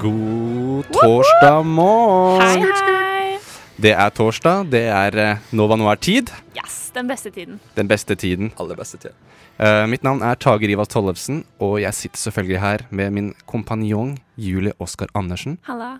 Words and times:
God 0.00 0.86
torsdag 0.96 1.66
morgen! 1.68 2.40
Hei, 2.40 2.60
hei! 2.64 3.38
Det 3.76 3.90
er 3.92 4.12
torsdag, 4.16 4.70
det 4.72 4.86
er 4.88 5.16
eh, 5.20 5.42
Nova 5.52 5.76
Noir-tid. 5.76 6.30
Yes, 6.56 6.88
den 6.94 7.10
beste 7.10 7.28
tiden. 7.34 7.58
Den 7.76 7.90
beste 7.90 8.16
tiden. 8.16 8.48
Aller 8.56 8.78
beste 8.80 8.96
tiden. 9.02 9.18
Uh, 9.60 9.84
mitt 9.92 10.00
navn 10.06 10.22
er 10.24 10.40
Tage 10.40 10.70
Rivas 10.70 10.88
Tollefsen, 10.88 11.42
og 11.60 11.82
jeg 11.82 11.92
sitter 11.98 12.22
selvfølgelig 12.22 12.62
her 12.62 12.86
med 12.88 13.12
min 13.12 13.28
kompanjong 13.44 14.14
Julie 14.40 14.72
Oskar 14.80 15.12
Andersen. 15.12 15.58
Halla. 15.68 15.98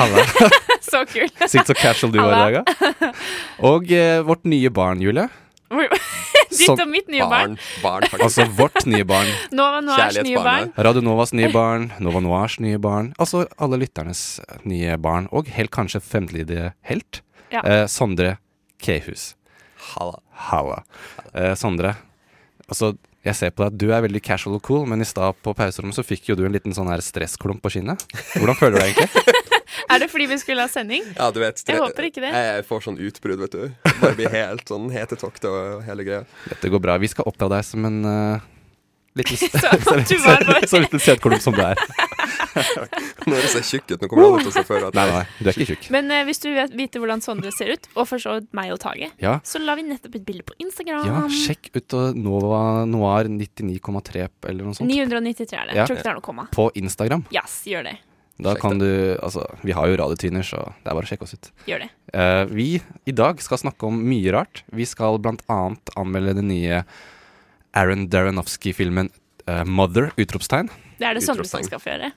Halla. 0.00 0.24
Så 0.88 1.04
kul. 1.12 1.28
Sitt 1.44 1.68
så 1.68 1.76
casual 1.76 2.14
du 2.14 2.22
var 2.22 2.32
i 2.32 2.56
dag. 2.56 3.12
Og 3.60 3.92
uh, 3.92 4.24
vårt 4.24 4.48
nye 4.48 4.72
barn, 4.72 5.04
Julie. 5.04 5.28
Ditt 6.58 6.72
og 6.72 6.88
mitt 6.90 7.08
nye 7.12 7.26
barn. 7.28 7.56
Barn, 7.82 8.06
barn 8.10 8.24
Altså 8.24 8.46
vårt 8.58 8.84
nye 8.88 9.04
barn. 9.08 9.30
Nova 9.58 9.80
Noirs 9.84 10.18
nye 10.24 10.42
barn. 10.44 10.72
Radio 10.76 11.02
Novas 11.04 11.34
nye 11.36 11.50
barn, 11.58 11.88
Nova 12.04 12.22
Noirs 12.24 12.58
nye 12.64 12.80
barn. 12.82 13.12
Altså 13.20 13.44
alle 13.60 13.80
lytternes 13.84 14.22
nye 14.68 14.96
barn. 15.02 15.28
Og 15.32 15.50
helt 15.54 15.72
kanskje 15.74 16.02
fremtidige 16.04 16.72
helt. 16.88 17.22
Ja. 17.52 17.62
Eh, 17.64 17.84
Sondre 17.90 18.36
Kehus. 18.84 19.34
Halla. 19.92 20.20
Halla. 20.48 20.82
Eh, 21.34 21.54
Sondre, 21.58 21.94
altså 22.68 22.94
jeg 23.26 23.34
ser 23.36 23.50
på 23.52 23.64
deg, 23.64 23.72
at 23.74 23.78
du 23.80 23.90
er 23.92 24.04
veldig 24.04 24.20
casual 24.24 24.56
og 24.56 24.62
cool, 24.64 24.84
men 24.88 25.02
i 25.02 25.06
stad 25.08 25.36
på 25.44 25.52
pauserommet 25.56 25.96
så 25.96 26.04
fikk 26.06 26.30
jo 26.30 26.36
du 26.38 26.44
en 26.46 26.54
liten 26.54 26.72
sånn 26.72 26.88
her 26.88 27.02
stressklump 27.04 27.60
på 27.64 27.72
skinnet. 27.74 28.04
Hvordan 28.38 28.56
føler 28.56 28.78
du 28.78 28.80
deg 28.80 28.94
egentlig? 28.94 29.57
Er 29.92 30.02
det 30.04 30.10
fordi 30.12 30.26
vi 30.30 30.38
skulle 30.42 30.64
ha 30.66 30.68
sending? 30.72 31.04
Ja, 31.16 31.30
du 31.32 31.40
vet. 31.40 31.62
Jeg 31.68 31.80
håper 31.80 32.08
ikke 32.10 32.22
det. 32.24 32.32
Jeg 32.34 32.66
får 32.68 32.84
sånn 32.88 32.98
utbrudd, 33.08 33.40
vet 33.46 33.56
du. 33.56 33.64
Bare 34.02 34.14
blir 34.18 34.30
helt 34.34 34.68
sånn 34.68 34.90
hetetokte 34.92 35.48
og 35.50 35.82
hele 35.88 36.04
greia. 36.06 36.24
Dette 36.50 36.70
går 36.72 36.82
bra. 36.84 36.98
Vi 37.02 37.08
skal 37.12 37.28
oppdra 37.30 37.48
deg 37.56 37.64
som 37.66 37.88
en 37.88 37.98
uh, 38.04 38.46
Så 39.18 40.18
var 40.22 40.44
bare- 40.46 40.68
så 40.70 40.78
liten 40.78 41.00
sædklump 41.02 41.40
som 41.42 41.56
du 41.56 41.62
er. 41.64 41.80
Nå 43.28 43.34
høres 43.34 43.54
jeg 43.58 43.64
tjukk 43.68 43.92
ut. 43.94 44.02
Nå 44.02 44.08
kommer 44.10 44.26
alle 44.28 44.44
til 44.44 44.50
å 44.50 44.54
se 44.54 44.62
for 44.66 44.84
at 44.88 44.96
Nei, 44.96 45.04
nei, 45.10 45.22
du 45.38 45.48
er 45.50 45.56
ikke 45.56 45.66
tjukk. 45.72 45.88
Men 45.94 46.10
uh, 46.12 46.20
hvis 46.28 46.40
du 46.42 46.48
vil 46.50 46.72
vite 46.78 47.00
hvordan 47.02 47.22
Sondre 47.24 47.50
ser 47.54 47.72
ut, 47.74 47.88
og 47.96 48.06
for 48.10 48.22
så 48.22 48.36
vidt 48.38 48.50
meg 48.56 48.72
og 48.74 48.80
Tage, 48.82 49.10
Ja. 49.22 49.36
så 49.46 49.60
la 49.62 49.74
vi 49.78 49.84
nettopp 49.88 50.18
et 50.20 50.26
bilde 50.26 50.46
på 50.48 50.56
Instagram. 50.62 51.06
Ja, 51.08 51.22
sjekk 51.32 51.70
ut 51.76 51.96
uh, 51.98 52.10
Nova 52.18 52.62
Noir 52.88 53.30
99,3 53.30 54.28
eller 54.52 54.68
noe 54.68 54.78
sånt. 54.78 54.90
993 54.90 55.58
er 55.58 55.70
det. 55.72 55.78
Ja. 55.80 55.86
Tror 55.88 55.98
ikke 55.98 56.06
det 56.08 56.12
er 56.14 56.20
noe 56.20 56.28
komma. 56.30 56.46
På 56.54 56.68
Instagram. 56.78 57.26
Yes, 57.34 57.60
gjør 57.68 57.90
det. 57.90 57.96
Da 58.38 58.52
Sjekk 58.54 58.62
kan 58.62 58.78
du 58.78 58.86
Altså, 59.18 59.42
vi 59.66 59.74
har 59.74 59.88
jo 59.90 59.96
radiotyner, 59.98 60.44
så 60.46 60.60
det 60.84 60.90
er 60.92 60.94
bare 60.94 61.06
å 61.06 61.10
sjekke 61.10 61.26
oss 61.26 61.34
ut. 61.34 61.48
Gjør 61.66 61.82
det. 61.84 61.88
Eh, 62.14 62.44
vi 62.54 62.66
i 63.10 63.14
dag 63.16 63.40
skal 63.42 63.58
snakke 63.58 63.88
om 63.88 63.98
mye 64.08 64.30
rart. 64.34 64.62
Vi 64.70 64.86
skal 64.86 65.18
blant 65.18 65.42
annet 65.50 65.90
anmelde 65.98 66.36
den 66.38 66.48
nye 66.52 66.84
Aaron 67.74 68.06
Daranowski-filmen 68.12 69.10
eh, 69.48 69.64
Mother! 69.66 70.12
utropstegn. 70.16 70.70
Det 70.98 71.06
er 71.10 71.18
det 71.18 71.24
sånne 71.26 71.46
som 71.46 71.62
skal 71.66 71.82
få 71.82 71.92
gjøre. 71.92 72.12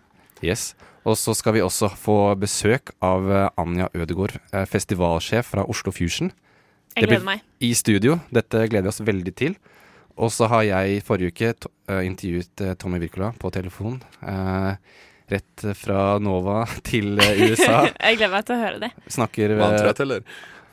Yes. 0.45 0.72
Og 1.06 1.18
så 1.18 1.34
skal 1.34 1.56
vi 1.57 1.63
også 1.66 1.90
få 1.97 2.19
besøk 2.38 2.94
av 3.01 3.25
eh, 3.31 3.50
Anja 3.62 3.90
Ødegaard, 3.97 4.38
eh, 4.53 4.66
festivalsjef 4.69 5.50
fra 5.56 5.66
Oslo 5.69 5.94
Fusion. 5.95 6.29
Jeg 6.95 7.07
gleder 7.07 7.25
meg. 7.25 7.41
I 7.63 7.74
studio. 7.78 8.19
Dette 8.29 8.66
gleder 8.69 8.90
vi 8.90 8.94
oss 8.94 9.01
veldig 9.01 9.34
til. 9.40 9.56
Og 10.22 10.29
så 10.34 10.45
har 10.51 10.66
jeg 10.68 11.01
forrige 11.07 11.31
uke 11.34 11.53
to, 11.66 11.72
eh, 11.90 12.03
intervjuet 12.06 12.66
Tommy 12.78 13.00
Wirkola 13.01 13.31
på 13.41 13.50
telefon. 13.56 14.01
eh, 14.22 14.75
rett 15.31 15.64
fra 15.80 16.18
Nova 16.24 16.64
til 16.90 17.19
eh, 17.22 17.44
USA. 17.50 17.86
Jeg 18.06 18.19
gleder 18.19 18.34
meg 18.36 18.47
til 18.47 18.58
å 18.58 18.62
høre 18.62 18.81
det. 18.84 18.90
Snakker 19.12 19.56
Var 19.56 19.64
han 19.66 19.78
eh, 19.78 19.86
trøtt, 19.86 20.02
eller? 20.06 20.25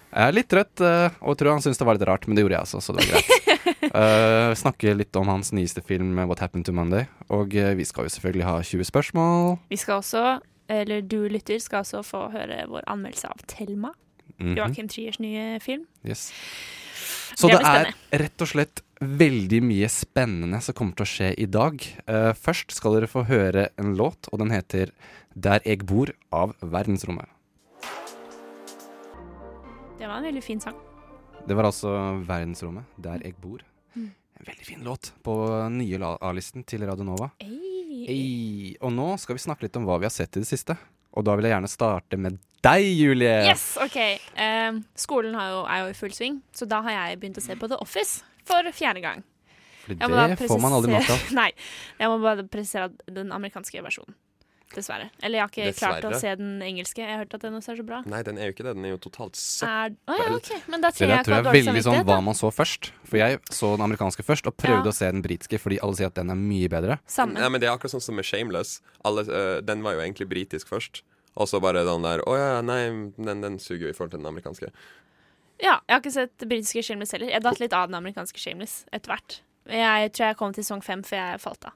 Jeg 0.09 0.25
er 0.25 0.35
litt 0.39 0.49
trøtt, 0.49 0.83
eh, 0.89 1.17
og 1.21 1.37
tror 1.39 1.53
han 1.53 1.63
syntes 1.65 1.81
det 1.81 1.87
var 1.89 1.99
litt 1.99 2.07
rart, 2.09 2.27
men 2.27 2.39
det 2.39 2.45
gjorde 2.47 2.57
jeg 2.57 2.67
også, 2.69 2.81
så 2.81 2.95
det 2.97 3.05
var 3.05 3.11
greit. 3.13 3.91
uh, 3.93 4.53
snakker 4.65 4.97
litt 4.97 5.19
om 5.21 5.29
hans 5.29 5.53
nyeste 5.53 5.83
film, 5.85 6.17
What 6.31 6.41
Happened 6.45 6.65
to 6.69 6.73
Monday. 6.73 7.05
Og 7.29 7.53
vi 7.53 7.85
skal 7.89 8.09
jo 8.09 8.15
selvfølgelig 8.17 8.47
ha 8.49 8.57
20 8.65 8.89
spørsmål. 8.89 9.59
Vi 9.69 9.79
skal 9.81 10.01
også, 10.01 10.25
eller 10.73 11.05
du 11.05 11.19
lytter, 11.29 11.61
skal 11.61 11.85
også 11.85 12.01
få 12.09 12.25
høre 12.33 12.63
vår 12.73 12.89
anmeldelse 12.89 13.29
av 13.29 13.45
Thelma. 13.53 13.93
Mhm, 14.39 14.57
Joakim 14.57 14.89
Triers 14.89 15.19
nye 15.21 15.59
film. 15.65 15.85
yes. 16.07 16.29
Så 17.35 17.49
Det 17.51 17.59
det, 17.61 17.73
er 18.13 18.23
rett 18.25 18.45
og 18.45 18.51
slett 18.51 18.83
veldig 19.01 19.61
mye 19.63 19.89
spennende 19.93 20.61
som 20.65 20.77
kommer 20.77 20.97
til 20.99 21.07
å 21.07 21.11
skje 21.13 21.31
i 21.39 21.47
dag. 21.47 21.83
Uh, 22.09 22.33
først 22.35 22.75
skal 22.75 22.97
dere 22.97 23.11
få 23.11 23.25
høre 23.29 23.69
en 23.79 23.95
låt, 23.99 24.31
og 24.33 24.43
den 24.43 24.55
heter 24.55 24.93
Der 25.35 25.61
jeg 25.65 25.87
bor 25.87 26.11
av 26.35 26.55
Verdensrommet. 26.61 27.29
Det 29.99 30.07
var 30.07 30.19
en 30.21 30.29
veldig 30.31 30.43
fin 30.43 30.61
sang. 30.63 30.77
Det 31.47 31.57
var 31.57 31.69
altså 31.71 31.91
Verdensrommet, 32.27 32.85
Der 32.97 33.23
jeg 33.25 33.35
bor. 33.41 33.63
Mm. 33.95 34.11
En 34.39 34.47
veldig 34.47 34.67
fin 34.67 34.85
låt 34.87 35.13
på 35.23 35.35
nye 35.75 36.15
A-listen 36.21 36.65
til 36.65 36.87
Radio 36.87 37.07
Nova. 37.07 37.33
Ei, 37.43 38.77
og 38.81 38.93
nå 38.95 39.17
skal 39.19 39.37
vi 39.37 39.43
snakke 39.43 39.67
litt 39.67 39.77
om 39.77 39.87
hva 39.89 39.99
vi 39.99 40.07
har 40.07 40.15
sett 40.15 40.37
i 40.39 40.43
det 40.45 40.49
siste. 40.49 40.77
Og 41.17 41.25
da 41.27 41.35
vil 41.39 41.49
jeg 41.49 41.55
gjerne 41.57 41.71
starte 41.73 42.19
med 42.21 42.39
deg, 42.67 42.85
Julie. 42.99 43.35
Yes, 43.49 43.71
OK. 43.81 43.97
Uh, 44.35 44.81
skolen 44.99 45.37
har 45.39 45.51
jo, 45.55 45.65
er 45.65 45.83
jo 45.85 45.91
i 45.93 45.99
full 45.99 46.15
sving, 46.15 46.41
så 46.55 46.69
da 46.69 46.83
har 46.87 46.97
jeg 46.97 47.21
begynt 47.23 47.41
å 47.41 47.45
se 47.45 47.57
på 47.59 47.71
The 47.71 47.79
Office 47.85 48.25
for 48.49 48.67
fjerde 48.75 49.03
gang. 49.05 49.25
For 49.89 49.97
det 49.97 50.49
får 50.51 50.61
man 50.61 50.75
aldri 50.77 50.93
nok 50.93 51.13
av. 51.15 51.29
Nei, 51.41 51.51
jeg 52.01 52.11
må 52.13 52.19
bare 52.21 52.45
presisere 52.51 52.91
den 53.09 53.33
amerikanske 53.35 53.83
versjonen. 53.85 54.17
Dessverre. 54.75 55.09
Eller 55.25 55.39
jeg 55.39 55.43
har 55.43 55.53
ikke 55.73 55.79
klart 55.79 56.05
å 56.05 56.11
se 56.21 56.33
den 56.37 56.61
engelske. 56.63 57.01
Jeg 57.01 57.09
har 57.09 57.23
hørt 57.23 57.35
at 57.39 57.45
den 57.47 57.55
også 57.57 57.73
er 57.73 57.79
så 57.81 57.85
bra. 57.89 58.03
Nei, 58.07 58.21
den 58.27 58.37
er 58.39 58.51
jo 58.51 58.55
ikke 58.55 58.67
det. 58.67 58.75
Den 58.77 58.85
er 58.85 58.93
jo 58.93 58.99
totalt 59.09 59.39
søppel. 59.41 59.73
Er, 59.73 59.95
å, 60.13 60.17
ja, 60.21 60.27
okay. 60.37 60.59
Men 60.69 60.85
da 60.85 60.91
Det 60.93 60.99
trenger 60.99 61.15
jeg 61.17 61.25
tror 61.29 61.37
jeg 61.37 61.45
er 61.47 61.57
veldig 61.59 61.85
sånn 61.87 62.03
hva 62.11 62.19
man 62.27 62.37
så 62.37 62.51
først. 62.53 62.91
For 63.09 63.17
jeg 63.23 63.41
så 63.51 63.71
den 63.77 63.85
amerikanske 63.89 64.27
først, 64.29 64.47
og 64.51 64.57
prøvde 64.61 64.85
Ja. 64.85 64.93
å 64.93 64.99
se 65.01 65.11
den 65.11 65.23
britiske 65.25 65.59
fordi 65.63 65.81
alle 65.83 65.97
sier 65.97 66.13
at 66.13 66.15
den 66.21 66.31
er 66.31 66.37
mye 66.37 66.69
bedre. 66.69 66.99
Samme. 67.07 67.41
Ja, 67.41 67.49
men 67.49 67.61
Det 67.61 67.69
er 67.71 67.77
akkurat 67.79 67.97
sånn 67.97 68.05
som 68.05 68.15
med 68.21 68.25
Shameless. 68.29 68.81
Alle, 69.05 69.25
øh, 69.25 69.65
den 69.65 69.83
var 69.83 69.95
jo 69.97 70.01
egentlig 70.05 70.29
britisk 70.29 70.69
først. 70.69 71.03
Og 71.39 71.49
så 71.49 71.61
bare 71.63 71.85
den 71.87 72.03
der 72.03 72.21
Å 72.27 72.37
ja, 72.37 72.61
nei, 72.61 73.13
den, 73.17 73.41
den 73.41 73.59
suger 73.59 73.89
jo 73.89 73.91
i 73.91 73.97
forhold 73.97 74.11
til 74.13 74.21
den 74.21 74.27
amerikanske. 74.29 74.71
Ja, 75.59 75.81
jeg 75.89 75.95
har 75.97 76.01
ikke 76.01 76.13
sett 76.15 76.37
britiske 76.47 76.83
Shameless 76.87 77.13
heller. 77.13 77.31
Jeg 77.33 77.43
datt 77.43 77.59
litt 77.59 77.73
av 77.73 77.89
den 77.89 77.97
amerikanske 77.99 78.39
Shameless 78.39 78.85
etter 78.93 79.11
hvert. 79.15 79.41
Jeg 79.69 80.13
tror 80.13 80.27
jeg 80.31 80.37
kom 80.39 80.53
til 80.55 80.65
sesong 80.65 80.83
fem 80.85 81.03
før 81.03 81.19
jeg 81.19 81.41
falt 81.43 81.65
av. 81.69 81.73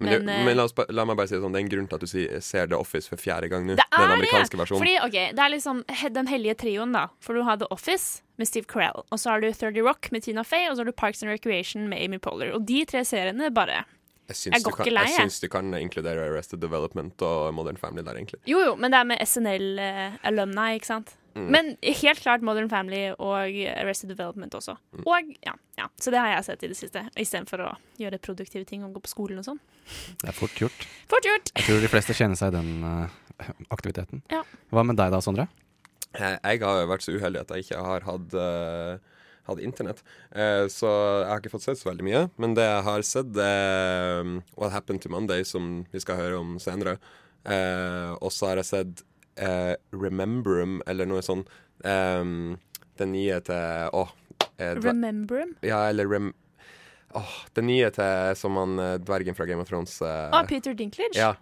Men, 0.00 0.24
Men, 0.24 0.28
eh, 0.32 0.44
men 0.46 0.56
la, 0.56 0.64
oss, 0.64 0.72
la 0.88 1.04
meg 1.04 1.16
bare 1.18 1.28
si 1.28 1.34
det 1.36 1.42
sånn, 1.42 1.52
det 1.52 1.60
er 1.60 1.64
en 1.66 1.70
grunn 1.74 1.88
til 1.90 1.94
at 1.98 2.00
du 2.00 2.06
sier, 2.08 2.40
ser 2.40 2.66
The 2.72 2.78
Office 2.80 3.06
for 3.10 3.20
fjerde 3.20 3.50
gang 3.52 3.66
nå. 3.68 3.76
Det 3.76 3.84
Den 3.92 4.00
er 4.06 4.14
amerikanske 4.16 4.56
det! 4.56 4.60
versjonen. 4.62 4.80
Fordi, 4.80 4.94
ok, 5.04 5.18
Det 5.36 5.44
er 5.44 5.50
liksom 5.52 5.84
den 6.16 6.26
hellige 6.26 6.54
trioen, 6.62 6.92
da. 6.96 7.06
For 7.20 7.34
du 7.36 7.42
har 7.44 7.56
The 7.60 7.68
Office 7.70 8.22
med 8.40 8.48
Steve 8.48 8.64
Carell. 8.64 9.04
Og 9.12 9.18
så 9.20 9.30
har 9.34 9.40
du 9.44 9.50
30 9.52 9.82
Rock 9.84 10.10
med 10.12 10.22
Tina 10.24 10.42
Fey, 10.42 10.66
og 10.70 10.76
så 10.76 10.80
har 10.80 10.86
du 10.88 10.92
Parks 10.92 11.22
and 11.22 11.30
Recreation 11.30 11.88
med 11.88 12.00
Amy 12.02 12.18
Poehler. 12.18 12.54
Og 12.56 12.64
de 12.66 12.84
tre 12.88 13.04
seriene 13.04 13.50
bare 13.52 13.84
Jeg 14.30 14.36
syns, 14.36 14.54
Jeg 14.64 14.72
kan, 14.72 14.86
jeg 14.86 14.94
jeg. 14.94 15.16
syns 15.20 15.40
du 15.40 15.48
kan 15.48 15.74
inkludere 15.74 16.24
Arrested 16.30 16.60
Development 16.62 17.20
og 17.22 17.52
Modern 17.54 17.76
Family 17.76 18.02
der, 18.06 18.14
egentlig. 18.14 18.38
Jo, 18.46 18.58
jo, 18.62 18.76
men 18.76 18.92
det 18.92 18.98
er 19.00 19.04
med 19.04 19.18
SNL-alumni, 19.26 20.74
ikke 20.78 20.86
sant? 20.86 21.16
Mm. 21.34 21.46
Men 21.54 21.70
helt 21.82 22.20
klart 22.22 22.44
Modern 22.46 22.70
Family 22.70 23.02
og 23.12 23.54
Arrested 23.74 24.10
Development 24.10 24.54
også. 24.58 24.74
Mm. 24.96 25.04
Og 25.04 25.32
ja, 25.46 25.54
ja, 25.78 25.88
Så 26.00 26.12
det 26.12 26.20
har 26.22 26.32
jeg 26.34 26.46
sett 26.48 26.64
i 26.66 26.70
det 26.72 26.78
siste, 26.78 27.04
istedenfor 27.14 27.64
å 27.68 27.70
gjøre 28.00 28.18
produktive 28.22 28.66
ting 28.68 28.84
og 28.86 28.96
gå 28.96 29.04
på 29.04 29.12
skolen 29.12 29.42
og 29.42 29.46
sånn. 29.46 29.60
Det 30.22 30.32
er 30.32 30.36
fort 30.36 30.58
gjort. 30.58 30.86
Fort 31.10 31.26
gjort! 31.26 31.52
Jeg 31.54 31.68
tror 31.68 31.82
de 31.84 31.92
fleste 31.92 32.16
kjenner 32.16 32.40
seg 32.40 32.52
i 32.52 32.58
den 32.58 32.84
uh, 32.86 33.20
aktiviteten. 33.70 34.24
Ja. 34.32 34.42
Hva 34.74 34.86
med 34.86 34.98
deg 35.00 35.14
da, 35.14 35.22
Sondre? 35.24 35.48
Jeg, 36.10 36.58
har 36.64 36.82
jo 36.82 36.90
vært 36.90 37.06
så 37.06 37.14
uheldig 37.14 37.44
at 37.44 37.54
jeg 37.54 37.68
ikke 37.68 37.82
har 37.86 38.06
hatt, 38.08 38.34
uh, 38.34 39.22
hatt 39.46 39.62
internett. 39.62 40.02
Eh, 40.34 40.66
så 40.72 40.88
jeg 40.90 41.28
har 41.30 41.42
ikke 41.42 41.52
fått 41.52 41.68
sett 41.68 41.80
så 41.80 41.90
veldig 41.90 42.06
mye. 42.06 42.22
Men 42.42 42.56
det 42.58 42.66
jeg 42.66 42.86
har 42.88 43.06
sett, 43.06 43.30
er 43.38 44.24
um, 44.24 44.40
What 44.58 44.74
Happened 44.74 45.04
to 45.04 45.12
Monday, 45.12 45.46
som 45.46 45.84
vi 45.92 46.02
skal 46.02 46.18
høre 46.18 46.40
om 46.42 46.56
senere. 46.62 46.98
Eh, 47.46 48.10
og 48.18 48.34
så 48.34 48.50
har 48.50 48.60
jeg 48.60 48.68
sett 48.68 49.04
eh, 49.40 49.74
Rememberum, 49.96 50.80
eller 50.90 51.08
noe 51.08 51.24
sånn. 51.24 51.46
Um, 51.84 52.58
den 53.00 53.14
nye 53.16 53.40
til 53.44 53.90
Å. 53.96 54.06
eh, 54.58 54.76
Rememberum? 54.76 55.56
Ja, 55.64 55.86
eller 55.88 56.08
rem... 56.10 56.32
Åh, 57.16 57.36
den 57.58 57.66
nye 57.66 57.88
til 57.90 58.36
som 58.38 58.58
han 58.60 58.78
eh, 58.78 58.96
dvergen 59.02 59.34
fra 59.34 59.46
Game 59.48 59.64
of 59.64 59.70
Thrones 59.70 59.96
eh, 60.04 60.28
Å, 60.30 60.44
Peter 60.46 60.76
Dinklage? 60.78 61.16
Ja. 61.18 61.34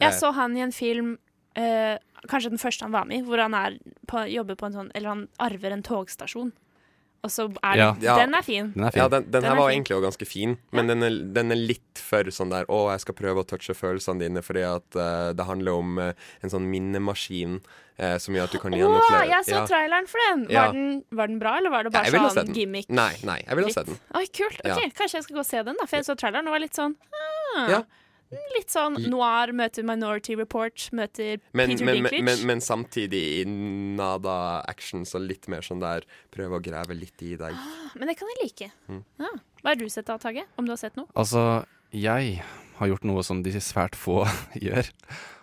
Jeg 0.00 0.12
Eh, 0.12 0.18
så 0.18 0.30
han 0.36 0.56
i 0.56 0.62
en 0.64 0.72
film, 0.76 1.16
eh, 1.56 1.96
kanskje 2.28 2.52
den 2.54 2.60
første 2.60 2.84
han 2.84 2.94
var 2.94 3.08
med 3.08 3.20
i, 3.20 3.26
hvor 3.26 3.40
han 3.42 3.56
er 3.56 3.78
på, 4.08 4.22
jobber 4.28 4.56
på 4.60 4.68
en 4.68 4.76
sånn 4.76 4.90
Eller 4.94 5.12
han 5.12 5.26
arver 5.42 5.72
en 5.76 5.84
togstasjon. 5.84 6.52
Og 7.24 7.30
så 7.30 7.46
er 7.62 7.76
Ja. 7.76 7.92
den, 7.92 8.02
Ja. 8.02 8.16
den 8.18 8.34
er 8.34 8.42
fin. 8.42 8.72
Den 8.72 8.84
er 8.84 8.90
fin. 8.90 9.02
Ja, 9.02 9.08
den, 9.08 9.22
den 9.24 9.30
Den 9.32 9.42
her 9.44 9.52
er 9.52 9.56
var 9.56 9.70
fin. 9.70 9.82
egentlig 9.82 9.96
også 9.96 10.06
ganske 10.10 10.26
fin, 10.26 10.58
men 10.72 10.86
den, 10.86 11.02
er, 11.02 11.10
den 11.32 11.50
er 11.52 11.56
litt 11.56 11.98
for 11.98 12.22
sånn 12.24 12.50
der 12.50 12.64
Å, 12.66 12.90
jeg 12.92 13.00
skal 13.00 13.14
prøve 13.14 13.42
å 13.42 13.46
touche 13.46 13.74
følelsene 13.74 14.20
dine, 14.20 14.42
fordi 14.42 14.62
at 14.62 14.96
uh, 14.96 15.32
det 15.32 15.46
handler 15.46 15.72
om 15.72 15.98
uh, 15.98 16.12
en 16.42 16.50
sånn 16.50 16.70
minnemaskin 16.70 17.60
Uh, 17.96 18.18
som 18.20 18.34
gjør 18.36 18.44
at 18.44 18.52
du 18.52 18.58
kan 18.60 18.74
Å, 18.74 18.76
gjenoppleve 18.76 19.28
jeg 19.30 19.44
så 19.46 19.54
Ja. 19.56 19.60
traileren 19.66 20.06
for 20.06 20.18
den! 20.28 20.40
Ja. 20.52 20.66
Var, 20.66 20.72
den! 20.74 21.04
var 21.10 21.26
den 21.28 21.38
bra, 21.40 21.56
eller 21.56 21.70
var 21.70 21.82
det 21.84 21.92
bare 21.94 22.04
sett 22.12 22.44
sånn 22.46 22.52
gimmick? 22.54 22.90
Nei, 22.90 23.14
nei, 23.24 23.38
jeg 23.40 23.56
ville 23.56 23.70
ha 23.70 23.72
sett 23.72 23.86
den. 23.86 23.96
Oi, 24.14 24.26
kult. 24.26 24.60
Ja. 24.62 24.74
Ok, 24.76 24.92
Kanskje 24.98 25.14
jeg 25.16 25.24
skal 25.24 25.36
gå 25.36 25.40
og 25.40 25.46
se 25.48 25.62
den, 25.62 25.76
da, 25.80 25.86
for 25.86 25.96
jeg 25.96 26.04
så 26.04 26.14
traileren 26.14 26.46
og 26.46 26.52
var 26.52 26.60
litt 26.60 26.76
sånn 26.76 26.92
ah, 27.56 27.70
Ja. 27.70 27.78
Litt 28.56 28.72
sånn 28.74 28.96
noir 29.06 29.52
møter 29.54 29.84
Minority 29.86 30.34
Report, 30.38 30.88
møter 30.96 31.36
Men, 31.52 31.70
Peter 31.70 31.86
men, 31.86 32.02
men, 32.02 32.10
Dinklage. 32.10 32.22
men, 32.26 32.42
men 32.50 32.62
samtidig 32.64 33.22
i 33.40 33.44
nada 33.46 34.64
action, 34.66 35.04
så 35.06 35.20
litt 35.22 35.46
mer 35.52 35.62
sånn 35.62 35.82
der 35.84 36.06
prøve 36.34 36.58
å 36.58 36.62
grave 36.64 36.96
litt 36.98 37.22
i 37.22 37.36
deg. 37.38 37.54
Men 37.94 38.10
det 38.10 38.16
kan 38.18 38.32
jeg 38.34 38.42
like. 38.42 38.70
Mm. 38.90 39.04
Ja. 39.22 39.30
Hva 39.62 39.72
har 39.72 39.78
du 39.78 39.86
sett 39.92 40.10
da, 40.10 40.18
Tage? 40.18 40.46
Om 40.58 40.66
du 40.66 40.74
har 40.74 40.80
sett 40.80 40.98
noe? 40.98 41.06
Altså, 41.14 41.64
jeg 41.94 42.40
har 42.80 42.90
gjort 42.90 43.06
noe 43.08 43.22
som 43.26 43.42
de 43.46 43.54
svært 43.62 43.94
få 43.98 44.24
gjør. 44.66 44.90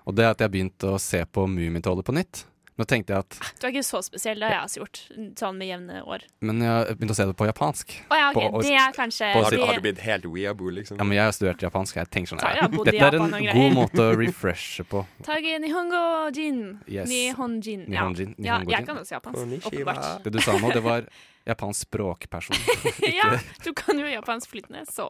Og 0.03 0.17
det 0.17 0.25
er 0.25 0.33
at 0.33 0.43
jeg 0.43 0.49
har 0.49 0.53
begynt 0.57 0.87
å 0.89 0.97
se 0.99 1.23
på 1.23 1.47
Mummitrollet 1.47 2.05
på 2.05 2.15
nytt. 2.19 2.43
Nå 2.73 2.85
tenkte 2.89 3.13
jeg 3.13 3.21
at 3.21 3.35
Du 3.61 3.67
er 3.67 3.73
ikke 3.75 3.83
så 3.85 3.99
spesiell, 4.01 4.39
det 4.41 4.47
har 4.49 4.55
jeg 4.55 4.65
også 4.65 4.79
gjort. 4.81 4.99
Sånn 5.37 5.59
med 5.59 5.67
jevne 5.69 5.99
år. 6.09 6.23
Men 6.41 6.61
jeg 6.63 6.71
har 6.73 6.87
begynt 6.97 7.13
å 7.13 7.17
se 7.19 7.27
det 7.29 7.35
på 7.37 7.45
japansk. 7.45 7.91
Å 8.09 8.17
ja, 8.17 8.29
okay. 8.31 8.49
På- 8.49 8.61
det 8.65 8.71
er 8.81 8.95
kanskje 8.95 9.29
på- 9.33 9.43
Har 9.43 9.51
du, 9.53 9.59
har 9.61 9.77
du 9.77 9.83
blitt 9.85 10.01
helt 10.01 10.25
weeaboo, 10.25 10.71
liksom? 10.73 10.97
Ja, 10.97 11.03
men 11.03 11.17
jeg 11.19 11.27
har 11.27 11.35
studert 11.37 11.61
japansk. 11.61 11.99
Jeg 12.01 12.09
tenker 12.09 12.33
sånn 12.33 12.41
jeg 12.41 12.71
Dette 12.89 13.05
er 13.11 13.19
en 13.19 13.29
god 13.59 13.77
måte 13.77 14.01
å 14.01 14.15
refreshe 14.17 14.83
på. 14.89 15.05
Tage 15.27 15.59
nihongo 15.61 16.33
jin. 16.33 16.79
Yes. 16.87 17.09
Nihonjin. 17.13 17.85
Ja. 17.93 18.09
Nihonjin, 18.09 18.35
ja, 18.39 18.59
jeg 18.65 18.87
kan 18.89 18.97
også 18.97 19.19
japansk. 19.19 19.69
Åpenbart. 19.69 20.23
Det 20.25 20.33
du 20.33 20.41
sa 20.41 20.57
nå, 20.57 20.73
det 20.73 20.81
var 20.83 21.05
japansk 21.45 21.85
språkperson. 21.87 22.57
ja, 23.19 23.37
du 23.63 23.73
kan 23.77 23.99
jo 23.99 24.09
japansk 24.09 24.49
flytende, 24.49 24.85
så 24.89 25.05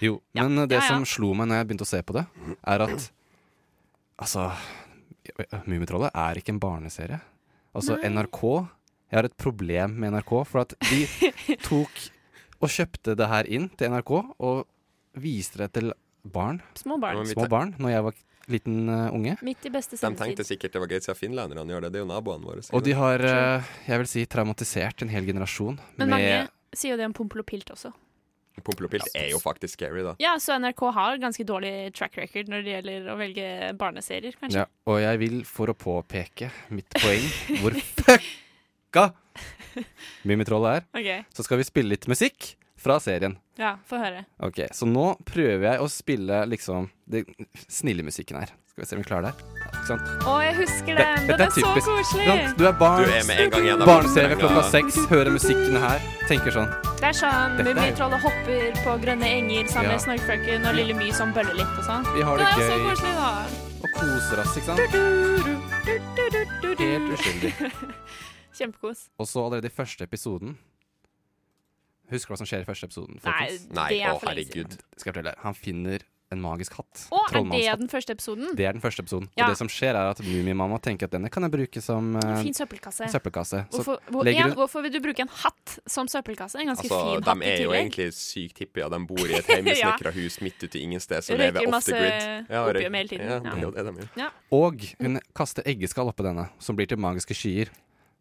Jo, 0.00 0.20
Ja, 0.36 0.44
men 0.44 0.68
det 0.68 0.76
ja, 0.76 0.82
ja. 0.82 0.88
som 0.92 1.06
slo 1.08 1.32
meg 1.32 1.48
når 1.48 1.62
jeg 1.62 1.68
begynte 1.70 1.86
å 1.88 1.94
se 1.94 2.02
på 2.04 2.12
det, 2.20 2.26
er 2.66 2.84
at 2.84 3.12
Altså 4.16 4.50
Mummitrollet 5.66 6.14
er 6.14 6.40
ikke 6.40 6.54
en 6.54 6.62
barneserie. 6.62 7.20
Altså 7.76 7.98
Nei. 8.00 8.12
NRK 8.14 8.42
Jeg 9.10 9.18
har 9.18 9.28
et 9.28 9.36
problem 9.38 9.98
med 10.00 10.16
NRK, 10.16 10.32
for 10.48 10.64
at 10.64 10.74
de 10.88 11.04
tok 11.68 12.06
og 12.56 12.72
kjøpte 12.72 13.14
det 13.18 13.28
her 13.30 13.48
inn 13.52 13.68
til 13.76 13.92
NRK 13.92 14.12
og 14.16 14.64
viste 15.20 15.60
det 15.62 15.72
til 15.76 15.92
barn, 16.26 16.60
små 16.74 16.96
barn. 17.00 17.20
Små 17.28 17.46
barn, 17.50 17.74
når 17.78 17.92
jeg 17.92 18.06
var 18.08 18.16
liten 18.50 18.88
uh, 18.88 19.14
unge. 19.14 19.36
Midt 19.46 19.66
i 19.66 19.72
beste 19.74 19.98
De 19.98 20.10
tenkte 20.18 20.46
sikkert 20.46 20.74
det 20.74 20.82
var 20.82 20.90
gøy 20.90 21.00
siden 21.02 21.18
finlenderne 21.18 21.66
gjør 21.70 21.86
det. 21.86 21.92
Det 21.94 22.00
er 22.00 22.04
jo 22.04 22.10
naboene 22.10 22.46
våre. 22.46 22.64
Og 22.76 22.84
de 22.86 22.94
har, 22.96 23.22
uh, 23.26 23.70
jeg 23.86 24.02
vil 24.02 24.10
si, 24.10 24.26
traumatisert 24.30 25.02
en 25.02 25.12
hel 25.12 25.26
generasjon 25.26 25.78
Men 26.00 26.12
mange 26.14 26.34
sier 26.76 26.94
jo 26.94 27.00
det 27.00 27.08
om 27.08 27.14
Pompel 27.16 27.42
og 27.42 27.48
Pilt 27.48 27.70
også. 27.74 27.92
Pompel 28.64 28.88
er 29.14 29.28
jo 29.30 29.38
faktisk 29.42 29.76
scary, 29.76 30.02
da. 30.06 30.14
Ja, 30.22 30.36
så 30.40 30.56
NRK 30.60 30.82
har 30.96 31.18
ganske 31.20 31.44
dårlig 31.46 31.72
track 31.96 32.16
record 32.18 32.48
når 32.52 32.64
det 32.64 32.74
gjelder 32.76 33.08
å 33.12 33.16
velge 33.20 33.48
barneserier, 33.78 34.36
kanskje. 34.40 34.64
ja, 34.64 34.66
Og 34.88 35.00
jeg 35.02 35.20
vil, 35.22 35.40
for 35.48 35.72
å 35.72 35.76
påpeke 35.76 36.50
mitt 36.72 36.88
poeng, 37.02 37.26
hvor 37.60 37.76
fucka 38.00 39.10
Mummitrollet 40.24 40.78
er, 40.78 40.86
okay. 40.96 41.24
så 41.36 41.44
skal 41.44 41.60
vi 41.60 41.66
spille 41.68 41.92
litt 41.92 42.06
musikk 42.08 42.54
fra 42.80 42.96
serien. 43.02 43.36
Ja, 43.60 43.74
få 43.88 43.98
høre. 44.00 44.24
Ok, 44.44 44.62
Så 44.72 44.88
nå 44.88 45.10
prøver 45.28 45.66
jeg 45.74 45.82
å 45.84 45.88
spille 45.92 46.42
liksom 46.48 46.88
det 47.08 47.26
snille 47.68 48.04
musikken 48.06 48.40
her. 48.40 48.52
Skal 48.76 48.82
vi 48.84 48.86
se 48.88 48.96
om 48.96 49.00
vi 49.00 49.08
klarer 49.08 49.22
det. 49.22 49.34
Ikke 49.72 49.86
sant? 49.88 50.08
Å, 50.28 50.32
jeg 50.44 50.54
husker 50.58 50.96
Det- 50.98 51.04
den! 51.16 51.26
Den 51.26 51.40
er 51.40 51.44
er 51.46 51.50
så 51.50 51.60
typisk. 51.64 51.86
koselig! 51.88 52.26
Sant? 52.28 52.58
Du 52.58 52.64
er 52.68 52.72
barn, 52.76 53.04
Du 53.04 53.10
er 53.10 53.24
med 53.24 53.38
en 53.40 53.50
gang 53.50 53.62
igjen. 53.64 53.78
barne-TV 53.88 54.34
klokka 54.36 54.62
seks, 54.70 54.96
hører 55.08 55.30
musikken 55.32 55.76
her, 55.80 55.98
tenker 56.28 56.50
sånn 56.52 56.68
Det 57.00 57.04
er 57.08 57.12
sånn 57.16 57.56
Dette 57.56 57.70
er- 57.70 57.74
Mummitrollet 57.74 58.20
hopper 58.20 58.72
på 58.84 58.92
grønne 59.00 59.24
enger 59.24 59.64
sammen 59.72 59.88
Ja. 59.88 59.96
med 59.96 60.00
Snorkfrøken 60.04 60.66
og 60.68 60.74
Lille 60.76 60.92
My 60.94 61.10
som 61.10 61.32
bøller 61.32 61.54
litt 61.56 61.72
og 61.78 61.84
sånn. 61.88 62.04
Vi 62.14 62.20
har 62.22 62.36
Det 62.36 62.44
det 62.44 62.52
er 62.52 62.56
jo 62.60 62.68
så 62.68 62.76
gøy 62.76 62.90
koselig, 62.90 63.14
da. 63.16 63.46
og 63.80 63.90
koser 63.96 64.38
oss, 64.44 64.56
ikke 64.56 64.66
sant? 64.66 64.80
Helt 66.76 67.10
uskyldig. 67.16 67.52
Kjempekos. 68.58 69.08
Og 69.18 69.26
så 69.26 69.38
allerede 69.46 69.64
i 69.64 69.70
første 69.72 70.02
episoden 70.04 70.56
Husker 72.10 72.28
du 72.28 72.32
hva 72.34 72.38
som 72.38 72.46
skjer 72.46 72.60
i 72.60 72.64
første 72.68 72.84
episoden? 72.86 73.16
Nei, 73.24 73.32
folkens? 73.32 73.70
Nei, 73.74 73.88
det 73.88 74.02
er 74.02 74.18
for 74.18 74.26
lenge 74.28 74.44
siden. 74.52 74.68
herregud. 74.68 74.78
Skal 75.00 75.12
jeg 75.12 75.14
fortelle. 75.24 75.34
Han 75.42 75.54
finner 75.54 75.98
en 76.34 76.40
magisk 76.42 76.74
hatt. 76.74 77.04
Å, 77.14 77.20
er 77.30 77.44
det 77.46 77.74
den 77.78 77.88
første 77.92 78.14
episoden? 78.16 78.48
Det 78.58 78.64
er 78.66 78.74
den 78.74 78.82
første 78.82 79.04
episoden. 79.04 79.28
Ja. 79.38 79.44
Og 79.46 79.52
det 79.54 79.58
som 79.60 79.68
skjer, 79.70 79.94
er 79.94 80.10
at 80.10 80.18
Mummimamma 80.26 80.80
tenker 80.82 81.06
at 81.06 81.12
denne 81.14 81.30
kan 81.30 81.46
jeg 81.46 81.52
bruke 81.54 81.82
som 81.84 82.16
uh, 82.18 82.32
Fin 82.42 82.56
søppelkasse. 82.56 83.06
søppelkasse. 83.12 83.60
Hvorfor, 83.70 84.00
hvor, 84.10 84.26
en, 84.26 84.40
hun- 84.42 84.56
hvorfor 84.58 84.82
vil 84.82 84.96
du 84.96 84.98
bruke 85.04 85.22
en 85.22 85.30
hatt 85.44 85.76
som 85.86 86.10
søppelkasse? 86.10 86.58
En 86.58 86.72
ganske 86.72 86.82
Altså, 86.88 86.98
fin 87.12 87.22
de 87.22 87.30
hatt 87.30 87.44
i 87.46 87.52
er 87.52 87.62
jo 87.62 87.70
egentlig 87.78 88.08
sykt 88.18 88.58
hippie, 88.64 88.82
ja. 88.82 88.88
de 88.90 89.00
bor 89.06 89.22
i 89.22 89.38
et 89.38 89.46
hjemmesnekra 89.54 90.12
hus 90.18 90.40
midt 90.42 90.66
ute 90.66 90.80
i 90.80 90.82
ingen 90.88 91.00
sted, 91.04 91.22
så 91.22 91.38
lever 91.38 91.62
off 91.70 91.86
the 91.86 91.94
grid. 91.94 92.50
Ja, 92.50 92.64
opium 92.66 92.98
hele 92.98 93.08
tiden. 93.14 93.26
Ja, 93.30 93.38
Ja. 93.38 93.54
det 93.54 93.56
er 93.56 93.66
jo 93.68 93.70
det 93.76 93.86
de 93.86 94.06
gjør. 94.10 94.30
Og 94.58 94.86
hun 94.98 95.20
kaster 95.36 95.62
eggeskall 95.70 96.10
oppå 96.10 96.26
denne, 96.26 96.48
som 96.58 96.74
blir 96.78 96.90
til 96.90 96.98
magiske 96.98 97.34
skyer. 97.38 97.70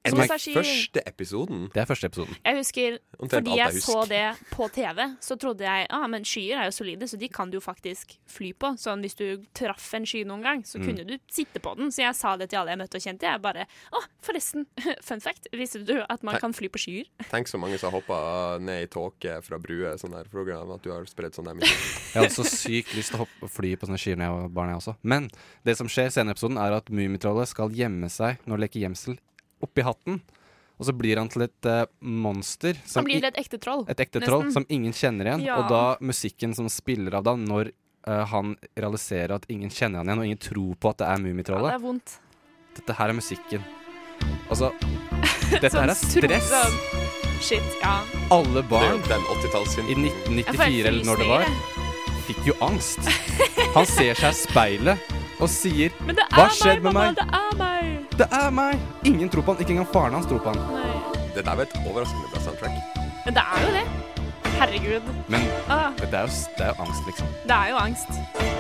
Som 0.10 0.19
er. 0.22 0.28
Første 0.28 1.02
episoden. 1.07 1.69
det 1.74 1.81
er 1.81 1.86
første 1.90 2.07
episoden. 2.12 2.36
Jeg 2.46 2.57
husker, 2.60 2.98
Omtrent 3.19 3.31
fordi 3.48 3.52
alt 3.52 3.57
jeg 3.57 3.74
jeg 3.74 3.81
så 3.84 3.98
husker. 4.00 4.10
det 4.10 4.52
på 4.52 4.68
TV, 4.75 5.00
så 5.22 5.38
trodde 5.40 5.63
jeg 5.66 5.88
ah, 5.90 6.07
men 6.07 6.24
skyer 6.24 6.57
er 6.62 6.66
jo 6.69 6.72
solide, 6.75 7.07
så 7.10 7.18
de 7.18 7.28
kan 7.30 7.50
du 7.50 7.57
jo 7.57 7.62
faktisk 7.63 8.16
fly 8.28 8.52
på. 8.54 8.74
Sånn 8.78 9.02
hvis 9.02 9.16
du 9.18 9.25
traff 9.57 9.94
en 9.98 10.06
sky 10.06 10.24
noen 10.28 10.44
gang, 10.44 10.63
så 10.63 10.78
Mm. 10.80 10.86
kunne 10.86 11.06
du 11.07 11.18
sitte 11.31 11.60
på 11.60 11.75
den. 11.78 11.90
Så 11.92 12.02
jeg 12.04 12.16
sa 12.16 12.36
det 12.38 12.50
til 12.50 12.60
alle 12.60 12.72
jeg 12.75 12.80
møtte 12.80 12.96
og 13.00 13.02
kjente. 13.02 13.22
Jeg 13.25 13.42
bare 13.42 13.66
Å, 13.94 14.04
forresten, 14.22 14.66
fun 15.07 15.19
fact, 15.22 15.48
visste 15.54 15.84
du 15.86 16.04
at 16.10 16.22
man 16.24 16.34
Nei. 16.36 16.40
kan 16.42 16.54
fly 16.54 16.68
på 16.69 16.78
skyer? 16.80 17.06
Tenk 17.31 17.48
så 17.48 17.58
mange 17.58 17.80
som 17.80 17.92
har 17.92 18.00
hoppa 18.01 18.58
ned 18.60 18.84
i 18.84 18.88
tåke 18.88 19.42
fra 19.42 19.58
bruer, 19.60 19.98
sånn 19.98 20.12
der 20.12 20.25
program, 20.30 20.72
at 20.72 20.81
du 20.84 20.92
har 20.92 21.06
spredt 21.06 21.36
sånn 21.36 21.46
der 21.46 21.56
mye. 21.56 21.66
Jeg 22.16 22.22
hadde 22.22 22.34
så 22.36 22.46
sykt 22.46 22.94
lyst 22.96 23.12
til 23.12 23.19
å 23.19 23.25
hoppe, 23.25 23.50
fly 23.51 23.75
på 23.75 23.88
sånne 23.88 24.00
skyer 24.00 24.16
da 24.19 24.24
jeg 24.30 24.36
var 24.38 24.50
barn, 24.50 24.69
jeg 24.69 24.78
også. 24.80 24.96
Men 25.04 25.30
det 25.66 25.75
som 25.78 25.88
skjer 25.92 26.10
senere 26.13 26.31
i 26.34 26.38
episoden, 26.38 26.58
er 26.62 26.72
at 26.78 26.88
Mummitrollet 26.90 27.48
skal 27.51 27.69
gjemme 27.75 28.08
seg 28.10 28.38
når 28.46 28.56
det 28.58 28.63
leker 28.66 28.84
gjemsel 28.86 29.18
oppi 29.63 29.86
hatten. 29.86 30.19
Og 30.75 30.90
så 30.90 30.92
blir 30.96 31.19
han 31.22 31.30
til 31.31 31.46
et 31.46 31.69
uh, 31.72 31.86
monster. 32.04 32.75
Som 32.88 33.07
blir 33.07 33.22
til 33.22 33.30
et 33.30 33.40
ekte 33.40 33.60
troll. 33.63 33.86
et 33.88 34.02
ekte 34.04 34.19
troll 34.24 34.50
som 34.52 34.66
ingen 34.68 34.94
kjenner 34.96 35.30
igjen. 35.30 35.46
Ja. 35.48 35.62
Og 35.62 35.72
da 35.72 35.84
musikken 36.04 36.56
som 36.57 36.68
spiller 36.72 37.16
av 37.16 37.24
da, 37.28 37.36
når 37.40 37.72
uh, 38.10 38.25
han 38.34 38.57
realiserer 38.75 39.38
at 39.38 39.48
ingen 39.52 39.72
kjenner 39.72 40.04
han 40.04 40.12
igjen, 40.12 40.24
og 40.24 40.30
ingen 40.31 40.44
tror 40.50 40.75
på 40.75 40.92
at 40.92 41.00
det 41.00 41.07
er 41.07 41.24
Ja, 41.48 41.62
det 41.72 41.78
er 41.78 41.84
vondt. 41.86 42.18
Dette 42.75 42.98
her 43.00 43.13
er 43.13 43.16
musikken. 43.16 43.63
Altså 44.50 44.72
Dette 45.63 45.72
her 45.77 45.91
er 45.91 46.00
stress. 46.00 46.51
sånn- 46.51 47.13
Shit, 47.46 47.63
ja. 47.82 48.00
Alle 48.32 48.63
barn 48.63 49.01
den 49.06 49.22
i 49.22 50.41
Jeg 50.41 50.56
får 50.56 50.63
helt 50.63 50.88
1994 50.88 50.88
eller 50.88 51.06
når 51.06 51.20
det 51.20 51.27
var, 51.29 51.50
fikk 52.25 52.48
jo 52.48 52.56
angst. 52.63 53.00
Han 53.75 53.86
ser 53.86 54.15
seg 54.15 54.32
i 54.32 54.38
speilet 54.39 55.12
og 55.39 55.50
sier 55.51 55.92
Men 56.06 56.15
det 56.20 56.25
er 56.30 56.36
Hva 56.38 56.48
skjedde 56.56 56.82
med 56.86 56.94
mamma, 56.94 57.06
meg? 57.06 57.15
Det 57.20 57.27
er 57.42 57.60
meg! 57.60 58.18
Det 58.18 58.27
er 58.32 58.50
meg! 58.56 58.80
Ingen 59.04 59.30
tror 59.30 59.44
på 59.48 59.54
han. 59.56 59.62
Ikke 59.65 59.75
engang 59.75 59.89
faren 59.94 60.13
hans 60.15 60.27
tror 60.30 60.39
på 60.46 60.54
han. 60.54 60.62
Nei. 60.72 61.24
Det 61.36 61.44
der 61.44 61.56
var 61.60 61.65
et 61.68 61.74
overraskende 61.84 62.30
bra 62.32 62.39
soundtrack. 62.46 63.01
Men 63.25 63.36
det 63.36 63.44
er 63.44 63.65
jo 63.65 63.74
det. 63.75 63.86
Herregud. 64.56 65.08
Men 65.27 65.42
Ah, 65.68 65.92
det 66.00 66.13
er 66.13 66.22
jo, 66.30 66.36
det 66.58 66.63
er 66.63 66.70
jo 66.72 66.84
angst, 66.86 67.01
liksom. 67.10 67.27
det 67.44 67.56
er 67.56 67.70
jo 67.74 67.75
angst. 67.82 68.12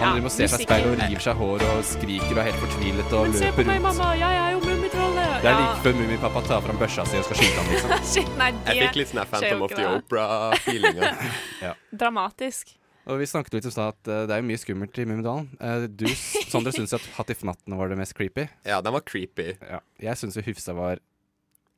Han 0.01 0.17
ja, 0.19 0.29
ser 0.33 0.49
seg 0.51 0.59
i 0.59 0.65
speilet 0.67 0.89
og 0.91 0.97
river 0.99 1.23
seg 1.23 1.37
hår 1.39 1.63
og 1.69 1.83
skriker 1.87 2.33
og 2.33 2.39
er 2.41 2.47
helt 2.49 2.59
fortvilet 2.65 3.13
og 3.15 3.29
Men 3.29 3.37
se 3.39 3.51
på 3.55 3.63
meg, 3.63 3.69
rundt. 3.69 3.85
mamma, 3.85 4.09
jeg 4.19 4.39
er 4.41 4.49
jo 4.51 4.59
Mummitrollet. 4.65 5.35
Det 5.45 5.51
er 5.53 5.59
like 5.61 5.79
før 5.85 5.95
Mummipappa 6.01 6.41
tar 6.49 6.65
fram 6.67 6.81
børsa 6.81 7.05
si 7.07 7.21
og 7.21 7.27
skal 7.29 7.39
skyte 7.39 7.61
ham, 7.61 7.71
liksom. 7.71 7.93
Shit, 8.11 8.33
nei, 8.41 8.49
Jeg 8.67 8.81
fikk 8.89 8.99
litt 8.99 9.13
sånn 9.13 9.23
Phantom 9.31 9.63
of 9.69 9.75
the. 9.77 9.87
Opera-feelinga. 10.01 11.13
Dramatisk. 12.03 12.75
Og 13.05 13.19
vi 13.21 13.27
snakket 13.29 13.59
litt 13.59 13.67
om 13.69 13.83
at 13.85 14.09
eh, 14.09 14.23
det 14.25 14.33
er 14.33 14.41
jo 14.41 14.47
mye 14.49 14.61
skummelt 14.61 14.97
i 14.97 15.05
Mummidalen. 15.05 15.49
Eh, 15.61 15.85
du, 15.89 16.07
Sondre, 16.51 16.73
syns 16.73 16.95
at 16.97 17.05
Hattifnatten 17.19 17.75
i 17.75 17.77
var 17.77 17.91
det 17.91 17.99
mest 17.99 18.15
creepy. 18.17 18.47
Ja, 18.65 18.81
den 18.85 18.95
var 18.95 19.05
creepy. 19.05 19.51
Ja. 19.61 19.81
Jeg 20.01 20.21
syns 20.21 20.37
jo 20.39 20.45
Hufsa 20.47 20.73
var 20.77 21.01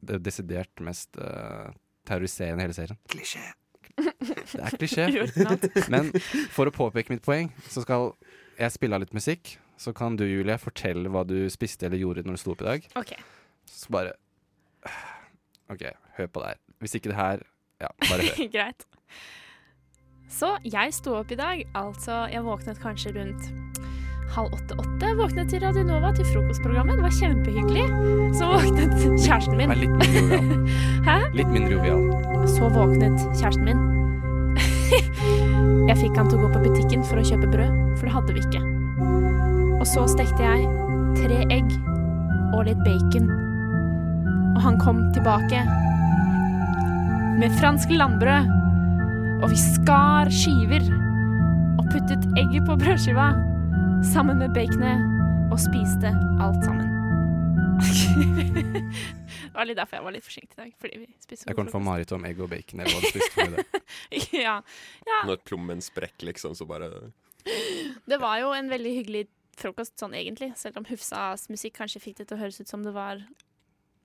det 0.08 0.22
desidert 0.24 0.84
mest 0.86 1.18
uh, 1.18 1.74
terroriserende 2.08 2.62
i 2.62 2.68
hele 2.68 2.76
serien. 2.78 3.00
Klisjé. 3.12 3.44
Det 3.98 4.62
er 4.62 4.76
klisjé. 4.78 5.08
Men 5.94 6.12
for 6.54 6.70
å 6.70 6.76
påpeke 6.76 7.12
mitt 7.12 7.26
poeng, 7.26 7.50
så 7.68 7.84
skal 7.84 8.12
jeg 8.60 8.76
spille 8.76 8.96
av 8.96 9.04
litt 9.04 9.16
musikk. 9.18 9.58
Så 9.78 9.94
kan 9.98 10.16
du, 10.18 10.24
Julie, 10.30 10.58
fortelle 10.62 11.10
hva 11.14 11.26
du 11.28 11.50
spiste 11.54 11.90
eller 11.90 12.02
gjorde 12.02 12.24
når 12.26 12.38
du 12.38 12.44
sto 12.46 12.54
opp 12.54 12.64
i 12.64 12.70
dag. 12.70 12.88
OK. 13.02 13.14
Så 13.68 13.92
bare 13.94 14.16
OK, 15.74 15.84
hør 16.18 16.32
på 16.32 16.46
det 16.46 16.54
her. 16.54 16.62
Hvis 16.82 16.96
ikke 16.98 17.12
det 17.12 17.20
her 17.20 17.44
Ja, 17.82 17.92
bare 18.08 18.30
hør. 18.30 18.48
Greit. 18.54 18.88
Så 20.28 20.58
jeg 20.68 20.94
sto 20.96 21.16
opp 21.22 21.32
i 21.32 21.40
dag. 21.40 21.64
Altså, 21.78 22.26
jeg 22.32 22.44
våknet 22.46 22.80
kanskje 22.84 23.14
rundt 23.16 23.48
halv 24.36 24.54
åtte-åtte. 24.54 25.12
Våknet 25.18 25.50
til 25.52 25.62
Radionova 25.64 26.12
til 26.16 26.28
frokostprogrammet. 26.34 27.00
Det 27.00 27.06
var 27.06 27.16
kjempehyggelig. 27.16 27.86
Så 28.36 28.50
våknet 28.52 28.96
kjæresten 29.24 29.58
min. 29.58 29.72
litt 29.80 29.94
mindre 29.96 30.22
jovial. 30.22 30.68
Hæ? 31.08 31.18
Litt 31.38 31.54
mindre 31.54 31.78
jovial. 31.78 32.04
Så 32.52 32.72
våknet 32.76 33.24
kjæresten 33.40 33.70
min. 33.70 33.86
jeg 35.90 35.98
fikk 36.02 36.20
han 36.20 36.30
til 36.30 36.40
å 36.40 36.44
gå 36.44 36.52
på 36.56 36.64
butikken 36.68 37.08
for 37.08 37.22
å 37.22 37.26
kjøpe 37.28 37.50
brød, 37.54 37.74
for 37.98 38.08
det 38.08 38.16
hadde 38.18 38.36
vi 38.36 38.44
ikke. 38.44 38.64
Og 39.78 39.86
så 39.88 40.06
stekte 40.12 40.44
jeg 40.44 40.68
tre 41.22 41.42
egg 41.54 41.74
og 42.54 42.66
litt 42.68 42.82
bacon. 42.84 43.32
Og 44.58 44.64
han 44.66 44.80
kom 44.82 45.06
tilbake 45.16 45.64
med 47.38 47.54
fransk 47.62 47.94
landbrød. 47.94 48.67
Og 49.38 49.52
vi 49.52 49.58
skar 49.60 50.32
skiver 50.34 50.82
og 51.78 51.84
puttet 51.92 52.24
egget 52.40 52.64
på 52.66 52.74
brødskiva 52.82 53.28
sammen 54.14 54.40
med 54.42 54.50
baconet 54.56 55.04
og 55.54 55.60
spiste 55.62 56.10
alt 56.42 56.66
sammen. 56.66 56.90
det 59.46 59.54
var 59.54 59.70
litt 59.70 59.78
derfor 59.78 60.00
jeg 60.00 60.06
var 60.08 60.16
litt 60.16 60.26
forsinket 60.26 60.58
i 60.58 60.62
dag. 60.64 60.74
Fordi 60.82 61.02
vi 61.04 61.10
spiste 61.22 61.46
Jeg 61.46 61.54
kommer 61.54 61.70
til 61.70 61.76
å 61.76 61.78
få 61.78 61.84
mareritt 61.86 62.16
om 62.18 62.26
egg 62.26 62.42
og 62.42 62.50
bacon. 62.50 62.82
Eller 62.82 62.98
hva 62.98 63.04
du 63.04 63.10
spiste 63.14 63.46
med 63.46 63.60
det. 63.60 63.84
ja, 64.48 64.58
ja. 65.06 65.20
Når 65.30 65.44
plommen 65.46 65.86
sprekker, 65.86 66.32
liksom, 66.32 66.58
så 66.58 66.66
bare 66.70 66.90
Det 68.10 68.18
var 68.18 68.42
jo 68.42 68.56
en 68.58 68.74
veldig 68.74 68.96
hyggelig 69.04 69.28
frokost 69.58 70.02
sånn 70.02 70.18
egentlig, 70.18 70.50
selv 70.58 70.82
om 70.82 70.90
Hufsas 70.90 71.46
musikk 71.54 71.78
kanskje 71.78 72.02
fikk 72.02 72.24
det 72.24 72.32
til 72.32 72.40
å 72.40 72.42
høres 72.42 72.58
ut 72.62 72.74
som 72.74 72.82
det 72.86 72.98
var 72.98 73.22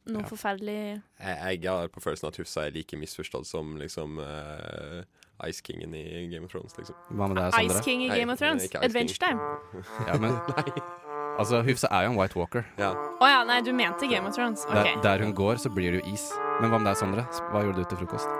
noe 0.07 0.23
Ja. 0.23 0.29
forferdelig 0.29 1.03
Jeg, 1.21 1.63
jeg 1.63 1.71
har 1.71 1.89
på 1.89 2.01
følelsen 2.03 2.29
at 2.29 2.37
Hufsa 2.37 2.67
er 2.67 2.71
like 2.75 2.97
misforstått 2.97 3.47
som 3.47 3.77
liksom 3.77 4.19
uh, 4.19 5.03
Ice 5.49 5.63
Kingen 5.63 5.95
i 5.95 6.29
Game 6.31 6.45
of 6.47 6.51
Thrones, 6.53 6.75
liksom. 6.79 6.95
Hva 7.11 7.29
med 7.29 7.37
deg, 7.39 7.55
Ice 7.67 7.83
King 7.83 8.03
i 8.05 8.09
Nei, 8.09 8.19
Game 8.21 8.33
of 8.33 8.39
Thrones. 8.39 8.67
Adventure 8.79 9.19
King. 9.19 9.39
Time. 9.39 9.83
Ja, 10.09 10.19
men 10.19 10.37
Altså, 11.39 11.63
Hufsa 11.65 11.89
er 11.91 12.03
jo 12.05 12.11
en 12.13 12.19
White 12.21 12.37
Walker. 12.37 12.63
Ja. 12.79 12.91
Oh, 13.19 13.25
ja, 13.27 13.41
nei, 13.49 13.63
du 13.65 13.73
mente 13.73 14.07
Game 14.07 14.29
of 14.29 14.35
Thrones. 14.37 14.67
Der, 14.69 15.01
der 15.03 15.23
hun 15.25 15.33
går, 15.35 15.57
så 15.57 15.71
blir 15.73 15.91
det 15.97 16.03
jo 16.05 16.13
is. 16.13 16.27
Men 16.61 16.69
hva 16.69 16.77
med 16.79 16.91
deg, 16.91 16.99
Sondre? 17.01 17.25
Hva 17.51 17.63
gjorde 17.65 17.81
du 17.81 17.89
til 17.89 18.03
frokost? 18.03 18.29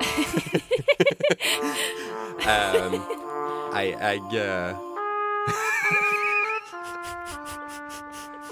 Um, 2.43 2.95
jeg 3.77 3.93
jeg 4.01 4.19
eh, 4.35 4.75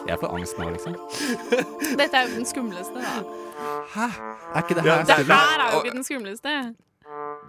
Jeg 0.09 0.19
får 0.21 0.35
angst 0.37 0.59
nå, 0.59 0.69
liksom. 0.75 0.95
Dette 2.01 2.17
er 2.17 2.29
jo 2.29 2.37
den 2.39 2.47
skumleste, 2.49 3.03
da. 3.03 3.17
Hæ? 3.95 4.07
Er 4.55 4.63
ikke 4.63 4.77
det 4.79 4.85
her 4.85 4.91
ja, 4.91 5.03
det- 5.05 5.27
her 5.29 5.65
er 5.65 5.75
jo 5.75 5.83
ikke 5.85 5.97
den 5.99 6.07
skumleste. 6.07 6.55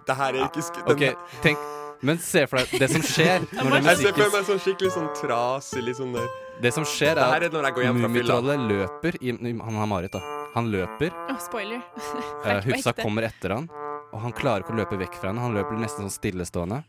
Det 0.06 0.16
her 0.18 0.34
er 0.34 0.44
ikke 0.48 0.62
sk 0.66 0.80
den, 0.82 0.90
OK, 0.92 1.30
tenk 1.44 1.58
Men 2.02 2.18
se 2.18 2.40
for 2.50 2.58
deg 2.58 2.80
det 2.82 2.88
som 2.90 3.02
skjer 3.06 3.44
når 3.54 3.76
den 3.76 3.84
Jeg 3.86 3.96
ser 4.00 4.12
for 4.12 4.18
musikken 4.18 4.32
meg 4.34 4.46
sånn 4.48 4.62
skikkelig 4.64 4.90
sånn 4.96 5.10
trasig 5.20 5.82
litt 5.86 5.98
sånn 6.00 6.16
der. 6.16 6.26
Det 6.62 6.72
som 6.74 6.86
skjer, 6.86 7.14
Det 7.14 7.22
er 7.22 7.46
er 7.46 7.68
at. 7.70 7.94
Mummitrollet 7.94 8.64
løper 8.72 9.18
i, 9.22 9.30
Han 9.38 9.78
har 9.78 9.86
mareritt, 9.90 10.16
da. 10.18 10.22
Han 10.56 10.70
løper. 10.74 11.14
Oh, 11.30 11.38
spoiler. 11.40 11.80
Uh, 12.42 12.58
Hufsa 12.66 12.90
kommer 12.98 13.22
etter 13.28 13.54
han, 13.54 13.68
og 14.12 14.18
han 14.24 14.32
klarer 14.34 14.64
ikke 14.64 14.74
å 14.74 14.80
løpe 14.80 14.98
vekk 14.98 15.14
fra 15.20 15.30
henne. 15.30 15.40
Han 15.46 15.54
løper 15.54 15.78
nesten 15.78 16.08
sånn 16.08 16.16
stillestående. 16.16 16.80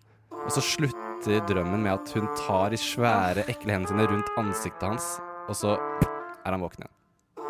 Og 0.43 0.49
så 0.51 0.63
slutter 0.65 1.43
drømmen 1.47 1.85
med 1.85 1.93
at 1.93 2.09
hun 2.17 2.25
tar 2.41 2.73
de 2.73 2.79
svære, 2.81 3.45
ekle 3.53 3.77
hendene 3.77 3.91
sine 3.93 4.07
rundt 4.09 4.33
ansiktet 4.41 4.83
hans, 4.89 5.05
og 5.47 5.55
så 5.57 5.77
er 5.77 6.51
han 6.51 6.61
våken 6.63 6.85
igjen. 6.85 6.93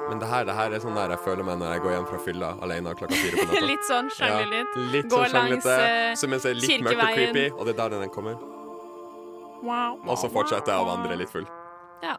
Men 0.09 0.19
det 0.19 0.27
her, 0.27 0.43
det 0.45 0.53
her 0.57 0.73
er 0.75 0.81
sånn 0.83 0.97
der 0.97 1.13
jeg 1.15 1.21
føler 1.23 1.45
meg 1.47 1.59
når 1.61 1.77
jeg 1.77 1.83
går 1.85 1.93
hjem 1.95 2.07
fra 2.09 2.17
fylla 2.25 2.49
alene 2.65 2.91
klokka 2.99 3.15
fire 3.15 3.37
på 3.39 3.45
natta. 3.47 3.61
Litt 3.71 3.85
sånn 3.87 4.09
sjangle 4.11 4.59
Ja, 4.59 4.65
litt 4.91 5.07
Gå 5.13 5.21
sånn 5.21 5.37
langs, 5.37 5.69
eh, 5.73 6.09
som 6.19 6.35
jeg 6.35 6.43
ser 6.43 6.59
litt 6.59 6.83
mørkt 6.83 6.99
og 7.05 7.15
creepy, 7.15 7.45
og 7.53 7.63
det 7.69 7.75
er 7.77 7.79
der 7.81 8.03
den 8.03 8.11
kommer. 8.13 8.35
Wow, 9.63 10.01
Og 10.11 10.17
så 10.19 10.27
fortsetter 10.27 10.73
jeg 10.75 10.83
å 10.83 10.87
vandre 10.89 11.15
litt 11.15 11.31
full. 11.31 11.45
Ja. 12.03 12.17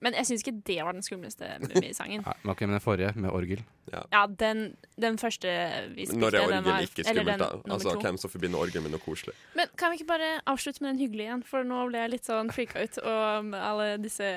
Men 0.00 0.14
jeg 0.14 0.28
syns 0.28 0.44
ikke 0.44 0.60
det 0.68 0.76
var 0.86 0.94
den 0.94 1.02
skumleste 1.02 1.48
Mummisangen. 1.64 2.22
ja, 2.26 2.34
ok, 2.52 2.60
men 2.66 2.76
den 2.76 2.82
forrige, 2.84 3.12
med 3.16 3.30
orgel. 3.34 3.64
Ja, 3.90 4.26
den, 4.30 4.76
den 5.00 5.16
første 5.18 5.48
vi 5.96 6.04
spilte, 6.06 6.20
Når 6.20 6.28
er 6.28 6.38
den 6.38 6.58
orgel 6.60 6.68
var 6.68 6.84
ikke 6.86 7.04
skummelt, 7.08 7.26
den 7.32 7.42
da? 7.42 7.48
Altså. 7.74 7.94
Hvem 8.04 8.18
som 8.22 8.30
forbinder 8.30 8.58
orgel 8.62 8.84
med 8.84 8.94
noe 8.94 9.02
koselig? 9.02 9.34
Men 9.58 9.66
kan 9.80 9.90
vi 9.90 9.98
ikke 10.00 10.10
bare 10.12 10.30
avslutte 10.46 10.84
med 10.84 10.92
den 10.94 11.02
hyggelige 11.02 11.26
igjen? 11.32 11.42
For 11.48 11.66
nå 11.66 11.82
ble 11.90 12.04
jeg 12.04 12.12
litt 12.14 12.30
sånn 12.30 12.52
freaka 12.54 12.84
ut 12.86 13.00
og 13.02 13.50
med 13.50 13.58
alle 13.72 13.88
disse 14.04 14.30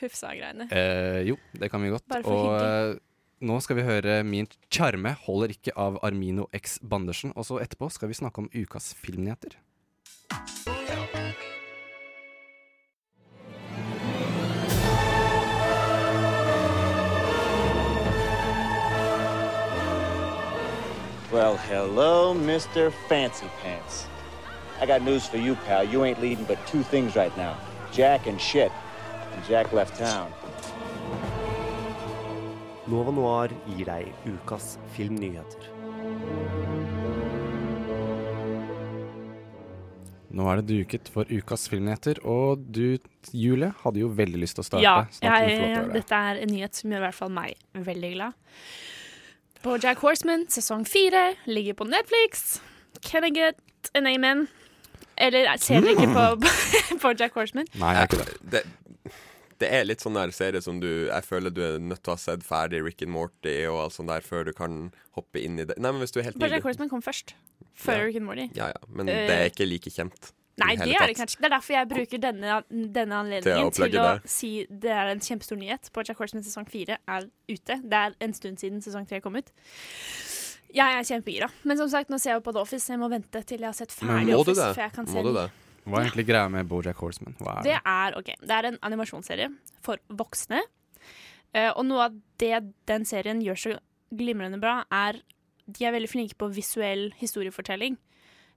Hufsa-greiene. 0.00 0.70
Eh, 0.72 1.20
jo, 1.28 1.36
det 1.60 1.68
kan 1.70 1.82
vi 1.84 1.92
godt. 1.92 2.06
Bare 2.08 2.24
for 2.24 2.32
Og 2.32 2.56
hyggelig. 2.56 3.00
nå 3.50 3.60
skal 3.60 3.76
vi 3.76 3.84
høre 3.84 4.14
Min 4.24 4.48
sjarme 4.72 5.12
holder 5.26 5.52
ikke 5.52 5.76
av 5.76 6.00
Armino 6.06 6.48
X 6.56 6.78
Bandersen. 6.80 7.34
Og 7.36 7.44
så 7.44 7.60
etterpå 7.60 7.90
skal 7.92 8.08
vi 8.08 8.16
snakke 8.16 8.46
om 8.46 8.48
ukas 8.56 8.94
filmnyheter. 8.96 9.58
Well, 21.32 21.56
hello, 21.70 22.34
Mr. 22.34 22.90
Fancy 23.06 23.46
Pants. 23.62 24.08
I 24.80 24.86
got 24.86 25.02
news 25.02 25.28
for 25.28 25.36
you, 25.36 25.54
pal. 25.54 25.84
You 25.84 26.02
ain't 26.02 26.20
leading 26.20 26.44
but 26.44 26.58
two 26.66 26.82
things 26.82 27.14
right 27.14 27.30
now 27.36 27.54
Jack 27.92 28.26
and 28.26 28.40
shit. 28.40 28.72
And 29.32 29.44
Jack 29.44 29.72
left 29.72 29.96
town. 29.96 30.32
Nova 32.90 33.14
Noir 33.14 33.54
gir 33.76 33.86
deg 33.86 34.10
ukas 34.26 34.74
filmnyheter. 34.96 35.70
Nå 40.34 40.50
er 40.50 40.58
det 40.64 40.66
duket 40.74 41.14
for 41.14 41.30
ukas 41.30 41.70
filmnyheter, 41.70 42.24
og 42.26 42.66
du, 42.74 42.98
Julie, 43.30 43.70
hadde 43.84 44.02
jo 44.02 44.10
veldig 44.10 44.42
lyst 44.48 44.58
til 44.58 44.66
å 44.66 44.70
starte. 44.72 45.22
Ja, 45.22 45.38
jeg, 45.46 45.90
dette 45.94 46.24
er 46.34 46.42
en 46.42 46.56
nyhet 46.58 46.74
som 46.74 46.90
gjør 46.90 47.04
i 47.04 47.06
hvert 47.06 47.22
fall 47.22 47.36
meg 47.38 47.84
veldig 47.86 48.16
glad. 48.18 48.50
På 49.62 49.76
Jack 49.82 49.98
Horseman 50.00 50.46
sesong 50.48 50.86
fire 50.88 51.34
ligger 51.44 51.74
på 51.76 51.84
Netflix. 51.88 52.60
Can 53.04 53.24
I 53.24 53.30
get 53.30 53.56
an 53.94 54.06
amen? 54.08 54.46
Eller 55.20 55.50
ser 55.60 55.82
dere 55.84 55.92
ikke 55.98 56.12
på, 56.14 56.50
på 57.02 57.12
Jack 57.20 57.34
Horseman? 57.36 57.68
Nei, 57.76 57.90
jeg 57.96 58.06
er 58.06 58.08
ikke 58.08 58.20
det. 58.24 58.38
det, 58.54 59.12
det 59.60 59.68
er 59.76 59.84
litt 59.84 60.00
sånn 60.00 60.16
der 60.16 60.32
serie 60.32 60.62
som 60.64 60.78
du 60.80 60.88
Jeg 61.10 61.26
føler 61.26 61.52
du 61.52 61.60
er 61.66 61.76
nødt 61.82 62.00
til 62.00 62.14
å 62.14 62.16
ha 62.16 62.22
sett 62.22 62.44
ferdig 62.46 62.80
Rick 62.86 63.04
and 63.04 63.12
Morty 63.12 63.58
og 63.68 63.82
alt 63.84 63.98
sånt 63.98 64.08
der 64.08 64.24
før 64.24 64.48
du 64.48 64.54
kan 64.56 64.86
hoppe 65.18 65.42
inn 65.44 65.60
i 65.60 65.66
det. 65.68 65.76
Nei, 65.76 65.92
men 65.92 66.00
hvis 66.00 66.16
du 66.16 66.22
er 66.22 66.30
helt 66.30 66.40
Bare 66.40 66.56
Jack 66.56 66.64
Horseman 66.68 66.88
kom 66.92 67.04
først. 67.04 67.34
Før 67.76 68.00
Ja. 68.00 68.06
Rick 68.08 68.16
and 68.22 68.28
Morty. 68.30 68.48
Ja, 68.56 68.70
ja, 68.72 68.80
men 68.88 69.08
Eh, 69.12 69.26
det 69.28 69.36
er 69.36 69.50
ikke 69.52 69.68
like 69.68 69.92
kjent. 69.92 70.32
Nei, 70.60 70.74
det 70.76 70.94
er 70.96 71.06
det 71.10 71.16
kanskje 71.18 71.36
ikke. 71.36 71.42
Det 71.44 71.48
er 71.50 71.54
derfor 71.56 71.74
jeg 71.76 71.88
bruker 71.90 72.22
denne, 72.24 72.58
denne 72.98 73.18
anledningen 73.24 73.72
til 73.76 73.98
å 74.00 74.04
det. 74.20 74.30
si 74.30 74.50
det 74.70 74.90
er 74.94 75.12
en 75.14 75.20
kjempestor 75.24 75.58
nyhet. 75.60 75.90
På 75.94 76.04
Jack 76.06 76.18
Horseman 76.22 76.44
sesong 76.46 76.68
fire 76.70 76.98
er 77.08 77.26
ute. 77.48 77.78
Det 77.82 78.00
er 78.04 78.14
en 78.20 78.34
stund 78.36 78.60
siden 78.62 78.82
sesong 78.84 79.08
tre 79.10 79.20
kom 79.24 79.36
ut. 79.40 79.50
Jeg 80.70 80.86
er 81.00 81.02
kjempegira. 81.08 81.48
Men 81.66 81.80
som 81.80 81.88
sagt, 81.90 82.10
nå 82.12 82.18
ser 82.22 82.34
jeg 82.34 82.40
jo 82.40 82.44
på 82.46 82.52
The 82.54 82.62
Office, 82.62 82.86
jeg 82.92 83.00
må 83.02 83.08
vente 83.10 83.40
til 83.42 83.58
jeg 83.64 83.66
har 83.72 83.74
sett 83.74 83.90
ferdig 83.94 84.30
Må 84.34 84.42
Office. 84.44 84.60
det? 84.60 84.68
Før 84.76 84.84
jeg 84.86 84.92
kan 84.94 85.08
se 85.10 85.16
Må 85.18 85.24
du 85.26 85.32
den. 85.32 85.40
det? 85.40 85.66
Hva 85.90 85.96
er 85.98 86.04
egentlig 86.06 86.26
greia 86.28 86.50
med 86.52 86.68
Bojack 86.70 87.00
Horseman? 87.02 87.34
Hva 87.40 87.56
er 87.58 87.62
Det 87.66 87.72
det? 87.72 87.80
er, 87.90 88.18
ok, 88.20 88.28
det 88.46 88.54
er 88.58 88.68
en 88.68 88.78
animasjonsserie 88.86 89.48
for 89.82 89.98
voksne. 90.12 90.60
Uh, 91.56 91.72
og 91.74 91.82
noe 91.88 92.04
av 92.06 92.18
det 92.38 92.60
den 92.86 93.04
serien 93.08 93.40
gjør 93.42 93.58
så 93.58 93.72
glimrende 94.14 94.60
bra, 94.62 94.84
er 94.94 95.18
de 95.70 95.84
er 95.86 95.94
veldig 95.96 96.10
flinke 96.10 96.36
på 96.38 96.48
visuell 96.54 97.08
historiefortelling. 97.18 97.96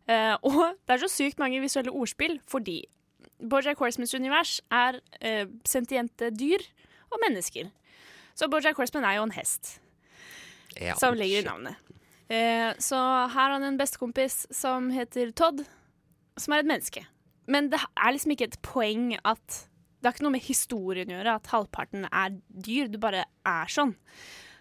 Eh, 0.10 0.36
og 0.44 0.74
det 0.86 0.96
er 0.96 1.04
så 1.06 1.12
sykt 1.12 1.42
mange 1.42 1.62
visuelle 1.64 1.94
ordspill, 1.94 2.40
fordi 2.50 2.82
Bojack 3.44 3.80
Horsemans 3.80 4.14
univers 4.16 4.58
er 4.72 5.00
uh, 5.00 5.46
sentiente 5.68 6.30
dyr 6.32 6.64
og 7.12 7.20
mennesker. 7.26 7.72
Så 8.36 8.48
Bojack 8.52 8.78
Horseman 8.80 9.06
er 9.08 9.18
jo 9.18 9.26
en 9.28 9.36
hest 9.36 9.78
Ja, 10.80 10.96
som 11.00 11.18
ligger 11.18 11.44
i 11.44 11.48
navnet. 11.48 11.76
Uh, 12.32 12.72
så 12.80 12.98
her 12.98 13.34
har 13.36 13.56
han 13.58 13.68
en 13.68 13.78
bestekompis 13.78 14.46
som 14.52 14.90
heter 14.96 15.34
Todd, 15.36 15.66
som 16.40 16.56
er 16.56 16.64
et 16.64 16.72
menneske. 16.72 17.04
Men 17.52 17.68
det 17.74 17.82
er 17.84 18.16
liksom 18.16 18.34
ikke 18.34 18.48
et 18.54 18.62
poeng 18.64 19.12
at 19.20 19.68
Det 20.00 20.08
har 20.08 20.16
ikke 20.16 20.24
noe 20.26 20.36
med 20.36 20.44
historien 20.44 21.12
å 21.12 21.16
gjøre 21.16 21.36
at 21.40 21.52
halvparten 21.52 22.08
er 22.10 22.34
dyr. 22.48 22.90
Du 22.92 22.98
bare 23.00 23.22
er 23.48 23.70
sånn. 23.72 23.94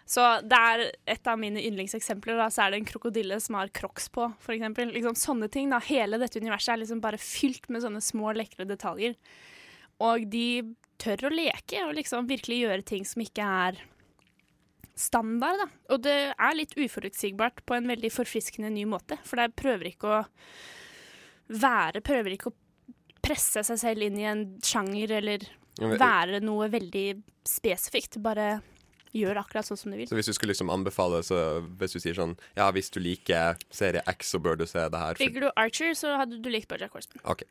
Så 0.05 0.23
det 0.43 0.57
er 0.57 0.83
et 1.15 1.29
av 1.31 1.39
mine 1.39 1.61
yndlingseksempler. 1.63 2.37
Da, 2.39 2.49
så 2.51 2.65
er 2.65 2.73
det 2.73 2.81
en 2.81 2.89
krokodille 2.89 3.39
som 3.41 3.57
har 3.59 3.71
crocs 3.75 4.09
på, 4.13 4.27
eksempel. 4.51 4.91
Liksom 4.95 5.15
sånne 5.19 5.49
ting. 5.51 5.71
Da. 5.71 5.79
Hele 5.87 6.19
dette 6.21 6.41
universet 6.43 6.75
er 6.75 6.83
liksom 6.83 7.01
bare 7.03 7.21
fylt 7.21 7.69
med 7.71 7.85
sånne 7.85 8.03
små, 8.03 8.33
lekre 8.35 8.67
detaljer. 8.69 9.15
Og 10.03 10.27
de 10.31 10.75
tør 11.01 11.29
å 11.29 11.33
leke 11.33 11.85
og 11.87 11.95
liksom 11.97 12.27
virkelig 12.29 12.63
gjøre 12.65 12.87
ting 12.87 13.07
som 13.07 13.23
ikke 13.23 13.47
er 13.67 13.79
standard, 14.99 15.63
da. 15.63 15.67
Og 15.95 16.03
det 16.05 16.17
er 16.31 16.57
litt 16.57 16.75
uforutsigbart 16.77 17.63
på 17.65 17.77
en 17.77 17.89
veldig 17.89 18.11
forfriskende 18.13 18.69
ny 18.73 18.85
måte. 18.89 19.17
For 19.25 19.41
det 19.41 19.55
prøver 19.59 19.89
ikke 19.93 20.11
å 20.11 20.23
være 21.53 22.01
Prøver 22.05 22.33
ikke 22.35 22.51
å 22.51 22.59
presse 23.23 23.63
seg 23.65 23.79
selv 23.79 24.05
inn 24.05 24.19
i 24.19 24.27
en 24.27 24.45
sjanger 24.63 25.17
eller 25.19 25.43
være 25.79 26.39
noe 26.43 26.69
veldig 26.71 27.07
spesifikt. 27.47 28.19
Bare 28.23 28.61
gjør 29.13 29.37
akkurat 29.43 29.65
sånn 29.67 29.77
som 29.77 29.91
du 29.93 29.97
vil. 29.99 30.07
Så 30.09 30.15
hvis 30.17 30.25
du 30.29 30.33
skulle 30.33 30.53
liksom 30.55 30.71
anbefale, 30.73 31.19
så 31.23 31.61
hvis 31.79 31.93
du 31.93 31.99
sier 32.01 32.15
sånn 32.17 32.35
Ja, 32.57 32.71
hvis 32.73 32.89
du 32.93 32.99
liker 32.99 33.59
serie 33.69 34.01
X, 34.09 34.31
så 34.33 34.39
bør 34.41 34.57
du 34.57 34.65
se 34.65 34.79
det 34.89 34.99
her. 35.03 35.19
Liker 35.21 35.45
du 35.47 35.51
Archer, 35.55 35.93
så 35.97 36.15
hadde 36.17 36.39
du 36.41 36.49
likt 36.49 36.67
Bojack 36.71 36.91
Horseman. 36.97 37.21
OK. 37.29 37.43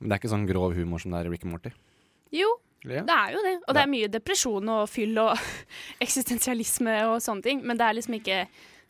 Men 0.00 0.08
det 0.10 0.16
er 0.16 0.20
ikke 0.22 0.32
sånn 0.34 0.46
grov 0.50 0.74
humor 0.76 0.98
som 1.00 1.14
det 1.14 1.20
er 1.22 1.30
i 1.30 1.32
Rick 1.32 1.44
and 1.46 1.52
Morty? 1.54 1.70
Jo, 2.34 2.48
Ja. 2.84 3.02
det 3.06 3.14
er 3.14 3.32
jo 3.36 3.42
det. 3.46 3.54
Og 3.68 3.74
det 3.76 3.82
er 3.84 3.90
mye 3.92 4.08
depresjon 4.10 4.68
og 4.68 4.88
fyll 4.90 5.16
og 5.22 5.38
eksistensialisme 6.04 6.96
og 7.12 7.20
sånne 7.22 7.42
ting. 7.46 7.60
Men 7.64 7.78
det 7.78 7.86
er 7.86 7.94
liksom 8.00 8.16
ikke 8.18 8.40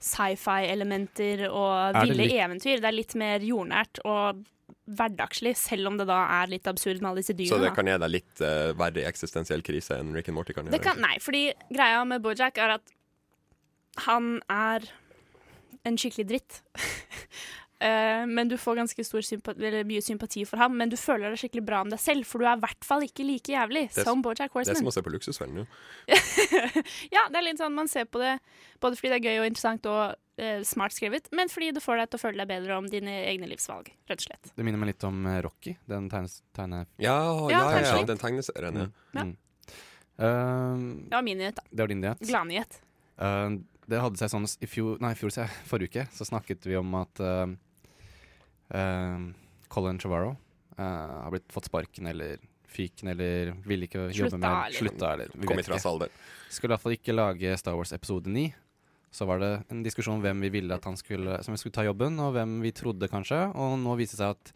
sci-fi-elementer 0.03 1.45
og 1.51 1.99
ville 2.09 2.27
eventyr. 2.41 2.81
Det 2.83 2.89
er 2.89 2.97
litt 2.97 3.15
mer 3.19 3.45
jordnært 3.45 4.01
og 4.09 4.41
hverdagslig, 4.91 5.55
selv 5.59 5.93
om 5.93 5.99
det 6.01 6.09
da 6.11 6.19
er 6.41 6.51
litt 6.51 6.67
absurd 6.67 6.99
med 7.01 7.13
alle 7.13 7.23
disse 7.23 7.37
dyrene. 7.39 7.55
Så 7.55 7.61
det 7.63 7.75
kan 7.77 7.87
gi 7.87 7.95
deg 8.03 8.11
litt 8.11 8.43
uh, 8.43 8.73
verre 8.79 9.05
eksistensiell 9.07 9.63
krise 9.67 10.01
enn 10.01 10.11
Rick 10.17 10.33
and 10.33 10.39
Morty 10.39 10.57
kan 10.57 10.67
gjøre? 10.67 10.75
Det 10.75 10.83
kan, 10.85 10.99
nei, 11.03 11.17
fordi 11.23 11.45
greia 11.71 12.03
med 12.09 12.25
Bojack 12.25 12.59
er 12.59 12.77
at 12.81 12.95
han 14.09 14.35
er 14.51 14.89
en 15.87 15.99
skikkelig 15.99 16.27
dritt. 16.31 16.63
Eh, 17.83 18.27
men 18.27 18.49
du 18.49 18.55
får 18.61 18.77
ganske 18.79 19.05
stor 19.05 19.25
sympa 19.27 19.55
eller 19.57 19.83
mye 19.89 20.03
sympati 20.05 20.45
for 20.47 20.61
ham, 20.63 20.77
men 20.79 20.91
du 20.93 20.97
føler 21.01 21.33
deg 21.33 21.41
skikkelig 21.41 21.65
bra 21.67 21.81
om 21.83 21.91
deg 21.91 21.99
selv, 21.99 22.27
for 22.29 22.39
du 22.39 22.47
er 22.47 22.55
i 22.55 22.63
hvert 22.63 22.87
fall 22.87 23.03
ikke 23.03 23.25
like 23.27 23.51
jævlig 23.51 23.89
Det 23.91 24.05
som 24.07 24.23
Bojack 24.23 24.55
Det 24.55 24.71
er 24.71 24.79
som 24.79 24.91
å 24.91 24.95
se 24.95 25.03
på 25.03 25.11
Luksusfellen 25.11 25.63
jo. 25.63 25.65
ja, 27.17 27.25
det 27.33 27.41
er 27.41 27.47
litt 27.49 27.59
sånn 27.59 27.75
man 27.75 27.91
ser 27.91 28.07
på 28.07 28.23
det 28.23 28.37
både 28.83 29.01
fordi 29.01 29.11
det 29.11 29.19
er 29.19 29.27
gøy 29.27 29.41
og 29.41 29.49
interessant 29.51 29.89
og 29.91 30.15
eh, 30.39 30.63
smart 30.69 30.95
skrevet, 30.95 31.27
men 31.35 31.51
fordi 31.51 31.73
det 31.75 31.83
får 31.83 32.05
deg 32.05 32.13
til 32.13 32.21
å 32.21 32.23
føle 32.23 32.45
deg 32.45 32.53
bedre 32.53 32.79
om 32.79 32.87
dine 32.93 33.17
egne 33.25 33.51
livsvalg, 33.51 33.91
rett 34.11 34.23
og 34.23 34.29
slett. 34.29 34.55
Det 34.55 34.69
minner 34.69 34.79
meg 34.85 34.93
litt 34.93 35.09
om 35.09 35.19
eh, 35.33 35.41
Rocky, 35.43 35.75
den 35.91 36.07
tegnes, 36.13 36.39
tegne... 36.55 36.85
Ja, 37.03 37.19
Ja, 37.51 37.65
ja, 37.81 37.83
ja, 37.89 37.99
den 38.13 38.23
tegneserien, 38.23 38.79
ja. 38.85 38.89
Ja. 39.17 39.27
Mm. 39.27 39.35
Eh, 40.23 40.87
Det 41.09 41.19
var 41.19 41.27
min 41.27 41.43
nyhet, 41.43 41.59
da. 41.59 41.67
det 41.67 41.83
var 41.83 41.95
din 41.97 42.03
nyhet. 42.07 42.25
Gladnyhet. 42.31 42.81
Uh, 43.19 43.59
det 43.91 44.01
hadde 44.01 44.21
seg 44.21 44.31
sånn 44.33 44.47
i 44.63 44.69
fjor, 44.71 44.97
nei, 45.03 45.13
i 45.15 45.19
fjor, 45.19 45.35
forrige 45.69 45.91
uke, 45.91 46.07
så 46.15 46.27
snakket 46.29 46.67
vi 46.69 46.79
om 46.79 46.95
at 47.01 47.23
eh, 47.23 47.43
eh, 47.43 47.55
Colin 49.73 49.99
Trevorrow 50.01 50.37
eh, 50.79 50.85
har 51.25 51.31
blitt 51.35 51.53
fått 51.53 51.69
sparken 51.69 52.07
eller 52.07 52.41
fyken 52.73 53.13
eller 53.13 53.53
ville 53.69 53.89
ikke 53.89 54.09
jobbe 54.17 54.39
med 54.41 54.77
Slutta, 54.77 55.13
eller 55.15 55.33
vi 55.35 55.47
Kom 55.49 55.59
vet 55.59 55.69
ikke. 55.69 55.81
Salder. 55.83 56.13
Skulle 56.53 56.77
iallfall 56.77 56.97
ikke 56.97 57.15
lage 57.17 57.57
Star 57.61 57.77
Wars 57.77 57.93
episode 57.93 58.33
9. 58.33 58.47
Så 59.13 59.27
var 59.29 59.43
det 59.43 59.51
en 59.69 59.83
diskusjon 59.85 60.17
om 60.17 60.23
hvem 60.25 60.41
vi 60.47 60.49
ville 60.55 60.73
at 60.73 60.87
han 60.89 60.97
skulle, 60.97 61.37
som 61.45 61.57
skulle 61.61 61.75
ta 61.77 61.85
jobben, 61.85 62.17
og 62.25 62.33
hvem 62.33 62.63
vi 62.65 62.73
trodde, 62.73 63.11
kanskje. 63.13 63.43
Og 63.53 63.75
nå 63.83 63.97
viser 64.01 64.17
det 64.17 64.23
seg 64.23 64.39
at 64.39 64.53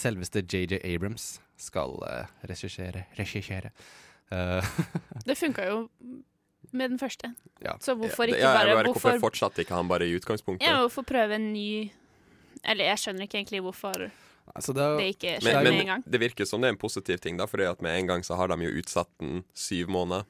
selveste 0.00 0.42
JJ 0.42 0.80
Abrams 0.82 1.36
skal 1.60 1.94
uh, 2.02 2.32
regissere. 2.50 3.04
regissere. 3.18 3.70
Uh, 4.32 4.66
Det 5.28 5.38
funka 5.38 5.68
jo 5.68 5.78
med 6.74 6.90
den 6.90 6.98
første. 6.98 7.30
Ja. 7.62 7.76
Så 7.82 7.94
hvorfor 7.98 8.26
Ja, 8.26 8.34
ikke 8.34 8.42
ja, 8.42 8.50
bare, 8.74 8.84
Hvorfor 8.90 9.12
hvorfor, 9.12 9.22
fortsatte 9.30 9.62
ikke 9.62 9.78
han 9.78 9.88
bare 9.90 10.06
i 10.10 10.18
utgangspunktet? 10.18 10.66
ja, 10.66 10.80
hvorfor 10.82 11.06
prøve 11.06 11.38
en 11.38 11.52
ny 11.54 11.90
Eller 12.64 12.84
jeg 12.92 12.98
skjønner 13.02 13.24
ikke 13.26 13.38
egentlig 13.40 13.62
hvorfor 13.64 14.10
altså 14.54 14.74
det, 14.74 14.82
er- 14.82 14.98
det 14.98 15.08
ikke 15.14 15.32
Men, 15.32 15.40
skjer 15.46 15.62
med 15.62 15.70
en 15.72 15.76
men 15.78 15.86
gang. 15.86 16.02
det 16.10 16.20
virker 16.20 16.44
som 16.46 16.60
det 16.60 16.68
er 16.68 16.74
en 16.74 16.80
positiv 16.82 17.18
ting, 17.22 17.36
da, 17.38 17.46
fordi 17.46 17.64
at 17.70 17.80
med 17.82 17.98
en 18.00 18.06
gang 18.10 18.22
så 18.26 18.36
har 18.36 18.48
de 18.48 18.58
jo 18.66 18.72
utsatt 18.82 19.08
den 19.20 19.44
syv 19.54 19.88
måneder. 19.88 20.24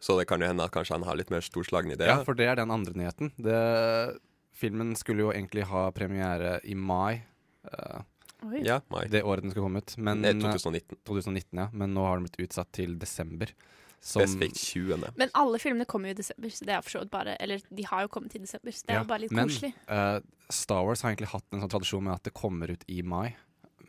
Så 0.00 0.16
det 0.18 0.26
kan 0.30 0.40
jo 0.40 0.46
hende 0.48 0.64
at 0.64 0.72
kanskje 0.72 0.96
han 0.96 1.02
har 1.04 1.14
litt 1.20 1.28
mer 1.30 1.40
storslagne 1.44 1.92
ideer. 1.92 2.08
Ja, 2.08 2.24
for 2.24 2.32
det 2.34 2.46
er 2.48 2.56
den 2.56 2.70
andre 2.72 2.94
nyheten. 2.96 3.32
Det, 3.36 4.16
filmen 4.56 4.94
skulle 4.96 5.26
jo 5.26 5.32
egentlig 5.34 5.66
ha 5.68 5.90
premiere 5.92 6.58
i 6.64 6.74
mai. 6.74 7.20
Uh, 7.68 8.00
Oi. 8.48 8.62
Ja, 8.64 8.78
mai. 8.88 9.04
det 9.12 9.20
året 9.28 9.44
den 9.44 9.52
skulle 9.52 9.66
komme 9.68 9.82
ut. 9.84 9.92
Men, 10.00 10.22
Det 10.24 10.30
er 10.32 10.40
2019. 10.40 10.96
2019, 11.04 11.58
ja. 11.60 11.68
Men 11.76 11.92
nå 11.92 12.06
har 12.06 12.16
den 12.16 12.24
blitt 12.30 12.40
utsatt 12.48 12.72
til 12.72 12.96
desember. 12.98 13.52
Som, 14.00 14.22
Spesifikt 14.24 14.56
20. 14.56 15.10
Men 15.20 15.28
alle 15.36 15.58
filmene 15.60 15.84
kommer 15.84 16.08
jo 16.08 16.16
i 16.16 16.20
desember, 16.22 16.48
så 16.48 16.64
det 16.64 16.72
er 16.72 16.80
for 16.80 16.94
så 16.94 17.02
vidt 17.02 17.10
bare 17.12 17.34
Eller 17.36 17.60
de 17.68 17.84
har 17.84 18.06
jo 18.06 18.08
kommet 18.08 18.32
i 18.34 18.40
desember, 18.40 18.72
så 18.72 18.86
det 18.86 18.94
er 18.94 18.96
Ja, 18.96 19.02
jo 19.02 19.08
bare 19.10 19.22
litt 19.26 19.34
men, 19.36 19.50
koselig. 19.50 19.74
Uh, 19.90 20.20
Star 20.48 20.86
Wars 20.86 21.04
har 21.04 21.12
egentlig 21.12 21.28
hatt 21.34 21.44
en 21.52 21.60
sånn 21.60 21.72
tradisjon 21.74 22.06
med 22.06 22.16
at 22.16 22.24
det 22.24 22.32
kommer 22.32 22.72
ut 22.72 22.86
i 22.88 23.02
mai. 23.04 23.36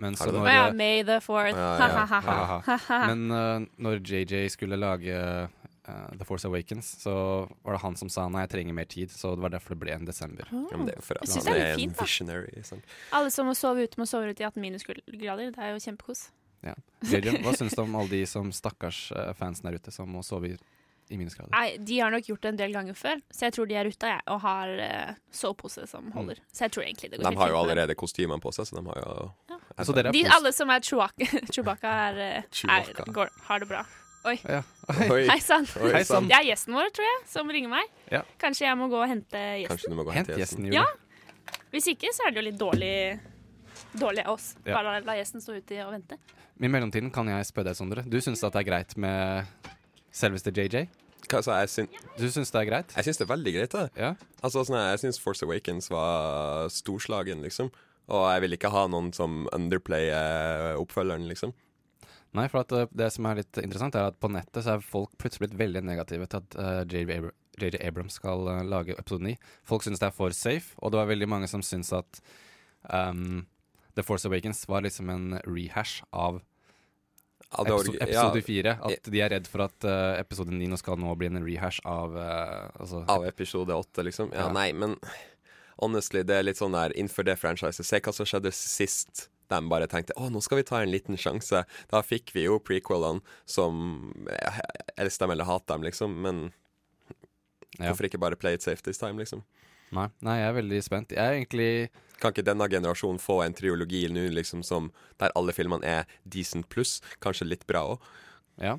Men 0.02 0.18
så 0.18 0.32
når, 0.34 0.50
ja, 0.50 0.68
eh, 0.68 0.76
May 0.76 1.04
the 1.08 1.20
fourth. 1.22 1.56
Ja, 1.56 1.78
ja, 1.80 3.08
Men 3.14 3.32
uh, 3.32 3.68
når 3.78 4.02
JJ 4.02 4.50
skulle 4.50 4.76
lage 4.76 5.16
uh, 5.16 6.12
The 6.18 6.26
Force 6.26 6.48
Awakens, 6.50 6.90
så 7.04 7.48
var 7.62 7.78
det 7.78 7.82
han 7.86 7.96
som 7.96 8.10
sa 8.10 8.28
nei, 8.28 8.44
jeg 8.48 8.54
trenger 8.56 8.78
mer 8.82 8.90
tid. 8.90 9.14
Så 9.14 9.36
det 9.38 9.46
var 9.46 9.54
derfor 9.54 9.78
det 9.78 9.82
ble 9.86 9.96
en 9.96 10.10
desember. 10.10 10.50
Ja, 10.50 10.76
men 10.76 10.90
det 10.90 10.98
er 10.98 11.06
for 11.06 11.22
at 11.22 11.28
Jeg 11.30 11.38
synes 11.38 11.48
det 11.48 11.56
er 11.56 11.64
litt 11.78 11.84
fint, 11.86 12.02
da. 12.02 12.68
Sånn. 12.74 12.84
Alle 13.16 13.32
som 13.32 13.48
må 13.48 13.56
sove 13.56 13.86
ute, 13.86 14.02
må 14.02 14.10
sove 14.10 14.34
ute 14.34 14.44
i 14.44 14.50
18 14.50 14.60
minusgrader. 14.66 15.06
Det 15.08 15.62
er 15.62 15.76
jo 15.76 15.84
kjempekos. 15.86 16.32
Ja. 16.66 16.76
Jørgen, 17.14 17.42
hva 17.46 17.56
syns 17.58 17.76
du 17.78 17.82
om 17.84 17.98
alle 17.98 18.12
de 18.12 18.22
som 18.30 18.52
stakkars 18.54 19.10
eh, 19.16 19.34
fansen 19.38 19.70
der 19.70 19.80
ute 19.82 19.94
som 19.94 20.10
må 20.12 20.22
sove 20.26 20.52
i, 20.52 20.58
i 21.10 21.18
minusgrader? 21.20 21.52
Nei, 21.54 21.78
de 21.82 22.00
har 22.00 22.14
nok 22.14 22.28
gjort 22.30 22.44
det 22.46 22.52
en 22.54 22.60
del 22.60 22.76
ganger 22.76 22.98
før, 22.98 23.24
så 23.34 23.48
jeg 23.48 23.56
tror 23.58 23.72
de 23.72 23.80
er 23.82 23.90
ute 23.90 24.12
jeg, 24.12 24.26
og 24.32 24.44
har 24.46 24.74
uh, 24.78 25.16
sovepose 25.34 25.88
som 25.90 26.12
holder. 26.16 26.44
Så 26.54 26.68
jeg 26.68 26.76
tror 26.76 26.86
egentlig 26.86 27.12
det 27.12 27.18
går 27.18 27.26
De 27.26 27.32
helt 27.32 27.44
har 27.44 27.56
jo 27.56 27.64
allerede 27.64 27.98
kostymene 28.00 28.44
på 28.44 28.54
seg, 28.56 28.70
så 28.70 28.78
de 28.78 28.86
har 28.92 29.02
jo 29.02 29.58
Så 29.82 29.98
dere 29.98 30.14
er 30.14 30.18
De, 30.20 30.28
alle 30.38 30.54
som 30.56 30.72
er 30.74 30.86
Chewbacca, 30.86 31.32
Chewbacca 31.56 31.96
er, 32.12 32.22
eh, 32.28 32.48
Chewbacca. 32.62 33.08
er 33.08 33.18
går, 33.18 33.34
har 33.50 33.66
det 33.66 33.72
bra. 33.74 33.84
Oi. 34.30 34.36
ja. 34.46 34.62
Oi, 35.10 35.24
Hei 35.26 35.40
sann. 35.42 35.66
Det 35.66 36.36
er 36.38 36.44
gjesten 36.46 36.76
vår, 36.78 36.92
tror 36.94 37.08
jeg, 37.08 37.22
som 37.32 37.50
ringer 37.50 37.72
meg. 37.72 37.88
Ja. 38.14 38.22
Kanskje 38.42 38.68
jeg 38.68 38.78
må 38.78 38.86
gå 38.92 39.00
og 39.02 39.10
hente 39.10 39.40
gjesten. 39.64 39.72
Kanskje 39.72 39.90
du 39.90 39.98
må 39.98 40.06
gå 40.06 40.14
og 40.14 40.20
hente, 40.20 40.36
hente 40.36 40.44
gjesten, 40.44 40.68
gjesten. 40.70 40.78
Ja. 40.78 41.64
Hvis 41.74 41.88
ikke, 41.90 42.12
så 42.14 42.28
er 42.28 42.36
det 42.36 42.42
jo 42.42 42.46
litt 42.52 42.60
dårlig 42.60 42.94
Dårlig 43.92 44.24
av 44.26 44.38
oss. 44.38 44.54
Ja. 44.66 44.78
Bare 44.78 45.00
la 45.06 45.18
gjesten 45.20 45.44
stå 45.44 45.58
ute 45.60 45.80
og 45.86 45.94
vente. 45.96 46.18
I 46.62 46.70
mellomtiden 46.72 47.12
kan 47.14 47.28
jeg 47.32 47.48
spørre 47.50 47.72
deg, 47.72 47.80
Sondre. 47.80 48.04
Du 48.08 48.20
syns 48.24 48.44
at 48.46 48.54
det 48.56 48.64
er 48.64 48.68
greit 48.70 48.98
med 49.00 49.48
selveste 50.16 50.54
JJ? 50.56 50.86
Hva 51.32 51.42
sa 51.46 51.60
jeg? 51.62 51.72
Syn 51.72 51.90
Du 52.18 52.26
syns 52.32 52.52
det 52.52 52.60
er 52.60 52.68
greit? 52.68 52.94
jeg 52.98 53.08
syns 53.08 53.20
det 53.20 53.26
er 53.26 53.32
veldig 53.32 53.54
greit, 53.56 53.76
det. 53.76 53.88
Ja. 54.00 54.14
Altså, 54.42 54.64
sånn, 54.68 54.80
jeg 54.80 55.02
syns 55.04 55.20
Force 55.22 55.46
Awakens 55.46 55.90
var 55.94 56.70
storslagen, 56.74 57.44
liksom. 57.46 57.72
Og 58.12 58.26
jeg 58.34 58.44
vil 58.44 58.58
ikke 58.58 58.72
ha 58.74 58.88
noen 58.92 59.12
som 59.16 59.46
underplayer 59.56 60.80
oppfølgeren, 60.82 61.28
liksom. 61.32 61.54
Nei, 62.38 62.48
for 62.48 62.64
at 62.64 62.74
eh, 62.76 62.90
det 62.96 63.10
som 63.12 63.28
er 63.28 63.42
litt 63.42 63.60
interessant, 63.60 63.96
er 64.00 64.12
at 64.12 64.20
på 64.22 64.32
nettet 64.32 64.64
så 64.64 64.78
er 64.78 64.86
folk 64.86 65.14
plutselig 65.20 65.50
blitt 65.50 65.60
veldig 65.60 65.84
negative 65.84 66.28
til 66.32 66.40
at 66.40 66.60
eh, 66.64 66.84
JJ 66.88 67.18
Abr 67.20 67.32
Abrams 67.84 68.16
skal 68.16 68.48
uh, 68.48 68.62
lage 68.64 68.96
episode 68.96 69.26
9. 69.28 69.36
Folk 69.68 69.84
syns 69.84 70.00
det 70.00 70.08
er 70.08 70.16
for 70.16 70.34
safe, 70.34 70.72
og 70.80 70.94
det 70.94 71.02
var 71.02 71.10
veldig 71.12 71.28
mange 71.30 71.50
som 71.52 71.62
syns 71.66 71.92
at 71.94 72.22
um, 72.88 73.44
The 73.96 74.04
Force 74.04 74.28
Awakens 74.30 74.64
var 74.70 74.82
liksom 74.86 75.10
en 75.10 75.40
rehash 75.46 76.04
av 76.12 76.42
episode, 77.52 77.98
episode 78.00 78.40
ja, 78.40 78.46
4. 78.48 78.76
At 78.88 79.10
de 79.12 79.22
er 79.22 79.30
redd 79.34 79.48
for 79.52 79.66
at 79.66 79.84
uh, 79.88 80.14
episode 80.22 80.54
9 80.56 80.70
nå 80.72 80.78
skal 80.80 81.00
nå 81.02 81.12
bli 81.20 81.28
en 81.32 81.42
rehash 81.44 81.82
av 81.88 82.16
uh, 82.16 82.70
altså, 82.80 83.04
Av 83.12 83.26
episode 83.28 83.76
8, 83.76 84.06
liksom. 84.08 84.32
Ja, 84.34 84.46
Ja. 84.48 84.54
nei, 84.56 84.70
men 84.74 84.96
honestly, 85.82 86.24
det 86.24 86.38
er 86.40 86.44
litt 86.48 86.60
sånn 86.62 86.76
der 86.78 86.94
innenfor 86.96 87.26
det 87.28 87.36
franchiset. 87.42 87.86
Se 87.88 88.00
hva 88.00 88.14
som 88.16 88.28
skjedde 88.30 88.52
sist. 88.56 89.28
De 89.52 89.58
bare 89.68 89.88
tenkte 89.92 90.16
å, 90.16 90.30
nå 90.32 90.40
skal 90.46 90.62
vi 90.62 90.64
ta 90.70 90.80
en 90.80 90.92
liten 90.94 91.18
sjanse. 91.20 91.66
Da 91.92 92.02
fikk 92.06 92.32
vi 92.36 92.46
jo 92.46 92.60
prequelene 92.64 93.20
som 93.50 94.14
eh, 94.32 94.60
Elsk 95.02 95.20
dem 95.26 95.34
eller 95.36 95.50
hat 95.50 95.66
dem, 95.68 95.84
liksom. 95.84 96.14
Men 96.24 96.52
Ja. 97.80 97.90
hvorfor 97.90 98.06
ikke 98.08 98.20
bare 98.20 98.36
play 98.40 98.54
it 98.54 98.62
safe 98.64 98.84
this 98.84 98.98
time, 99.02 99.18
liksom? 99.20 99.44
Nei, 99.96 100.08
nei, 100.24 100.38
jeg 100.40 100.48
er 100.50 100.56
veldig 100.56 100.80
spent. 100.86 101.16
Jeg 101.16 101.20
er 101.22 101.38
egentlig 101.40 101.72
Kan 102.22 102.32
ikke 102.32 102.46
denne 102.48 102.68
generasjonen 102.72 103.20
få 103.20 103.42
en 103.44 103.56
triologi 103.58 104.06
nå, 104.14 104.28
liksom, 104.38 104.62
som 104.64 104.92
der 105.20 105.34
alle 105.36 105.56
filmene 105.56 105.88
er 105.88 106.16
decent 106.24 106.70
pluss? 106.72 107.00
Kanskje 107.24 107.50
litt 107.50 107.68
bra 107.68 107.84
òg? 107.96 108.08
Ja. 108.62 108.78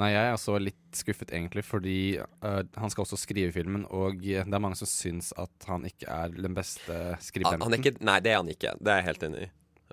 Nei, 0.00 0.08
jeg 0.10 0.26
er 0.26 0.34
også 0.34 0.56
litt 0.58 0.98
skuffet, 0.98 1.30
egentlig, 1.30 1.62
fordi 1.62 1.98
uh, 2.18 2.62
han 2.82 2.90
skal 2.90 3.04
også 3.04 3.18
skrive 3.20 3.52
filmen, 3.54 3.84
og 3.94 4.18
det 4.24 4.42
er 4.42 4.62
mange 4.62 4.78
som 4.80 4.90
syns 4.90 5.30
at 5.38 5.68
han 5.70 5.86
ikke 5.86 6.08
er 6.10 6.34
den 6.34 6.56
beste 6.56 6.96
skribenten. 7.22 7.62
Er 7.70 7.78
ikke, 7.78 7.94
nei, 8.02 8.16
det 8.24 8.32
er 8.32 8.40
han 8.40 8.50
ikke. 8.50 8.74
Det 8.80 8.90
er 8.90 8.98
jeg 9.00 9.08
helt 9.12 9.26
enig 9.28 9.44
i. 9.46 9.50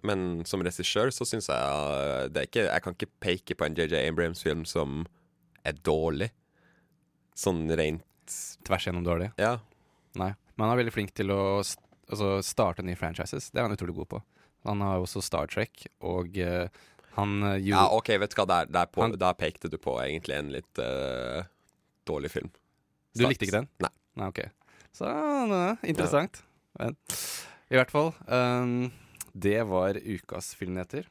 Men 0.10 0.24
som 0.50 0.64
regissør 0.66 1.14
så 1.14 1.28
syns 1.30 1.52
jeg 1.52 1.62
uh, 1.62 2.26
det 2.34 2.40
er 2.42 2.48
ikke 2.48 2.64
Jeg 2.66 2.82
kan 2.82 2.96
ikke 2.96 3.12
peke 3.22 3.58
på 3.58 3.68
en 3.68 3.76
JJ 3.78 4.00
Abrams-film 4.08 4.64
som 4.66 5.04
er 5.62 5.78
dårlig. 5.86 6.32
Sånn 7.38 7.68
rent 7.70 8.08
Tvers 8.66 8.88
gjennom 8.88 9.06
dårlig. 9.06 9.30
Ja. 9.42 9.60
Nei. 10.18 10.32
Men 10.56 10.66
han 10.68 10.74
er 10.76 10.82
veldig 10.84 10.94
flink 10.96 11.14
til 11.18 11.32
å 11.34 11.42
st 11.66 11.80
altså 12.12 12.42
starte 12.44 12.84
nye 12.84 12.98
franchises. 13.00 13.52
Det 13.54 13.62
er 13.62 13.68
han 13.70 13.76
utrolig 13.78 13.94
god 13.96 14.10
på. 14.12 14.20
Han 14.68 14.82
har 14.84 14.98
jo 15.00 15.06
også 15.06 15.22
Star 15.24 15.48
Trek, 15.48 15.86
og 16.04 16.36
uh, 16.44 16.68
han 17.16 17.38
øh, 17.44 17.56
ja, 17.64 17.86
OK, 17.96 18.10
vet 18.20 18.34
du 18.34 18.36
hva, 18.42 18.46
der, 18.50 18.68
der, 18.72 18.90
på, 18.92 19.02
Han- 19.06 19.16
der 19.20 19.34
pekte 19.40 19.72
du 19.72 19.78
på 19.80 19.96
egentlig 20.04 20.36
en 20.38 20.52
litt 20.52 20.82
uh, 20.84 21.42
dårlig 22.08 22.34
film. 22.34 22.52
Du 23.16 23.24
likte 23.28 23.48
ikke 23.48 23.62
den? 23.62 23.70
Nei. 23.84 23.90
Nei, 24.20 24.28
OK. 24.28 24.42
Så 24.96 25.08
interessant. 25.88 26.42
Men, 26.80 26.96
I 27.72 27.80
hvert 27.80 27.92
fall. 27.96 28.12
um, 28.28 28.92
det 29.32 29.62
var 29.72 29.96
ukas 29.96 30.52
filmnyheter. 30.60 31.08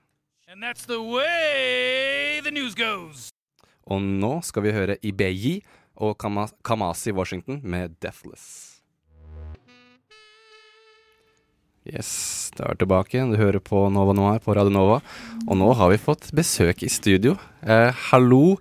And 0.49 0.63
that's 0.63 0.85
the 0.85 1.01
way 1.01 2.41
the 2.45 2.51
news 2.53 2.75
goes. 2.77 3.31
Og 3.89 4.03
nå 4.05 4.43
skal 4.45 4.67
vi 4.69 4.73
høre 4.77 4.99
Ibeyi 5.01 5.63
og 5.97 6.19
Kamasi 6.21 7.13
Washington 7.17 7.61
med 7.65 7.97
'Deathless'. 8.01 8.70
Yes, 11.91 12.53
da 12.55 12.69
er 12.69 12.77
vi 12.77 12.85
tilbake. 12.85 13.23
Du 13.33 13.37
hører 13.41 13.59
på 13.65 13.81
Nova 13.91 14.13
Noir 14.15 14.39
på 14.45 14.55
Radio 14.55 14.71
Nova. 14.71 15.01
Og 15.49 15.57
nå 15.59 15.71
har 15.75 15.91
vi 15.91 15.99
fått 15.99 16.29
besøk 16.37 16.85
i 16.87 16.91
studio. 16.93 17.33
Eh, 17.67 17.91
hallo, 18.11 18.59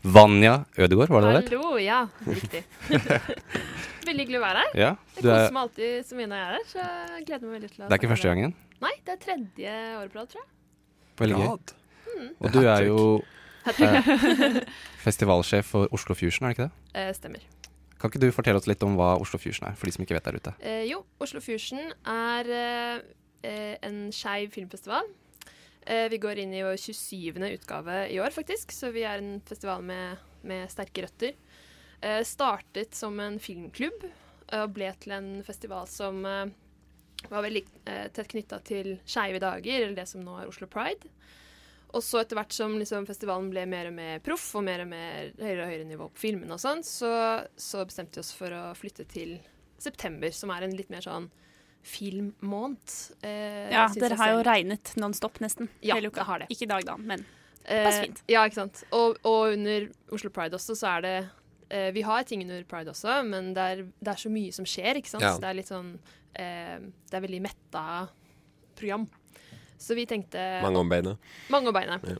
Vanja 0.00 0.62
Ødegaard, 0.80 1.12
var 1.12 1.26
det 1.26 1.32
det? 1.34 1.42
Hallo, 1.50 1.74
ja. 1.76 1.98
Riktig. 2.24 2.62
veldig 4.08 4.24
hyggelig 4.24 4.40
å 4.40 4.44
være 4.46 4.64
her. 4.64 4.72
Ja, 4.80 4.94
Jeg 5.18 5.26
er, 5.26 5.28
koser 5.28 5.56
meg 5.58 5.62
alltid 5.66 6.08
så 6.08 6.16
mye 6.20 6.30
når 6.30 6.40
jeg 6.40 6.46
er 6.46 6.56
her, 6.56 6.64
så 6.70 6.80
jeg 6.86 7.26
gleder 7.28 7.44
meg 7.44 7.58
veldig 7.58 7.70
til 7.74 7.82
å 7.82 7.84
det 7.84 7.92
er 7.92 8.00
ikke 8.00 8.12
første 8.14 8.32
gangen. 8.32 8.56
Nei, 8.80 8.94
det 9.04 9.16
er 9.16 9.22
tredje 9.26 9.76
året 9.98 10.14
på 10.14 10.22
rad, 10.22 10.32
tror 10.32 10.40
jeg. 10.40 10.50
Veldig 11.20 11.42
gøy. 11.44 11.76
Mm. 12.10 12.32
Og 12.40 12.54
du 12.56 12.60
er 12.64 12.88
jo 12.88 13.06
eh, 13.76 14.60
festivalsjef 15.04 15.72
for 15.76 15.96
Oslo 15.96 16.16
Fusion, 16.16 16.48
er 16.48 16.54
det 16.54 16.56
ikke 16.56 16.70
det? 16.70 17.00
Eh, 17.04 17.12
stemmer. 17.20 17.44
Kan 18.00 18.10
ikke 18.10 18.22
du 18.22 18.30
fortelle 18.32 18.60
oss 18.60 18.68
litt 18.70 18.82
om 18.86 18.96
hva 18.96 19.12
Oslo 19.20 19.40
Fusion 19.40 19.68
er, 19.68 19.76
for 19.76 19.88
de 19.88 19.94
som 19.94 20.04
ikke 20.04 20.16
vet 20.16 20.28
der 20.28 20.38
ute? 20.40 20.54
Eh, 20.64 20.84
jo, 20.88 21.02
Oslo 21.20 21.42
Fusion 21.44 21.92
er 22.08 22.48
eh, 22.56 23.74
en 23.84 24.06
skeiv 24.14 24.54
filmfestival. 24.56 25.10
Eh, 25.84 26.06
vi 26.12 26.20
går 26.22 26.40
inn 26.40 26.54
i 26.56 26.64
vår 26.64 26.78
27. 26.80 27.36
utgave 27.50 28.06
i 28.08 28.16
år, 28.22 28.32
faktisk, 28.32 28.72
så 28.72 28.92
vi 28.94 29.04
er 29.04 29.20
en 29.20 29.36
festival 29.44 29.84
med, 29.84 30.24
med 30.48 30.72
sterke 30.72 31.04
røtter. 31.04 31.36
Eh, 32.00 32.22
startet 32.24 32.96
som 32.96 33.20
en 33.20 33.36
filmklubb 33.42 34.08
og 34.56 34.72
ble 34.74 34.88
til 35.02 35.12
en 35.14 35.30
festival 35.46 35.88
som 35.90 36.24
eh, 36.26 36.48
var 37.28 37.44
veldig 37.44 37.62
eh, 37.84 38.06
tett 38.14 38.30
knytta 38.32 38.60
til 38.64 38.94
Skeive 39.04 39.42
dager, 39.42 39.84
eller 39.84 39.98
det 39.98 40.08
som 40.08 40.24
nå 40.24 40.38
er 40.40 40.48
Oslo 40.48 40.68
Pride. 40.70 41.10
Og 41.92 42.02
så 42.06 42.20
etter 42.22 42.38
hvert 42.38 42.52
som 42.54 42.76
liksom, 42.78 43.06
festivalen 43.08 43.48
ble 43.50 43.64
mer 43.66 43.88
og 43.90 43.94
mer 43.96 44.20
proff 44.24 44.44
og 44.58 44.62
mer 44.66 44.84
og 44.84 44.90
mer 44.92 45.32
høyere 45.40 45.64
og 45.64 45.70
høyere 45.72 45.88
nivå 45.88 46.06
på 46.14 46.22
filmene 46.28 46.54
og 46.54 46.60
sånn, 46.62 46.84
så, 46.86 47.10
så 47.58 47.82
bestemte 47.88 48.20
vi 48.20 48.24
oss 48.24 48.32
for 48.36 48.54
å 48.54 48.62
flytte 48.78 49.06
til 49.10 49.38
september, 49.80 50.30
som 50.36 50.52
er 50.54 50.66
en 50.68 50.76
litt 50.76 50.90
mer 50.92 51.02
sånn 51.02 51.30
filmmåned. 51.82 52.94
eh, 53.24 53.70
Ja, 53.72 53.88
dere 53.88 54.16
har 54.20 54.32
jo 54.34 54.42
regnet 54.44 54.94
non 55.00 55.14
stop 55.16 55.40
nesten 55.40 55.68
Ja, 55.80 55.96
hele 55.96 56.10
uka. 56.12 56.20
Det 56.20 56.26
har 56.28 56.38
det. 56.44 56.48
Ikke 56.52 56.66
i 56.68 56.72
dag, 56.74 56.84
da, 56.84 56.96
men 56.96 57.24
Eh, 57.64 57.84
pass 57.84 57.98
fint. 58.00 58.22
Ja, 58.26 58.40
ikke 58.48 58.56
sant. 58.56 58.78
Og, 58.96 59.18
og 59.28 59.52
under 59.52 59.84
Oslo 60.16 60.30
Pride 60.32 60.56
også, 60.56 60.72
så 60.78 60.94
er 60.96 61.02
det 61.04 61.16
eh, 61.68 61.90
Vi 61.92 62.00
har 62.06 62.24
ting 62.24 62.40
under 62.46 62.64
Pride 62.64 62.88
også, 62.90 63.18
men 63.28 63.52
det 63.54 63.66
er, 63.74 63.82
det 64.00 64.14
er 64.14 64.22
så 64.22 64.30
mye 64.32 64.54
som 64.56 64.64
skjer, 64.64 64.96
ikke 64.96 65.12
sant. 65.12 65.22
Ja. 65.26 65.34
Det 65.38 65.50
er 65.50 65.58
litt 65.58 65.68
sånn 65.68 65.90
eh, 66.40 66.78
Det 67.10 67.18
er 67.18 67.24
veldig 67.26 67.42
metta 67.44 67.84
program. 68.80 69.04
Så 69.80 69.96
vi 69.96 70.04
tenkte 70.08 70.38
Mange 70.62 70.82
om 70.82 70.90
beinet. 70.92 71.30
Mange 71.52 71.70
om 71.70 71.76
beinet. 71.76 72.04
Ja. 72.04 72.18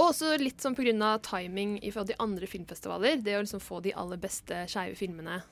Og 0.00 0.06
også 0.14 0.30
litt 0.40 0.62
sånn 0.64 0.76
pga. 0.78 1.18
timing 1.20 1.74
i 1.84 1.90
forhold 1.90 2.08
til 2.08 2.22
andre 2.24 2.46
filmfestivaler. 2.48 3.20
Det 3.20 3.36
å 3.36 3.42
liksom 3.42 3.60
få 3.60 3.82
de 3.84 3.92
aller 3.92 4.16
beste 4.16 4.62
skeive 4.72 4.96
filmene. 4.96 5.42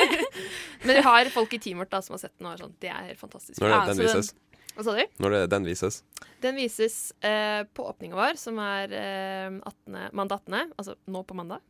Men 0.84 0.98
vi 0.98 1.04
har 1.06 1.30
folk 1.32 1.54
i 1.56 1.60
teamet 1.62 1.84
vårt 1.84 1.92
da 1.94 2.02
som 2.04 2.16
har 2.16 2.22
sett 2.24 2.34
den 2.38 2.48
og 2.48 2.54
er 2.54 2.64
sånn 2.64 2.74
Det 2.82 2.90
er 2.92 3.10
helt 3.10 3.20
fantastisk. 3.20 3.60
Når 3.60 3.74
er 3.76 3.78
det 3.78 3.94
den 3.94 4.02
vises? 4.06 4.32
Hva 4.76 4.84
sa 4.86 4.94
du? 4.96 5.02
Når 5.20 5.34
det 5.34 5.40
den 5.52 5.66
vises? 5.68 6.02
Den 6.40 6.56
vises 6.56 7.12
eh, 7.20 7.62
på 7.76 7.84
åpninga 7.90 8.16
vår, 8.16 8.38
som 8.40 8.58
er 8.62 8.92
eh, 8.96 9.50
18., 9.68 9.98
mandag 10.16 10.40
18., 10.48 10.72
altså 10.80 10.94
nå 11.12 11.22
på 11.28 11.36
mandag. 11.36 11.60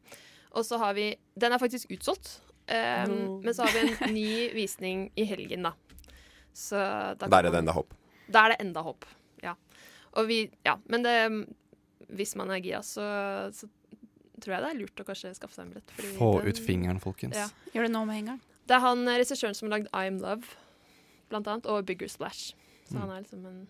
Og 0.53 0.65
så 0.69 0.79
har 0.79 0.95
vi 0.95 1.09
Den 1.35 1.53
er 1.53 1.59
faktisk 1.63 1.91
utsolgt. 1.95 2.41
Eh, 2.69 3.07
No. 3.09 3.41
Men 3.43 3.55
så 3.55 3.67
har 3.67 3.73
vi 3.75 3.83
en 3.91 4.15
ny 4.15 4.53
visning 4.55 5.09
i 5.19 5.25
helgen, 5.27 5.63
da. 5.67 5.73
Så 6.55 6.77
da 7.19 7.27
Der 7.27 7.39
er 7.49 7.51
det 7.51 7.59
enda 7.65 7.73
håp. 7.75 7.95
Da 8.31 8.45
er 8.47 8.55
det 8.55 8.61
enda 8.61 8.83
håp, 8.87 9.05
ja. 9.43 9.55
Og 10.15 10.29
vi 10.29 10.51
Ja, 10.65 10.77
men 10.87 11.03
det 11.03 11.17
Hvis 12.13 12.37
man 12.37 12.51
er 12.51 12.61
gira, 12.61 12.83
så, 12.85 13.01
så 13.57 13.67
tror 14.43 14.55
jeg 14.57 14.63
det 14.63 14.71
er 14.71 14.79
lurt 14.79 15.01
å 15.01 15.05
kanskje 15.09 15.35
skaffe 15.35 15.55
seg 15.57 15.65
en 15.67 15.71
billett. 15.73 15.91
fordi 15.97 16.15
Få 16.19 16.31
den- 16.39 16.49
ut 16.53 16.59
fingeren, 16.59 17.01
folkens. 17.01 17.35
Ja. 17.37 17.49
Gjør 17.75 17.87
det 17.89 17.93
nå 17.95 18.05
med 18.07 18.17
en 18.19 18.27
gang. 18.33 18.41
Det 18.69 18.75
er 18.77 18.81
han 18.85 19.07
eh, 19.09 19.19
regissøren 19.19 19.55
som 19.57 19.71
har 19.71 19.79
lagd 19.79 19.89
I'm 19.97 20.21
Love, 20.21 20.45
blant 21.31 21.47
annet, 21.49 21.67
og 21.67 21.87
Bigger 21.87 22.09
Splash. 22.09 22.53
Så 22.93 22.99
Mm. 22.99 23.01
han 23.07 23.11
er 23.17 23.23
liksom 23.25 23.47
en 23.49 23.61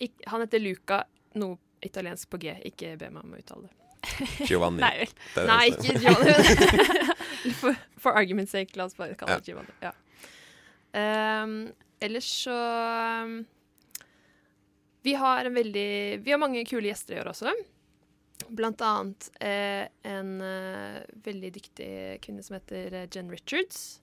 ikk- 0.00 0.24
Han 0.32 0.40
heter 0.42 0.58
Luca, 0.64 1.04
noe 1.38 1.58
italiensk 1.86 2.28
på 2.30 2.40
G. 2.42 2.54
Ikke 2.72 2.96
be 2.98 3.08
meg 3.14 3.22
om 3.24 3.32
å 3.36 3.38
uttale 3.38 3.68
det. 3.68 3.76
Giovanni. 4.50 4.80
Nei. 4.80 5.06
Det 5.34 5.44
det 5.44 5.46
Nei 5.46 5.66
ikke 5.70 6.00
Giovanni. 6.02 7.54
for, 7.60 7.76
for 8.00 8.16
argument's 8.18 8.54
sake, 8.56 8.74
la 8.80 8.84
oss 8.88 8.96
bare 8.98 9.14
kalle 9.20 9.38
det 9.40 9.52
Giovanni. 9.52 9.74
Ja. 9.84 9.92
Um, 11.44 11.52
ellers 12.02 12.26
så 12.48 12.54
um, 13.22 13.34
Vi 15.02 15.12
har 15.14 15.44
en 15.46 15.54
veldig 15.54 16.20
Vi 16.24 16.32
har 16.32 16.40
mange 16.42 16.64
kule 16.66 16.88
gjester 16.90 17.14
i 17.16 17.20
år 17.22 17.30
også. 17.30 17.52
Blant 18.50 18.80
annet 18.82 19.28
eh, 19.40 19.84
en 20.10 20.30
eh, 20.42 21.02
veldig 21.22 21.50
dyktig 21.54 21.90
kvinne 22.24 22.42
som 22.42 22.56
heter 22.56 22.96
eh, 23.04 23.08
Jen 23.12 23.30
Richards. 23.30 24.00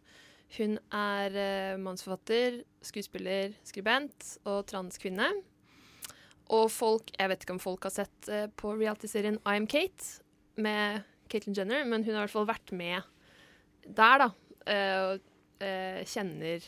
Hun 0.55 0.77
er 0.95 1.35
uh, 1.35 1.81
mannsforfatter, 1.81 2.61
skuespiller, 2.85 3.51
skribent 3.67 4.37
og 4.47 4.63
transkvinne. 4.69 5.27
Og 6.55 6.69
folk 6.71 7.11
Jeg 7.17 7.27
vet 7.27 7.43
ikke 7.43 7.57
om 7.57 7.59
folk 7.59 7.83
har 7.83 7.91
sett 7.97 8.31
uh, 8.31 8.47
på 8.55 8.71
realityserien 8.79 9.41
I 9.43 9.57
Am 9.59 9.67
Kate 9.67 10.23
med 10.57 11.03
Caitlyn 11.27 11.57
Jenner, 11.57 11.83
men 11.85 12.03
hun 12.03 12.15
har 12.15 12.23
i 12.23 12.25
hvert 12.25 12.35
fall 12.37 12.49
vært 12.49 12.71
med 12.75 13.01
der, 13.87 14.23
da. 14.23 14.27
eh, 14.67 14.99
og 15.03 15.63
eh, 15.63 16.01
kjenner 16.07 16.65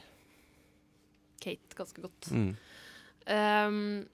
Kate 1.40 1.78
ganske 1.78 2.04
godt. 2.04 2.32
Mm. 2.36 2.54
Um, 3.30 4.08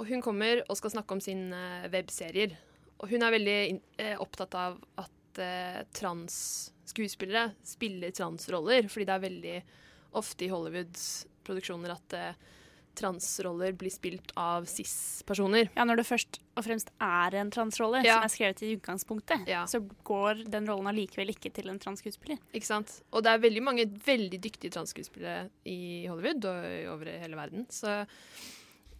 og 0.00 0.08
hun 0.08 0.22
kommer 0.24 0.64
og 0.66 0.78
skal 0.78 0.94
snakke 0.96 1.16
om 1.16 1.22
sine 1.22 1.58
eh, 1.84 1.90
webserier. 1.92 2.56
Og 2.98 3.10
hun 3.12 3.24
er 3.24 3.34
veldig 3.34 3.58
eh, 4.02 4.16
opptatt 4.20 4.56
av 4.58 4.78
at 5.00 5.40
uh, 5.40 5.82
transskuespillere 6.92 7.52
spiller 7.64 8.10
transroller, 8.12 8.88
fordi 8.88 9.06
det 9.08 9.14
er 9.14 9.22
veldig 9.22 9.62
ofte 10.18 10.44
i 10.44 10.50
Hollywoods 10.52 11.26
produksjoner 11.44 11.94
at 11.94 12.12
eh, 12.14 12.34
transroller 12.94 13.72
blir 13.72 13.90
spilt 13.90 14.32
av 14.36 14.66
cis-personer. 14.68 15.70
Ja, 15.74 15.84
Når 15.88 15.96
det 16.02 16.04
først 16.06 16.38
og 16.56 16.64
fremst 16.66 16.90
er 17.00 17.34
en 17.40 17.50
transrolle 17.50 18.02
Ja. 18.04 18.18
som 18.18 18.24
er 18.24 18.32
skrevet 18.34 18.62
i 18.62 18.74
utgangspunktet, 18.76 19.48
så 19.68 19.80
går 20.04 20.44
den 20.50 20.66
rollen 20.68 20.86
allikevel 20.86 21.30
ikke 21.32 21.50
til 21.52 21.70
en 21.70 21.78
transskuespiller. 21.80 22.38
Ikke 22.52 22.66
sant? 22.68 23.00
Og 23.12 23.22
det 23.24 23.32
er 23.32 23.38
veldig 23.38 23.62
mange 23.62 23.86
veldig 23.88 24.38
dyktige 24.40 24.70
transskuespillere 24.72 25.48
i 25.64 26.06
Hollywood 26.06 26.44
og 26.44 26.92
over 26.92 27.06
hele 27.06 27.36
verden. 27.36 27.66
Så 27.70 28.04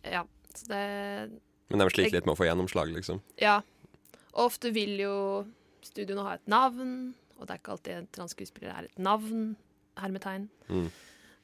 ja. 0.05 0.25
Så 0.55 0.67
det 0.69 1.31
Men 1.71 1.79
de 1.79 1.91
sliter 1.91 2.13
litt 2.17 2.27
med 2.27 2.35
å 2.35 2.41
få 2.41 2.49
gjennomslag, 2.49 2.93
liksom. 2.93 3.21
Ja. 3.41 3.61
Og 4.33 4.47
ofte 4.49 4.73
vil 4.73 4.97
jo 5.01 5.45
studioene 5.85 6.25
ha 6.25 6.35
et 6.35 6.49
navn, 6.49 7.15
og 7.43 7.49
det 7.51 7.57
er 7.57 7.61
ikke 7.63 7.75
alltid 7.77 7.99
en 7.99 8.11
transskuespiller 8.15 8.73
er 8.73 8.89
et 8.89 9.03
navn. 9.03 9.53
Hermetegn. 10.01 10.47
Mm. 10.73 10.87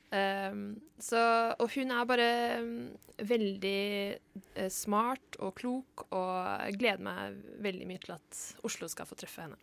Um, 0.08 0.60
så, 1.04 1.20
og 1.60 1.68
hun 1.74 1.90
er 1.92 2.06
bare 2.08 2.28
um, 2.62 2.70
veldig 3.28 3.80
uh, 4.56 4.70
smart 4.72 5.36
og 5.44 5.52
klok, 5.58 6.06
og 6.16 6.30
jeg 6.64 6.78
gleder 6.80 7.02
meg 7.04 7.36
veldig 7.60 7.88
mye 7.90 8.00
til 8.06 8.14
at 8.16 8.38
Oslo 8.64 8.88
skal 8.88 9.04
få 9.10 9.18
treffe 9.20 9.44
henne. 9.44 9.58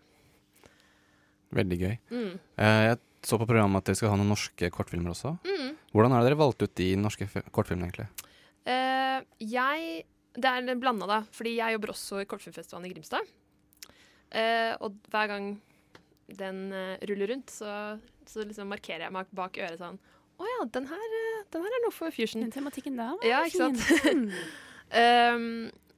Veldig 1.55 1.79
gøy. 1.81 1.95
Mm. 2.13 2.37
Uh, 2.61 2.81
jeg 2.91 3.01
så 3.25 3.41
på 3.41 3.49
programmet 3.49 3.81
at 3.81 3.89
dere 3.89 3.97
skal 3.97 4.13
ha 4.13 4.19
noen 4.21 4.29
norske 4.35 4.69
kortfilmer 4.69 5.15
også. 5.15 5.33
Mm. 5.49 5.71
Hvordan 5.95 6.13
har 6.13 6.27
dere 6.27 6.37
valgt 6.37 6.61
ut 6.61 6.77
de 6.77 6.91
norske 7.01 7.25
fi- 7.31 7.47
kortfilmene, 7.49 7.89
egentlig? 7.89 8.29
Uh, 8.69 9.25
jeg 9.41 10.03
Det 10.35 10.51
er 10.51 10.75
blanda, 10.77 11.07
da. 11.09 11.23
Fordi 11.33 11.57
jeg 11.57 11.73
jobber 11.73 11.95
også 11.95 12.21
i 12.21 12.25
Kortfilmfestivalen 12.29 12.85
i 12.85 12.93
Grimstad. 12.93 13.33
Og 14.83 14.97
hver 15.07 15.29
gang 15.31 15.45
den 16.27 16.73
eh, 16.73 16.97
ruller 17.05 17.27
rundt, 17.27 17.49
så, 17.49 17.99
så 18.25 18.43
liksom 18.45 18.69
markerer 18.71 19.07
jeg 19.07 19.13
meg 19.13 19.31
bak 19.35 19.57
øret 19.61 19.81
sånn 19.81 19.97
Å 20.41 20.47
ja, 20.49 20.65
den 20.73 20.87
her, 20.89 21.15
eh, 21.21 21.41
den 21.53 21.65
her 21.65 21.77
er 21.77 21.83
noe 21.85 21.95
for 21.95 22.13
Fusion. 22.13 22.43
Den 22.43 22.53
tematikken 22.55 22.97
der 22.99 23.13
var 23.13 23.27
Ja, 23.27 23.43
fin. 23.47 24.25
um, 24.91 25.45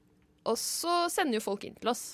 og 0.52 0.58
så 0.62 0.98
sender 1.14 1.40
jo 1.40 1.46
folk 1.48 1.66
inn 1.68 1.78
til 1.80 1.90
oss. 1.94 2.06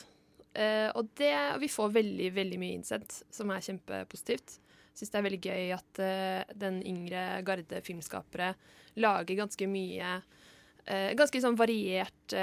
Uh, 0.54 0.90
og 1.00 1.10
det, 1.18 1.34
vi 1.64 1.68
får 1.72 1.96
veldig 1.96 2.30
veldig 2.36 2.60
mye 2.62 2.78
innsendt, 2.78 3.24
som 3.34 3.50
er 3.52 3.66
kjempepositivt. 3.66 4.60
Syns 4.94 5.10
det 5.10 5.18
er 5.18 5.26
veldig 5.26 5.42
gøy 5.42 5.74
at 5.74 6.02
uh, 6.06 6.56
den 6.62 6.80
yngre 6.86 7.26
garde 7.46 7.82
filmskapere 7.84 8.54
lager 9.02 9.40
ganske 9.42 9.68
mye 9.68 10.20
uh, 10.22 11.12
Ganske 11.18 11.42
sånn 11.42 11.58
variert 11.58 12.36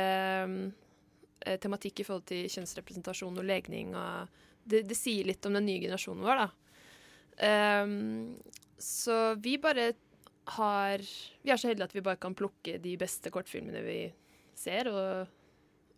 tematikk 1.60 2.02
i 2.02 2.04
forhold 2.04 2.26
til 2.28 2.50
kjønnsrepresentasjon 2.52 3.38
og 3.40 3.46
legning. 3.48 3.94
Og 3.96 4.28
det, 4.64 4.84
det 4.88 4.98
sier 4.98 5.28
litt 5.28 5.46
om 5.46 5.56
den 5.56 5.66
nye 5.68 5.82
generasjonen 5.82 6.26
vår, 6.26 6.44
da. 6.44 6.48
Um, 7.40 8.36
så 8.80 9.34
vi 9.40 9.54
bare 9.60 9.92
har 10.56 11.00
Vi 11.00 11.52
er 11.52 11.60
så 11.60 11.70
heldige 11.70 11.86
at 11.88 11.94
vi 11.94 12.02
bare 12.04 12.20
kan 12.20 12.34
plukke 12.36 12.74
de 12.82 12.96
beste 13.00 13.30
kortfilmene 13.32 13.80
vi 13.84 14.00
ser, 14.58 14.90
og, 14.90 15.30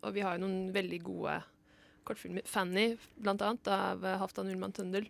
og 0.03 0.13
vi 0.15 0.23
har 0.23 0.37
jo 0.37 0.45
noen 0.45 0.71
veldig 0.75 1.01
gode 1.03 1.39
kortfilmer. 2.07 2.43
'Fanny', 2.47 2.97
blant 3.15 3.41
annet, 3.41 3.67
av 3.67 4.05
eh, 4.05 4.17
Halvdan 4.19 4.51
Ullmann 4.51 4.75
Tøndel, 4.75 5.09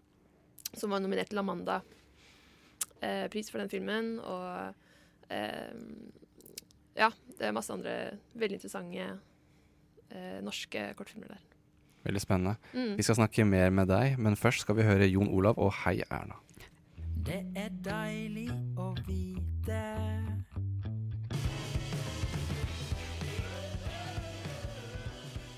som 0.74 0.90
var 0.94 1.00
nominert 1.04 1.30
til 1.30 1.42
Amanda-pris 1.42 3.52
for 3.52 3.60
den 3.62 3.74
filmen. 3.74 4.20
Og 4.22 4.74
eh, 5.34 5.74
ja, 6.98 7.10
det 7.38 7.46
er 7.48 7.58
masse 7.58 7.74
andre 7.74 7.94
veldig 8.38 8.58
interessante 8.62 9.04
eh, 10.14 10.40
norske 10.46 10.80
kortfilmer 10.98 11.30
der. 11.36 11.53
Veldig 12.04 12.22
spennende. 12.22 12.58
Mm. 12.74 12.96
Vi 12.98 13.04
skal 13.06 13.16
snakke 13.22 13.46
mer 13.48 13.70
med 13.72 13.88
deg, 13.88 14.18
men 14.20 14.36
først 14.36 14.66
skal 14.66 14.76
vi 14.76 14.88
høre 14.88 15.08
Jon 15.08 15.30
Olav 15.32 15.60
og 15.62 15.72
Hei 15.84 16.02
Erna. 16.10 16.36
Det 17.24 17.40
er 17.56 17.70
deilig 17.86 18.50
å 18.76 18.90
vite. 19.08 19.80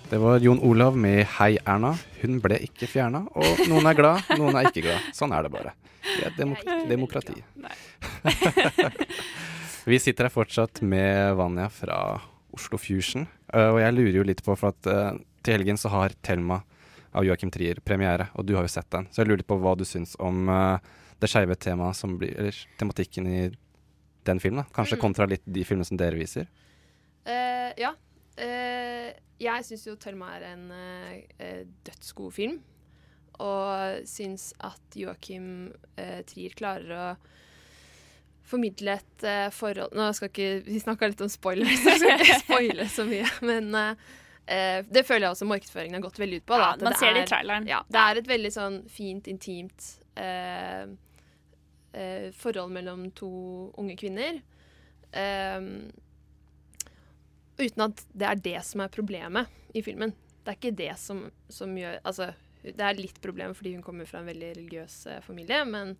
Det 0.05 0.21
var 0.21 0.37
Jon 0.45 0.61
Olav 0.61 0.93
med 1.01 1.23
Hei 1.39 1.55
Erna. 1.65 1.95
Hun 2.21 2.37
ble 2.43 2.61
ikke 2.67 2.85
fjerna, 2.91 3.23
og 3.33 3.65
noen 3.65 3.89
er 3.89 3.97
glad, 3.97 4.29
noen 4.37 4.53
er 4.59 4.69
ikke 4.69 4.85
glad. 4.85 5.09
Sånn 5.17 5.33
er 5.33 5.47
det 5.47 5.55
bare. 5.55 5.73
Det 6.05 6.27
er 6.29 6.37
demok 6.37 6.61
demokrati. 6.85 7.41
Vi 9.89 9.97
sitter 10.01 10.29
her 10.29 10.33
fortsatt 10.33 10.83
med 10.85 11.33
Vanja 11.41 11.71
fra 11.73 12.19
Oslo 12.53 12.77
Fusion, 12.77 13.25
eh, 13.49 13.71
og 13.73 13.81
jeg 13.81 13.97
lurer 13.97 14.19
jo 14.19 14.25
litt 14.29 14.45
på, 14.45 14.53
for 14.57 14.77
at 14.77 14.89
eh, 14.93 15.17
til 15.45 15.59
helgen 15.59 15.77
så 15.79 15.91
har 15.93 16.15
Thelma 16.25 16.63
av 17.15 17.23
Joakim 17.23 17.51
Trier 17.53 17.79
premiere, 17.85 18.27
og 18.35 18.45
du 18.47 18.55
har 18.57 18.65
jo 18.65 18.71
sett 18.73 18.89
den. 18.91 19.07
Så 19.11 19.21
jeg 19.21 19.29
lurer 19.29 19.43
litt 19.43 19.47
på 19.49 19.59
hva 19.61 19.75
du 19.79 19.85
syns 19.87 20.17
om 20.19 20.49
uh, 20.51 20.79
det 21.21 21.29
skeive 21.31 21.55
temaet 21.55 21.95
som 21.95 22.17
blir 22.19 22.33
Eller 22.35 22.57
tematikken 22.79 23.27
i 23.29 23.41
den 24.27 24.41
filmen, 24.41 24.63
da. 24.65 24.73
Kanskje 24.75 24.97
Mm. 24.97 25.01
kontra 25.05 25.27
litt 25.29 25.45
de 25.45 25.63
filmene 25.63 25.85
som 25.87 25.97
dere 26.01 26.17
viser. 26.19 26.49
Uh, 27.27 27.71
ja. 27.79 27.93
Uh, 28.35 29.13
jeg 29.39 29.63
syns 29.67 29.85
jo 29.87 29.95
'Thelma' 29.95 30.33
er 30.35 30.43
en 30.53 30.65
dødsgod 31.85 32.33
film. 32.33 32.59
Og 33.39 34.03
syns 34.07 34.53
at 34.63 34.95
Joakim 34.95 35.73
Trier 36.25 36.53
klarer 36.55 36.91
å 36.95 37.07
formidle 38.47 38.93
et 38.95 39.25
forhold 39.51 39.91
Nå 39.91 40.05
skal 40.15 40.29
ikke 40.29 40.63
Vi 40.63 40.79
snakka 40.79 41.09
litt 41.09 41.23
om 41.25 41.27
spoilers, 41.27 41.81
så 41.83 41.91
jeg 41.91 41.99
skal 41.99 42.23
ikke 42.23 42.39
spoile 42.45 42.87
så 42.87 43.03
mye. 43.03 43.27
Men 43.43 43.75
det 44.45 45.01
føler 45.07 45.25
jeg 45.25 45.31
også 45.35 45.47
markedsføringen 45.49 45.97
har 45.97 46.03
gått 46.05 46.19
veldig 46.21 46.37
ut 46.41 46.45
på. 46.45 46.57
Da, 46.59 46.71
Ja, 46.77 46.83
man 46.85 46.95
ser 46.99 47.13
det 47.13 47.23
i 47.23 47.25
er- 47.25 47.31
traileren. 47.31 47.67
Ja, 47.67 47.79
det 47.89 48.01
er 48.01 48.17
et 48.21 48.27
veldig 48.29 48.51
sånn 48.53 48.79
fint, 48.89 49.27
intimt 49.31 49.87
eh, 50.21 50.85
eh, 51.93 52.27
forhold 52.37 52.71
mellom 52.75 53.07
to 53.17 53.29
unge 53.81 53.95
kvinner. 53.97 54.41
Eh, 55.11 55.61
uten 57.57 57.85
at 57.87 58.03
det 58.13 58.27
er 58.29 58.41
det 58.43 58.59
som 58.67 58.81
er 58.83 58.91
problemet 58.93 59.47
i 59.73 59.81
filmen. 59.85 60.13
Det 60.43 60.53
er 60.53 60.59
ikke 60.59 60.75
det 60.77 60.91
som, 61.01 61.23
som 61.49 61.71
gjør 61.75 61.97
Altså, 62.05 62.29
det 62.65 62.81
er 62.81 62.97
litt 62.99 63.17
problem 63.23 63.53
fordi 63.57 63.73
hun 63.75 63.83
kommer 63.85 64.05
fra 64.09 64.19
en 64.21 64.29
veldig 64.29 64.51
religiøs 64.57 64.99
eh, 65.09 65.21
familie, 65.25 65.63
men 65.65 65.95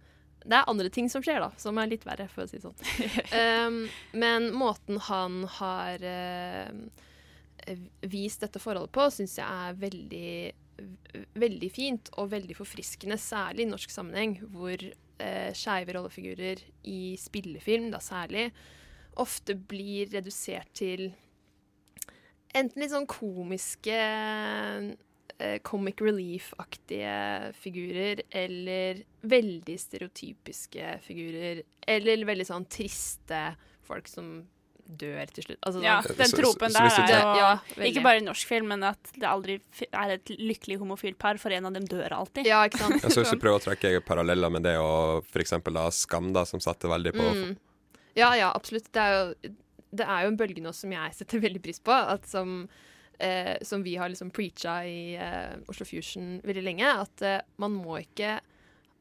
det 0.45 0.59
er 0.59 0.67
andre 0.69 0.91
ting 0.93 1.07
som 1.09 1.23
skjer, 1.25 1.39
da, 1.41 1.47
som 1.57 1.77
er 1.81 1.87
litt 1.89 2.03
verre, 2.05 2.27
for 2.29 2.43
å 2.43 2.49
si 2.49 2.59
det 2.59 2.67
sånn. 2.67 3.65
um, 3.65 3.77
men 4.21 4.51
måten 4.53 4.99
han 5.07 5.39
har 5.57 6.03
eh, 6.05 6.69
vist 8.05 8.43
dette 8.43 8.61
forholdet 8.61 8.93
på, 8.93 9.07
syns 9.13 9.37
jeg 9.39 9.45
er 9.45 9.79
veldig, 9.81 10.31
veldig 11.41 11.71
fint 11.73 12.11
og 12.19 12.31
veldig 12.33 12.57
forfriskende, 12.57 13.17
særlig 13.21 13.65
i 13.65 13.71
norsk 13.71 13.93
sammenheng, 13.93 14.37
hvor 14.53 14.77
eh, 14.81 15.51
skeive 15.57 15.95
rollefigurer 15.95 16.61
i 16.91 17.15
spillefilm, 17.19 17.89
da 17.93 18.01
særlig, 18.03 18.49
ofte 19.21 19.55
blir 19.55 20.11
redusert 20.11 20.73
til 20.75 21.07
enten 22.55 22.81
litt 22.81 22.93
sånn 22.93 23.07
komiske 23.09 23.95
eh, 23.95 25.57
comic 25.67 26.03
relief-aktige 26.03 27.53
figurer, 27.59 28.23
eller 28.31 29.03
veldig 29.27 29.77
stereotypiske 29.79 30.97
figurer, 31.05 31.63
eller 31.87 32.27
veldig 32.27 32.47
sånn 32.51 32.67
triste 32.71 33.47
folk 33.85 34.09
som 34.11 34.37
dør 34.85 35.25
til 35.33 35.43
slutt. 35.43 35.59
Altså, 35.65 35.81
Ja, 35.83 36.01
sånn- 36.01 36.17
den 36.17 36.31
tropen 36.31 36.73
der 36.73 36.81
er 36.85 37.09
jo 37.09 37.35
Ja. 37.35 37.59
Ikke 37.87 38.03
bare 38.03 38.17
i 38.17 38.25
norsk 38.25 38.45
film, 38.47 38.67
men 38.67 38.83
at 38.83 38.99
det 39.13 39.23
aldri 39.27 39.59
er 39.91 40.09
et 40.11 40.25
lykkelig 40.25 40.77
homofilt 40.79 41.17
par, 41.17 41.37
for 41.37 41.49
en 41.51 41.65
av 41.65 41.73
dem 41.73 41.85
dør 41.85 42.09
alltid. 42.11 42.45
Ja, 42.45 42.63
ikke 42.67 42.77
sant? 42.79 43.01
Jeg 43.01 43.11
syns 43.11 43.31
du 43.31 43.37
prøver 43.37 43.59
å 43.59 43.63
trekke 43.75 44.01
paralleller 44.05 44.51
med 44.51 44.63
det 44.63 44.77
og 44.77 45.25
f.eks. 45.25 45.53
Skam, 46.05 46.33
da, 46.33 46.43
som 46.45 46.59
satte 46.59 46.87
veldig 46.87 47.13
på 47.13 47.25
Mm. 47.35 47.57
Ja, 48.15 48.33
ja, 48.33 48.51
absolutt. 48.53 48.91
Det 48.93 49.01
er, 49.01 49.11
jo, 49.43 49.49
det 49.93 50.05
er 50.07 50.21
jo 50.23 50.27
en 50.27 50.37
bølge 50.37 50.61
nå 50.61 50.73
som 50.73 50.91
jeg 50.91 51.11
setter 51.13 51.39
veldig 51.41 51.61
pris 51.61 51.79
på. 51.79 51.91
At 51.91 52.25
som, 52.27 52.69
eh, 53.19 53.57
som 53.61 53.83
vi 53.83 53.95
har 53.95 54.07
liksom 54.09 54.31
preacha 54.31 54.85
i 54.85 55.15
eh, 55.15 55.55
Oslo 55.67 55.85
Fusion 55.85 56.41
veldig 56.41 56.63
lenge. 56.63 56.85
At 57.01 57.21
eh, 57.21 57.41
man 57.57 57.71
må 57.73 57.99
ikke 58.05 58.39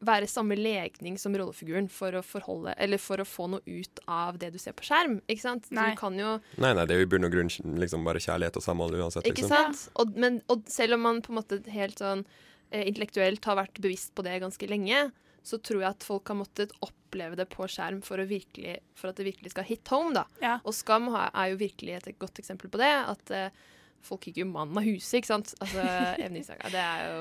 være 0.06 0.28
samme 0.30 0.56
legning 0.58 1.16
som 1.20 1.34
rollefiguren 1.36 1.88
for 1.92 2.14
å 2.18 2.22
forholde 2.24 2.74
Eller 2.80 3.00
for 3.02 3.20
å 3.22 3.26
få 3.28 3.48
noe 3.52 3.62
ut 3.66 4.00
av 4.10 4.38
det 4.38 4.52
du 4.54 4.58
ser 4.62 4.76
på 4.76 4.86
skjerm. 4.86 5.18
Ikke 5.26 5.44
sant? 5.44 5.68
Nei. 5.74 5.90
Du 5.92 6.00
kan 6.00 6.16
jo 6.18 6.36
Nei, 6.60 6.72
nei, 6.76 6.84
det 6.86 6.94
er 6.96 7.02
jo 7.02 7.08
i 7.08 7.12
bunn 7.14 7.28
og 7.28 7.34
grunn 7.34 7.52
liksom 7.80 8.06
bare 8.06 8.22
kjærlighet 8.22 8.60
og 8.60 8.64
samhold 8.64 8.96
uansett. 9.00 9.26
Ikke 9.28 9.44
Liksom. 9.44 9.74
sant? 9.74 9.84
Og, 10.00 10.16
men, 10.20 10.40
og 10.52 10.64
selv 10.70 10.98
om 10.98 11.04
man 11.08 11.20
på 11.24 11.32
en 11.34 11.40
måte 11.40 11.60
helt 11.74 12.00
sånn 12.00 12.24
eh, 12.70 12.84
intellektuelt 12.86 13.44
har 13.48 13.58
vært 13.60 13.80
bevisst 13.84 14.14
på 14.14 14.24
det 14.26 14.38
ganske 14.44 14.68
lenge, 14.70 15.06
så 15.44 15.58
tror 15.60 15.82
jeg 15.82 15.90
at 15.90 16.04
folk 16.06 16.30
har 16.32 16.38
måttet 16.40 16.72
oppleve 16.84 17.36
det 17.36 17.44
på 17.52 17.66
skjerm 17.68 18.00
for, 18.04 18.16
å 18.22 18.24
virkelig, 18.28 18.78
for 18.96 19.10
at 19.10 19.18
det 19.20 19.26
virkelig 19.28 19.52
skal 19.52 19.66
hit 19.68 19.90
home. 19.92 20.14
da. 20.16 20.24
Og 20.64 20.72
Skam 20.72 21.10
er 21.16 21.50
jo 21.52 21.58
virkelig 21.60 21.98
et 21.98 22.14
godt 22.18 22.40
eksempel 22.40 22.72
på 22.72 22.80
det. 22.80 22.94
At 23.12 23.34
eh, 23.34 23.50
folk 24.04 24.24
gikk 24.28 24.40
jo 24.40 24.48
mannen 24.48 24.80
av 24.80 24.86
huset, 24.88 25.18
ikke 25.20 25.32
sant. 25.34 25.52
Altså, 25.60 25.84
Even 26.24 26.40
Isaga, 26.40 26.72
det 26.72 26.80
er 26.80 27.04
jo 27.10 27.20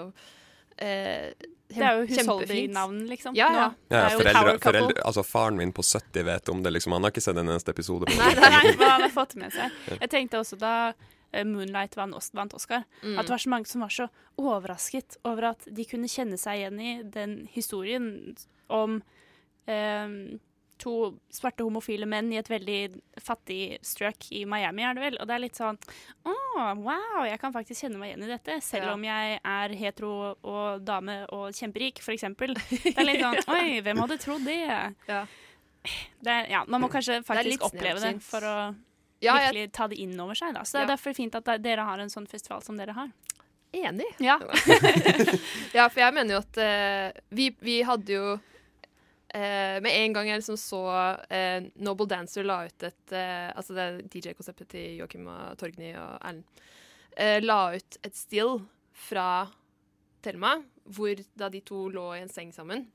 eh, 0.77 1.33
Det 1.73 1.81
er 1.81 1.99
jo 2.01 2.05
kjempefint. 2.07 3.07
liksom. 3.09 3.35
Ja, 3.35 3.47
ja. 3.53 3.73
ja, 3.89 3.97
Ja, 4.09 4.09
foreldre, 4.17 4.59
foreldre, 4.61 5.01
altså 5.05 5.23
Faren 5.25 5.57
min 5.57 5.71
på 5.73 5.81
70 5.83 6.23
vet 6.23 6.49
om 6.49 6.61
det. 6.63 6.71
liksom 6.73 6.91
Han 6.93 7.03
har 7.03 7.11
ikke 7.11 7.21
sett 7.21 7.37
en 7.37 7.47
eneste 7.49 7.69
episode. 7.73 8.05
på 8.05 8.17
Nei, 8.17 8.33
det. 8.35 8.43
har 8.43 8.89
han 8.89 9.01
har 9.01 9.09
fått 9.09 9.35
med 9.35 9.51
seg. 9.53 9.71
Jeg 10.01 10.09
tenkte 10.09 10.37
også 10.39 10.57
da 10.59 10.93
eh, 11.33 11.43
Moonlight 11.43 11.95
vant, 11.97 12.13
vant 12.33 12.53
Oscar, 12.53 12.83
Mm. 13.03 13.17
at 13.19 13.25
det 13.25 13.31
var 13.33 13.37
så 13.41 13.49
mange 13.49 13.65
som 13.67 13.81
var 13.81 13.89
så 13.89 14.07
overrasket 14.37 15.17
over 15.25 15.43
at 15.51 15.65
de 15.65 15.85
kunne 15.85 16.07
kjenne 16.07 16.37
seg 16.37 16.59
igjen 16.61 16.79
i 16.79 16.93
den 17.03 17.47
historien 17.51 18.35
om 18.69 19.01
eh, 19.67 20.07
to 20.83 20.93
svarte 21.33 21.63
homofile 21.65 22.05
menn 22.09 22.27
i 22.33 22.37
et 22.41 22.49
veldig 22.51 22.79
fattig 23.23 23.77
strøk 23.85 24.27
i 24.35 24.43
Miami, 24.49 24.83
er 24.83 24.97
det 24.97 25.03
vel. 25.05 25.17
Og 25.23 25.29
det 25.29 25.35
er 25.37 25.43
litt 25.45 25.57
sånn 25.59 25.79
Å, 26.27 26.33
wow, 26.83 27.23
jeg 27.27 27.39
kan 27.41 27.53
faktisk 27.55 27.85
kjenne 27.85 27.97
meg 28.01 28.11
igjen 28.13 28.25
i 28.27 28.31
dette, 28.33 28.59
selv 28.65 28.89
Ja. 28.91 28.93
om 28.97 29.03
jeg 29.07 29.39
er 29.43 29.75
hetero 29.79 30.13
og 30.43 30.83
dame 30.85 31.21
og 31.31 31.55
kjemperik, 31.55 32.03
for 32.03 32.13
eksempel. 32.15 32.53
Det 32.83 32.93
er 32.97 33.07
litt 33.07 33.23
sånn 33.23 33.39
Oi, 33.55 33.79
hvem 33.85 34.03
hadde 34.03 34.19
trodd 34.21 34.45
det? 34.47 34.59
Ja. 34.67 35.23
Det, 36.23 36.31
er- 36.31 36.49
ja, 36.51 36.63
man 36.67 36.83
må 36.83 36.87
kanskje 36.91 37.21
faktisk 37.23 37.59
faktisk 37.59 37.65
oppleve 37.71 37.99
det 38.03 38.13
for 38.23 38.45
å 38.47 38.55
Ja, 39.23 39.37
jeg- 39.39 39.53
virkelig 39.53 39.71
ta 39.75 39.87
det 39.87 39.97
inn 40.03 40.19
over 40.19 40.35
seg. 40.35 40.53
Da. 40.53 40.61
Så 40.67 40.77
det 40.77 40.83
er 40.85 40.93
derfor 40.97 41.15
fint 41.15 41.35
at 41.35 41.47
dere 41.63 41.83
har 41.87 41.99
en 41.99 42.11
sånn 42.11 42.27
festival 42.27 42.61
som 42.63 42.75
dere 42.79 42.91
har. 42.95 43.11
Enig. 43.73 44.05
Ja. 44.21 44.35
ja, 45.73 45.87
for 45.89 45.99
jeg 46.03 46.13
mener 46.13 46.35
jo 46.35 46.41
at 46.43 46.59
uh, 46.61 47.21
vi, 47.33 47.47
vi 47.63 47.79
hadde 47.87 48.13
jo 48.13 48.25
eh, 49.33 49.79
Med 49.83 49.91
en 49.91 50.13
gang 50.15 50.29
jeg 50.29 50.41
liksom 50.41 50.57
så 50.61 50.81
eh, 51.29 51.65
Noble 51.83 52.07
Dancer 52.11 52.45
la 52.47 52.61
ut 52.67 52.85
et 52.87 53.13
eh, 53.17 53.49
Altså 53.55 53.75
det 53.77 53.87
DJ-konseptet 54.13 54.69
til 54.73 54.99
Joakim 55.01 55.27
og 55.31 55.57
Torgny 55.61 55.93
og 55.97 56.17
Erlend. 56.21 56.43
eh, 57.17 57.39
la 57.43 57.59
ut 57.75 57.97
et 58.03 58.15
still 58.17 58.59
fra 58.93 59.47
Thelma, 60.23 60.55
hvor 60.85 61.19
da 61.35 61.49
de 61.51 61.59
to 61.65 61.89
lå 61.91 62.13
i 62.15 62.21
en 62.23 62.29
seng 62.31 62.53
sammen. 62.55 62.85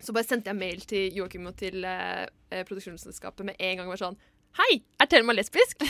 Så 0.00 0.14
bare 0.16 0.24
sendte 0.24 0.48
jeg 0.48 0.56
mail 0.56 0.80
til 0.88 1.12
Joakim 1.18 1.46
og 1.50 1.56
til 1.60 1.84
eh, 1.84 2.24
eh, 2.50 2.62
produksjonsselskapet 2.64 3.44
med 3.46 3.54
en 3.58 3.76
gang. 3.76 3.86
og 3.86 3.92
var 3.96 4.00
sånn 4.06 4.16
Hei, 4.58 4.82
er 5.00 5.06
Thelma 5.08 5.32
lesbisk? 5.32 5.80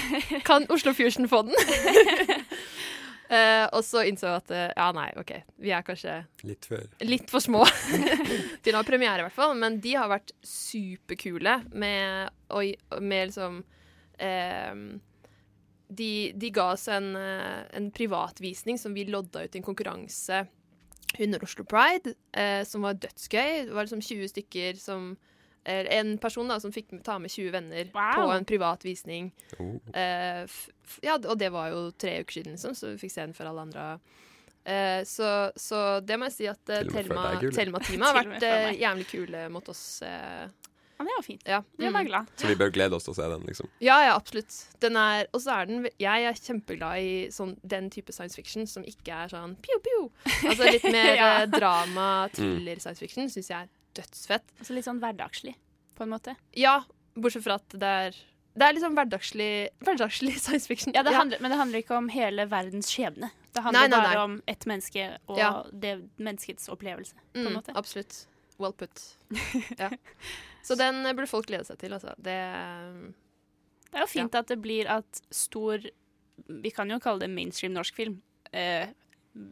Kan 0.46 0.66
Oslo 0.70 0.92
Fusion 0.94 1.26
få 1.30 1.42
den? 1.48 1.54
Eh, 3.32 3.66
og 3.72 3.80
så 3.86 4.02
innså 4.04 4.28
jeg 4.28 4.40
at 4.42 4.50
eh, 4.52 4.72
ja, 4.76 4.88
nei, 4.92 5.06
OK, 5.16 5.30
vi 5.64 5.70
er 5.72 5.84
kanskje 5.86 6.18
Litt 6.44 6.66
for, 6.68 6.84
litt 7.06 7.30
for 7.32 7.40
små 7.40 7.62
til 8.64 8.74
å 8.74 8.82
ha 8.82 8.84
premiere, 8.84 9.22
i 9.22 9.26
hvert 9.26 9.36
fall. 9.38 9.54
Men 9.56 9.78
de 9.80 9.94
har 9.96 10.10
vært 10.12 10.34
superkule 10.44 11.62
med, 11.72 12.34
med 13.00 13.30
liksom 13.30 13.62
eh, 14.20 14.74
de, 15.92 16.12
de 16.36 16.50
ga 16.52 16.72
oss 16.74 16.88
en, 16.92 17.14
en 17.16 17.88
privatvisning 17.92 18.80
som 18.80 18.92
vi 18.96 19.08
lodda 19.08 19.46
ut 19.46 19.56
i 19.56 19.60
en 19.60 19.66
konkurranse 19.66 20.44
under 21.20 21.42
Oslo 21.44 21.64
Pride, 21.68 22.14
uh, 22.36 22.62
som 22.64 22.86
var 22.86 22.96
dødsgøy. 22.96 23.66
Det 23.66 23.74
var 23.76 23.84
liksom 23.84 24.00
20 24.00 24.30
stykker 24.32 24.78
som 24.80 25.10
En 25.64 26.16
person 26.18 26.48
da 26.50 26.56
som 26.60 26.72
fikk 26.74 26.90
ta 27.06 27.18
med 27.22 27.30
20 27.30 27.50
venner 27.54 27.90
på 27.94 28.24
en 28.34 28.44
privat 28.48 28.82
visning. 28.84 29.30
Oh. 29.58 29.76
Eh, 29.94 30.42
f 30.44 30.98
ja, 31.02 31.14
og 31.20 31.38
det 31.38 31.52
var 31.54 31.70
jo 31.70 31.90
tre 31.94 32.16
uker 32.22 32.40
siden, 32.40 32.56
liksom, 32.56 32.74
så 32.74 32.90
vi 32.94 32.98
fikk 33.04 33.12
se 33.14 33.20
den 33.26 33.34
før 33.36 33.52
alle 33.52 33.66
andre. 33.68 33.86
Uh, 34.62 35.02
så, 35.06 35.50
så 35.58 36.00
det 36.06 36.14
må 36.18 36.28
jeg 36.28 36.34
si 36.36 36.46
at 36.46 36.60
uh, 36.70 36.82
med 36.86 36.90
før 36.92 37.08
Thelma-. 37.08 37.52
Thelma-teamet 37.56 38.06
har 38.10 38.18
vært 38.20 38.44
eh, 38.46 38.68
jævlig 38.78 39.06
kule 39.10 39.46
mot 39.50 39.70
oss. 39.72 40.02
Eh. 40.06 40.44
Ja, 41.02 41.06
det 41.08 41.14
var 41.16 41.24
fint. 41.26 41.42
Ja. 41.50 41.62
Det 41.78 41.90
Var 41.90 42.04
glad. 42.06 42.26
Så 42.38 42.46
vi 42.46 42.54
bør 42.60 42.70
glede 42.70 42.94
oss 42.94 43.02
til 43.08 43.10
å 43.10 43.16
se 43.18 43.26
den, 43.32 43.42
liksom. 43.48 43.70
Ja, 43.82 43.96
ja, 44.06 44.12
absolutt. 44.14 44.54
Den 44.84 44.94
er, 45.00 45.26
og 45.34 45.42
så 45.42 45.56
er 45.56 45.66
den 45.66 45.88
Jeg 45.98 46.28
er 46.28 46.38
kjempeglad 46.38 47.02
i 47.02 47.14
sånn, 47.34 47.56
den 47.66 47.88
type 47.90 48.14
science 48.14 48.38
fiction 48.38 48.68
som 48.70 48.86
ikke 48.86 49.10
er 49.24 49.32
sånn 49.34 49.56
pio, 49.64 49.80
pio. 49.82 50.04
Altså 50.46 50.68
litt 50.70 50.86
mer 50.94 51.14
Ja. 51.18 51.30
eh, 51.40 51.48
drama, 51.50 52.08
thriller 52.36 52.78
science 52.78 53.02
fiction 53.02 53.26
syns 53.32 53.50
jeg 53.50 53.66
er 53.66 53.72
dødsfett. 53.94 54.44
Altså 54.58 54.74
litt 54.76 54.84
sånn 54.86 55.00
hverdagslig, 55.02 55.54
på 55.96 56.02
en 56.06 56.12
måte. 56.14 56.36
Ja, 56.56 56.82
bortsett 57.14 57.44
fra 57.44 57.54
at 57.60 57.68
det 57.76 57.82
er 58.06 58.16
Det 58.54 58.66
er 58.68 58.80
sånn 58.82 58.94
hverdagslig, 58.96 59.68
hverdagslig 59.80 60.34
science 60.38 60.66
fiction. 60.68 60.92
Ja, 60.94 61.02
det 61.02 61.14
handler, 61.16 61.40
Men 61.40 61.50
det 61.50 61.56
handler 61.58 61.78
ikke 61.82 61.96
om 61.96 62.08
hele 62.12 62.44
verdens 62.46 62.90
skjebne. 62.92 63.30
Det 63.52 63.62
handler 63.64 63.80
Nei, 63.80 63.88
nei, 63.88 63.98
bare 64.00 64.14
nei. 64.14 64.24
om 64.24 64.42
ett 64.48 64.66
menneske 64.66 65.06
og 65.28 65.38
Ja. 65.38 65.62
det 65.72 65.94
menneskets 66.18 66.68
opplevelse. 66.68 67.14
på 67.32 67.38
en 67.40 67.46
Mm, 67.46 67.54
måte. 67.56 67.72
absolutt. 67.74 68.26
Well 68.58 68.72
put. 68.72 69.16
Ja. 69.78 69.88
Så 70.62 70.76
den 70.76 71.04
eh, 71.06 71.12
burde 71.14 71.26
folk 71.28 71.46
glede 71.46 71.64
seg 71.66 71.78
til, 71.78 71.92
altså. 71.92 72.14
Det 72.16 72.36
Det 73.90 73.98
er 73.98 74.00
jo 74.00 74.06
fint 74.06 74.34
at 74.34 74.46
det 74.48 74.60
blir 74.62 74.86
at 74.88 75.20
stor 75.30 75.78
Vi 76.48 76.70
kan 76.70 76.88
jo 76.90 76.98
kalle 76.98 77.20
det 77.20 77.30
mainstream 77.30 77.72
norsk 77.74 77.94
film. 77.94 78.20
Eh, 78.52 78.86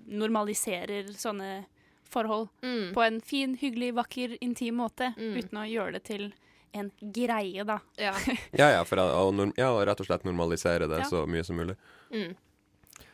normaliserer 0.08 1.08
sånne 1.16 1.64
forhold 2.12 2.48
Mm. 2.62 2.92
på 2.94 3.02
en 3.06 3.20
fin, 3.20 3.56
hyggelig, 3.56 3.92
vakker, 3.94 4.36
intim 4.40 4.76
måte. 4.80 5.12
Uten 5.16 5.58
å 5.58 5.66
gjøre 5.70 5.92
det 5.98 6.04
til 6.04 6.32
en 6.74 6.90
greie, 7.00 7.64
da. 7.66 7.80
Ja. 7.98 8.12
Ja, 8.52 8.68
ja, 8.76 8.84
for 8.84 8.96
å, 9.02 9.52
ja, 9.56 9.70
rett 9.84 10.00
og 10.00 10.06
slett 10.06 10.24
normalisere 10.24 10.86
det 10.88 11.00
Ja. 11.04 11.08
så 11.10 11.24
mye 11.26 11.44
som 11.44 11.56
mulig. 11.56 11.76
Mm. 12.12 12.36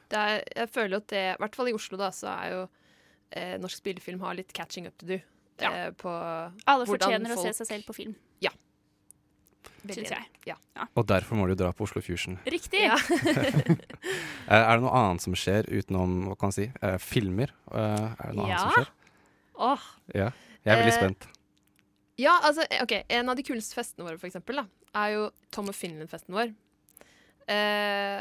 Det 0.09 0.19
er, 0.19 0.43
jeg 0.55 0.69
føler 0.71 0.97
at 1.01 1.07
det, 1.09 1.23
i 1.35 1.39
hvert 1.43 1.57
fall 1.57 1.69
i 1.69 1.73
Oslo, 1.75 1.97
da, 1.99 2.11
så 2.15 2.29
er 2.35 2.51
jo 2.53 2.69
eh, 3.33 3.57
norsk 3.59 3.81
spillefilm 3.83 4.21
har 4.23 4.35
litt 4.39 4.53
catching 4.53 4.87
up 4.87 4.97
to 4.99 5.07
do. 5.07 5.19
Ja. 5.59 5.71
Eh, 5.73 5.91
på 5.97 6.11
Alle 6.13 6.85
fortjener 6.87 7.33
fortjener 7.33 7.33
å 7.35 7.43
se 7.43 7.53
seg 7.63 7.67
selv 7.67 7.87
på 7.89 7.95
film. 7.97 8.15
Ja. 9.87 9.95
Syns 9.95 10.13
jeg. 10.13 10.27
Ja. 10.47 10.57
Og 10.99 11.07
derfor 11.09 11.39
må 11.39 11.47
du 11.51 11.55
dra 11.59 11.73
på 11.75 11.87
Oslo 11.87 12.03
Fusion. 12.05 12.39
Riktig! 12.47 12.85
Ja. 12.87 12.99
Eh, 14.47 14.63
er 14.63 14.77
det 14.79 14.83
noe 14.85 14.93
annet 14.95 15.25
som 15.25 15.35
skjer 15.35 15.67
utenom 15.67 16.29
hva 16.29 16.37
kan 16.39 16.53
man 16.53 16.55
si, 16.55 16.69
uh, 16.79 16.93
filmer? 17.03 17.51
Uh, 17.67 18.13
er 18.15 18.29
det 18.29 18.37
noe 18.39 18.45
annet 18.47 18.61
som 18.63 18.77
skjer? 18.77 18.93
Åh. 19.67 19.87
Ja. 20.15 20.29
Jeg 20.63 20.71
er 20.71 20.79
veldig 20.85 20.95
spent. 20.95 21.27
Ja, 22.23 22.37
altså, 22.47 22.63
ok, 22.85 22.95
En 23.11 23.33
av 23.33 23.35
de 23.35 23.45
kuleste 23.47 23.75
festene 23.75 24.07
våre 24.07 24.21
for 24.21 24.29
eksempel, 24.29 24.61
da, 24.63 24.67
er 25.03 25.17
jo 25.17 25.25
Tom 25.51 25.73
og 25.73 25.75
Finland-festen 25.75 26.37
vår. 26.37 26.55
Eh, 27.51 28.21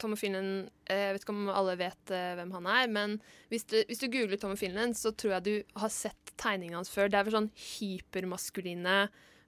Tom 0.00 0.14
og 0.14 0.20
Finland 0.20 0.70
eh, 0.88 1.08
Jeg 1.08 1.16
vet 1.16 1.24
ikke 1.24 1.34
om 1.34 1.50
alle 1.52 1.74
vet 1.80 2.12
hvem 2.12 2.52
han 2.56 2.68
er, 2.74 2.86
men 2.92 3.16
hvis 3.52 3.66
du, 3.68 3.78
hvis 3.88 4.00
du 4.04 4.10
googler 4.12 4.40
Tom 4.40 4.54
og 4.54 4.60
Finland, 4.60 4.96
så 4.98 5.12
tror 5.16 5.38
jeg 5.38 5.48
du 5.48 5.80
har 5.80 5.92
sett 5.92 6.34
tegningene 6.36 6.82
hans 6.82 6.92
før. 6.92 7.08
Det 7.08 7.18
er 7.18 7.28
vel 7.28 7.38
sånn 7.38 7.52
hypermaskuline, 7.56 8.96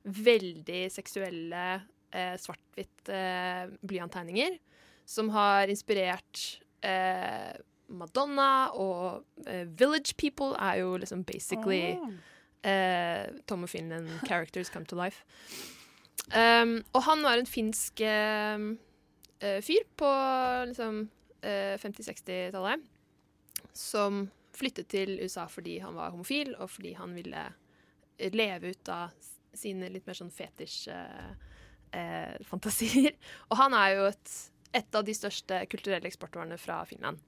veldig 0.05 0.87
seksuelle, 0.93 1.65
eh, 2.13 2.35
svart-hvitt 2.41 3.09
eh, 3.09 3.71
blyanttegninger 3.87 4.59
som 5.05 5.31
har 5.35 5.69
inspirert 5.73 6.61
eh, 6.85 7.55
Madonna 7.89 8.73
og 8.81 9.25
eh, 9.47 9.65
Village 9.69 10.17
People 10.17 10.55
er 10.57 10.81
jo 10.83 10.97
liksom 11.01 11.25
basically 11.25 11.97
eh, 12.65 13.29
Tom 13.47 13.67
og 13.67 13.73
Finland 13.73 14.09
characters 14.29 14.71
come 14.73 14.87
to 14.89 14.97
life. 14.97 15.25
Um, 16.33 16.79
og 16.95 17.03
han 17.05 17.21
var 17.23 17.37
en 17.37 17.49
finsk 17.49 18.01
eh, 18.01 18.57
fyr 19.61 19.85
på 19.99 20.11
liksom 20.71 21.03
eh, 21.45 21.77
50-60-tallet 21.81 22.81
som 23.77 24.25
flyttet 24.55 24.89
til 24.89 25.19
USA 25.21 25.45
fordi 25.51 25.81
han 25.83 25.97
var 25.99 26.15
homofil, 26.15 26.55
og 26.63 26.71
fordi 26.71 26.95
han 26.97 27.13
ville 27.17 27.45
leve 28.31 28.71
ut 28.71 28.89
av 28.95 29.11
sine 29.59 29.89
litt 29.93 30.07
mer 30.09 30.17
sånn 30.19 30.33
fetisj-fantasier. 30.35 33.13
og 33.51 33.55
han 33.61 33.73
er 33.79 33.89
jo 33.99 34.03
et, 34.11 34.29
et 34.81 34.91
av 34.99 35.03
de 35.07 35.15
største 35.17 35.55
kulturelle 35.73 36.07
eksportvarene 36.11 36.59
fra 36.61 36.77
Finland. 36.89 37.19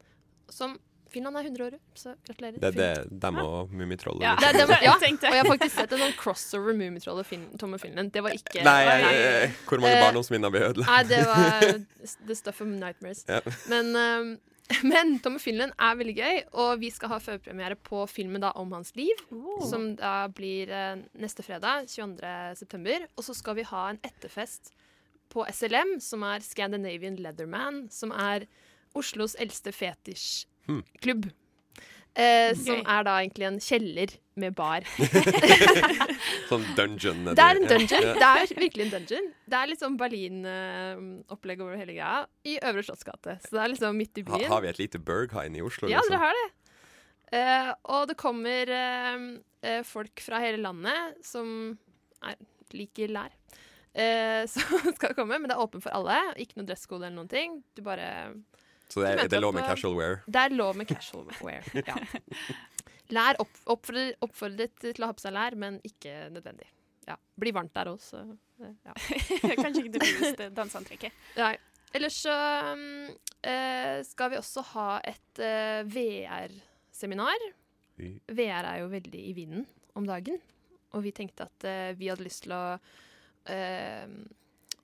Som 0.52 0.70
Finland 1.10 1.36
er 1.38 1.42
100 1.46 1.64
år, 1.68 1.74
så 1.94 2.14
gratulerer. 2.26 2.58
Det 2.58 2.66
er 2.66 2.72
det 3.06 3.20
dem 3.22 3.36
og 3.38 3.70
Mummitrollet 3.70 4.22
Ja, 4.26 4.32
ja, 4.42 4.48
og 4.66 4.70
jeg 4.82 4.90
har 5.38 5.46
faktisk 5.52 5.74
sett 5.76 5.92
en 5.94 6.00
sånn 6.02 6.16
crossover 6.18 6.74
Mummitroll 6.74 7.18
og 7.22 7.26
Fin 7.28 7.44
Tomme 7.60 7.78
Finland. 7.78 8.10
Det 8.14 8.22
var 8.26 8.32
ikke 8.34 8.64
Nei, 8.66 8.80
var- 8.88 9.02
nei. 9.06 9.14
hvor 9.68 9.78
mange 9.84 9.94
Eh, 9.96 10.02
barndomsminner 10.02 10.50
blir 10.50 10.62
ødelagt? 10.72 10.90
Nei, 10.90 11.02
det 11.06 11.22
var 11.30 11.62
the 12.26 12.34
stuff 12.34 12.58
of 12.60 12.66
nightmares. 12.72 13.22
Ja. 13.30 13.38
Men, 13.70 13.94
eh, 13.96 14.24
men 14.90 15.18
Tom 15.22 15.38
og 15.38 15.42
Finland 15.42 15.74
er 15.78 15.98
veldig 15.98 16.14
gøy, 16.16 16.40
og 16.58 16.80
vi 16.82 16.90
skal 16.90 17.12
ha 17.12 17.20
førpremiere 17.22 17.78
på 17.78 18.02
filmen 18.10 18.42
da 18.42 18.50
om 18.58 18.72
hans 18.74 18.94
liv. 18.98 19.20
Som 19.70 19.92
da 20.00 20.26
blir 20.34 20.72
eh, 20.74 21.04
neste 21.22 21.44
fredag, 21.46 21.86
22. 21.92 22.32
september. 22.58 23.06
Og 23.14 23.28
så 23.28 23.36
skal 23.36 23.60
vi 23.60 23.68
ha 23.68 23.84
en 23.92 24.02
etterfest 24.06 24.72
på 25.32 25.46
SLM, 25.50 25.96
som 26.02 26.24
er 26.26 26.44
Scandinavian 26.44 27.18
Leatherman, 27.20 27.86
som 27.94 28.14
er 28.14 28.48
Oslos 28.96 29.36
eldste 29.42 29.74
fetisjklubb. 29.76 31.28
Eh, 32.16 32.54
som 32.56 32.78
er 32.80 33.02
da 33.04 33.18
egentlig 33.20 33.44
en 33.44 33.58
kjeller 33.60 34.12
med 34.40 34.54
bar. 34.56 34.84
Sånn 36.50 36.64
dungeon. 36.76 37.24
Det 37.28 37.44
er 37.44 37.58
en 37.60 37.66
dungeon. 37.68 38.06
Det 38.16 38.28
er 38.28 38.52
virkelig 38.56 38.86
en 38.86 38.92
dungeon. 38.94 39.28
Det 39.44 39.58
er 39.58 39.70
litt 39.70 39.82
sånn 39.82 39.96
Berlin-opplegg 40.00 41.60
over 41.64 41.76
hele 41.80 41.96
greia, 41.96 42.22
i 42.48 42.56
Øvre 42.64 42.84
Slottsgate. 42.86 43.36
Så 43.44 43.56
det 43.56 43.62
er 43.64 43.72
liksom 43.74 44.00
midt 44.00 44.20
i 44.20 44.24
Ha, 44.26 44.32
byen. 44.32 44.48
har 44.52 44.64
vi 44.64 44.70
et 44.72 44.80
lite 44.80 45.00
Berghain 45.00 45.56
i 45.56 45.64
Oslo? 45.64 45.90
Ja, 45.92 46.00
liksom? 46.00 46.16
dere 46.16 46.22
har 46.24 46.40
det. 46.40 46.46
Eh, 47.36 47.70
og 47.96 48.08
det 48.08 48.16
kommer 48.20 48.70
eh, 48.80 49.24
eh, 49.66 49.80
folk 49.84 50.22
fra 50.22 50.40
hele 50.44 50.60
landet 50.62 51.16
som 51.26 51.48
er, 52.24 52.36
liker 52.76 53.12
lær. 53.12 53.32
Eh, 53.96 54.44
som 54.52 54.92
skal 54.94 55.16
komme, 55.16 55.40
men 55.40 55.50
det 55.50 55.56
er 55.56 55.64
åpent 55.64 55.84
for 55.84 55.96
alle. 55.96 56.20
Ikke 56.40 56.60
noe 56.60 56.68
dresskode 56.68 57.08
eller 57.08 57.18
noen 57.18 57.32
ting. 57.32 57.60
Du 57.76 57.82
bare 57.86 58.08
Så 58.88 59.02
det 59.02 59.10
er, 59.12 59.22
det 59.28 59.38
er 59.38 59.42
lov 59.42 59.54
med 59.56 59.64
og- 59.64 59.68
casual 59.74 59.96
wear? 59.98 60.20
Det 60.26 60.42
er 60.44 60.54
lov 60.54 60.76
med 60.78 60.88
casual 60.90 61.26
wear, 61.42 61.66
ja. 61.74 61.96
Lær 63.16 63.38
opp, 63.42 63.58
oppfordret, 63.70 64.16
oppfordret 64.24 64.72
til 64.82 65.04
å 65.04 65.08
ha 65.10 65.14
på 65.14 65.22
seg 65.22 65.34
lær, 65.36 65.54
men 65.62 65.76
ikke 65.86 66.14
nødvendig. 66.34 66.66
Ja. 67.06 67.14
Blir 67.38 67.54
varmt 67.54 67.74
der 67.76 67.90
også. 67.92 68.24
Ja. 68.58 68.94
Kanskje 69.62 69.84
ikke 69.84 69.92
det 69.94 70.02
fineste 70.08 70.48
danseantrekket. 70.56 71.20
Nei. 71.38 71.52
Ellers 71.94 72.16
så 72.18 72.34
um, 72.74 73.06
eh, 73.46 74.00
skal 74.04 74.32
vi 74.32 74.40
også 74.40 74.64
ha 74.74 74.88
et 75.06 75.38
eh, 75.40 75.86
VR-seminar. 75.86 77.46
VR 77.96 78.66
er 78.72 78.80
jo 78.82 78.90
veldig 78.92 79.22
i 79.30 79.32
vinden 79.38 79.62
om 79.96 80.04
dagen, 80.08 80.36
og 80.92 81.06
vi 81.06 81.14
tenkte 81.16 81.46
at 81.46 81.64
eh, 81.68 81.92
vi 81.96 82.10
hadde 82.10 82.26
lyst 82.26 82.42
til 82.44 82.52
å 82.58 82.64
eh, 83.48 84.10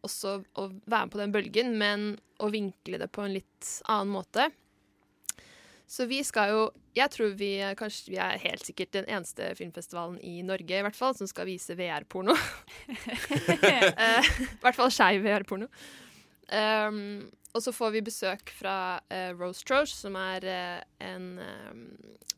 også 0.06 0.40
å 0.58 0.68
være 0.84 1.06
med 1.06 1.12
på 1.14 1.20
den 1.20 1.34
bølgen, 1.34 1.72
men 1.78 2.12
å 2.42 2.50
vinkle 2.52 3.00
det 3.00 3.10
på 3.14 3.24
en 3.24 3.36
litt 3.36 3.70
annen 3.90 4.12
måte. 4.14 4.48
Så 5.92 6.07
vi 6.09 6.22
skal 6.24 6.53
jo 6.53 6.61
Jeg 6.96 7.09
tror 7.12 7.34
vi 7.36 7.50
kanskje 7.76 8.12
vi 8.12 8.18
er 8.20 8.40
helt 8.40 8.64
sikkert 8.64 8.92
den 8.92 9.07
eneste 9.09 9.46
filmfestivalen 9.57 10.18
i 10.20 10.42
Norge 10.44 10.76
i 10.76 10.84
hvert 10.84 10.96
fall 10.96 11.14
som 11.16 11.28
skal 11.28 11.48
vise 11.48 11.76
VR-porno. 11.78 12.36
Eh, 13.62 14.28
I 14.44 14.61
hvert 14.61 14.76
fall 14.76 14.90
skeiv 14.92 15.22
VR-porno. 15.24 15.68
Um, 16.53 17.30
og 17.57 17.64
så 17.64 17.72
får 17.72 17.94
vi 17.94 18.05
besøk 18.05 18.53
fra 18.57 18.74
uh, 19.12 19.30
Rose 19.38 19.64
Troche, 19.64 19.94
som 19.94 20.16
er 20.20 20.44
uh, 20.44 20.82
en 21.05 21.28
um, 21.40 21.82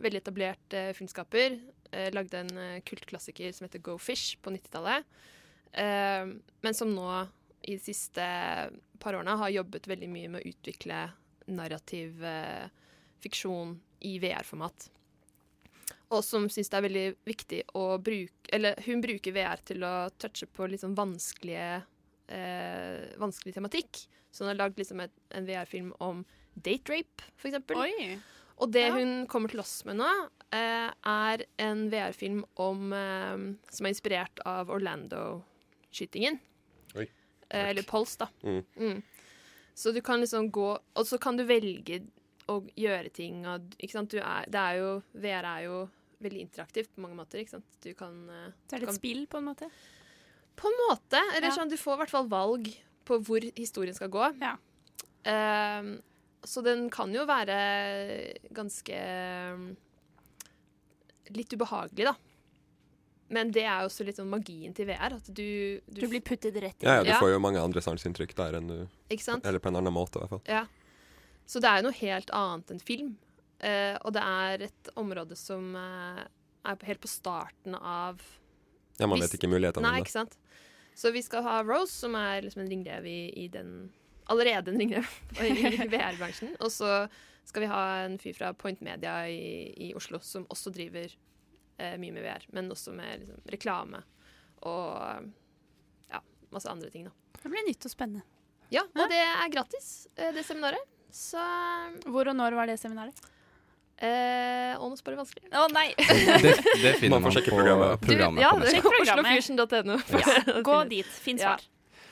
veldig 0.03 0.21
etablert 0.23 0.77
uh, 0.77 0.93
filmskaper. 0.95 1.59
Lagde 2.11 2.41
en 2.43 2.81
kultklassiker 2.83 3.53
som 3.55 3.69
heter 3.69 3.79
Go 3.87 3.93
Fish 4.03 4.35
på 4.43 4.51
90-tallet. 4.51 5.05
Um, 5.79 6.33
men 6.67 6.75
som 6.75 6.91
nå, 6.91 7.07
i 7.65 7.77
de 7.77 7.83
siste 7.83 8.25
par 9.01 9.17
årene, 9.17 9.37
har 9.41 9.53
jobbet 9.55 9.89
veldig 9.89 10.09
mye 10.13 10.33
med 10.33 10.43
å 10.43 10.51
utvikle 10.53 11.07
narrativ 11.53 12.25
eh, 12.25 12.69
fiksjon 13.25 13.77
i 14.05 14.19
VR-format. 14.23 14.91
Og 16.13 16.21
som 16.25 16.47
syns 16.53 16.71
det 16.71 16.79
er 16.79 16.85
veldig 16.85 17.07
viktig 17.27 17.61
å 17.81 17.85
bruke 18.03 18.53
Eller 18.55 18.77
hun 18.85 19.01
bruker 19.03 19.35
VR 19.35 19.63
til 19.67 19.83
å 19.87 20.11
touche 20.21 20.47
på 20.47 20.69
sånn 20.79 20.97
vanskelige 20.99 21.83
eh, 22.29 23.17
vanskelig 23.21 23.57
tematikk. 23.57 24.05
Så 24.31 24.45
hun 24.45 24.53
har 24.53 24.61
lagd 24.61 24.79
liksom 24.79 25.03
et, 25.05 25.13
en 25.35 25.49
VR-film 25.49 25.93
om 26.05 26.25
date 26.55 26.93
rape, 26.93 27.29
eksempel. 27.43 27.81
Og 28.63 28.71
det 28.71 28.87
hun 28.95 29.25
kommer 29.31 29.51
til 29.51 29.63
oss 29.63 29.81
med 29.87 29.99
nå, 29.99 30.11
eh, 30.55 30.91
er 30.91 31.45
en 31.63 31.87
VR-film 31.91 32.45
om 32.63 32.93
eh, 32.95 33.47
som 33.71 33.87
er 33.87 33.95
inspirert 33.95 34.43
av 34.47 34.71
Orlando-skytingen. 34.71 36.39
Eh, 37.55 37.69
eller 37.71 37.87
Pulse, 37.89 38.19
da. 38.19 38.29
Mm. 38.43 38.63
Mm. 38.77 39.03
Så 39.75 39.93
du 39.95 40.01
kan 40.07 40.21
liksom 40.23 40.51
gå 40.55 40.69
Og 40.95 41.07
så 41.07 41.19
kan 41.19 41.37
du 41.37 41.45
velge 41.49 42.03
å 42.49 42.61
gjøre 42.79 43.11
ting 43.13 43.41
og 43.51 43.75
Ikke 43.81 43.97
sant. 43.97 44.11
Du 44.13 44.19
er, 44.21 44.45
det 44.51 44.61
er 44.61 44.77
jo 44.79 44.91
VR 45.15 45.49
er 45.57 45.65
jo 45.67 45.79
veldig 46.25 46.41
interaktivt 46.47 46.93
på 46.95 47.03
mange 47.05 47.17
måter, 47.19 47.41
ikke 47.43 47.57
sant. 47.57 47.67
Du 47.85 47.91
kan 47.99 48.15
eh, 48.31 48.51
Så 48.71 48.77
er 48.77 48.81
det 48.85 48.89
kan- 48.89 48.95
spill, 49.01 49.27
på 49.27 49.39
en 49.39 49.45
måte? 49.51 49.69
På 50.57 50.69
en 50.71 50.79
måte. 50.89 51.21
Eller 51.35 51.49
Ja. 51.51 51.55
sånn, 51.57 51.69
du 51.69 51.77
får 51.77 51.95
i 51.95 52.01
hvert 52.05 52.11
fall 52.15 52.29
valg 52.29 52.71
på 53.05 53.19
hvor 53.27 53.41
historien 53.59 53.95
skal 53.95 54.09
gå. 54.09 54.31
Ehm, 55.27 56.01
så 56.45 56.63
den 56.63 56.89
kan 56.91 57.13
jo 57.13 57.25
være 57.27 58.39
ganske 58.55 58.95
ehm, 58.95 59.77
litt 61.35 61.53
ubehagelig, 61.57 62.05
da. 62.11 62.15
Men 63.33 63.51
det 63.55 63.65
er 63.65 63.83
jo 63.83 63.89
også 63.89 64.05
litt 64.05 64.19
sånn 64.21 64.29
magien 64.29 64.75
til 64.77 64.87
VR. 64.89 65.17
At 65.17 65.29
du 65.29 65.81
Du, 65.89 66.03
Du 66.03 66.09
blir 66.13 66.21
puttet 66.25 66.57
rett 66.61 66.83
Ja, 66.85 66.99
ja, 67.01 67.05
du 67.07 67.13
får 67.17 67.33
jo 67.33 67.41
mange 67.43 67.63
andre 67.63 67.81
sanseinntrykk 67.85 68.35
der 68.37 68.59
enn 68.61 68.69
du 68.69 68.79
Ikke 69.09 69.25
sant? 69.25 69.47
Eller 69.47 69.63
på 69.63 69.71
en 69.73 69.81
annen 69.81 69.95
måte, 69.95 70.19
i 70.21 70.25
hvert 70.25 70.35
fall. 70.37 70.43
Ja. 70.51 70.67
Så 71.47 71.61
det 71.61 71.71
er 71.71 71.81
jo 71.81 71.89
noe 71.89 71.99
helt 71.99 72.31
annet 72.37 72.73
enn 72.75 72.81
film. 72.85 73.15
Uh, 73.65 73.97
og 74.05 74.13
det 74.17 74.23
er 74.25 74.67
et 74.69 74.89
område 75.01 75.37
som 75.39 75.73
uh, 75.77 76.25
er 76.65 76.77
på- 76.77 76.89
helt 76.89 77.01
på 77.01 77.09
starten 77.09 77.77
av 77.79 78.21
Ja, 78.99 79.07
man 79.07 79.21
vet 79.21 79.35
ikke 79.37 79.49
mulighetene 79.49 79.89
Nei, 79.89 80.01
ikke 80.05 80.13
sant. 80.13 80.37
Så 80.95 81.11
vi 81.15 81.23
skal 81.25 81.43
ha 81.47 81.63
Rose, 81.67 81.93
som 81.93 82.15
er 82.19 82.45
liksom 82.45 82.63
en 82.65 82.71
ringrev 82.71 83.07
i, 83.09 83.21
i 83.45 83.49
den 83.49 83.91
Allerede 84.31 84.71
en 84.73 84.79
ringrev 84.81 85.09
i, 85.45 85.51
i 85.75 85.89
VR-bransjen. 85.93 86.55
Og 86.65 86.71
så 86.73 87.07
skal 87.45 87.65
vi 87.65 87.69
ha 87.69 87.81
en 88.05 88.17
fyr 88.21 88.37
fra 88.37 88.53
Point 88.57 88.81
Media 88.85 89.19
i, 89.29 89.73
i 89.77 89.91
Oslo 89.97 90.21
som 90.25 90.47
også 90.53 90.73
driver 90.73 91.13
eh, 91.79 91.97
mye 92.01 92.13
med 92.13 92.23
VR, 92.25 92.45
men 92.53 92.71
også 92.71 92.93
med 92.95 93.21
liksom, 93.25 93.41
reklame 93.53 94.03
og 94.65 95.31
ja, 96.11 96.21
masse 96.55 96.71
andre 96.71 96.91
ting, 96.91 97.05
da. 97.09 97.13
Det 97.43 97.51
blir 97.53 97.67
nytt 97.69 97.85
og 97.85 97.93
spennende. 97.93 98.23
Ja, 98.73 98.83
og 98.89 99.09
det 99.13 99.19
er 99.21 99.51
gratis, 99.53 100.07
eh, 100.17 100.33
det 100.33 100.45
seminaret. 100.47 100.81
Så 101.15 101.39
Hvor 102.11 102.27
og 102.33 102.35
når 102.37 102.57
var 102.59 102.67
det 102.67 102.79
seminaret? 102.81 103.15
eh, 104.03 104.75
Å, 104.75 104.89
nå 104.91 104.97
spør 104.99 105.15
du 105.15 105.21
vanskelig. 105.23 105.51
Å 105.55 105.69
nei! 105.73 105.93
Det, 106.43 106.55
det 106.83 106.95
finner 106.99 107.21
Man 107.21 107.29
man, 107.29 107.37
på 107.37 107.45
programmet. 107.47 108.01
programmet. 108.03 108.43
ja, 108.43 108.51
på 108.51 108.65
er 108.67 109.05
oslofusion.no. 109.05 109.99
Ja, 110.25 110.61
gå 110.67 110.81
dit. 110.91 111.07
Finn 111.23 111.39
Ja. 111.39 111.55
svar. 111.55 111.69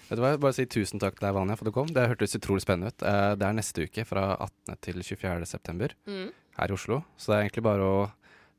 Vet 0.09 0.19
du 0.21 0.23
hva, 0.23 0.35
Bare 0.39 0.53
si 0.55 0.67
tusen 0.69 1.01
takk 1.01 1.17
til 1.19 1.25
deg, 1.27 1.35
Vanja, 1.35 1.57
for 1.57 1.65
at 1.67 1.73
du 1.73 1.75
kom. 1.75 1.89
Det 1.91 2.05
hørtes 2.11 2.37
utrolig 2.39 2.63
spennende 2.63 2.93
ut. 2.93 3.03
Eh, 3.03 3.35
Det 3.41 3.49
er 3.49 3.57
neste 3.57 3.87
uke, 3.89 4.05
fra 4.07 4.37
18. 4.39 4.77
til 4.85 5.03
24. 5.03 5.47
september, 5.49 5.95
Mm. 6.07 6.31
her 6.59 6.69
i 6.69 6.77
Oslo. 6.77 7.03
Så 7.17 7.33
det 7.33 7.39
er 7.39 7.43
egentlig 7.49 7.65
bare 7.65 7.83
å 7.89 8.13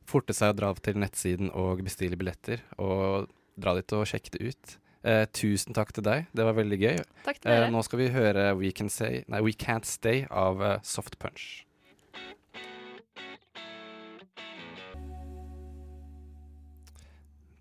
forte 0.09 0.33
seg 0.35 0.53
å 0.53 0.57
dra 0.57 0.73
til 0.75 0.97
nettsiden 1.01 1.51
og 1.53 1.83
bestille 1.85 2.17
billetter, 2.19 2.61
og 2.77 3.29
dra 3.59 3.75
dit 3.77 3.93
og 3.93 4.05
sjekke 4.09 4.33
det 4.37 4.53
ut. 4.53 4.77
Eh, 5.03 5.25
tusen 5.35 5.75
takk 5.75 5.91
til 5.93 6.03
deg, 6.07 6.27
det 6.33 6.45
var 6.47 6.55
veldig 6.55 6.79
gøy. 6.79 6.97
Takk 7.25 7.41
til 7.43 7.51
Eh, 7.51 7.59
dere. 7.59 7.71
nå 7.71 7.83
skal 7.83 7.99
vi 7.99 8.09
høre 8.09 8.55
We, 8.57 8.71
Can 8.71 8.89
Say, 8.89 9.23
nei, 9.27 9.41
We 9.41 9.51
Can't 9.51 9.85
Stay 9.85 10.25
av 10.31 10.61
uh, 10.61 10.77
Soft 10.81 11.19
Punch. 11.19 11.65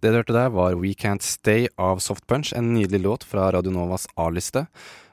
Det 0.03 0.11
du 0.11 0.17
hørte 0.19 0.35
der, 0.35 0.49
var 0.51 0.75
We 0.75 0.95
Can't 0.99 1.23
Stay 1.23 1.69
av 1.79 2.01
Soft 2.03 2.27
Punch, 2.27 2.51
en 2.59 2.73
nydelig 2.75 3.01
låt 3.05 3.25
fra 3.25 3.53
Radio 3.55 3.71
Novas 3.71 4.09
A-liste. 4.19 4.65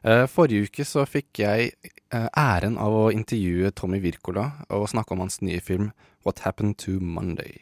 Eh, 0.02 0.26
forrige 0.32 0.66
uke 0.66 0.86
så 0.88 1.04
fikk 1.06 1.44
jeg 1.44 1.74
eh, 2.10 2.26
æren 2.34 2.80
av 2.82 2.96
å 2.98 3.04
intervjue 3.14 3.70
Tommy 3.78 4.00
Wirkola 4.02 4.48
og 4.74 4.88
snakke 4.90 5.14
om 5.14 5.22
hans 5.26 5.42
nye 5.46 5.62
film 5.62 5.92
What 6.26 6.40
Happened 6.46 6.78
to 6.86 7.00
Monday. 7.00 7.56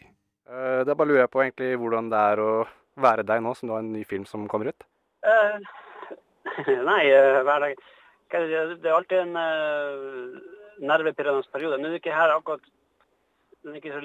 Uh, 0.50 0.84
da 0.88 0.96
bare 0.96 1.12
lurer 1.12 1.26
jeg 1.26 1.34
på 1.34 1.44
egentlig 1.44 1.74
hvordan 1.78 2.10
det 2.12 2.22
er 2.32 2.42
å 2.42 2.52
være 2.98 3.26
deg 3.28 3.44
nå 3.46 3.54
som 3.56 3.70
du 3.70 3.76
har 3.76 3.84
en 3.84 3.94
ny 3.94 4.04
film 4.08 4.26
som 4.26 4.48
kommer 4.50 4.72
ut. 4.74 4.88
Uh, 5.28 5.60
nei, 6.90 7.04
uh, 7.14 7.44
hver 7.46 7.68
dag. 7.68 7.84
Det 8.32 8.88
er 8.90 8.96
alltid 8.96 9.20
en 9.22 9.38
uh, 9.38 10.40
nervepirrende 10.84 11.46
periode. 11.54 11.78
Nå 11.80 11.88
er 11.90 11.96
det 11.96 12.02
ikke 12.02 12.18
her 12.18 12.34
akkurat 12.34 12.66
er 13.68 13.78
ikke 13.82 13.92
så, 13.92 14.02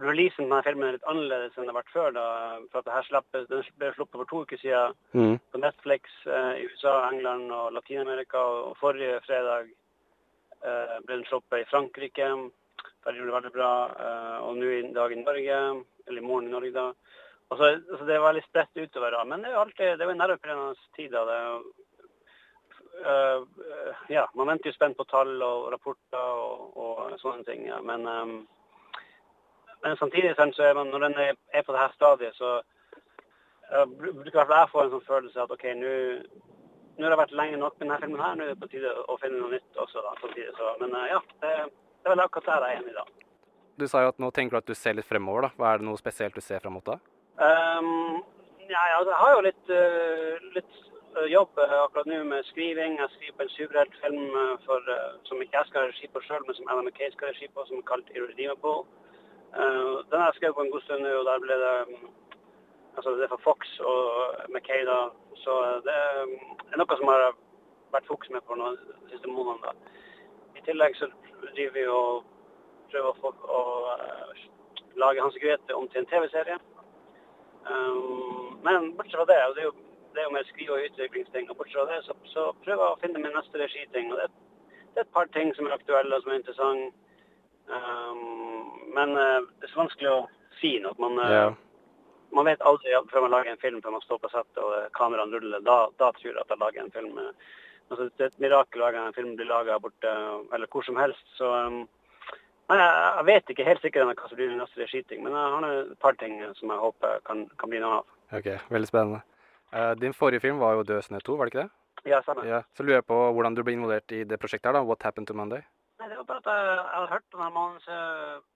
Releasen 0.00 0.44
på 0.44 0.50
denne 0.50 0.64
filmen 0.64 0.86
er 0.88 0.96
litt 0.96 1.06
annerledes 1.08 1.56
enn 1.56 1.64
det 1.64 1.72
har 1.72 1.78
vært 1.78 1.92
før. 1.94 2.10
da, 2.12 2.24
for 2.70 2.80
at 2.80 2.86
det 2.88 2.94
her 2.94 3.06
slappes, 3.08 3.46
Den 3.48 3.62
ble 3.80 3.92
sluppet 3.96 4.18
for 4.20 4.28
to 4.30 4.40
uker 4.44 4.60
siden 4.60 4.96
Mm. 5.12 5.38
på 5.52 5.58
Netflix 5.58 6.02
uh, 6.26 6.54
i 6.56 6.66
USA, 6.68 7.08
England 7.10 7.52
og 7.52 7.72
Latin-Amerika. 7.72 8.38
Og 8.38 8.76
forrige 8.80 9.20
fredag 9.26 9.70
eh, 10.60 10.96
ble 11.06 11.16
den 11.16 11.24
sluppet 11.24 11.62
i 11.62 11.68
Frankrike. 11.70 12.28
Der 13.04 13.16
gjorde 13.16 13.30
det 13.30 13.36
veldig 13.38 13.52
bra. 13.54 13.72
eh, 14.06 14.38
og 14.46 14.56
nå 14.56 14.70
i 14.76 14.80
dag 14.92 15.12
i 15.12 15.20
Norge, 15.22 15.60
eller 16.06 16.22
i 16.22 16.26
morgen 16.26 16.48
i 16.48 16.52
Norge, 16.52 16.72
da. 16.72 16.92
Så, 17.50 17.68
så 17.98 18.04
Det 18.04 18.14
er 18.14 18.20
veldig 18.20 18.42
spredt 18.46 18.76
utover. 18.76 19.10
da. 19.10 19.24
Men 19.24 19.42
det 19.42 19.50
er 19.50 19.56
jo 19.56 19.62
alltid, 19.64 19.86
det 19.86 20.00
er 20.00 20.10
jo 20.10 20.16
en 20.16 20.22
nervepirrende 20.22 20.74
tid. 20.96 21.10
da. 21.10 21.24
Det 21.30 21.36
er 21.40 21.62
eh, 23.06 23.94
ja, 24.08 24.26
Man 24.34 24.46
venter 24.46 24.70
jo 24.70 24.76
spent 24.76 24.96
på 24.96 25.04
tall 25.04 25.42
og 25.42 25.72
rapporter 25.72 26.18
og, 26.44 26.76
og 26.76 27.18
sånne 27.22 27.44
ting. 27.44 27.66
Ja. 27.66 27.80
Men, 27.80 28.06
um, 28.06 28.46
men 29.82 29.96
samtidig 29.96 30.36
så 30.36 30.62
er 30.62 30.74
man, 30.74 30.92
når 30.92 31.08
den 31.08 31.18
er, 31.18 31.62
på 31.62 31.72
det 31.72 31.80
her 31.80 31.92
stadiet, 31.96 32.36
så 32.36 32.60
uh, 32.60 33.86
bruker 33.98 34.44
jeg 34.44 34.70
få 34.72 34.84
en 34.84 34.94
sånn 34.94 35.06
følelse 35.08 35.42
at 35.42 35.52
OK, 35.56 35.66
nå 35.80 35.92
nå 37.00 37.06
har 37.06 37.14
det 37.14 37.20
vært 37.22 37.38
lenge 37.38 37.56
nok 37.56 37.78
med 37.78 37.86
denne 37.86 38.00
filmen 38.02 38.20
her, 38.20 38.34
nå 38.36 38.44
er 38.44 38.50
det 38.50 38.60
på 38.60 38.66
tide 38.68 38.90
å 39.08 39.14
finne 39.22 39.38
noe 39.40 39.54
nytt 39.54 39.78
også. 39.80 40.02
da, 40.04 40.10
samtidig. 40.20 40.50
Så, 40.58 40.74
men 40.82 40.92
uh, 40.92 41.06
ja, 41.08 41.20
det, 41.40 41.54
det 42.00 42.08
er 42.08 42.14
vel 42.14 42.24
akkurat 42.24 42.46
der 42.50 42.66
jeg 42.66 42.76
er 42.76 42.80
igjen 42.80 42.92
i 42.92 42.98
dag. 42.98 43.08
Du 43.80 43.86
sa 43.88 44.02
jo 44.04 44.12
at 44.12 44.20
nå 44.20 44.30
tenker 44.36 44.56
du 44.56 44.60
at 44.60 44.68
du 44.68 44.74
ser 44.74 44.96
litt 44.98 45.08
fremover. 45.08 45.48
da. 45.48 45.50
Hva 45.56 45.72
Er 45.72 45.80
det 45.80 45.88
noe 45.88 46.00
spesielt 46.00 46.34
du 46.34 46.40
ser 46.44 46.60
frem 46.60 46.76
mot 46.76 46.84
da? 46.84 46.98
Um, 47.40 48.20
ja, 48.68 48.82
ja, 48.90 48.98
altså, 48.98 49.10
jeg 49.10 49.20
har 49.22 49.34
jo 49.34 49.44
litt, 49.48 49.72
uh, 49.72 50.48
litt 50.56 50.74
eh, 51.16 51.28
jobb 51.32 51.58
eh, 51.58 51.76
akkurat 51.80 52.06
nå 52.06 52.22
med 52.28 52.44
skriving. 52.50 52.98
Jeg 53.00 53.12
skriver 53.14 53.36
på 53.38 53.46
en 53.46 53.54
superheltfilm 53.56 54.38
eh, 54.42 54.68
som 55.28 55.42
ikke 55.42 55.56
jeg 55.58 55.70
skal 55.70 55.80
ha 55.80 55.88
regi 55.88 56.10
på 56.12 56.22
sjøl, 56.26 56.44
men 56.46 56.58
som 56.58 56.68
Alan 56.68 56.84
McKay 56.84 57.10
skal 57.14 57.30
ha 57.30 57.34
regi 57.34 57.48
på, 57.48 57.64
som 57.68 57.80
er 57.80 57.88
kalt 57.88 58.12
Irredeemable. 58.14 58.84
Uh, 59.50 60.06
den 60.10 60.20
har 60.20 60.28
jeg 60.28 60.38
skrevet 60.38 60.54
på 60.54 60.62
en 60.62 60.70
god 60.70 60.82
stund 60.84 61.02
nå, 61.02 61.14
og 61.18 61.24
der 61.26 61.40
ble 61.42 61.56
det 61.58 61.70
um, 61.88 62.10
altså 62.96 63.10
det 63.16 63.24
er 63.24 63.32
for 63.34 63.40
Fox 63.44 63.60
og 63.80 64.02
McKay. 64.52 64.84
da, 64.84 64.98
Så 65.44 65.52
eh, 65.64 65.78
det 65.86 65.94
er 66.72 66.78
noe 66.80 66.96
som 66.98 67.08
har 67.12 67.32
vært 67.94 68.10
fokus 68.10 68.30
med 68.30 68.42
på 68.46 68.56
de 68.60 68.70
siste 69.12 69.28
månedene. 69.28 69.62
da. 69.66 69.72
I 70.60 70.64
tillegg 70.66 70.96
så 70.96 71.08
driver 71.54 71.72
vi 71.74 71.86
og 71.88 72.24
prøver 72.92 73.10
å, 73.10 73.18
få, 73.22 73.30
å 73.48 73.60
eh, 73.94 74.42
lage 75.00 75.22
Hans 75.24 75.38
Grete 75.40 75.76
om 75.76 75.86
til 75.88 76.02
en 76.02 76.10
TV-serie. 76.10 76.58
Um, 77.70 78.58
men 78.64 78.90
bortsett 78.98 79.20
fra 79.20 79.28
det, 79.28 79.38
og 79.46 79.54
det 79.56 79.62
er 79.62 79.68
jo, 79.68 79.74
det 80.14 80.20
er 80.22 80.26
jo 80.26 80.34
mer 80.34 80.46
skrive- 80.48 80.76
og 80.76 80.86
utviklingsting, 80.88 81.48
og 81.50 81.56
bortsett 81.60 81.78
fra 81.80 81.86
det, 81.94 82.00
så, 82.06 82.16
så 82.32 82.46
prøver 82.64 82.82
jeg 82.84 82.96
å 82.96 83.00
finne 83.04 83.22
min 83.22 83.36
neste 83.36 83.62
regiting. 83.62 84.12
og 84.12 84.20
det, 84.20 84.28
det 84.90 85.02
er 85.02 85.06
et 85.06 85.16
par 85.16 85.30
ting 85.36 85.54
som 85.56 85.68
er 85.68 85.76
aktuelle 85.78 86.16
og 86.16 86.24
som 86.24 86.34
er 86.34 86.40
interessante. 86.42 86.92
Um, 87.70 88.92
men 88.96 89.16
uh, 89.16 89.40
det 89.60 89.68
er 89.68 89.72
så 89.72 89.84
vanskelig 89.84 90.12
å 90.12 90.20
si 90.60 90.74
noe. 90.82 90.96
Man, 90.98 91.16
uh, 91.22 91.30
Ja. 91.30 91.44
man 92.34 92.48
vet 92.50 92.64
aldri 92.66 92.96
før 93.12 93.24
man 93.28 93.36
lager 93.36 93.54
en 93.54 93.62
film, 93.62 93.80
før 93.84 93.96
man 93.96 94.04
står 94.04 94.18
på 94.24 94.30
settet 94.32 94.58
og 94.62 94.74
eh, 94.76 94.90
kameraene 94.98 95.38
ruller. 95.38 95.62
Da, 95.66 95.76
da 96.02 96.10
tror 96.16 96.32
jeg 96.32 96.42
at 96.42 96.50
jeg 96.52 96.60
lager 96.62 96.82
en 96.84 96.92
film. 96.94 97.16
eh. 97.18 97.30
Altså, 97.90 98.06
det 98.16 98.24
er 98.24 98.30
et 98.30 98.42
mirakel 98.42 98.82
hver 98.82 98.94
gang 98.94 99.08
en 99.08 99.16
film 99.16 99.32
blir 99.38 99.48
laga 99.50 99.78
borte, 99.82 100.12
eller 100.54 100.70
hvor 100.70 100.84
som 100.86 100.98
helst. 101.00 101.24
Så 101.38 101.48
um, 101.50 101.80
jeg, 102.70 102.78
jeg 102.78 103.26
vet 103.26 103.50
ikke 103.50 103.66
helt 103.66 103.82
sikkert 103.82 104.12
hva 104.12 104.28
som 104.30 104.38
blir 104.38 104.52
den 104.52 104.62
neste 104.62 104.86
skyting, 104.86 105.24
men 105.24 105.34
jeg 105.34 105.56
har 105.56 105.66
et 105.72 105.98
par 106.02 106.18
ting 106.20 106.38
eh, 106.38 106.54
som 106.58 106.70
jeg 106.70 106.84
håper 106.84 107.24
kan, 107.26 107.44
kan 107.58 107.72
bli 107.72 107.82
noe 107.82 107.98
av. 108.00 108.14
Ok, 108.38 108.52
Veldig 108.70 108.90
spennende. 108.90 109.24
Uh, 109.74 109.92
din 109.98 110.14
forrige 110.14 110.42
film 110.42 110.58
var 110.62 110.78
jo 110.78 110.86
'Død 110.86 111.02
snø 111.06 111.18
2', 111.18 111.36
var 111.38 111.46
det 111.46 111.54
ikke 111.54 111.64
det? 111.64 111.70
Ja, 112.10 112.22
stemmer. 112.22 112.46
Ja, 112.46 112.62
Så 112.74 112.82
lurer 112.82 113.00
jeg 113.02 113.10
på 113.10 113.18
hvordan 113.34 113.54
du 113.54 113.62
ble 113.62 113.74
involvert 113.74 114.12
i 114.12 114.24
det 114.24 114.38
prosjektet 114.40 114.70
her, 114.70 114.78
da. 114.78 114.86
What 114.86 115.02
happened 115.02 115.26
to 115.26 115.34
Monday? 115.34 115.62
Nei, 116.00 116.08
det 116.08 116.16
var 116.16 116.24
bare 116.30 116.42
at 116.42 116.48
jeg, 116.50 116.64
jeg 116.78 116.96
hadde 116.96 117.12
hørt 117.12 117.34
om 117.34 117.42
denne 117.42 117.54
manuset 117.58 118.48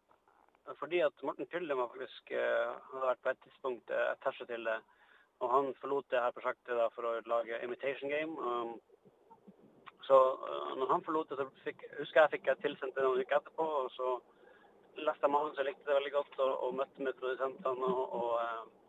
fordi 0.80 1.00
at 1.04 1.22
Morten 1.22 1.46
Tylle 1.52 1.76
var 1.76 1.90
faktisk 1.92 2.30
eh, 2.32 2.68
han 2.72 2.98
hadde 2.98 3.10
vært 3.10 3.24
på 3.24 3.32
et 3.32 3.40
tidspunkt 3.44 3.90
uh, 3.92 4.12
attachet 4.14 4.48
til 4.48 4.64
det. 4.64 4.78
Og 5.42 5.50
han 5.52 5.72
forlot 5.80 6.06
det 6.10 6.22
her 6.22 6.32
prosjektet 6.36 6.78
da, 6.78 6.86
for 6.94 7.08
å 7.08 7.14
lage 7.28 7.60
Imitation 7.66 8.08
Game. 8.08 8.32
Um, 8.38 8.78
så 10.06 10.20
uh, 10.44 10.70
når 10.78 10.92
han 10.92 11.04
forlot 11.06 11.32
det, 11.32 11.40
så 11.40 11.64
fikk, 11.64 11.84
husker 11.98 12.20
jeg 12.22 12.32
fikk 12.36 12.48
jeg 12.50 12.62
tilsendt 12.62 12.96
det 12.96 13.04
noen 13.04 13.20
uker 13.24 13.38
etterpå. 13.40 13.66
og 13.82 13.90
så 13.96 14.14
leste 15.00 15.26
jeg 15.26 15.34
manuset, 15.34 15.66
likte 15.66 15.88
det 15.88 15.98
veldig 15.98 16.14
godt 16.14 16.40
og, 16.46 16.52
og 16.66 16.74
møtte 16.80 17.06
med 17.06 17.16
produsentene. 17.20 17.90
og, 17.90 18.16
og 18.20 18.32
uh, 18.40 18.84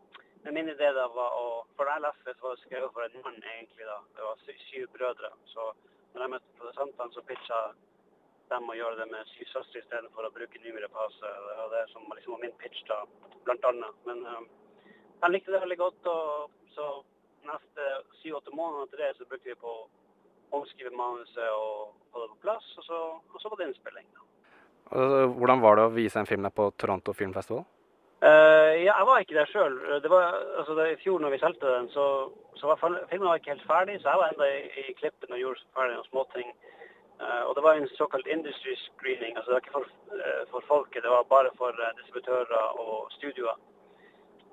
men 0.46 0.54
Min 0.54 0.68
idé 0.70 0.92
da 0.94 1.08
var 1.10 1.32
å 1.34 1.46
For 1.74 1.88
da 1.88 1.96
jeg 1.96 2.04
leste 2.04 2.34
så 2.36 2.44
var 2.44 2.52
det 2.54 2.62
skrevet 2.62 2.92
for 2.94 3.06
en 3.06 3.24
mann, 3.24 3.40
egentlig. 3.54 3.86
da. 3.88 3.96
Det 4.14 4.22
var 4.22 4.44
sy 4.44 4.54
syv 4.68 4.92
brødre. 4.94 5.30
Så 5.52 5.64
når 6.12 6.22
jeg 6.22 6.32
møtte 6.36 6.58
produsentene, 6.60 7.14
så 7.14 7.24
pitcha 7.30 7.58
dem 8.52 8.70
å 8.70 8.76
gjøre 8.78 9.00
det 9.00 9.08
med 9.10 9.32
syv 9.32 9.50
søstre 9.50 9.82
istedenfor 9.82 10.28
å 10.28 10.30
bruke 10.36 10.62
Numere 10.62 10.92
Pase. 10.94 11.32
Det 11.48 11.56
var 11.62 11.72
det 11.74 11.82
som 11.90 12.06
liksom 12.14 12.36
var 12.36 12.44
min 12.44 12.54
pitch, 12.62 12.84
da, 12.86 13.00
blant 13.48 13.66
annet. 13.72 13.98
Men 14.06 14.22
uh, 14.22 14.46
han 15.24 15.34
likte 15.34 15.50
det 15.50 15.64
veldig 15.64 15.80
godt. 15.82 16.06
og 16.14 16.54
så 16.76 16.86
neste 17.48 17.84
syv-åtte 18.20 18.54
måneder 18.54 18.86
etter 18.86 19.02
det 19.02 19.12
så 19.18 19.28
brukte 19.30 19.50
vi 19.50 19.60
på 19.66 19.74
omskrive 20.54 20.92
manuset 20.96 21.48
og 21.50 21.94
få 22.12 22.22
det 22.22 22.30
på 22.34 22.42
plass. 22.46 22.68
Og 22.78 22.84
så, 22.84 23.00
og 23.18 23.40
så 23.42 23.50
var 23.50 23.60
det 23.60 23.70
innspilling. 23.70 24.06
Hvordan 24.86 25.60
var 25.64 25.76
det 25.76 25.86
å 25.88 25.94
vise 25.94 26.20
en 26.20 26.28
film 26.28 26.44
der 26.46 26.54
på 26.54 26.68
Toronto 26.78 27.12
Filmfestival? 27.16 27.64
Uh, 28.22 28.72
ja, 28.80 28.94
jeg 28.94 29.06
var 29.06 29.20
ikke 29.20 29.36
der 29.36 29.50
sjøl. 29.50 29.74
Altså, 29.92 30.74
det- 30.74 30.92
I 30.92 31.02
fjor 31.02 31.20
når 31.20 31.30
vi 31.34 31.38
solgte 31.38 31.66
den, 31.66 31.88
så, 31.92 32.30
så 32.56 32.66
var 32.66 32.78
filmen 33.10 33.28
var 33.28 33.36
ikke 33.36 33.52
helt 33.52 33.66
ferdig, 33.66 34.00
så 34.00 34.08
jeg 34.08 34.20
var 34.22 34.30
enda 34.32 34.46
i, 34.46 34.88
i 34.88 34.94
klippen 34.96 35.32
og 35.32 35.38
gjorde 35.42 35.66
ferdig 35.76 35.96
noen 35.98 36.08
småting. 36.10 36.54
Uh, 37.20 37.42
og 37.48 37.54
det 37.56 37.62
var 37.64 37.74
en 37.76 37.88
såkalt 37.88 38.26
industry 38.26 38.74
screening. 38.76 39.36
altså 39.36 39.50
Det 39.50 39.54
var 39.56 39.64
ikke 39.64 39.76
for, 39.76 39.86
uh, 40.16 40.42
for 40.50 40.60
folket, 40.68 41.02
det 41.02 41.10
var 41.10 41.28
bare 41.28 41.50
for 41.58 41.72
eh, 41.76 41.94
distributører 42.00 42.80
og 42.80 43.12
studioer. 43.12 43.56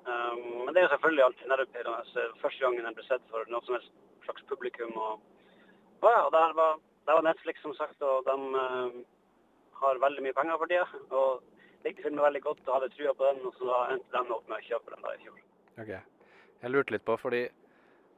Um, 0.04 0.64
men 0.64 0.74
det 0.74 0.80
er 0.82 0.86
jo 0.86 0.94
selvfølgelig 0.94 1.24
alltid 1.24 1.48
nervepirrende. 1.48 2.28
Første 2.42 2.60
gangen 2.60 2.84
jeg 2.84 2.94
ble 2.94 3.04
sett 3.08 3.24
for 3.30 3.48
noe 3.48 3.64
som 3.64 3.78
helst 3.78 3.92
slags 4.24 4.44
publikum. 4.48 4.92
Og, 4.96 5.20
og 6.02 6.10
ja, 6.10 6.22
der 6.34 6.54
var, 6.58 6.78
der 7.06 7.18
var 7.18 7.26
Netflix, 7.26 7.60
som 7.62 7.74
sagt, 7.78 8.02
og 8.02 8.26
de 8.26 8.36
uh, 8.54 9.02
har 9.80 10.00
veldig 10.02 10.24
mye 10.24 10.36
penger 10.36 10.60
for 10.60 10.70
tida. 10.70 10.86
Og 11.10 11.84
likte 11.84 12.06
filmen 12.06 12.24
veldig 12.24 12.42
godt 12.44 12.64
og 12.68 12.78
hadde 12.78 12.92
trua 12.94 13.12
på 13.16 13.28
den, 13.28 13.44
og 13.48 13.58
så 13.60 13.82
endte 13.92 14.16
de 14.16 14.38
opp 14.38 14.48
med 14.48 14.60
å 14.60 14.66
kjøpe 14.68 14.94
den 14.94 15.04
da 15.04 15.12
i 15.14 15.22
fjor. 15.24 15.44
Ok. 15.84 15.92
Jeg 16.64 16.72
lurte 16.72 16.94
litt 16.94 17.04
på, 17.04 17.16
fordi 17.20 17.42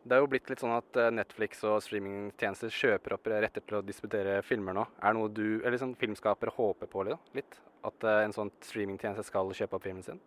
det 0.07 0.15
er 0.15 0.23
jo 0.23 0.29
blitt 0.31 0.51
litt 0.51 0.63
sånn 0.63 0.77
at 0.77 0.99
eh, 1.03 1.11
Netflix 1.11 1.65
og 1.67 1.81
streamingtjenester 1.83 2.71
kjøper 2.71 3.17
opp 3.17 3.27
retter 3.33 3.65
til 3.67 3.81
å 3.81 3.83
disputere 3.83 4.37
filmer 4.47 4.77
nå. 4.77 4.85
Er 5.03 5.15
det 5.15 5.19
noe 5.19 5.33
du, 5.35 5.47
eller 5.65 5.81
sånn 5.83 5.97
filmskapere 5.99 6.55
håper 6.55 6.91
på 6.93 7.03
litt? 7.09 7.59
At 7.87 8.07
eh, 8.07 8.23
en 8.29 8.35
sånn 8.37 8.53
streamingtjeneste 8.63 9.27
skal 9.27 9.51
kjøpe 9.51 9.79
opp 9.79 9.87
filmen 9.89 10.07
sin? 10.07 10.23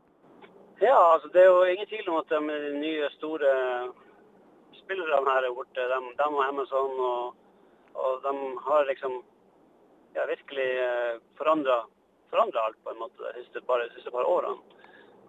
Ja, 0.84 0.97
altså 1.14 1.32
det 1.32 1.45
er 1.45 1.47
jo 1.47 1.64
ingen 1.68 1.88
tvil 1.88 2.12
om 2.12 2.20
at 2.20 2.32
de 2.32 2.60
nye 2.80 3.08
store 3.16 3.54
spillerne 4.90 5.36
her 5.36 5.46
er 5.46 5.54
borte, 5.54 5.86
de, 5.92 6.00
de 6.18 6.28
og 6.34 6.42
Amazon, 6.48 6.96
og, 6.98 7.36
og 7.94 8.24
de 8.26 8.34
har 8.66 8.88
liksom 8.90 9.20
ja, 10.16 10.26
virkelig 10.26 10.70
eh, 10.82 11.22
forandra 11.38 11.84
alt 12.66 12.80
på 12.84 12.94
en 12.94 13.02
måte 13.04 13.22
de 13.22 13.44
siste, 13.44 13.62
bare, 13.70 13.86
de 13.90 14.00
siste 14.00 14.14
par 14.14 14.26
årene. 14.26 14.58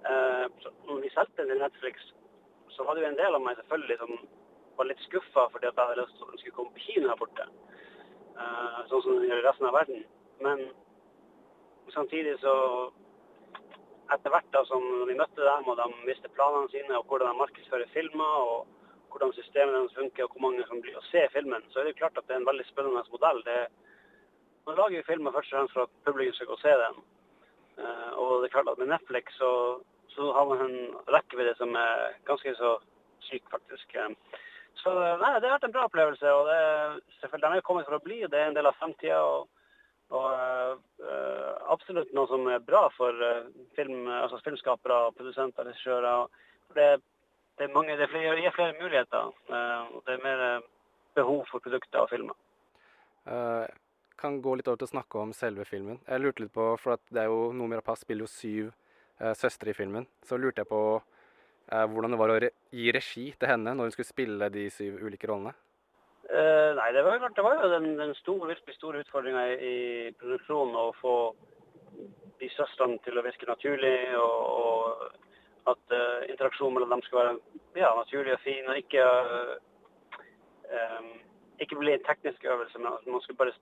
Eh, 0.09 0.47
når 0.89 1.03
vi 1.05 1.13
solgte 1.13 1.45
den 1.45 1.61
Netflix, 1.61 2.09
så 2.73 2.85
var 2.85 2.97
det 2.97 3.05
jo 3.05 3.11
en 3.11 3.21
del 3.21 3.37
av 3.37 3.45
meg 3.45 3.61
selvfølgelig 3.61 3.99
som 4.01 4.17
var 4.79 4.89
litt 4.89 5.05
skuffa 5.05 5.47
fordi 5.53 5.69
at 5.69 5.77
jeg 5.77 5.91
hadde 5.91 6.01
lyst 6.07 6.17
til 6.17 6.25
at 6.25 6.33
den 6.33 6.41
skulle 6.41 6.57
komme 6.57 6.75
på 6.77 6.87
kino 6.87 7.13
her 7.13 7.21
borte. 7.21 7.49
Eh, 8.41 8.81
sånn 8.89 9.05
som 9.05 9.17
den 9.19 9.29
gjør 9.29 9.45
i 9.45 9.47
resten 9.51 9.69
av 9.69 9.77
verden. 9.77 10.05
Men 10.41 10.67
samtidig 11.93 12.39
så 12.41 12.57
etter 14.11 14.33
hvert 14.33 14.53
da, 14.57 14.65
som 14.73 14.85
vi 15.05 15.21
møtte 15.21 15.45
dem, 15.45 15.69
og 15.69 15.77
de 15.79 16.05
visste 16.09 16.33
planene 16.33 16.73
sine, 16.73 16.97
og 16.97 17.05
hvordan 17.13 17.35
de 17.35 17.43
markedsfører 17.45 17.93
filmer, 17.93 18.39
og 18.41 18.80
hvordan 19.13 19.33
systemet 19.37 19.75
deres 19.77 19.95
funker, 19.99 20.25
og 20.25 20.31
hvor 20.35 20.45
mange 20.47 20.65
som 20.69 20.81
blir 20.83 20.97
å 20.99 21.05
se 21.11 21.23
filmen, 21.35 21.63
så 21.73 21.81
er 21.81 21.89
det 21.91 21.97
klart 22.01 22.19
at 22.19 22.27
det 22.29 22.35
er 22.37 22.43
en 22.43 22.49
veldig 22.51 22.67
spennende 22.69 23.03
modell. 23.13 23.41
Det, 23.47 23.59
man 24.67 24.77
lager 24.79 25.07
filmer 25.09 25.33
først 25.35 25.53
og 25.53 25.59
fremst 25.59 25.75
for 25.77 25.87
at 25.89 25.97
publikum 26.07 26.35
skal 26.37 26.51
gå 26.51 26.57
og 26.59 26.63
se 26.65 26.75
den. 26.85 27.01
Eh, 27.81 28.11
og 28.21 28.33
det 28.43 28.51
er 28.51 28.55
klart 28.59 28.71
at 28.73 28.79
med 28.83 28.91
Netflix 28.93 29.37
så, 29.41 29.51
så 30.15 30.33
har 30.37 30.49
man 30.51 30.65
en 30.67 30.79
rekkevidde 31.15 31.55
som 31.59 31.75
er 31.81 32.17
ganske 32.29 32.55
så 32.59 32.75
syk, 33.29 33.45
faktisk. 33.53 33.95
Eh, 33.97 34.11
Så 34.81 34.93
nei, 34.95 35.33
det 35.41 35.49
har 35.51 35.59
vært 35.59 35.65
en 35.69 35.73
bra 35.75 35.83
opplevelse. 35.89 36.25
og 36.33 36.47
det, 36.49 36.57
er- 36.57 37.01
selvfølgelig, 37.21 37.51
De 37.51 37.57
er 37.59 37.67
kommet 37.69 37.87
for 37.89 37.97
å 37.99 38.05
bli, 38.05 38.21
det 38.27 38.39
er 38.39 38.47
en 38.49 38.55
del 38.57 38.67
av 38.71 38.77
fremtida. 38.81 39.19
Og, 39.21 39.49
og 40.11 40.79
eh, 41.05 41.51
absolutt 41.75 42.13
noe 42.17 42.27
som 42.31 42.47
er 42.49 42.63
bra 42.65 42.87
for 42.97 43.13
film, 43.77 44.09
altså 44.09 44.41
filmskapere, 44.45 45.13
produsenter, 45.19 45.65
regissører. 45.69 46.27
Det 46.75 46.75
Det, 47.01 47.03
det 47.61 47.67
er 47.69 47.75
mange, 47.75 47.93
det 47.93 48.07
er 48.07 48.09
flere, 48.09 48.37
gir 48.41 48.55
flere 48.57 48.77
muligheter. 48.81 49.33
eh, 49.53 49.95
og 49.95 50.03
det 50.07 50.15
er 50.15 50.25
mer 50.25 50.45
eh, 50.47 50.69
behov 51.15 51.43
for 51.51 51.61
produkter 51.61 52.01
og 52.01 52.09
filmer. 52.09 52.37
Uh, 53.29 53.67
kan 54.17 54.41
gå 54.41 54.55
litt 54.57 54.69
over 54.69 54.81
til 54.81 54.89
å 54.89 54.95
snakke 54.95 55.21
om 55.21 55.35
selve 55.37 55.67
filmen. 55.69 55.99
Jeg 56.09 56.23
lurte 56.23 56.43
litt 56.43 56.55
på, 56.57 56.71
for 56.81 56.97
det 57.13 57.21
er 57.21 57.29
jo 57.29 57.53
Noomi 57.53 57.77
Rapace 57.77 58.07
spiller 58.07 58.25
jo 58.25 58.33
syv 58.33 58.71
uh, 59.21 59.35
søstre 59.37 59.75
i 59.75 59.77
filmen. 59.77 60.09
Så 60.25 60.41
lurte 60.41 60.65
jeg 60.65 60.71
på 60.73 60.83
uh, 60.97 61.85
hvordan 61.93 62.17
det 62.17 62.23
var 62.23 62.33
å 62.33 62.41
re 62.47 62.53
gi 62.73 62.97
regi 62.97 63.27
til 63.37 63.53
henne 63.53 63.77
når 63.77 63.91
hun 63.91 63.95
skulle 63.97 64.13
spille 64.15 64.49
de 64.57 64.67
syv 64.73 65.05
ulike 65.05 65.29
rollene. 65.29 65.53
Uh, 66.31 66.73
nei, 66.81 66.91
det 66.97 67.05
var 67.05 67.19
jo 67.19 67.25
klart, 67.27 67.37
det 67.37 67.45
var 67.45 67.61
jo 67.61 67.73
den, 67.77 67.93
den 68.01 68.17
store, 68.23 68.55
virkelig 68.55 68.81
store 68.81 69.05
utfordringa 69.05 69.49
i, 69.53 69.57
i 69.61 70.13
produksjonen 70.17 70.81
å 70.81 70.93
få 71.03 71.17
de 72.41 72.49
søstrene 72.57 73.01
til 73.05 73.21
å 73.21 73.25
virke 73.27 73.49
naturlig, 73.51 73.97
og, 74.17 74.39
og 74.65 75.30
at 75.73 75.95
uh, 75.95 76.21
interaksjonen 76.29 76.77
mellom 76.77 76.95
dem 76.95 77.03
skal 77.07 77.19
være 77.21 77.35
ja, 77.83 77.91
naturlig 77.97 78.35
og 78.37 78.45
fin, 78.45 78.69
og 78.69 78.79
ikke 78.79 79.05
eh, 80.71 81.11
ikke 81.61 81.79
bli 81.79 81.93
en 81.93 82.07
teknisk 82.07 82.45
øvelse, 82.45 82.79
men 82.79 82.93
at 82.93 83.07
man 83.07 83.23
skal 83.25 83.37
bare 83.37 83.53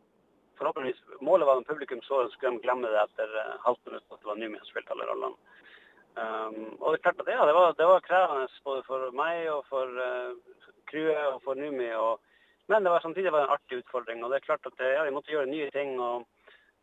forhåpentligvis 0.59 1.02
Målet 1.20 1.46
var 1.46 1.56
at 1.59 1.66
publikum 1.70 2.02
så 2.02 2.22
det, 2.22 2.32
skulle 2.32 2.52
de 2.56 2.64
glemme 2.66 2.88
det 2.88 3.00
etter 3.02 3.34
uh, 3.42 3.56
halvt 3.66 3.82
minutt 3.86 4.12
at 4.12 4.20
det 4.20 4.30
var 4.30 4.38
Numi 4.38 4.61
som 4.61 4.70
spilte 4.70 4.94
alle 4.94 5.09
rollene. 5.11 5.36
Um, 6.18 6.64
og 6.82 6.94
det 6.94 7.06
er 7.06 7.30
ja, 7.30 7.44
det 7.46 7.54
var, 7.54 7.72
det 7.78 7.86
var 7.86 8.06
krevende 8.06 8.48
både 8.64 8.82
for 8.86 9.11
meg 9.20 9.50
og 9.54 9.61
for 9.70 9.86
uh, 9.86 10.32
crewet 10.90 11.26
og 11.34 11.42
for 11.44 11.54
Numi. 11.54 11.90
Og, 11.94 12.20
men 12.70 12.84
det 12.84 12.92
var 12.92 13.04
samtidig 13.04 13.32
var 13.32 13.44
det 13.44 13.48
en 13.48 13.56
artig 13.56 13.78
utfordring. 13.82 14.24
Og 14.24 14.30
det 14.30 14.36
er 14.36 14.48
klart 14.48 14.66
at 14.66 14.82
ja, 14.82 15.04
vi 15.04 15.14
måtte 15.14 15.34
gjøre 15.34 15.50
nye 15.50 15.70
ting. 15.70 16.00
og, 16.00 16.26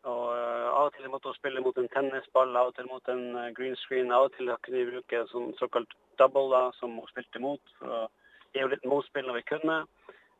og 0.06 0.24
uh, 0.32 0.66
Av 0.76 0.88
og 0.88 0.94
til 0.96 1.08
måtte 1.10 1.30
hun 1.30 1.38
spille 1.38 1.62
mot 1.64 1.78
en 1.80 1.88
tennisball, 1.94 2.54
av 2.56 2.70
og 2.70 2.76
til 2.76 2.88
mot 2.90 3.08
en 3.12 3.24
uh, 3.36 3.50
green 3.56 3.76
screen. 3.82 4.12
Av 4.14 4.28
og 4.28 4.36
til 4.36 4.52
kunne 4.62 4.82
vi 4.82 4.90
bruke 4.92 5.24
sånn 5.32 5.52
såkalt 5.60 5.92
double, 6.20 6.46
da, 6.52 6.62
som 6.78 6.94
hun 6.98 7.10
spilte 7.10 7.42
mot. 7.42 7.74
for 7.80 7.92
å 7.92 8.02
gi 8.52 8.62
henne 8.62 8.72
litt 8.72 8.88
motspill 8.88 9.26
når 9.28 9.40
vi 9.40 9.48
kunne. 9.50 9.80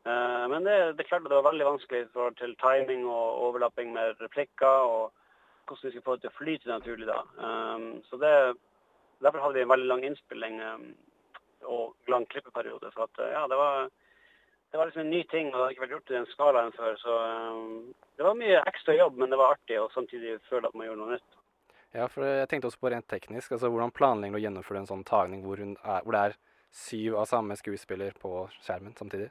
Eh, 0.06 0.44
Men 0.48 0.64
det, 0.64 0.76
det 0.96 1.04
klarte 1.08 1.28
det 1.28 1.36
var 1.36 1.50
veldig 1.50 1.66
vanskelig 1.66 2.00
i 2.04 2.06
forhold 2.14 2.36
til 2.38 2.54
timing 2.62 3.02
og 3.04 3.42
overlapping 3.48 3.90
med 3.92 4.22
replikker, 4.22 4.86
og 4.86 5.10
hvordan 5.66 5.82
vi 5.82 5.90
skulle 5.90 6.06
få 6.06 6.14
det 6.16 6.22
til 6.24 6.30
å 6.30 6.38
flyte 6.38 6.70
naturlig 6.70 7.08
da. 7.10 7.18
Så 8.08 8.20
det, 8.22 8.32
Derfor 9.24 9.40
hadde 9.40 9.54
vi 9.54 9.64
en 9.64 9.68
veldig 9.72 9.88
lang 9.88 10.02
innspilling 10.04 10.58
um, 10.60 10.88
og 11.64 12.10
lang 12.12 12.26
klippeperiode. 12.28 12.90
For 12.94 13.06
at, 13.06 13.20
ja, 13.32 13.46
det 13.48 13.56
var, 13.56 13.88
det 14.70 14.78
var 14.78 14.86
liksom 14.86 15.00
en 15.00 15.10
ny 15.10 15.22
ting, 15.30 15.46
og 15.46 15.54
det 15.54 15.62
hadde 15.62 15.74
ikke 15.74 15.84
vært 15.84 15.94
gjort 15.94 16.10
i 16.10 16.16
den 16.16 16.28
skalaen 16.32 16.74
før. 16.76 16.96
Så 17.00 17.16
um, 17.16 17.94
det 18.18 18.26
var 18.26 18.38
mye 18.38 18.62
ekstra 18.66 18.96
jobb, 18.96 19.18
men 19.20 19.32
det 19.32 19.38
var 19.40 19.54
artig 19.54 19.78
å 19.80 19.88
samtidig 19.94 20.36
føle 20.50 20.68
at 20.68 20.76
man 20.76 20.88
gjorde 20.88 21.02
noe 21.02 21.16
nytt. 21.16 21.38
Ja, 21.96 22.08
for 22.12 22.26
jeg 22.26 22.48
tenkte 22.50 22.68
også 22.68 22.82
på 22.82 22.90
rent 22.92 23.08
teknisk. 23.08 23.52
altså 23.52 23.70
Hvordan 23.72 23.94
planlegger 23.94 24.36
du 24.36 24.40
å 24.40 24.44
gjennomføre 24.44 24.82
en 24.82 24.90
sånn 24.90 25.06
tagning 25.08 25.46
hvor, 25.46 25.62
hun 25.62 25.76
er, 25.80 26.02
hvor 26.04 26.16
det 26.16 26.22
er 26.28 26.38
syv 26.76 27.16
av 27.22 27.28
samme 27.30 27.56
skuespiller 27.56 28.16
på 28.20 28.32
skjermen 28.58 28.96
samtidig? 28.98 29.30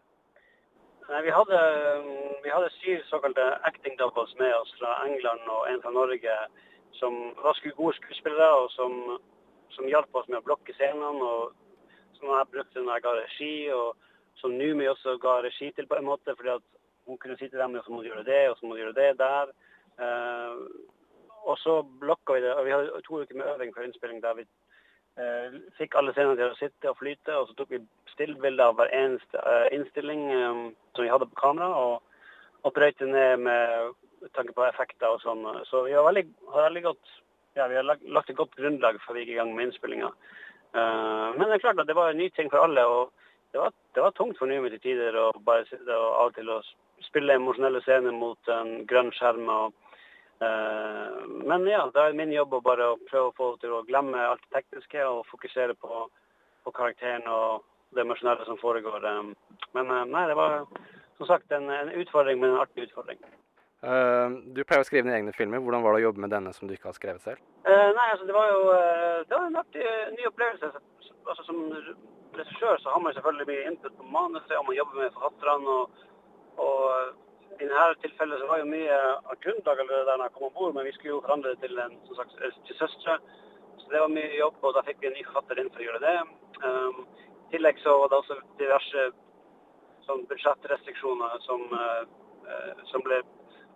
Nei, 1.06 1.20
vi 1.28 1.36
hadde, 1.36 1.60
um, 2.00 2.08
vi 2.42 2.54
hadde 2.54 2.72
syv 2.80 3.04
såkalte 3.12 3.44
acting 3.70 4.00
doubles 4.00 4.34
med 4.40 4.56
oss 4.56 4.72
fra 4.80 4.96
England 5.06 5.46
og 5.46 5.68
en 5.70 5.84
fra 5.84 5.94
Norge 5.94 6.40
som 6.98 7.20
var 7.44 7.60
gode 7.76 7.94
skuespillere 8.00 8.64
og 8.64 8.72
som, 8.72 9.20
som 9.76 9.92
hjalp 9.92 10.16
oss 10.16 10.32
med 10.32 10.40
å 10.40 10.48
blokke 10.48 10.74
scenene. 10.80 11.22
og 11.22 11.54
Som 12.18 12.32
jeg 12.32 12.52
brukte 12.56 12.82
når 12.82 12.98
jeg 12.98 13.06
ga 13.06 13.16
regi, 13.20 13.56
og 13.76 13.94
som 14.42 14.58
Numi 14.58 14.88
også 14.92 15.18
ga 15.22 15.40
regi 15.46 15.72
til 15.72 15.88
på 15.88 15.98
en 16.00 16.06
måte. 16.06 16.36
fordi 16.36 16.50
at 16.56 16.66
hun 17.08 17.18
kunne 17.18 17.38
si 17.38 17.48
til 17.50 17.60
dem 17.60 17.76
at 17.76 17.86
så 17.86 17.92
må 17.92 18.02
du 18.02 18.10
gjøre 18.10 18.26
det, 18.26 18.50
og 18.50 18.58
så 18.58 18.66
må 18.66 18.76
du 18.76 18.82
gjøre 18.82 19.00
det 19.00 19.18
der. 19.20 19.52
Eh, 20.00 20.54
og 21.46 21.58
så 21.62 21.82
blokka 22.02 22.34
vi 22.34 22.42
det. 22.42 22.54
og 22.54 22.66
Vi 22.66 22.72
hadde 22.72 23.02
to 23.06 23.22
uker 23.22 23.36
med 23.36 23.52
øving 23.54 23.76
før 23.76 23.84
innspilling 23.84 24.24
der 24.24 24.34
vi 24.34 24.46
eh, 25.18 25.60
fikk 25.78 25.96
alle 25.96 26.14
scenene 26.14 26.40
til 26.40 26.50
å 26.50 26.60
sitte 26.60 26.90
og 26.90 26.98
flyte. 26.98 27.38
Og 27.38 27.48
så 27.48 27.58
tok 27.58 27.76
vi 27.76 27.84
stillbilder 28.14 28.72
av 28.72 28.80
hver 28.80 28.94
eneste 28.94 29.38
eh, 29.38 29.68
innstilling 29.78 30.26
eh, 30.32 30.64
som 30.96 31.06
vi 31.06 31.12
hadde 31.14 31.30
på 31.30 31.42
kamera, 31.42 31.70
og, 31.70 32.02
og 32.64 32.74
brøyt 32.74 33.00
det 33.00 33.12
ned 33.12 33.46
med 33.46 33.94
tanke 34.34 34.56
på 34.58 34.66
effekter 34.66 35.14
og 35.14 35.22
sånn. 35.22 35.46
Så 35.70 35.86
vi 35.86 35.94
har 35.94 36.08
veldig, 36.08 36.26
har 36.54 36.70
veldig 36.70 36.90
godt 36.90 37.14
ja, 37.56 37.68
vi 37.68 37.76
har 37.76 37.84
lagt, 37.84 38.04
lagt 38.04 38.30
et 38.30 38.36
godt 38.36 38.56
grunnlag 38.60 38.98
før 39.04 39.16
vi 39.16 39.24
gikk 39.24 39.36
i 39.36 39.38
gang 39.40 39.54
med 39.56 39.70
innspillinga. 39.70 40.10
Eh, 40.76 41.28
men 41.38 41.46
det 41.46 41.58
er 41.58 41.64
klart 41.64 41.80
at 41.80 41.88
det 41.88 41.96
var 41.96 42.12
en 42.12 42.20
ny 42.20 42.28
ting 42.36 42.52
for 42.52 42.66
alle. 42.66 42.84
og 42.86 43.14
det 43.56 43.64
var, 43.64 43.72
det 43.96 44.04
var 44.04 44.14
tungt 44.18 44.38
for 44.38 44.52
Numi 44.52 44.70
til 44.76 44.84
tider 44.84 45.16
å 45.16 45.30
bare 45.48 45.64
og 45.88 45.96
av 45.96 46.28
og 46.28 46.36
til 46.36 46.52
å 46.52 46.60
spille 47.08 47.38
emosjonelle 47.40 47.80
scener 47.86 48.12
mot 48.16 48.52
en 48.52 48.78
grønn 48.90 49.14
skjerm. 49.16 49.48
og 49.48 49.74
Eh, 50.40 51.28
men 51.28 51.68
ja, 51.68 51.86
da 51.94 52.10
er 52.10 52.18
min 52.18 52.34
jobb 52.34 52.58
å 52.58 52.64
bare 52.64 52.90
prøve 53.08 53.30
å 53.30 53.36
få 53.38 53.54
til 53.62 53.72
å 53.72 53.86
glemme 53.88 54.20
alt 54.20 54.44
det 54.50 54.58
tekniske 54.58 55.06
og 55.08 55.24
fokusere 55.30 55.78
på, 55.80 56.06
på 56.66 56.74
karakteren 56.76 57.24
og 57.32 57.64
det 57.96 58.04
emosjonelle 58.04 58.48
som 58.48 58.60
foregår. 58.60 59.06
eh. 59.06 59.64
Men 59.78 59.92
eh, 59.92 60.06
nei, 60.12 60.26
det 60.28 60.36
var 60.36 60.66
som 61.18 61.30
sagt 61.30 61.52
en, 61.56 61.70
en 61.72 61.94
utfordring, 62.02 62.42
men 62.42 62.52
en 62.52 62.64
artig 62.66 62.90
utfordring. 62.90 63.22
Uh, 63.86 64.42
du 64.56 64.64
pleier 64.66 64.82
å 64.82 64.86
skrive 64.88 65.06
dine 65.06 65.20
egne 65.20 65.34
filmer. 65.36 65.62
Hvordan 65.62 65.84
var 65.86 65.94
det 65.94 66.02
å 66.02 66.08
jobbe 66.08 66.24
med 66.24 66.32
denne 66.34 66.52
som 66.56 66.66
du 66.66 66.74
ikke 66.74 66.90
har 66.90 66.96
skrevet 66.98 67.22
selv? 67.22 67.42
Uh, 67.68 67.92
nei, 67.94 68.08
altså 68.16 68.26
det 68.26 68.34
var 68.34 68.48
jo 68.50 68.62
uh, 68.72 69.20
det 69.30 69.36
var 69.36 69.46
en 69.46 69.60
artig 69.62 69.84
ny 70.16 70.26
opplevelse. 70.32 70.72
Altså 71.30 71.46
Som 71.46 71.60
regissør 72.40 72.82
så 72.82 72.94
har 72.94 73.04
man 73.04 73.14
selvfølgelig 73.14 73.48
mye 73.52 73.68
input 73.72 73.98
på 73.98 74.10
manuset, 74.18 74.58
og 74.58 74.66
man 74.68 74.80
jobber 74.80 75.02
med 75.02 75.16
forfatterne. 75.18 75.78
og, 75.78 75.90
og 76.66 76.82
i 77.56 77.68
dette 77.68 78.02
tilfellet 78.04 78.40
så 78.40 78.48
var 78.50 78.62
jo 78.62 78.72
mye 78.72 78.96
av 79.32 79.36
grunnlaget 79.44 79.84
allerede 79.84 80.08
der 80.10 80.18
når 80.18 80.26
jeg 80.26 80.36
kom 80.38 80.48
om 80.48 80.56
bord, 80.58 80.74
men 80.76 80.88
vi 80.88 80.96
skulle 80.96 81.14
jo 81.14 81.22
forandre 81.26 81.54
det 81.54 81.60
til 81.64 81.80
en 81.80 81.94
som 82.08 82.18
sagt, 82.20 82.34
til 82.68 82.80
søstre. 82.80 83.20
Så 83.80 83.86
det 83.92 84.02
var 84.02 84.12
mye 84.12 84.40
jobb, 84.40 84.58
og 84.62 84.74
da 84.76 84.84
fikk 84.88 85.00
vi 85.02 85.12
en 85.12 85.16
ny 85.18 85.24
forfatter 85.28 85.62
inn 85.62 85.72
for 85.72 85.84
å 85.84 85.88
gjøre 85.88 86.04
det. 86.04 86.16
Um, 86.66 87.00
I 87.46 87.54
tillegg 87.54 87.80
så 87.84 87.96
var 88.02 88.12
det 88.12 88.20
også 88.20 88.38
diverse 88.60 89.06
sånn 90.08 90.26
budsjettrestriksjoner 90.30 91.40
som, 91.46 91.64
eh, 91.74 92.04
eh, 92.52 92.84
som 92.92 93.02
ble 93.06 93.22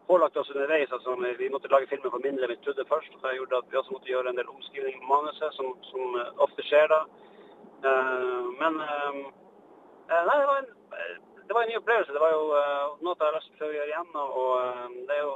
pålagt 0.09 0.37
oss 0.37 0.51
underveis. 0.53 0.91
Altså, 0.91 1.15
vi 1.37 1.49
måtte 1.49 1.71
lage 1.71 1.89
filmer 1.89 2.13
for 2.13 2.25
mindre 2.25 2.45
enn 2.45 2.53
vi 2.53 2.59
trodde 2.65 2.85
først. 2.89 3.15
Det 3.21 3.35
gjorde 3.37 3.61
at 3.61 3.71
vi 3.71 3.77
også 3.77 3.95
måtte 3.95 4.11
gjøre 4.11 4.29
en 4.29 4.39
del 4.41 4.51
omskrivninger 4.53 5.01
på 5.01 5.13
manuset, 5.13 5.53
som, 5.57 5.73
som 5.91 6.19
eh, 6.19 6.31
ofte 6.45 6.65
skjer 6.69 6.87
da. 6.93 7.01
Eh, 7.83 8.43
men 8.59 8.79
eh, 8.81 9.17
eh, 10.11 10.23
nei, 10.27 10.37
det 10.39 10.47
var, 10.47 10.57
en, 10.57 10.71
det 11.47 11.55
var 11.55 11.63
en 11.63 11.69
ny 11.71 11.77
opplevelse. 11.79 12.13
Det 12.15 12.23
var 12.23 12.33
jo 12.33 12.45
noe 13.05 13.15
jeg 13.15 13.25
har 13.25 13.37
lyst 13.37 13.51
til 13.51 13.55
å 13.55 13.59
prøve 13.59 13.71
å 13.71 13.77
gjøre 13.77 13.93
igjen. 13.93 14.09
Og, 14.15 14.95
det 15.07 15.15
er 15.15 15.21
jo 15.23 15.35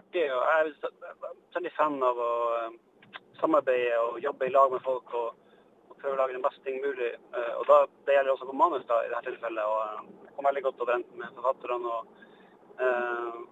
artig. 0.00 0.24
og 0.32 0.40
Jeg 0.40 0.56
er 0.56 0.64
vel- 0.64 1.36
veldig 1.56 1.72
fan 1.76 2.02
av 2.02 2.18
å 2.24 2.32
samarbeide 3.40 4.00
og 4.00 4.18
jobbe 4.24 4.48
i 4.48 4.54
lag 4.56 4.72
med 4.72 4.82
folk. 4.86 5.14
og 5.14 5.36
og 5.90 5.96
prøve 5.98 6.14
å 6.14 6.18
lage 6.20 6.32
den 6.32 6.42
beste 6.42 6.62
ting 6.64 6.80
mulig. 6.80 7.12
Og 7.58 7.66
da, 7.66 7.84
Det 8.06 8.14
gjelder 8.14 8.32
også 8.32 8.46
på 8.46 8.56
manus 8.56 8.86
da, 8.86 9.02
i 9.04 9.08
dette 9.10 9.30
tilfellet. 9.30 9.64
og 9.64 10.06
Jeg 10.24 10.34
kom 10.36 10.44
veldig 10.44 10.62
godt 10.62 10.80
overens 10.80 11.06
med 11.16 11.34
forfatterne. 11.34 11.96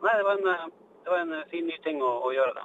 Nei, 0.01 0.14
det 0.16 0.24
var 0.24 0.39
en, 0.39 0.70
det 1.05 1.11
var 1.12 1.18
en 1.18 1.45
fin 1.51 1.66
ny 1.66 1.76
ting 1.85 2.01
å, 2.01 2.12
å 2.24 2.33
gjøre 2.33 2.55
det. 2.55 2.64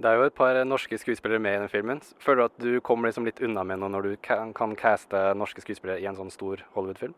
Det 0.00 0.08
er 0.08 0.16
jo 0.16 0.28
et 0.30 0.36
par 0.36 0.56
norske 0.64 0.96
skuespillere 0.96 1.42
med 1.44 1.54
i 1.54 1.60
den 1.60 1.68
filmen. 1.68 1.98
Føler 2.24 2.40
du 2.40 2.44
at 2.46 2.62
du 2.62 2.80
kommer 2.80 3.10
liksom 3.10 3.26
litt 3.28 3.40
unna 3.44 3.66
med 3.68 3.82
noe 3.82 3.92
når 3.92 4.06
du 4.06 4.12
kan, 4.24 4.54
kan 4.56 4.72
caste 4.72 5.18
norske 5.36 5.60
skuespillere 5.60 6.00
i 6.00 6.06
en 6.08 6.16
sånn 6.16 6.32
stor 6.32 6.62
Hollywood-film? 6.72 7.12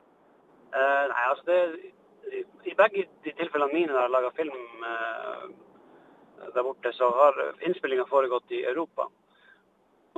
Uh, 0.75 1.05
nei, 1.13 1.27
altså 1.29 1.47
det, 1.47 1.93
i, 2.33 2.43
I 2.73 2.75
begge 2.81 3.05
de 3.23 3.37
tilfellene 3.39 3.71
mine 3.77 3.95
der 3.95 4.09
jeg 4.09 4.15
lager 4.17 4.35
film 4.41 4.83
uh, 4.83 5.47
der 6.49 6.67
borte, 6.67 6.91
så 6.99 7.13
har 7.21 7.39
innspillinga 7.69 8.09
foregått 8.11 8.51
i 8.51 8.65
Europa. 8.67 9.07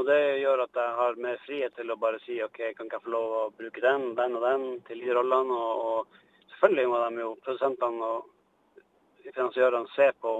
Og 0.00 0.08
Det 0.08 0.20
gjør 0.40 0.64
at 0.64 0.80
jeg 0.80 0.98
har 1.02 1.22
mer 1.28 1.36
frihet 1.44 1.76
til 1.76 1.92
å 1.92 2.00
bare 2.00 2.24
si 2.24 2.40
OK, 2.42 2.62
kan 2.78 2.88
ikke 2.88 2.96
jeg 2.96 3.04
få 3.04 3.12
lov 3.12 3.38
å 3.42 3.46
bruke 3.60 3.84
den, 3.84 4.14
den 4.16 4.40
og 4.40 4.48
den 4.48 4.68
til 4.88 5.04
de 5.04 5.12
rollene? 5.20 5.52
Og, 5.52 5.84
og 5.84 6.52
selvfølgelig 6.56 6.90
må 6.90 7.04
de 7.04 7.26
jo, 7.26 7.32
produsentene 7.44 8.08
og 8.08 9.28
finansiørene, 9.28 9.92
se 9.92 10.08
på 10.24 10.38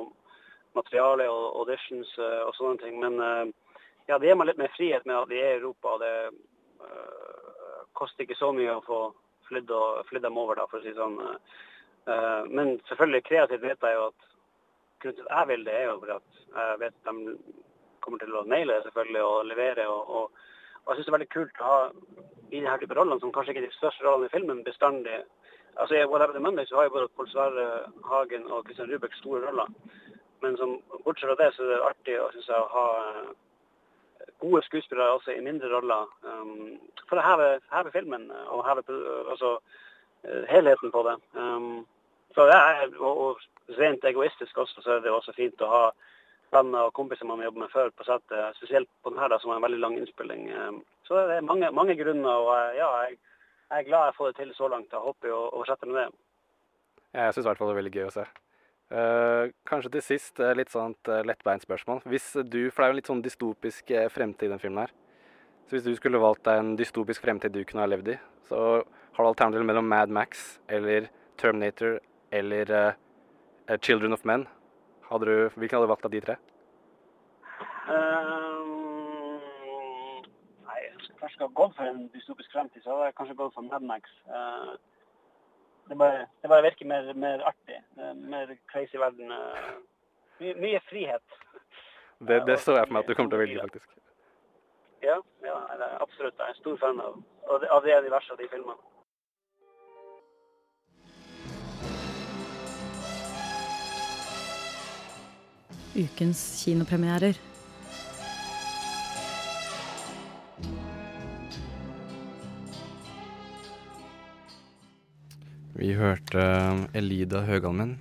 materiale 0.77 1.27
og 1.31 1.61
auditions 1.63 2.11
eh, 2.19 2.41
og 2.45 2.55
sånne 2.57 2.83
ting. 2.83 2.99
Men 3.03 3.21
eh, 3.23 3.45
ja, 4.09 4.19
det 4.19 4.29
gir 4.29 4.39
meg 4.39 4.51
litt 4.51 4.61
mer 4.61 4.73
frihet 4.77 5.07
med 5.09 5.17
at 5.17 5.31
vi 5.31 5.41
er 5.41 5.55
i 5.55 5.61
Europa, 5.61 5.95
og 5.95 6.03
det 6.03 6.15
uh, 6.85 7.85
koster 7.97 8.27
ikke 8.27 8.37
så 8.37 8.51
mye 8.53 8.75
å 8.75 8.83
få 8.85 8.99
flydd, 9.49 9.71
dem 10.21 10.41
over, 10.41 10.59
da, 10.59 10.67
for 10.69 10.77
å 10.77 10.85
si 10.85 10.93
det 10.93 10.99
sånn. 10.99 11.17
Uh, 12.05 12.43
men 12.51 12.75
selvfølgelig, 12.91 13.25
kreativt 13.25 13.65
vet 13.65 13.87
jeg 13.89 13.97
jo 13.97 14.11
at 14.11 14.27
grunnen 15.01 15.17
til 15.23 15.31
at 15.31 15.39
jeg 15.39 15.51
vil 15.55 15.65
det, 15.65 15.77
er 15.79 15.89
jo 15.89 15.95
fordi 16.03 16.19
at 16.19 16.43
jeg 16.59 16.83
vet 16.83 16.99
at 17.01 17.09
de 17.09 17.39
kommer 18.05 18.21
til 18.21 18.37
å 18.37 18.45
naile 18.45 18.77
det 18.77 18.85
selvfølgelig 18.91 19.25
og 19.25 19.49
levere. 19.49 19.89
Og, 19.89 20.13
og, 20.19 20.45
og 20.85 20.93
jeg 20.93 20.99
syns 20.99 21.09
det 21.09 21.15
er 21.15 21.19
veldig 21.19 21.33
kult 21.33 21.65
å 21.65 21.71
ha 21.71 21.81
i 22.51 22.59
denne 22.59 22.77
type 22.83 22.99
rollene, 22.99 23.21
som 23.25 23.33
kanskje 23.33 23.55
ikke 23.55 23.65
er 23.65 23.71
de 23.71 23.79
største 23.79 24.05
rollene 24.05 24.29
i 24.29 24.37
filmen, 24.37 24.61
bestandig 24.69 25.23
Altså 25.75 25.97
I 25.99 26.07
What 26.07 26.21
Happened 26.23 26.45
Monday 26.45 26.67
så 26.67 26.77
har 26.77 26.85
jo 26.87 26.95
både 26.95 27.09
Pål 27.19 27.29
Sverre 27.33 27.65
Hagen 28.07 28.45
og 28.47 28.63
Christian 28.67 28.91
Rubek 28.93 29.17
store 29.19 29.41
roller. 29.43 29.73
Men 30.45 30.59
som, 30.61 30.77
bortsett 31.07 31.31
fra 31.31 31.39
det, 31.41 31.51
så 31.57 31.65
er 31.65 31.73
det 31.73 31.81
artig 31.89 32.15
jeg, 32.19 32.45
å 32.53 32.69
ha 32.75 32.87
eh, 33.09 33.33
gode 34.45 34.61
skuespillere 34.67 35.17
også 35.17 35.35
i 35.35 35.43
mindre 35.45 35.71
roller. 35.73 36.11
Um, 36.29 36.77
for 37.09 37.21
å 37.21 37.25
heve, 37.25 37.49
heve 37.73 37.93
filmen 37.95 38.29
og 38.45 38.65
heve 38.69 38.85
pro- 38.87 39.25
altså, 39.33 39.57
eh, 40.25 40.45
helheten 40.53 40.93
på 40.95 41.05
det. 41.09 41.17
Um, 41.37 41.85
så 42.35 42.49
det 42.51 42.57
er, 42.59 42.89
og, 42.99 43.23
og 43.25 43.79
rent 43.79 44.05
egoistisk 44.05 44.59
også, 44.59 44.83
så 44.83 44.97
er 44.97 45.05
det 45.05 45.13
også 45.15 45.33
fint 45.37 45.63
å 45.65 45.71
ha 45.71 45.85
venner 46.55 46.89
og 46.89 46.95
kompiser 46.95 47.27
man 47.27 47.43
jobber 47.43 47.65
med 47.65 47.73
før 47.73 47.93
på 47.95 48.07
settet. 48.07 48.59
Spesielt 48.59 48.91
på 49.03 49.13
denne, 49.15 49.29
da, 49.33 49.39
som 49.43 49.53
har 49.53 49.61
en 49.61 49.67
veldig 49.67 49.81
lang 49.83 49.97
innspilling. 50.01 50.49
Um, 50.55 50.83
så 51.09 51.25
det 51.29 51.39
er 51.39 51.47
mange, 51.47 51.71
mange 51.75 51.97
grunner. 51.99 52.31
og 52.35 52.53
eh, 52.59 52.79
ja, 52.81 52.91
jeg, 53.07 53.19
jeg 53.71 53.81
er 53.81 53.89
glad 53.89 54.09
jeg 54.11 54.19
får 54.19 54.33
det 54.33 54.41
til 54.43 54.55
så 54.59 54.71
langt. 54.73 54.93
Jeg 54.93 55.09
håper 55.09 55.33
jo 55.33 55.41
å 55.49 55.61
fortsette 55.63 55.91
med 55.91 56.03
det. 56.03 56.09
Jeg 57.15 57.35
syns 57.35 57.47
i 57.47 57.49
hvert 57.49 57.61
fall 57.61 57.71
det 57.71 57.77
er 57.77 57.83
veldig 57.83 57.95
gøy 57.95 58.09
å 58.09 58.17
se. 58.19 58.25
Eh, 58.95 59.51
kanskje 59.67 59.91
til 59.97 60.05
sist 60.07 60.39
eh, 60.39 60.53
litt 60.55 60.71
sånt 60.71 61.09
uh, 61.11 61.25
lettbeint 61.27 61.65
spørsmål. 61.65 62.05
Hvis 62.07 62.29
du, 62.47 62.71
For 62.71 62.79
det 62.79 62.85
er 62.85 62.91
jo 62.91 62.95
en 62.95 62.99
litt 63.01 63.11
sånn 63.11 63.25
dystopisk 63.25 63.91
eh, 63.91 64.07
fremtid 64.13 64.47
i 64.47 64.53
den 64.53 64.63
filmen 64.63 64.85
her. 64.85 64.93
Så 65.67 65.75
hvis 65.75 65.87
du 65.89 65.97
skulle 65.99 66.21
valgt 66.23 66.45
deg 66.47 66.61
en 66.61 66.77
dystopisk 66.79 67.25
fremtid 67.25 67.57
du 67.57 67.65
kunne 67.67 67.83
ha 67.83 67.91
levd 67.91 68.13
i, 68.15 68.17
så 68.47 68.61
har 68.85 69.25
du 69.25 69.31
alternativet 69.31 69.67
mellom 69.67 69.89
Mad 69.91 70.13
Max 70.15 70.61
eller 70.69 71.09
Terminator 71.41 71.99
eller 72.31 72.71
eh, 72.71 72.93
eh, 73.67 73.79
Children 73.83 74.13
of 74.13 74.25
Men. 74.25 74.47
Hadde 75.11 75.27
du, 75.27 75.37
hvilken 75.57 75.81
hadde 75.81 75.89
du 75.89 75.93
valgt 75.97 76.07
av 76.07 76.15
de 76.15 76.23
tre? 76.29 76.39
Um, 77.91 79.43
nei, 80.69 80.81
hvis 80.95 81.11
jeg 81.11 81.19
først 81.19 81.41
skal 81.41 81.55
gått 81.59 81.75
for 81.81 81.91
en 81.91 82.07
dystopisk 82.15 82.55
fremtid, 82.55 82.85
så 82.85 82.95
hadde 82.95 83.11
jeg 83.11 83.19
kanskje 83.19 83.41
gått 83.43 83.59
for 83.59 83.67
Mad 83.67 83.91
Max. 83.91 84.15
Uh, 84.31 84.77
det, 85.89 85.97
bare, 85.99 86.27
det 86.43 86.49
bare 86.53 86.63
virker 86.63 86.87
mer, 86.87 87.13
mer 87.15 87.45
artig. 87.51 87.81
Uh, 87.99 88.15
mer 88.15 88.57
crazy 88.73 88.99
verden. 88.99 89.33
Uh, 89.33 89.75
mye, 90.41 90.55
mye 90.63 90.81
frihet. 90.89 91.39
Det, 92.29 92.41
det 92.47 92.59
står 92.63 92.79
jeg 92.79 92.89
for 92.89 92.97
meg 92.97 93.05
at 93.05 93.11
du 93.11 93.15
kommer 93.19 93.35
til 93.35 93.39
å 93.39 93.45
velge, 93.45 93.69
faktisk. 93.69 93.91
Ja, 95.05 95.21
ja 95.45 95.57
absolutt. 96.01 96.37
Jeg 96.39 96.47
er 96.47 96.55
en 96.55 96.61
stor 96.63 96.77
fan 96.81 97.01
av, 97.05 97.23
av 97.53 97.85
det 97.85 97.97
universet 98.01 98.37
og 98.37 98.41
de 98.41 98.51
filmene. 98.53 98.81
Ukens 105.95 106.41
kinopremierer. 106.65 107.37
Vi 115.75 115.93
hørte 115.99 116.39
um, 116.39 116.85
Elida 116.95 117.43
Høgalmen. 117.49 117.97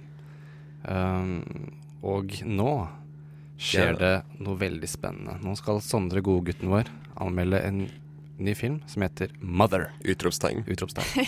Um, 0.86 1.40
og 2.04 2.34
nå 2.46 2.74
skjer 3.64 3.94
Ja. 3.94 4.00
det 4.02 4.42
noe 4.44 4.58
veldig 4.60 4.90
spennende. 4.92 5.38
Nå 5.46 5.56
skal 5.58 5.80
Sondre 5.82 6.22
Godgutten 6.26 6.70
vår 6.74 6.90
anmelde 7.24 7.62
en 7.64 7.84
ny 8.44 8.54
film 8.58 8.82
som 8.90 9.06
heter 9.06 9.32
Mother. 9.40 9.90
Utropstegn. 10.06 10.66
Utropstegn. 10.68 11.28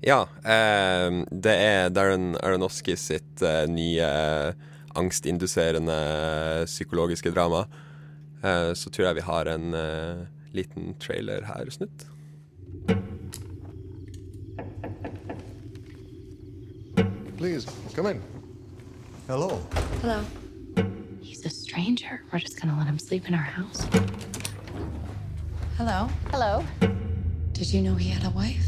Ja, 0.00 0.22
eh, 0.48 1.12
det 1.28 1.52
er 1.60 1.90
Darren 1.92 2.30
Aronofsky 2.40 2.94
sitt 2.96 3.42
eh, 3.44 3.66
nye 3.68 4.06
angstinduserende 4.96 5.96
psykologiske 6.64 7.28
drama. 7.36 7.66
Eh, 8.40 8.70
så 8.72 8.88
tror 8.88 9.10
jeg 9.10 9.18
vi 9.20 9.26
har 9.28 9.50
en 9.52 9.76
eh, 9.76 10.22
liten 10.56 10.94
trailer 11.04 11.44
her, 11.50 11.68
snutt. 11.76 12.06
Please, 17.40 17.66
come 17.94 18.04
in. 18.04 18.22
Hello. 19.26 19.62
Hello. 20.02 20.22
He's 21.22 21.42
a 21.46 21.48
stranger. 21.48 22.22
We're 22.30 22.38
just 22.38 22.60
gonna 22.60 22.76
let 22.76 22.86
him 22.86 22.98
sleep 22.98 23.26
in 23.28 23.32
our 23.32 23.40
house. 23.40 23.88
Hello. 25.78 26.10
Hello. 26.30 26.62
Did 27.52 27.72
you 27.72 27.80
know 27.80 27.94
he 27.94 28.10
had 28.10 28.26
a 28.26 28.30
wife? 28.36 28.66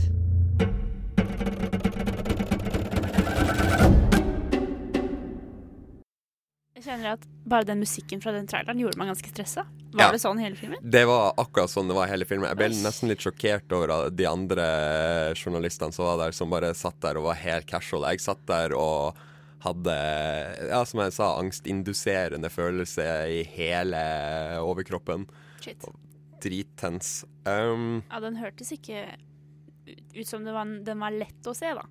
Kjenner 6.93 7.17
at 7.17 7.25
bare 7.49 7.67
den 7.67 7.81
musikken 7.83 8.21
fra 8.23 8.33
den 8.37 8.47
traileren 8.47 8.79
gjorde 8.79 9.01
meg 9.01 9.09
ganske 9.11 9.33
stressa. 9.33 9.65
Var 9.93 10.07
Ja. 10.07 10.13
det 10.15 10.21
sånn 10.23 10.39
hele 10.41 10.57
filmen? 10.57 10.79
Det 10.89 11.03
var 11.09 11.35
akkurat 11.37 11.69
sånn 11.73 11.89
det 11.91 11.95
var 11.97 12.07
hele 12.09 12.25
filmen. 12.25 12.49
Jeg 12.49 12.57
ble 12.57 12.69
nesten 12.85 13.09
litt 13.11 13.21
sjokkert 13.21 13.73
over 13.77 14.09
de 14.11 14.25
andre 14.27 15.35
journalistene 15.37 15.93
som 15.93 16.07
var 16.07 16.17
der, 16.27 16.33
som 16.33 16.49
bare 16.51 16.73
satt 16.75 16.99
der 17.01 17.19
og 17.19 17.25
var 17.25 17.35
helt 17.43 17.67
casual. 17.67 18.07
Jeg 18.13 18.21
satt 18.25 18.45
der 18.47 18.73
og 18.77 19.17
hadde, 19.63 19.97
ja, 20.69 20.81
som 20.85 21.01
jeg 21.05 21.13
sa, 21.13 21.39
angstinduserende 21.39 22.49
følelse 22.51 23.05
i 23.31 23.43
hele 23.45 24.01
overkroppen. 24.59 25.27
Shit. 25.61 25.85
Drittens. 26.43 27.25
Um, 27.47 28.03
Ja, 28.11 28.19
den 28.21 28.37
hørtes 28.37 28.73
ikke 28.75 29.05
ut- 30.17 30.27
som 30.27 30.45
det 30.45 30.53
var, 30.53 30.65
den 30.65 30.99
var 30.99 31.11
lett 31.15 31.43
å 31.47 31.55
se, 31.55 31.73
da. 31.75 31.83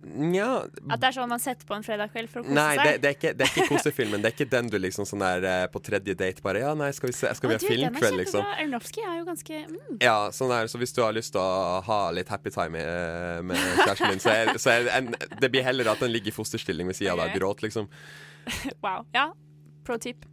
Nja 0.00 0.62
At 0.88 1.02
det 1.02 1.10
er 1.10 1.14
sånn 1.18 1.28
man 1.28 1.42
setter 1.42 1.66
på 1.68 1.74
en 1.76 1.82
fredag 1.84 2.08
kveld 2.14 2.30
for 2.32 2.40
å 2.40 2.46
kose 2.46 2.56
Nei, 2.56 2.72
seg. 2.78 2.86
det, 2.86 2.92
det, 3.02 3.10
er 3.10 3.16
ikke, 3.18 3.32
det 3.36 3.44
er 3.44 3.50
ikke 3.52 3.66
kosefilmen. 3.68 4.22
Det 4.22 4.30
er 4.30 4.36
ikke 4.36 4.46
den 4.54 4.70
du 4.72 4.76
liksom 4.80 5.04
sånn 5.08 5.20
der 5.24 5.46
eh, 5.50 5.64
på 5.72 5.82
tredje 5.84 6.14
date 6.16 6.44
bare 6.44 6.62
Ja, 6.64 6.70
nei, 6.78 6.88
skal 6.96 7.10
vi, 7.10 7.16
se, 7.18 7.28
skal 7.36 7.52
vi 7.52 7.58
ha 7.58 7.60
er 7.60 7.66
filmkveld, 7.66 8.18
liksom? 8.22 8.46
kjempebra. 8.46 9.04
Er 9.10 9.18
jo 9.18 9.26
ganske 9.28 9.60
mm. 9.66 9.98
Ja, 10.00 10.16
sånn 10.34 10.54
der, 10.54 10.70
så 10.72 10.80
hvis 10.80 10.96
du 10.96 11.02
har 11.04 11.12
lyst 11.16 11.34
til 11.36 11.42
å 11.44 11.82
ha 11.84 12.00
litt 12.16 12.32
happy 12.32 12.52
time 12.54 12.80
eh, 12.80 13.42
med 13.44 13.60
kjæresten 13.82 14.16
din, 14.16 14.24
så 14.24 14.32
er, 14.32 14.52
så 14.62 14.72
er 14.72 14.88
det 14.88 14.96
en, 14.96 15.12
det 15.44 15.52
blir 15.52 15.66
heller 15.68 15.92
at 15.92 16.00
den 16.00 16.14
ligger 16.14 16.32
i 16.32 16.36
fosterstilling 16.38 16.88
ved 16.88 16.96
sida 16.96 17.12
av 17.12 17.20
deg 17.20 17.34
og 17.34 17.40
gråter, 17.42 17.68
liksom. 17.68 17.90
Wow. 18.84 19.04
Ja, 19.12 19.28
pro 19.84 20.00
tip. 20.00 20.24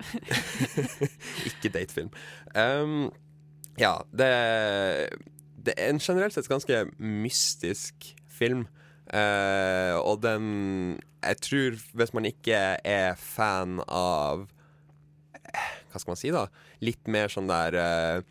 Ikke 1.49 1.73
datefilm. 1.75 2.09
Um, 2.55 3.09
ja, 3.77 3.97
det, 4.15 4.31
det 5.67 5.75
er 5.75 5.91
en 5.91 6.01
generelt 6.01 6.39
sett 6.39 6.47
ganske 6.49 6.85
mystisk 6.97 8.13
film. 8.31 8.65
Eh, 9.07 9.95
og 9.95 10.19
den 10.19 10.97
Jeg 11.23 11.37
tror 11.39 11.75
hvis 11.95 12.11
man 12.11 12.25
ikke 12.27 12.57
er 12.83 13.13
fan 13.15 13.77
av 13.87 14.49
Hva 15.87 16.01
skal 16.01 16.11
man 16.11 16.19
si, 16.19 16.31
da? 16.35 16.47
Litt 16.83 17.07
mer 17.07 17.31
sånn 17.31 17.47
der 17.47 17.77
uh, 17.79 18.25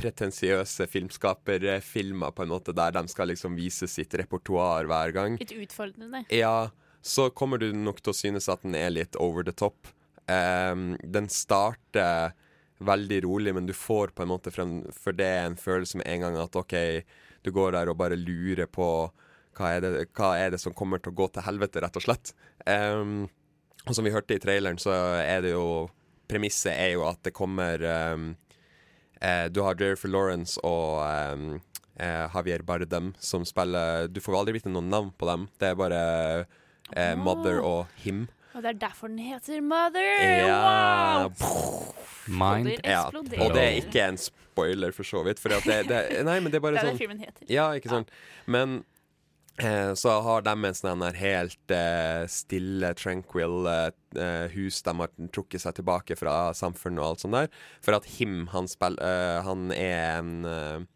pretensiøse 0.00 0.86
filmskaperfilmer, 0.90 2.32
på 2.34 2.44
en 2.44 2.50
måte, 2.50 2.74
der 2.76 2.96
de 2.96 3.04
skal 3.12 3.30
liksom 3.30 3.54
vise 3.56 3.86
sitt 3.88 4.16
repertoar 4.18 4.88
hver 4.90 5.12
gang. 5.14 5.36
Litt 5.40 5.54
utfordrende. 5.54 6.24
Ja, 6.34 6.72
så 7.00 7.28
kommer 7.30 7.62
du 7.62 7.68
nok 7.76 8.02
til 8.02 8.12
å 8.12 8.16
synes 8.16 8.48
at 8.52 8.64
den 8.66 8.74
er 8.74 8.90
litt 8.90 9.16
over 9.22 9.46
the 9.46 9.54
top. 9.54 9.88
Um, 10.26 10.96
den 11.04 11.30
starter 11.30 12.34
veldig 12.78 13.22
rolig, 13.24 13.54
men 13.54 13.68
du 13.68 13.72
får 13.76 14.12
på 14.16 14.24
en 14.24 14.32
måte 14.32 14.50
frem 14.52 14.80
For 14.92 15.16
det 15.16 15.28
er 15.38 15.46
en 15.46 15.60
følelse 15.60 16.00
med 16.00 16.10
en 16.10 16.26
gang 16.26 16.40
at 16.42 16.58
OK, 16.58 16.74
du 17.46 17.52
går 17.54 17.76
der 17.76 17.92
og 17.92 18.00
bare 18.00 18.18
lurer 18.18 18.66
på 18.66 18.88
hva 19.56 19.72
er 19.76 19.84
det, 19.84 19.92
hva 20.16 20.34
er 20.38 20.52
det 20.54 20.60
som 20.62 20.74
kommer 20.76 21.02
til 21.02 21.14
å 21.14 21.18
gå 21.18 21.28
til 21.32 21.46
helvete, 21.46 21.82
rett 21.84 21.98
og 21.98 22.04
slett. 22.04 22.32
Um, 22.66 23.26
og 23.86 23.94
som 23.94 24.06
vi 24.06 24.12
hørte 24.14 24.36
i 24.36 24.42
traileren, 24.42 24.80
så 24.82 24.94
er 25.22 25.44
det 25.46 25.54
jo 25.54 25.86
Premisset 26.26 26.74
er 26.74 26.96
jo 26.96 27.04
at 27.06 27.20
det 27.22 27.30
kommer 27.36 27.82
um, 27.86 28.32
eh, 29.20 29.44
Du 29.46 29.60
har 29.62 29.78
Jennifer 29.78 30.10
Lawrence 30.10 30.58
og 30.66 31.04
um, 31.06 31.60
eh, 31.94 32.24
Javier 32.34 32.64
Bardem 32.66 33.12
som 33.22 33.44
spiller 33.46 34.08
Du 34.10 34.18
får 34.20 34.40
aldri 34.40 34.56
vite 34.56 34.72
noen 34.72 34.90
navn 34.90 35.12
på 35.14 35.28
dem. 35.30 35.46
Det 35.60 35.70
er 35.70 35.78
bare 35.78 36.00
eh, 36.96 37.14
Mother 37.14 37.62
og 37.62 37.92
Him. 38.02 38.26
Og 38.56 38.64
det 38.64 38.72
er 38.72 38.80
derfor 38.88 39.12
den 39.12 39.20
heter 39.20 39.60
Mother! 39.60 40.10
Ja. 40.48 41.28
Wow! 41.28 41.94
Mind 42.26 42.72
Ja, 42.82 43.04
og 43.12 43.54
det 43.54 43.62
er 43.62 43.74
ikke 43.84 44.02
en 44.02 44.18
spoiler, 44.18 44.90
for 44.96 45.06
så 45.06 45.22
vidt. 45.22 45.38
For 45.38 45.52
at 45.54 45.66
det, 45.68 45.82
det, 45.90 46.24
nei, 46.26 46.38
men 46.40 46.50
det 46.50 46.58
er 46.58 46.64
bare 46.64 46.78
Det 46.78 46.82
er 46.82 46.88
det 46.88 46.94
sånn 46.94 47.02
filmen 47.04 47.20
heter. 47.22 47.46
Ja, 47.52 47.68
ikke 47.76 47.92
sant. 47.92 48.10
Men 48.50 48.80
eh, 49.58 49.92
så 49.94 50.14
har 50.24 50.42
de 50.46 50.54
en 50.68 50.76
sånn 50.76 51.04
helt 51.16 51.72
eh, 51.74 52.24
stille, 52.30 52.92
tranquil 52.98 53.66
eh, 53.70 53.88
eh, 54.20 54.46
hus. 54.56 54.82
De 54.86 54.94
har 55.00 55.12
trukket 55.34 55.64
seg 55.64 55.78
tilbake 55.78 56.16
fra 56.18 56.52
samfunnet 56.56 57.02
og 57.02 57.08
alt 57.08 57.24
sånt 57.24 57.38
der. 57.38 57.50
For 57.84 57.96
at 57.98 58.08
Him, 58.16 58.46
han, 58.52 58.68
spill, 58.70 58.98
eh, 59.02 59.40
han 59.46 59.70
er 59.74 60.20
en 60.20 60.86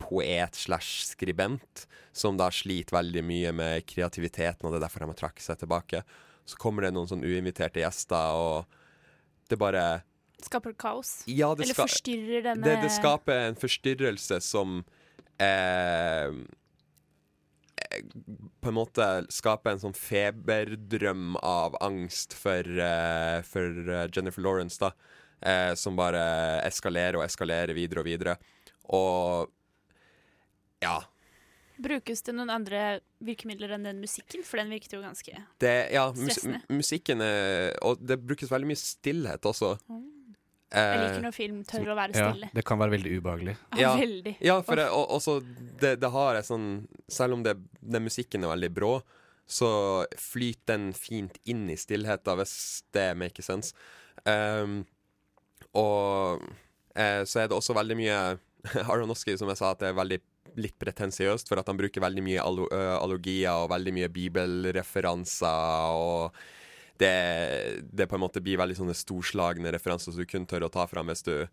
poet 0.00 0.56
slash 0.56 1.04
skribent 1.10 1.86
som 2.16 2.38
da 2.40 2.48
sliter 2.50 2.96
veldig 2.96 3.22
mye 3.22 3.50
med 3.54 3.84
kreativiteten, 3.86 4.64
og 4.64 4.72
det 4.72 4.80
er 4.80 4.86
derfor 4.86 5.04
de 5.04 5.10
har 5.12 5.18
trukket 5.20 5.44
seg 5.44 5.60
tilbake. 5.60 6.00
Så 6.48 6.56
kommer 6.58 6.86
det 6.86 6.94
noen 6.96 7.10
sånn 7.10 7.22
uinviterte 7.22 7.82
gjester, 7.82 8.32
og 8.34 9.50
det 9.50 9.58
bare 9.60 9.84
Skaper 10.40 10.72
kaos. 10.72 11.18
ja, 11.28 11.50
det 11.54 11.66
Eller 11.66 11.76
forstyrrer 11.76 12.46
denne 12.46 12.64
det, 12.64 12.78
det 12.80 12.90
skaper 12.94 13.42
en 13.50 13.58
forstyrrelse 13.60 14.38
som 14.40 14.78
eh, 15.36 16.32
På 18.60 18.70
en 18.70 18.76
måte 18.76 19.06
skape 19.32 19.72
en 19.72 19.80
sånn 19.82 19.96
feberdrøm 19.96 21.38
av 21.42 21.78
angst 21.84 22.34
for, 22.36 22.66
uh, 22.66 23.40
for 23.46 23.88
eh, 23.88 24.06
Jennifer 24.12 24.44
Lawrence, 24.44 24.80
da. 24.82 24.92
Uh, 25.40 25.72
som 25.78 25.96
bare 25.96 26.20
eskalerer 26.68 27.16
og 27.16 27.24
eskalerer 27.24 27.72
videre 27.76 28.02
og 28.02 28.08
videre. 28.10 28.36
Og 28.92 29.48
ja. 30.84 30.98
Brukes 31.80 32.20
det 32.26 32.34
noen 32.36 32.52
andre 32.52 33.00
virkemidler 33.24 33.72
enn 33.76 33.86
den 33.88 34.02
musikken? 34.02 34.44
For 34.44 34.60
den 34.60 34.72
virket 34.72 34.92
jo 34.96 35.00
ganske 35.00 35.32
Det, 35.62 35.74
ja, 35.94 36.10
mus 36.12 36.34
Stressende. 36.34 36.60
musikken 36.68 37.24
er 37.24 37.72
Og 37.88 38.02
det 38.04 38.18
brukes 38.20 38.52
veldig 38.52 38.68
mye 38.68 38.80
stillhet 38.80 39.48
også. 39.48 39.78
Jeg 40.70 40.86
Eh, 40.94 41.00
liker 41.02 41.22
når 41.24 41.34
film 41.34 41.62
tør 41.66 41.88
å 41.90 41.94
være 41.98 42.14
stille. 42.14 42.46
Ja, 42.46 42.54
det 42.54 42.62
kan 42.64 42.78
være 42.78 42.92
veldig 42.94 43.14
ubehagelig. 43.18 43.56
Ja, 43.78 43.96
veldig. 43.98 44.36
Ja, 44.46 44.60
for 44.62 44.78
det, 44.78 44.84
og, 44.94 45.08
også, 45.16 45.40
det, 45.82 45.96
det 45.98 46.10
har 46.14 46.36
jeg 46.38 46.46
sånn 46.46 46.68
Selv 47.10 47.34
om 47.34 47.42
det, 47.42 47.56
den 47.82 48.06
musikken 48.06 48.46
er 48.46 48.52
veldig 48.52 48.70
brå, 48.76 48.92
så 49.50 49.70
flyter 50.14 50.76
den 50.76 50.92
fint 50.94 51.40
inn 51.50 51.64
i 51.72 51.76
stillheten, 51.80 52.38
hvis 52.38 52.54
det 52.94 53.08
makes 53.18 53.50
sense. 53.50 53.74
Um, 54.22 54.84
og 55.74 56.44
eh, 56.94 57.24
så 57.26 57.42
er 57.42 57.50
det 57.50 57.56
også 57.58 57.74
veldig 57.74 57.96
mye 57.98 58.20
Aronoski, 58.92 59.34
som 59.40 59.50
jeg 59.50 59.58
sa, 59.58 59.72
at 59.74 59.82
det 59.82 59.90
er 59.90 59.98
veldig 59.98 60.20
litt 60.60 60.78
pretensiøst, 60.82 61.50
for 61.50 61.58
at 61.58 61.66
han 61.70 61.78
bruker 61.78 62.02
veldig 62.02 62.22
mye 62.26 62.42
allo, 62.42 62.64
ø, 62.74 62.80
allogier 62.98 63.54
og 63.54 63.70
veldig 63.70 63.92
mye 63.94 64.08
bibelreferanser. 64.10 65.98
og 65.98 66.34
det, 67.00 67.82
det 67.90 68.06
på 68.10 68.18
en 68.18 68.24
måte 68.24 68.42
blir 68.44 68.60
veldig 68.60 68.76
sånne 68.78 68.96
storslagne 68.96 69.72
referanser 69.72 70.12
som 70.12 70.20
du 70.20 70.28
kun 70.28 70.46
tør 70.48 70.68
å 70.68 70.72
ta 70.72 70.86
fram 70.90 71.10
hvis 71.10 71.24
du 71.26 71.34
er 71.42 71.50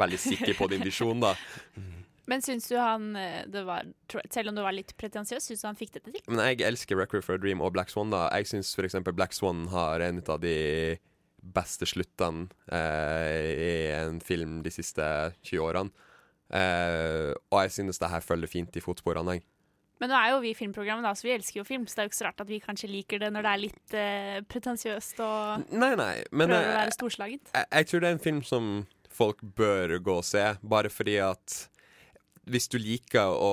veldig 0.00 0.20
sikker 0.22 0.56
på 0.58 0.68
din 0.72 0.84
visjon. 0.86 1.20
da 1.22 1.34
Men 2.28 2.44
syns 2.44 2.66
du 2.68 2.76
han 2.76 3.14
eh, 3.16 3.44
det 3.48 3.62
var, 3.64 3.86
Selv 4.28 4.50
om 4.50 4.58
du 4.58 4.60
var 4.60 4.76
litt 4.76 4.92
pretensiøs, 5.00 5.46
syns 5.48 5.64
du 5.64 5.68
han 5.70 5.78
fikk 5.78 5.94
dette 5.96 6.12
til? 6.12 6.24
Men 6.28 6.42
jeg 6.50 6.60
elsker 6.68 6.98
Record 7.00 7.24
for 7.24 7.38
a 7.38 7.40
Dream 7.40 7.62
og 7.64 7.72
Black 7.76 7.92
Swan. 7.92 8.12
da 8.12 8.26
Jeg 8.36 8.50
syns 8.50 8.74
f.eks. 8.76 8.98
Black 9.08 9.36
Swan 9.36 9.66
har 9.72 10.04
en 10.04 10.20
av 10.20 10.42
de 10.42 10.98
beste 11.38 11.86
sluttene 11.88 12.50
eh, 12.74 13.48
i 13.48 13.72
en 13.96 14.18
film 14.20 14.58
de 14.64 14.72
siste 14.74 15.04
20 15.46 15.64
årene. 15.64 16.08
Eh, 16.52 17.32
og 17.48 17.62
jeg 17.64 17.76
synes 17.78 18.00
det 18.00 18.10
her 18.12 18.24
følger 18.24 18.50
fint 18.50 18.76
i 18.76 18.84
fotsporene. 18.84 19.38
Jeg. 19.38 19.46
Men 19.98 20.12
nå 20.12 20.18
er 20.18 20.32
jo 20.32 20.42
vi 20.42 20.52
filmprogrammet, 20.58 21.06
da, 21.06 21.14
så 21.18 21.26
vi 21.26 21.34
elsker 21.34 21.60
jo 21.60 21.66
film. 21.66 21.86
Så 21.88 21.98
det 21.98 22.04
er 22.04 22.08
jo 22.08 22.12
ikke 22.12 22.20
så 22.20 22.28
rart 22.28 22.44
at 22.44 22.50
vi 22.50 22.60
kanskje 22.62 22.90
liker 22.90 23.22
det 23.22 23.32
når 23.34 23.46
det 23.46 23.54
er 23.54 23.62
litt 23.64 23.96
eh, 23.98 24.36
pretensiøst 24.50 25.24
og 25.24 25.72
Nei, 25.72 25.94
nei, 25.98 26.12
men 26.30 26.52
prøver 26.52 26.68
å 26.68 26.76
eh, 26.76 26.78
være 26.82 26.94
storslagent. 26.98 27.50
jeg, 27.54 27.72
jeg 27.72 27.90
tror 27.90 28.04
det 28.04 28.10
er 28.10 28.16
en 28.18 28.24
film 28.28 28.44
som 28.46 28.70
folk 29.18 29.42
bør 29.58 29.98
gå 30.04 30.20
og 30.20 30.26
se, 30.26 30.44
bare 30.62 30.92
fordi 30.92 31.18
at 31.24 31.58
hvis 32.48 32.68
du 32.72 32.78
liker 32.80 33.28
å 33.28 33.50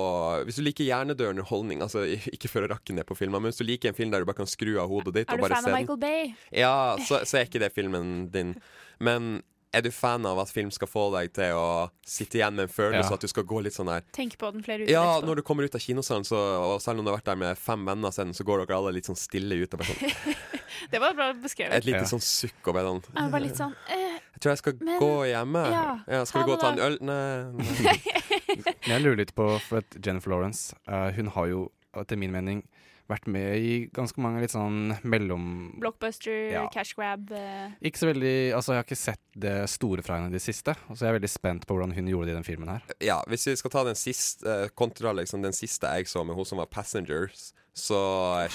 Hvis 0.48 0.60
du 0.60 0.64
liker 0.64 0.88
hjernedød 0.88 1.34
underholdning, 1.34 1.82
altså 1.84 2.06
ikke 2.36 2.52
for 2.52 2.66
å 2.66 2.70
rakke 2.72 2.96
ned 2.96 3.08
på 3.10 3.18
filmer, 3.18 3.42
men 3.42 3.52
hvis 3.52 3.62
du 3.62 3.68
liker 3.68 3.92
en 3.92 3.98
film 3.98 4.14
der 4.14 4.24
du 4.24 4.30
bare 4.30 4.42
kan 4.44 4.50
skru 4.50 4.78
av 4.82 4.92
hodet 4.92 5.16
ditt 5.18 5.34
Er 5.34 5.42
du 5.42 5.48
fan 5.48 5.58
se 5.58 5.60
av 5.60 5.68
den 5.70 5.78
Michael 5.80 6.02
Bay? 6.02 6.32
Ja, 6.56 6.96
så, 7.02 7.22
så 7.28 7.42
er 7.42 7.50
ikke 7.50 7.64
det 7.64 7.74
filmen 7.76 8.30
din. 8.34 8.56
Men 9.04 9.42
er 9.76 9.84
du 9.86 9.90
fan 9.92 10.26
av 10.30 10.40
at 10.42 10.50
film 10.54 10.72
skal 10.74 10.88
få 10.90 11.04
deg 11.14 11.34
til 11.36 11.52
å 11.60 11.66
sitte 12.08 12.40
igjen 12.40 12.56
med 12.56 12.68
en 12.70 12.72
følelse 12.74 13.10
Ja. 13.12 13.18
at 13.18 13.22
du 13.26 13.28
skal 13.32 13.44
gå 13.48 13.62
litt 13.66 13.76
sånn 13.76 13.90
der 13.92 14.06
Tenk 14.16 14.38
på 14.42 14.52
den 14.56 14.64
flere 14.66 14.84
uker 14.86 14.92
Ja, 14.94 15.04
etterpå. 15.18 15.26
når 15.30 15.36
du 15.36 15.42
kommer 15.48 15.68
ut 15.68 15.76
av 15.76 15.82
kinosalen, 15.84 16.24
så, 16.28 16.40
og 16.40 16.82
selv 16.82 17.00
om 17.00 17.06
du 17.06 17.12
har 17.12 17.18
vært 17.20 17.30
der 17.32 17.40
med 17.44 17.58
fem 17.60 17.86
venner 17.86 18.12
sen, 18.16 18.32
så 18.34 18.46
går 18.48 18.64
dere 18.66 18.78
alle 18.80 18.94
litt 18.98 19.06
sånn 19.10 19.20
stille 19.20 19.58
ut. 19.64 19.72
Sånn, 19.72 20.36
Det 20.92 21.00
var 21.02 21.14
bra 21.18 21.30
beskrevet. 21.34 21.74
et 21.80 21.86
lite 21.88 22.06
sånn 22.10 22.22
sukk 22.24 22.68
og 22.72 22.76
sånn 22.76 23.04
Jeg 23.16 23.32
var 23.32 23.40
litt 23.44 23.58
sånn 23.60 23.76
eh, 23.90 24.20
Jeg 24.36 24.42
tror 24.44 24.52
jeg 24.52 24.58
skal 24.64 24.74
Men- 24.82 25.00
gå 25.00 25.12
hjemme. 25.32 25.64
ja, 26.08 26.24
skal 26.26 26.42
vi 26.44 26.50
gå 26.52 26.54
og 26.58 26.62
ta 26.62 26.72
en 26.74 26.80
øl? 26.80 26.98
Nei. 27.02 27.66
nei. 27.84 28.74
Jeg 28.92 29.02
lurer 29.02 29.18
litt 29.18 29.36
på, 29.36 29.48
for 29.68 29.82
at 29.84 29.98
Jennifer 30.04 30.30
Lawrence 30.32 30.76
uh, 30.88 31.12
Hun 31.16 31.28
har 31.36 31.48
jo, 31.52 31.72
etter 31.96 32.18
min 32.20 32.32
mening, 32.32 32.64
vært 33.10 33.28
med 33.30 33.58
i 33.62 33.74
ganske 33.94 34.18
mange 34.24 34.42
litt 34.42 34.54
sånn 34.54 34.96
mellom... 35.06 35.44
Blockbuster, 35.82 36.52
Ja. 36.54 36.64
cash 36.74 36.96
grab 36.98 37.30
uh... 37.32 37.70
Ikke 37.86 38.02
så 38.02 38.08
veldig 38.10 38.54
Altså, 38.58 38.74
jeg 38.74 38.82
har 38.82 38.88
ikke 38.88 38.98
sett 38.98 39.22
det 39.46 39.56
store 39.70 40.02
fra 40.06 40.18
henne 40.18 40.32
i 40.32 40.38
det 40.38 40.42
siste, 40.42 40.74
og 40.90 40.96
så 40.98 41.06
jeg 41.06 41.12
er 41.14 41.20
veldig 41.20 41.30
spent 41.30 41.68
på 41.68 41.76
hvordan 41.78 41.94
hun 41.98 42.08
gjorde 42.10 42.32
det 42.32 42.34
i 42.34 42.40
den 42.40 42.48
filmen 42.48 42.72
her. 42.72 42.82
Ja, 43.04 43.20
hvis 43.30 43.46
vi 43.48 43.56
skal 43.60 43.72
ta 43.76 43.84
den 43.86 44.00
siste 44.00 44.48
uh, 44.48 44.68
kontra 44.74 45.14
liksom, 45.14 45.44
den 45.46 45.54
siste 45.54 45.92
jeg 46.00 46.08
så 46.10 46.24
med 46.26 46.36
hun 46.40 46.46
som 46.50 46.58
var 46.62 46.66
Passengers, 46.72 47.52
så 47.76 48.00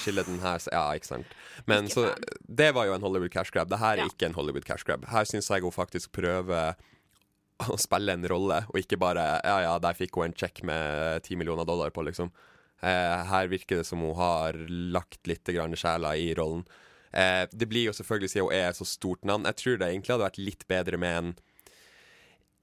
skiller 0.01 0.25
den 0.25 0.39
her 0.41 0.57
Ja, 0.73 0.87
ikke 0.97 1.05
sant. 1.11 1.35
Men 1.69 1.85
Ikke 1.85 1.93
så 1.93 2.05
fan. 2.09 2.23
Det 2.61 2.71
var 2.73 2.87
jo 2.89 2.95
en 2.97 3.03
Hollywood 3.05 3.29
cash 3.31 3.51
grab. 3.53 3.69
Det 3.69 3.77
her 3.79 3.93
er 3.99 4.03
Ja. 4.03 4.09
ikke 4.09 4.25
en 4.25 4.33
Hollywood 4.33 4.65
cash 4.65 4.83
grab. 4.83 5.05
Her 5.11 5.23
syns 5.29 5.47
jeg 5.53 5.61
hun 5.61 5.71
faktisk 5.71 6.11
prøver 6.11 6.73
å 7.69 7.77
spille 7.77 8.15
en 8.17 8.25
rolle, 8.25 8.63
og 8.73 8.79
ikke 8.81 8.97
bare 8.97 9.39
Ja, 9.45 9.59
ja, 9.61 9.75
der 9.79 9.93
fikk 9.93 10.15
hun 10.17 10.31
en 10.31 10.33
check 10.33 10.63
med 10.65 11.21
ti 11.23 11.35
millioner 11.37 11.63
dollar 11.69 11.93
på, 11.93 12.01
liksom. 12.07 12.31
Eh, 12.81 13.23
her 13.29 13.49
virker 13.51 13.81
det 13.81 13.85
som 13.85 14.01
hun 14.01 14.15
har 14.17 14.57
lagt 14.67 15.27
litt 15.29 15.45
grann 15.53 15.77
sjela 15.77 16.15
i 16.17 16.31
rollen. 16.37 16.65
Eh, 17.13 17.45
det 17.51 17.67
blir 17.69 17.89
jo 17.89 17.93
selvfølgelig 17.93 18.31
siden 18.33 18.47
hun 18.47 18.57
er 18.57 18.69
et 18.71 18.79
så 18.79 18.87
stort 18.87 19.25
navn. 19.27 19.45
Jeg 19.51 19.59
tror 19.61 19.77
det 19.77 19.89
egentlig 19.89 20.15
hadde 20.15 20.29
vært 20.29 20.41
litt 20.41 20.67
bedre 20.71 20.99
med 21.01 21.17
en 21.19 21.33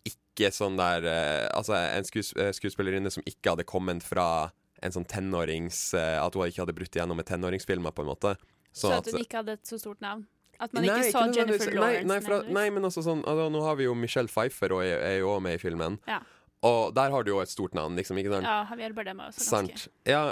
ikke 0.08 0.50
sånn 0.54 0.78
der 0.78 1.04
eh, 1.10 1.44
Altså 1.50 1.74
en 1.74 2.06
skues 2.06 2.30
skuespillerinne 2.56 3.10
som 3.12 3.26
ikke 3.26 3.52
hadde 3.52 3.66
kommet 3.68 4.06
fra 4.06 4.50
en 4.78 4.94
sånn 4.94 5.06
tenårings 5.10 5.90
At 5.98 6.36
hun 6.38 6.46
ikke 6.46 6.62
hadde 6.62 6.74
brutt 6.76 6.94
igjennom 6.94 7.18
med 7.18 7.26
tenåringsfilmer, 7.26 7.90
på 7.90 8.04
en 8.04 8.10
måte. 8.12 8.34
Så 8.70 8.86
Sånn 8.86 8.98
at 9.00 9.10
hun 9.10 9.22
ikke 9.22 9.40
hadde 9.42 9.56
et 9.58 9.70
så 9.70 9.78
stort 9.80 10.02
navn. 10.02 10.26
At 10.58 10.74
man 10.74 10.86
Nei, 10.86 10.96
ikke 10.98 11.12
så 11.12 11.22
ikke 11.26 11.38
Jennifer 11.38 11.74
Lawrence. 11.74 12.06
Nei, 12.06 12.14
nei, 12.14 12.18
fra, 12.24 12.38
nei 12.58 12.66
men 12.74 12.86
altså 12.88 13.02
sånn 13.06 13.20
altså, 13.30 13.46
Nå 13.54 13.62
har 13.62 13.78
vi 13.78 13.86
jo 13.86 13.94
Michelle 13.94 14.30
Pfeiffer 14.30 14.74
og 14.74 14.82
er, 14.82 14.98
er 15.06 15.16
jo 15.20 15.30
også 15.34 15.44
med 15.46 15.58
i 15.58 15.62
filmen. 15.62 15.98
Ja. 16.10 16.18
Og 16.66 16.94
der 16.94 17.12
har 17.14 17.22
du 17.22 17.30
jo 17.30 17.38
et 17.42 17.50
stort 17.52 17.74
navn, 17.76 17.94
liksom. 17.98 18.18
Ikke 18.18 18.32
sant? 18.34 18.48
Ja, 18.48 18.64
Javier 18.72 18.94
Bardem 18.96 19.20
er 19.22 19.30
også 19.30 19.44
ganske 19.44 19.78
Sant. 19.78 19.88
Ja, 20.08 20.22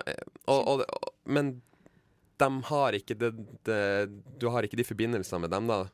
og, 0.50 0.60
og, 0.66 0.82
og, 0.82 1.12
men 1.24 1.60
de 2.40 2.48
har 2.68 2.96
ikke 2.98 3.14
det, 3.16 3.30
det 3.64 3.78
Du 4.40 4.48
har 4.52 4.66
ikke 4.66 4.76
de 4.76 4.84
forbindelsene 4.84 5.44
med 5.46 5.54
dem, 5.54 5.70
da. 5.70 5.84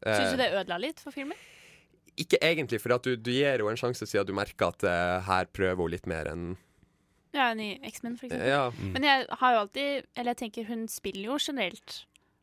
Syns 0.00 0.30
Eh, 0.30 0.32
du 0.32 0.40
det 0.40 0.48
ødela 0.54 0.78
litt 0.80 1.00
for 1.02 1.12
filmen? 1.12 1.36
Ikke 2.20 2.38
egentlig, 2.42 2.80
for 2.80 2.94
at 2.96 3.04
du, 3.04 3.14
du 3.16 3.30
gir 3.32 3.60
jo 3.62 3.68
en 3.70 3.78
sjanse 3.78 4.06
siden 4.08 4.28
du 4.28 4.32
merker 4.36 4.72
at 4.72 4.84
uh, 4.86 5.20
her 5.26 5.48
prøver 5.52 5.80
hun 5.82 5.92
litt 5.92 6.08
mer 6.10 6.30
enn 6.30 6.52
Ja, 7.34 7.50
enn 7.52 7.60
i 7.62 7.68
X-Men, 7.86 8.16
for 8.18 8.26
eksempel. 8.26 8.48
Ja. 8.48 8.70
Mm. 8.74 8.94
Men 8.96 9.06
jeg 9.06 9.26
har 9.42 9.54
jo 9.54 9.60
alltid 9.64 10.08
Eller 10.16 10.32
jeg 10.32 10.40
tenker 10.40 10.66
hun 10.70 10.88
spiller 10.90 11.30
jo 11.30 11.38
generelt 11.38 12.00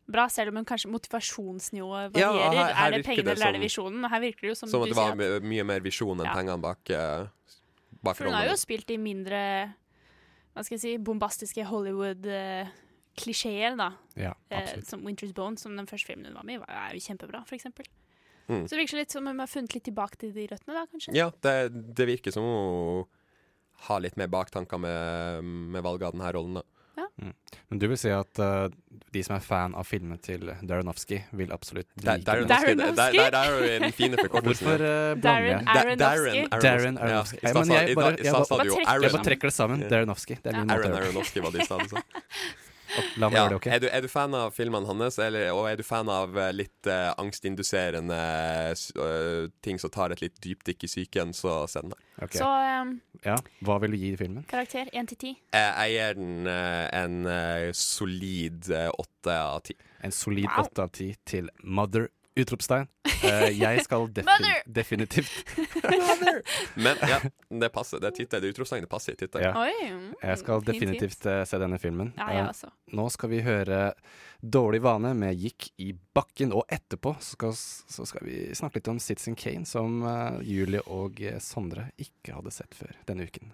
bra, 0.09 0.27
selv 0.31 0.49
om 0.49 0.55
hun 0.61 0.65
kanskje 0.65 0.89
motivasjonsnivået 0.91 2.15
Ja, 2.17 2.31
varierer. 2.31 2.53
her- 2.55 2.73
her 2.73 2.87
er 2.87 2.91
det 2.97 3.05
pengene 3.05 3.23
det 3.25 3.31
eller 3.37 3.47
er 3.47 3.51
det 3.57 3.61
visjonen? 3.61 4.09
Her 4.09 4.19
virker 4.23 4.41
det 4.41 4.49
jo 4.49 4.55
som, 4.55 4.69
Som 4.69 4.81
at 4.83 4.87
det 4.89 4.95
var 4.95 5.15
sier 5.15 5.35
at 5.37 5.43
mye 5.43 5.63
mer 5.65 5.79
visjon 5.81 6.17
enn 6.19 6.25
Ja. 6.25 6.33
pengene 6.33 6.61
bak, 6.61 6.79
uh, 6.89 7.27
bak 8.03 8.15
For 8.15 8.23
hun 8.25 8.33
har 8.33 8.45
jo 8.47 8.55
spilt 8.55 8.89
i 8.89 8.97
mindre 8.97 9.73
Hva 10.55 10.63
skal 10.63 10.77
jeg 10.77 10.81
si 10.81 10.97
bombastiske 10.97 11.63
Hollywood-klisjeer, 11.67 13.75
da. 13.77 13.91
Ja, 14.15 14.33
Eh, 14.51 14.81
som 14.83 15.01
Winter's 15.05 15.33
Bone, 15.33 15.57
som 15.57 15.75
den 15.75 15.85
første 15.85 16.05
filmen 16.07 16.25
hun 16.25 16.33
var 16.35 16.43
med 16.43 16.55
i, 16.55 16.57
var- 16.57 16.69
er 16.69 16.93
jo 16.93 16.99
kjempebra, 16.99 17.43
for 17.45 17.55
eksempel. 17.55 17.85
Mm. 18.49 18.63
Så 18.63 18.69
det 18.69 18.79
virker 18.87 18.97
litt 18.97 19.11
som 19.11 19.27
om 19.27 19.33
hun 19.33 19.39
har 19.39 19.47
funnet 19.47 19.73
litt 19.75 19.83
tilbake 19.83 20.15
til 20.17 20.31
de 20.33 20.47
røttene, 20.47 20.73
da, 20.73 20.85
kanskje? 20.87 21.13
Ja, 21.13 21.29
det, 21.41 21.93
det 21.95 22.07
virker 22.07 22.31
som 22.31 22.43
hun 22.43 23.05
har 23.87 23.99
litt 23.99 24.15
mer 24.17 24.27
baktanker 24.27 24.79
med, 24.79 25.43
med 25.43 25.83
valget 25.83 26.03
av 26.07 26.11
denne 26.13 26.33
rollen. 26.33 26.53
da. 26.55 26.61
Mm. 26.97 27.33
Men 27.69 27.79
du 27.81 27.87
vil 27.91 27.97
si 27.99 28.09
at 28.13 28.39
uh, 28.41 28.67
de 29.13 29.23
som 29.25 29.35
er 29.37 29.43
fan 29.45 29.75
av 29.77 29.87
filmene 29.87 30.17
til 30.23 30.49
Darinowski, 30.67 31.19
vil 31.39 31.51
absolutt 31.55 31.89
like 32.01 32.25
Darrenowski, 32.27 33.23
er 33.23 33.49
jo 33.53 33.71
den 33.85 33.95
fine 33.95 34.19
forkortelsen. 34.21 34.67
Hvorfor 34.67 34.85
uh, 34.85 35.21
Darren 35.23 35.65
blander? 35.65 36.05
Aronofsky. 36.11 36.61
Darren 36.67 36.97
Ja, 37.01 37.09
Aronofsky. 37.09 37.41
sa- 37.41 37.49
jeg 37.51 37.95
bare, 37.95 38.15
jeg 38.17 38.33
bare, 38.33 39.01
jeg 39.01 39.11
bare 39.17 39.27
trekker 39.31 39.51
det 39.51 39.57
sammen. 39.57 39.85
Ja. 39.85 39.91
Darrenowski. 39.95 40.39
Det 40.43 40.53
er 40.53 40.57
min 40.61 40.71
måte 40.71 40.79
å 40.79 40.93
gjøre 40.93 40.95
det. 40.95 41.03
Aronofsky 41.11 42.63
La 43.17 43.29
meg 43.29 43.37
Ja. 43.37 43.43
gjøre 43.43 43.49
det, 43.49 43.55
OK? 43.59 43.67
Er, 43.67 43.79
du, 43.79 43.87
er 43.91 44.01
du 44.01 44.07
fan 44.07 44.33
av 44.37 44.53
filmene 44.55 44.87
hans, 44.87 45.17
eller, 45.19 45.51
og 45.53 45.67
er 45.69 45.75
du 45.79 45.83
fan 45.83 46.09
av 46.09 46.37
eh, 46.37 46.51
litt 46.55 46.87
uh, 46.89 47.13
angstinduserende 47.21 48.17
eh, 48.17 49.49
ting 49.61 49.79
som 49.81 49.89
tar 49.93 50.11
et 50.15 50.21
litt 50.23 50.37
dypdykk 50.43 50.83
i 50.87 50.89
psyken, 50.91 51.33
så 51.37 51.59
se 51.69 51.81
den 51.83 51.93
her. 51.93 52.03
Okay. 52.25 52.39
Så 52.41 52.47
um, 52.47 52.95
Ja, 53.25 53.35
Hva 53.65 53.79
vil 53.83 53.91
du 53.93 53.97
gi 54.01 54.15
filmen? 54.17 54.45
karakter 54.49 54.89
1 54.93 55.09
til 55.13 55.17
10. 55.17 55.35
Eh, 55.53 55.81
Jeg 55.87 55.97
gir 55.97 56.13
den 56.17 56.47
en 56.47 57.73
solid 57.77 58.69
eh, 58.73 58.89
åtte 58.97 59.33
av 59.37 59.61
ti. 59.67 59.75
En 60.05 60.11
solid 60.13 60.47
Wow. 60.47 60.65
åtte 60.65 60.83
av 60.87 60.91
ti 60.95 61.11
til 61.25 61.49
Mother! 61.63 62.07
Utropstegn. 62.37 62.87
Uh, 63.23 63.47
jeg 63.65 63.83
skal 63.85 64.07
defi 64.13 64.27
Mother! 64.27 64.61
definitivt 64.77 65.49
Men 66.85 66.99
ja, 67.01 67.19
det 67.49 67.69
passer. 67.73 68.01
Det 68.03 68.11
er 68.11 68.15
tittel. 68.19 68.43
Det 68.43 68.53
utropstegnet 68.53 68.89
passer 68.91 69.15
i 69.15 69.19
tittelen. 69.19 69.47
Ja. 69.47 69.91
Mm, 69.93 70.13
Jeg 70.21 70.41
skal 70.43 70.65
definitivt 70.67 71.25
uh, 71.29 71.41
se 71.47 71.61
denne 71.61 71.79
filmen. 71.81 72.13
Ja, 72.17 72.29
Eh. 72.37 72.69
Nå 72.95 73.07
skal 73.11 73.31
vi 73.31 73.39
høre 73.41 73.91
Dårlig 74.37 74.83
vane 74.85 75.13
med 75.17 75.39
Gikk 75.41 75.71
i 75.81 75.89
bakken, 76.13 76.51
og 76.53 76.67
etterpå 76.69 77.15
skal, 77.25 77.55
så 77.57 78.05
skal 78.05 78.27
vi 78.27 78.43
snakke 78.55 78.77
litt 78.77 78.89
om 78.91 78.99
Citizen 79.01 79.35
Kane, 79.35 79.65
som 79.65 80.03
Julie 80.45 80.83
og 80.93 81.17
Sondre 81.41 81.87
ikke 81.97 82.35
hadde 82.37 82.53
sett 82.53 82.77
før 82.77 82.93
denne 83.09 83.25
uken. 83.25 83.49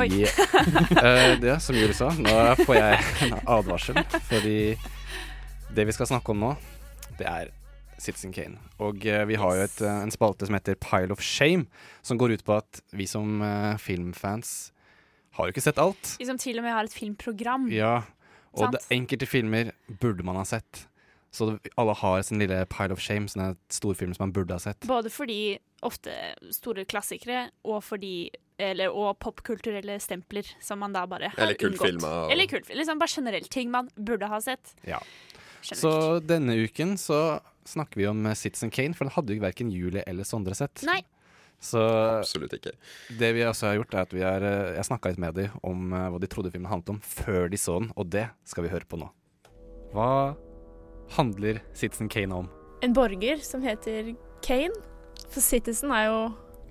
Oi. 0.00 0.08
Yeah. 0.08 1.40
Det 1.44 1.58
som 1.60 1.76
Julie 1.76 1.94
sa, 1.96 2.08
nå 2.16 2.36
får 2.64 2.76
jeg 2.78 3.00
en 3.26 3.34
advarsel, 3.44 3.98
fordi 4.24 4.54
det 5.72 5.84
vi 5.88 5.94
skal 5.94 6.08
snakke 6.08 6.32
om 6.32 6.40
nå, 6.40 6.52
det 7.18 7.26
er 7.28 7.50
Citizen 8.00 8.32
Kane. 8.32 8.56
Og 8.82 9.04
eh, 9.06 9.24
vi 9.28 9.36
har 9.36 9.58
jo 9.58 9.66
et, 9.66 9.82
eh, 9.84 9.98
en 10.06 10.12
spalte 10.12 10.48
som 10.48 10.56
heter 10.56 10.78
Pile 10.80 11.12
of 11.12 11.20
Shame, 11.20 11.68
som 12.00 12.20
går 12.20 12.38
ut 12.38 12.44
på 12.46 12.56
at 12.56 12.80
vi 12.96 13.06
som 13.08 13.42
eh, 13.44 13.76
filmfans 13.80 14.72
har 15.36 15.48
jo 15.48 15.54
ikke 15.54 15.64
sett 15.64 15.80
alt. 15.80 16.14
Vi 16.20 16.28
som 16.28 16.40
til 16.40 16.60
og 16.60 16.66
med 16.66 16.74
har 16.76 16.88
et 16.88 16.96
filmprogram. 16.96 17.68
Ja, 17.72 18.02
og 18.52 18.64
Sant. 18.64 18.78
det, 18.78 18.82
enkelte 18.96 19.28
filmer 19.28 19.74
burde 20.00 20.24
man 20.24 20.40
ha 20.40 20.46
sett. 20.48 20.86
Så 21.32 21.52
det, 21.52 21.72
alle 21.80 21.94
har 21.96 22.24
sin 22.24 22.40
lille 22.40 22.58
pile 22.72 22.96
of 22.96 23.00
shame, 23.00 23.28
sånne 23.32 23.54
storfilmer 23.72 24.16
som 24.16 24.26
man 24.26 24.34
burde 24.36 24.56
ha 24.56 24.60
sett. 24.60 24.88
Både 24.88 25.12
fordi 25.12 25.56
ofte 25.84 26.12
store 26.52 26.84
klassikere, 26.88 27.46
og 27.64 27.80
fordi 27.84 28.30
eller, 28.70 28.90
og 28.94 29.18
popkulturelle 29.18 29.98
stempler 30.00 30.46
som 30.62 30.78
man 30.82 30.92
da 30.94 31.04
bare 31.06 31.28
har 31.34 31.42
Eller 31.48 31.54
unngått. 31.68 31.82
Filmer, 31.86 32.16
og- 32.26 32.32
Eller 32.32 32.46
kultfilmer. 32.46 32.78
Liksom 32.82 32.98
bare 33.02 33.08
generelt 33.16 33.50
ting 33.50 33.70
man 33.70 33.88
burde 33.96 34.28
ha 34.28 34.40
sett. 34.40 34.74
Ja. 34.86 35.00
Så 35.62 36.20
denne 36.26 36.56
uken 36.64 36.96
så 36.98 37.40
snakker 37.64 37.96
vi 38.00 38.06
om 38.10 38.24
eh, 38.26 38.34
Citizen 38.34 38.70
Kane, 38.70 38.94
for 38.94 39.04
den 39.06 39.12
hadde 39.14 39.34
jo 39.36 39.40
verken 39.40 39.70
Julie 39.70 40.02
eller 40.06 40.24
Sondre 40.24 40.54
sett. 40.58 40.82
Nei. 40.84 41.00
Så 41.62 41.78
Absolutt 42.18 42.52
ikke. 42.56 42.72
det 43.20 43.28
vi 43.36 43.44
også 43.46 43.68
har 43.68 43.76
gjort, 43.78 43.94
er 43.94 44.00
at 44.02 44.10
vi 44.16 44.20
har 44.26 44.42
eh, 44.42 44.74
Jeg 44.74 44.84
snakka 44.88 45.12
litt 45.12 45.18
med 45.22 45.34
dem 45.38 45.50
om 45.62 45.92
eh, 45.92 46.08
hva 46.10 46.18
de 46.18 46.26
trodde 46.26 46.50
filmen 46.50 46.66
handlet 46.72 46.90
om 46.96 46.98
før 47.00 47.48
de 47.52 47.56
så 47.56 47.78
den, 47.78 47.92
og 47.96 48.10
det 48.10 48.24
skal 48.44 48.64
vi 48.64 48.72
høre 48.72 48.88
på 48.90 48.98
nå. 48.98 49.10
Hva 49.94 50.34
handler 51.16 51.60
Citizen 51.74 52.08
Kane 52.10 52.34
om? 52.34 52.48
En 52.82 52.92
borger 52.96 53.38
som 53.46 53.62
heter 53.62 54.14
Kane. 54.42 54.74
For 55.30 55.40
Citizen 55.40 55.92
er 55.94 56.08
jo 56.10 56.18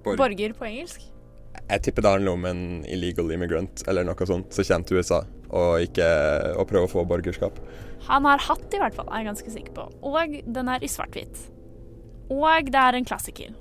Borg. 0.04 0.18
borger 0.20 0.54
på 0.58 0.66
engelsk. 0.68 1.08
Jeg 1.72 1.84
tipper 1.86 2.04
det 2.04 2.12
handler 2.18 2.36
om 2.36 2.46
en 2.48 2.62
illegal 2.88 3.32
immigrant 3.32 3.84
eller 3.88 4.06
noe 4.08 4.28
sånt 4.28 4.54
som 4.56 4.68
kommer 4.68 4.88
til 4.88 5.00
USA 5.02 5.22
og, 5.52 5.82
ikke, 5.84 6.08
og 6.56 6.68
prøver 6.70 6.88
å 6.88 6.92
få 6.92 7.04
borgerskap. 7.08 7.58
Han 8.08 8.26
har 8.26 8.42
hatt, 8.48 8.68
i 8.74 8.80
hvert 8.82 8.96
fall, 8.98 9.10
er 9.12 9.22
jeg 9.22 9.30
ganske 9.30 9.54
sikker 9.54 9.74
på. 9.76 9.88
Og 10.08 10.38
den 10.48 10.72
er 10.72 10.84
i 10.84 10.90
svart-hvitt. 10.90 11.44
Og 12.32 12.72
det 12.72 12.80
er 12.80 12.98
en 12.98 13.08
klassiker. 13.08 13.52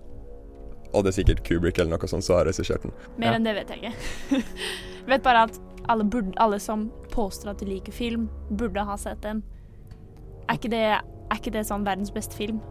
Og 0.94 1.04
det 1.04 1.12
er 1.12 1.18
sikkert 1.20 1.42
Kubrick 1.46 1.78
eller 1.78 1.94
noe 1.94 2.10
sånt 2.10 2.26
som 2.26 2.38
har 2.38 2.48
regissert 2.48 2.86
den. 2.86 2.94
Mer 3.20 3.36
enn 3.36 3.46
det 3.46 3.54
vet 3.58 3.70
jeg 3.70 3.82
ikke. 3.82 4.40
jeg 4.40 5.10
vet 5.12 5.26
bare 5.26 5.44
at 5.48 5.58
alle, 5.90 6.06
burde, 6.06 6.32
alle 6.42 6.58
som 6.62 6.88
påstår 7.12 7.52
at 7.54 7.62
de 7.62 7.68
liker 7.68 7.94
film, 7.94 8.28
burde 8.50 8.84
ha 8.86 8.96
sett 8.98 9.22
den. 9.26 9.42
Er 10.48 10.58
ikke 10.58 10.72
det, 10.72 10.84
er 10.98 11.38
ikke 11.38 11.54
det 11.54 11.66
sånn 11.68 11.86
verdens 11.86 12.14
beste 12.14 12.38
film? 12.38 12.62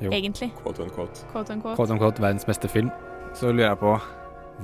Jo. 0.00 0.12
Egentlig. 0.14 0.52
Quote 0.62 0.84
unquote. 0.84 1.26
Quote 1.32 1.56
unquote. 1.56 1.76
Quote 1.76 1.96
unquote 1.96 2.22
verdens 2.22 2.46
beste 2.48 2.70
film. 2.72 2.92
Så 3.36 3.50
lurer 3.52 3.72
jeg 3.72 3.80
på 3.82 3.96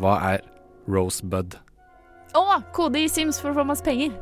hva 0.00 0.14
er 0.34 0.44
Rosebud? 0.90 1.56
Å! 2.34 2.42
kode 2.74 2.98
i 3.04 3.08
Sims 3.10 3.38
for 3.40 3.52
å 3.52 3.58
få 3.60 3.64
masse 3.68 3.84
penger. 3.86 4.14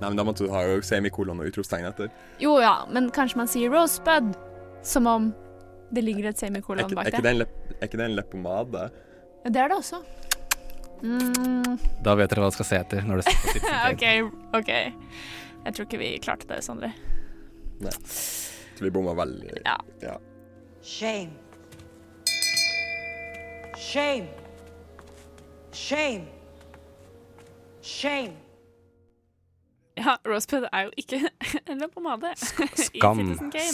Nei, 0.00 0.08
men 0.08 0.16
Da 0.18 0.24
måtte 0.26 0.46
du 0.46 0.52
ha 0.52 0.64
jo 0.66 0.80
semikolon 0.84 1.40
og 1.42 1.50
utropstegn 1.50 1.86
etter. 1.88 2.10
Jo 2.42 2.56
ja, 2.62 2.82
men 2.90 3.10
kanskje 3.14 3.40
man 3.40 3.50
sier 3.50 3.72
Rosebud 3.72 4.32
som 4.84 5.06
om 5.08 5.30
det 5.94 6.02
ligger 6.04 6.30
et 6.32 6.40
semikolon 6.40 6.90
bak 6.96 7.06
det. 7.12 7.20
det 7.22 7.32
er 7.78 7.86
ikke 7.86 8.00
det 8.00 8.06
en 8.08 8.16
leppepomade? 8.18 8.88
Det 9.44 9.60
er 9.60 9.70
det 9.70 9.76
også. 9.76 10.00
Mm, 11.04 11.76
Da 12.02 12.14
vet 12.16 12.32
dere 12.32 12.40
hva 12.40 12.48
dere 12.48 12.56
skal 12.56 12.68
se 12.68 12.78
etter 12.80 13.04
når 13.04 13.20
dere 13.20 13.28
ser 13.28 13.40
på 13.42 13.54
Citizen 13.54 13.98
Kane. 14.02 14.28
OK, 14.56 14.60
OK. 14.60 14.72
Jeg 15.64 15.76
tror 15.76 15.88
ikke 15.88 16.00
vi 16.00 16.12
klarte 16.24 16.48
det, 16.50 16.60
Sondre. 16.64 16.90
Nei. 17.84 17.94
Så 18.04 18.82
vi 18.84 18.90
bomma 18.92 19.14
veldig. 19.16 19.60
Ja. 19.64 19.76
ja. 20.02 20.16
Shame. 20.84 21.36
Shame. 23.78 24.43
Shame. 25.74 26.26
Shame. 27.82 28.32
Ja, 29.96 30.16
Rosebud 30.26 30.66
er 30.72 30.88
jo 30.88 30.90
ikke 30.98 31.20
en 31.70 31.78
leppepomade. 31.82 32.32
Skam. 32.86 33.20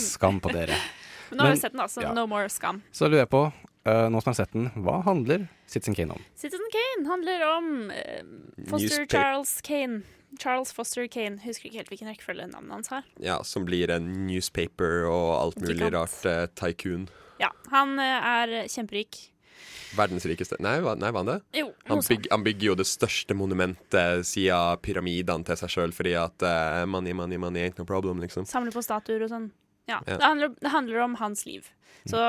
Skam 0.00 0.40
på 0.40 0.52
dere. 0.52 0.76
Men 1.30 1.38
nå 1.38 1.44
har 1.46 1.54
vi 1.54 1.60
sett 1.62 1.72
den, 1.76 1.80
altså. 1.84 2.02
ja. 2.02 2.12
No 2.16 2.24
more 2.26 2.48
skam. 2.50 2.80
Så 2.90 3.06
lurer 3.06 3.22
jeg 3.22 3.30
på, 3.30 3.44
uh, 3.86 4.06
nå 4.10 4.18
som 4.18 4.32
jeg 4.32 4.34
har 4.34 4.38
sett 4.40 4.54
den, 4.56 4.64
hva 4.82 4.96
handler 5.06 5.44
Citizen 5.70 5.94
Kane 5.94 6.16
om? 6.16 6.24
Citizen 6.34 6.72
Kane 6.74 7.06
handler 7.06 7.44
om 7.46 7.68
uh, 7.92 8.24
Foster 8.66 9.04
Newspaper. 9.04 9.12
Charles 9.14 9.52
Kane. 9.68 10.00
Charles 10.42 10.72
Foster 10.74 11.06
Kane. 11.06 11.38
Husker 11.44 11.68
ikke 11.70 11.78
helt 11.84 11.92
hvilken 11.94 12.10
rekkefølge 12.10 12.48
navnet 12.50 12.74
hans 12.80 12.90
har. 12.90 13.06
ja, 13.22 13.38
som 13.46 13.62
blir 13.68 13.92
en 13.94 14.08
newspaper 14.26 15.06
og 15.06 15.28
alt 15.38 15.60
mulig 15.62 15.76
Gigant. 15.84 15.94
rart. 16.00 16.18
uh, 16.26 16.48
tycoon. 16.58 17.06
Ja, 17.40 17.52
han 17.70 17.94
er 18.02 18.56
kjemperik. 18.68 19.28
Verdens 19.96 20.26
rikeste 20.28 20.58
Nei, 20.62 20.76
nei 20.80 21.10
var 21.10 21.24
han 21.24 21.30
det? 21.32 21.38
Jo, 21.56 21.70
Han, 21.88 22.02
byg, 22.06 22.28
han 22.30 22.44
bygger 22.46 22.66
jo 22.70 22.76
det 22.78 22.86
største 22.88 23.34
monumentet 23.34 24.26
siden 24.28 24.78
pyramidene 24.84 25.46
til 25.48 25.58
seg 25.60 25.72
sjøl, 25.74 25.94
fordi 25.96 26.14
at 26.20 26.46
uh, 26.46 26.84
money, 26.90 27.14
money, 27.16 27.40
money 27.40 27.66
ain't 27.66 27.80
no 27.80 27.86
problem, 27.88 28.22
liksom. 28.22 28.46
Samler 28.48 28.74
på 28.74 28.84
statuer 28.84 29.26
og 29.26 29.32
sånn. 29.32 29.50
Ja, 29.90 29.98
Ja. 30.06 30.16
Det, 30.16 30.22
handler, 30.22 30.54
det 30.60 30.70
handler 30.70 31.04
om 31.08 31.16
hans 31.18 31.44
liv. 31.48 31.66
Så 32.06 32.20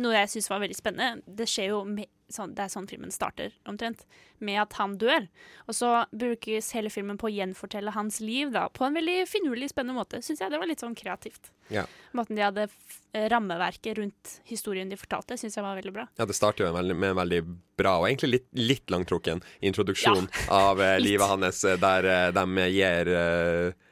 noe 0.00 0.14
jeg 0.16 0.30
syns 0.32 0.48
var 0.48 0.62
veldig 0.62 0.76
spennende, 0.78 1.22
det 1.26 1.48
skjer 1.50 1.74
jo 1.74 1.82
med, 1.84 2.08
sånn, 2.34 2.54
Det 2.56 2.64
er 2.64 2.72
sånn 2.72 2.88
filmen 2.90 3.12
starter, 3.14 3.52
omtrent. 3.68 4.04
Med 4.42 4.60
at 4.64 4.72
han 4.80 4.96
dør. 4.98 5.28
Og 5.68 5.76
så 5.78 5.92
brukes 6.10 6.72
hele 6.76 6.90
filmen 6.90 7.18
på 7.20 7.28
å 7.28 7.32
gjenfortelle 7.32 7.94
hans 7.94 8.20
liv 8.20 8.50
da, 8.54 8.68
på 8.68 8.86
en 8.86 8.98
veldig 8.98 9.22
finurlig, 9.30 9.70
spennende 9.70 9.98
måte. 10.00 10.22
Syns 10.24 10.42
jeg 10.42 10.50
det 10.50 10.58
var 10.58 10.70
litt 10.70 10.82
sånn 10.82 10.96
kreativt. 10.98 11.52
Ja. 11.72 11.86
Måten 12.16 12.36
de 12.36 12.44
hadde 12.44 12.66
rammeverket 13.12 13.98
rundt 13.98 14.40
historien 14.48 14.88
de 14.88 14.96
fortalte, 14.96 15.36
syns 15.40 15.56
jeg 15.56 15.64
var 15.64 15.76
veldig 15.76 15.92
bra. 15.94 16.06
Ja, 16.18 16.26
Det 16.26 16.36
starter 16.36 16.66
jo 16.66 16.72
med 16.72 17.10
en 17.10 17.16
veldig 17.16 17.42
bra 17.76 17.98
og 18.00 18.08
egentlig 18.08 18.30
litt, 18.32 18.48
litt 18.56 18.90
langtrukken 18.92 19.42
introduksjon 19.60 20.28
av 20.52 20.80
eh, 20.80 20.98
livet 21.06 21.28
hans, 21.28 21.64
eh, 21.64 21.78
der 21.80 22.08
eh, 22.08 22.28
de 22.32 22.68
gir 22.72 23.12
eh, 23.12 23.90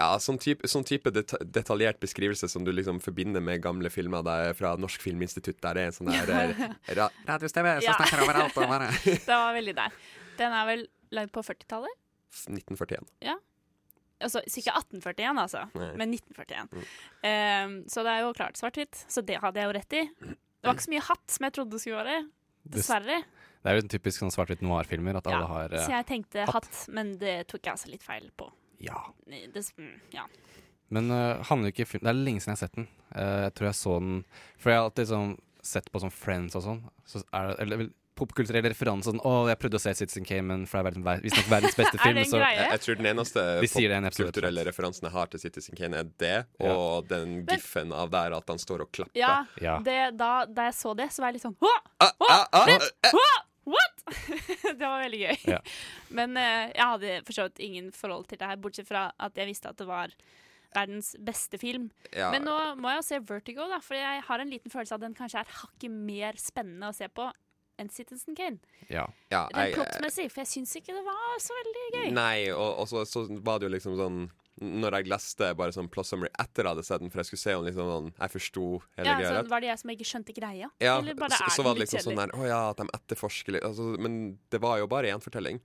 ja, 0.00 0.08
sånn 0.22 0.38
type, 0.40 0.68
sånn 0.70 0.86
type 0.88 1.12
det 1.12 1.26
detaljert 1.52 1.98
beskrivelse 2.00 2.48
som 2.48 2.64
du 2.64 2.72
liksom 2.72 2.98
forbinder 3.04 3.42
med 3.44 3.60
gamle 3.64 3.90
filmer 3.92 4.24
der, 4.26 4.54
fra 4.56 4.72
Norsk 4.80 5.02
Filminstitutt, 5.04 5.58
der 5.60 5.76
det 5.76 5.82
er 5.84 5.92
en 5.92 5.98
sånn 5.98 6.10
der 6.10 6.32
eh, 6.56 6.94
ra 6.96 7.10
Radio-TV 7.28 7.68
som 7.82 7.86
Ja. 7.90 7.98
snakker 8.00 8.24
overalt 8.24 8.56
og 8.56 8.72
bare 8.72 8.88
det 9.04 9.20
var 9.28 9.52
veldig 9.58 9.76
der. 9.76 10.00
Den 10.40 10.56
er 10.56 10.66
vel 10.72 10.86
lagd 11.12 11.32
på 11.36 11.44
40-tallet? 11.44 11.96
1941. 12.48 13.08
Ja. 13.26 13.36
Altså, 14.20 14.42
så 14.44 14.60
ikke 14.60 14.74
1841, 14.76 15.38
altså, 15.40 15.62
Nei. 15.80 15.90
men 15.96 16.12
1941. 16.12 16.84
Ehm, 17.24 17.76
så 17.88 18.02
det 18.04 18.12
er 18.12 18.24
jo 18.26 18.34
klart 18.36 18.58
svart-hvitt. 18.60 19.04
Så 19.08 19.22
det 19.24 19.38
hadde 19.40 19.60
jeg 19.62 19.68
jo 19.70 19.76
rett 19.78 19.96
i. 19.96 20.02
Det 20.20 20.68
var 20.68 20.76
ikke 20.76 20.84
så 20.86 20.92
mye 20.92 21.04
hatt 21.08 21.36
som 21.36 21.46
jeg 21.48 21.54
trodde 21.56 21.72
det 21.76 21.80
skulle 21.80 22.02
være. 22.04 22.18
Dessverre. 22.76 23.16
Det 23.64 23.68
er 23.72 23.76
jo 23.78 23.84
en 23.86 23.92
typisk 23.92 24.20
sånn 24.20 24.32
svart-hvitt 24.32 24.60
noir-filmer, 24.64 25.16
at 25.20 25.28
alle 25.32 25.48
har 25.48 25.72
uh, 25.72 25.80
Så 25.84 25.92
jeg 25.94 26.06
tenkte 26.08 26.44
hatt. 26.48 26.68
hatt, 26.68 26.82
men 26.92 27.14
det 27.20 27.34
tok 27.48 27.64
jeg 27.64 27.72
altså 27.78 27.90
litt 27.92 28.04
feil 28.04 28.28
på. 28.40 28.48
Ja. 28.80 29.02
Det, 29.28 29.64
mm, 29.76 29.94
ja. 30.16 30.26
Men 30.90 31.10
uh, 31.14 31.44
handler 31.46 31.70
ikke 31.70 31.86
film 31.86 32.02
Det 32.02 32.10
er 32.10 32.18
lenge 32.18 32.42
siden 32.42 32.56
jeg 32.56 32.58
har 32.58 32.64
sett 32.64 32.78
den. 32.80 32.88
Uh, 33.14 33.44
jeg 33.46 33.54
tror 33.58 33.68
jeg 33.70 33.78
så 33.78 33.96
den 34.00 34.14
For 34.58 34.72
jeg 34.72 34.80
har 34.80 34.88
alltid 34.88 35.10
sånn 35.12 35.32
sett 35.60 35.90
på 35.92 36.00
sånn 36.00 36.14
Friends 36.14 36.56
og 36.56 36.64
sånn. 36.64 36.78
Så 37.04 37.20
er 37.36 37.50
det, 37.50 37.56
eller 37.60 37.90
popkulturell 38.20 38.64
referanse. 38.68 39.08
Sånn, 39.10 39.20
'Å, 39.24 39.48
jeg 39.48 39.58
prøvde 39.62 39.78
å 39.78 39.82
se 39.82 39.92
Citizen 39.96 40.26
Kane, 40.28 40.44
men 40.48 40.64
for 40.68 40.84
det 40.84 41.00
er 41.00 41.22
visstnok 41.24 41.48
verdens 41.52 41.76
beste 41.78 41.96
Er 42.00 42.02
film'. 42.04 42.18
det 42.18 42.24
en 42.26 42.32
så 42.32 42.40
greie? 42.40 42.56
Jeg, 42.58 42.70
jeg 42.74 42.84
tror 42.84 42.98
den 43.00 43.08
eneste 43.12 43.44
De 43.60 43.70
popkulturelle 43.70 44.64
referansen 44.68 45.08
jeg 45.08 45.14
har 45.16 45.30
til 45.32 45.42
Citizen 45.44 45.78
Kane, 45.78 46.02
er 46.02 46.10
det, 46.20 46.34
og 46.64 47.08
den 47.12 47.36
giffen 47.48 47.94
av 47.96 48.12
der 48.12 48.36
at 48.36 48.52
han 48.52 48.60
står 48.60 48.86
og 48.86 48.92
klapper. 48.92 49.20
Ja, 49.20 49.44
Ja. 49.60 49.78
Det, 49.84 49.98
da, 50.20 50.32
da 50.46 50.68
jeg 50.68 50.76
så 50.80 50.94
det, 50.96 51.10
så 51.14 51.22
var 51.24 51.32
jeg 51.32 51.40
litt 51.40 51.46
sånn 51.48 51.56
Hå! 51.60 51.72
Hå! 52.00 52.10
ah, 52.28 52.46
ah, 52.52 52.68
eh, 52.68 53.12
Hå! 53.14 53.28
Det 54.78 54.82
var 54.82 55.02
veldig 55.04 55.22
gøy. 55.22 55.40
Ja. 55.54 55.60
Men 56.18 56.36
eh, 56.40 56.70
jeg 56.74 56.86
hadde 56.94 57.16
for 57.26 57.36
så 57.36 57.48
vidt 57.48 57.64
ingen 57.66 57.90
forhold 57.96 58.28
til 58.30 58.40
det 58.40 58.50
her, 58.50 58.60
bortsett 58.60 58.88
fra 58.88 59.08
at 59.18 59.36
jeg 59.38 59.50
visste 59.50 59.72
at 59.72 59.80
det 59.80 59.88
var 59.90 60.14
verdens 60.70 61.12
beste 61.18 61.58
film. 61.58 61.88
Ja. 62.14 62.30
Men 62.30 62.46
nå 62.46 62.56
må 62.78 62.92
jeg 62.92 63.00
jo 63.00 63.06
se 63.08 63.20
Vertigo, 63.26 63.66
da, 63.70 63.80
for 63.82 63.98
jeg 63.98 64.24
har 64.26 64.42
en 64.42 64.52
liten 64.52 64.72
følelse 64.72 64.94
av 64.94 65.00
at 65.00 65.08
den 65.08 65.16
kanskje 65.18 65.42
er 65.42 65.54
hakket 65.62 65.94
mer 65.94 66.38
spennende 66.38 66.92
å 66.92 66.96
se 66.96 67.08
på 67.10 67.26
enn 67.80 67.88
Citizen 67.90 68.36
Kane. 68.36 68.60
Ja. 68.92 69.06
Ja, 69.32 69.46
Rent 69.54 69.78
plottmessig, 69.78 70.28
for 70.30 70.44
jeg 70.44 70.50
syns 70.52 70.76
ikke 70.78 70.94
det 70.94 71.02
var 71.06 71.40
så 71.42 71.56
veldig 71.56 71.86
gøy. 71.94 72.10
Nei, 72.16 72.36
og, 72.52 72.82
og 72.82 72.90
så, 72.90 73.06
så 73.08 73.24
var 73.40 73.60
det 73.60 73.70
jo 73.70 73.74
liksom 73.74 73.96
sånn 73.98 74.20
Når 74.60 74.98
jeg 74.98 75.08
leste 75.08 75.46
bare 75.56 75.72
sånn 75.72 75.88
plot 75.88 76.08
summary 76.08 76.28
etter 76.42 76.66
jeg 76.66 76.74
hadde 76.74 76.82
sett 76.84 77.00
den, 77.00 77.10
for 77.12 77.22
jeg 77.22 77.30
skulle 77.30 77.40
se 77.40 77.54
om 77.56 77.64
liksom 77.64 77.86
sånn 77.88 78.08
Jeg 78.12 78.32
forsto 78.34 78.64
hele 78.98 79.06
Ja, 79.08 79.14
greia 79.16 79.42
var 79.48 79.64
det 79.64 79.70
jeg 79.70 79.80
som 79.80 79.92
ikke 79.94 80.08
skjønte 80.10 80.34
greia? 80.36 80.68
Ja, 80.82 80.98
Eller 80.98 81.16
bare 81.16 81.32
så, 81.38 81.46
er 81.46 81.54
så 81.56 81.64
var 81.64 81.78
det 81.78 81.86
liksom 81.86 82.04
sånn 82.04 82.20
der 82.20 82.34
Å 82.36 82.48
ja, 82.48 82.58
at 82.74 82.82
de 82.82 82.86
etterforsker 82.98 83.56
litt 83.56 83.64
altså, 83.66 83.86
Men 84.04 84.18
det 84.52 84.60
var 84.60 84.82
jo 84.82 84.88
bare 84.90 85.08
gjenfortelling. 85.08 85.62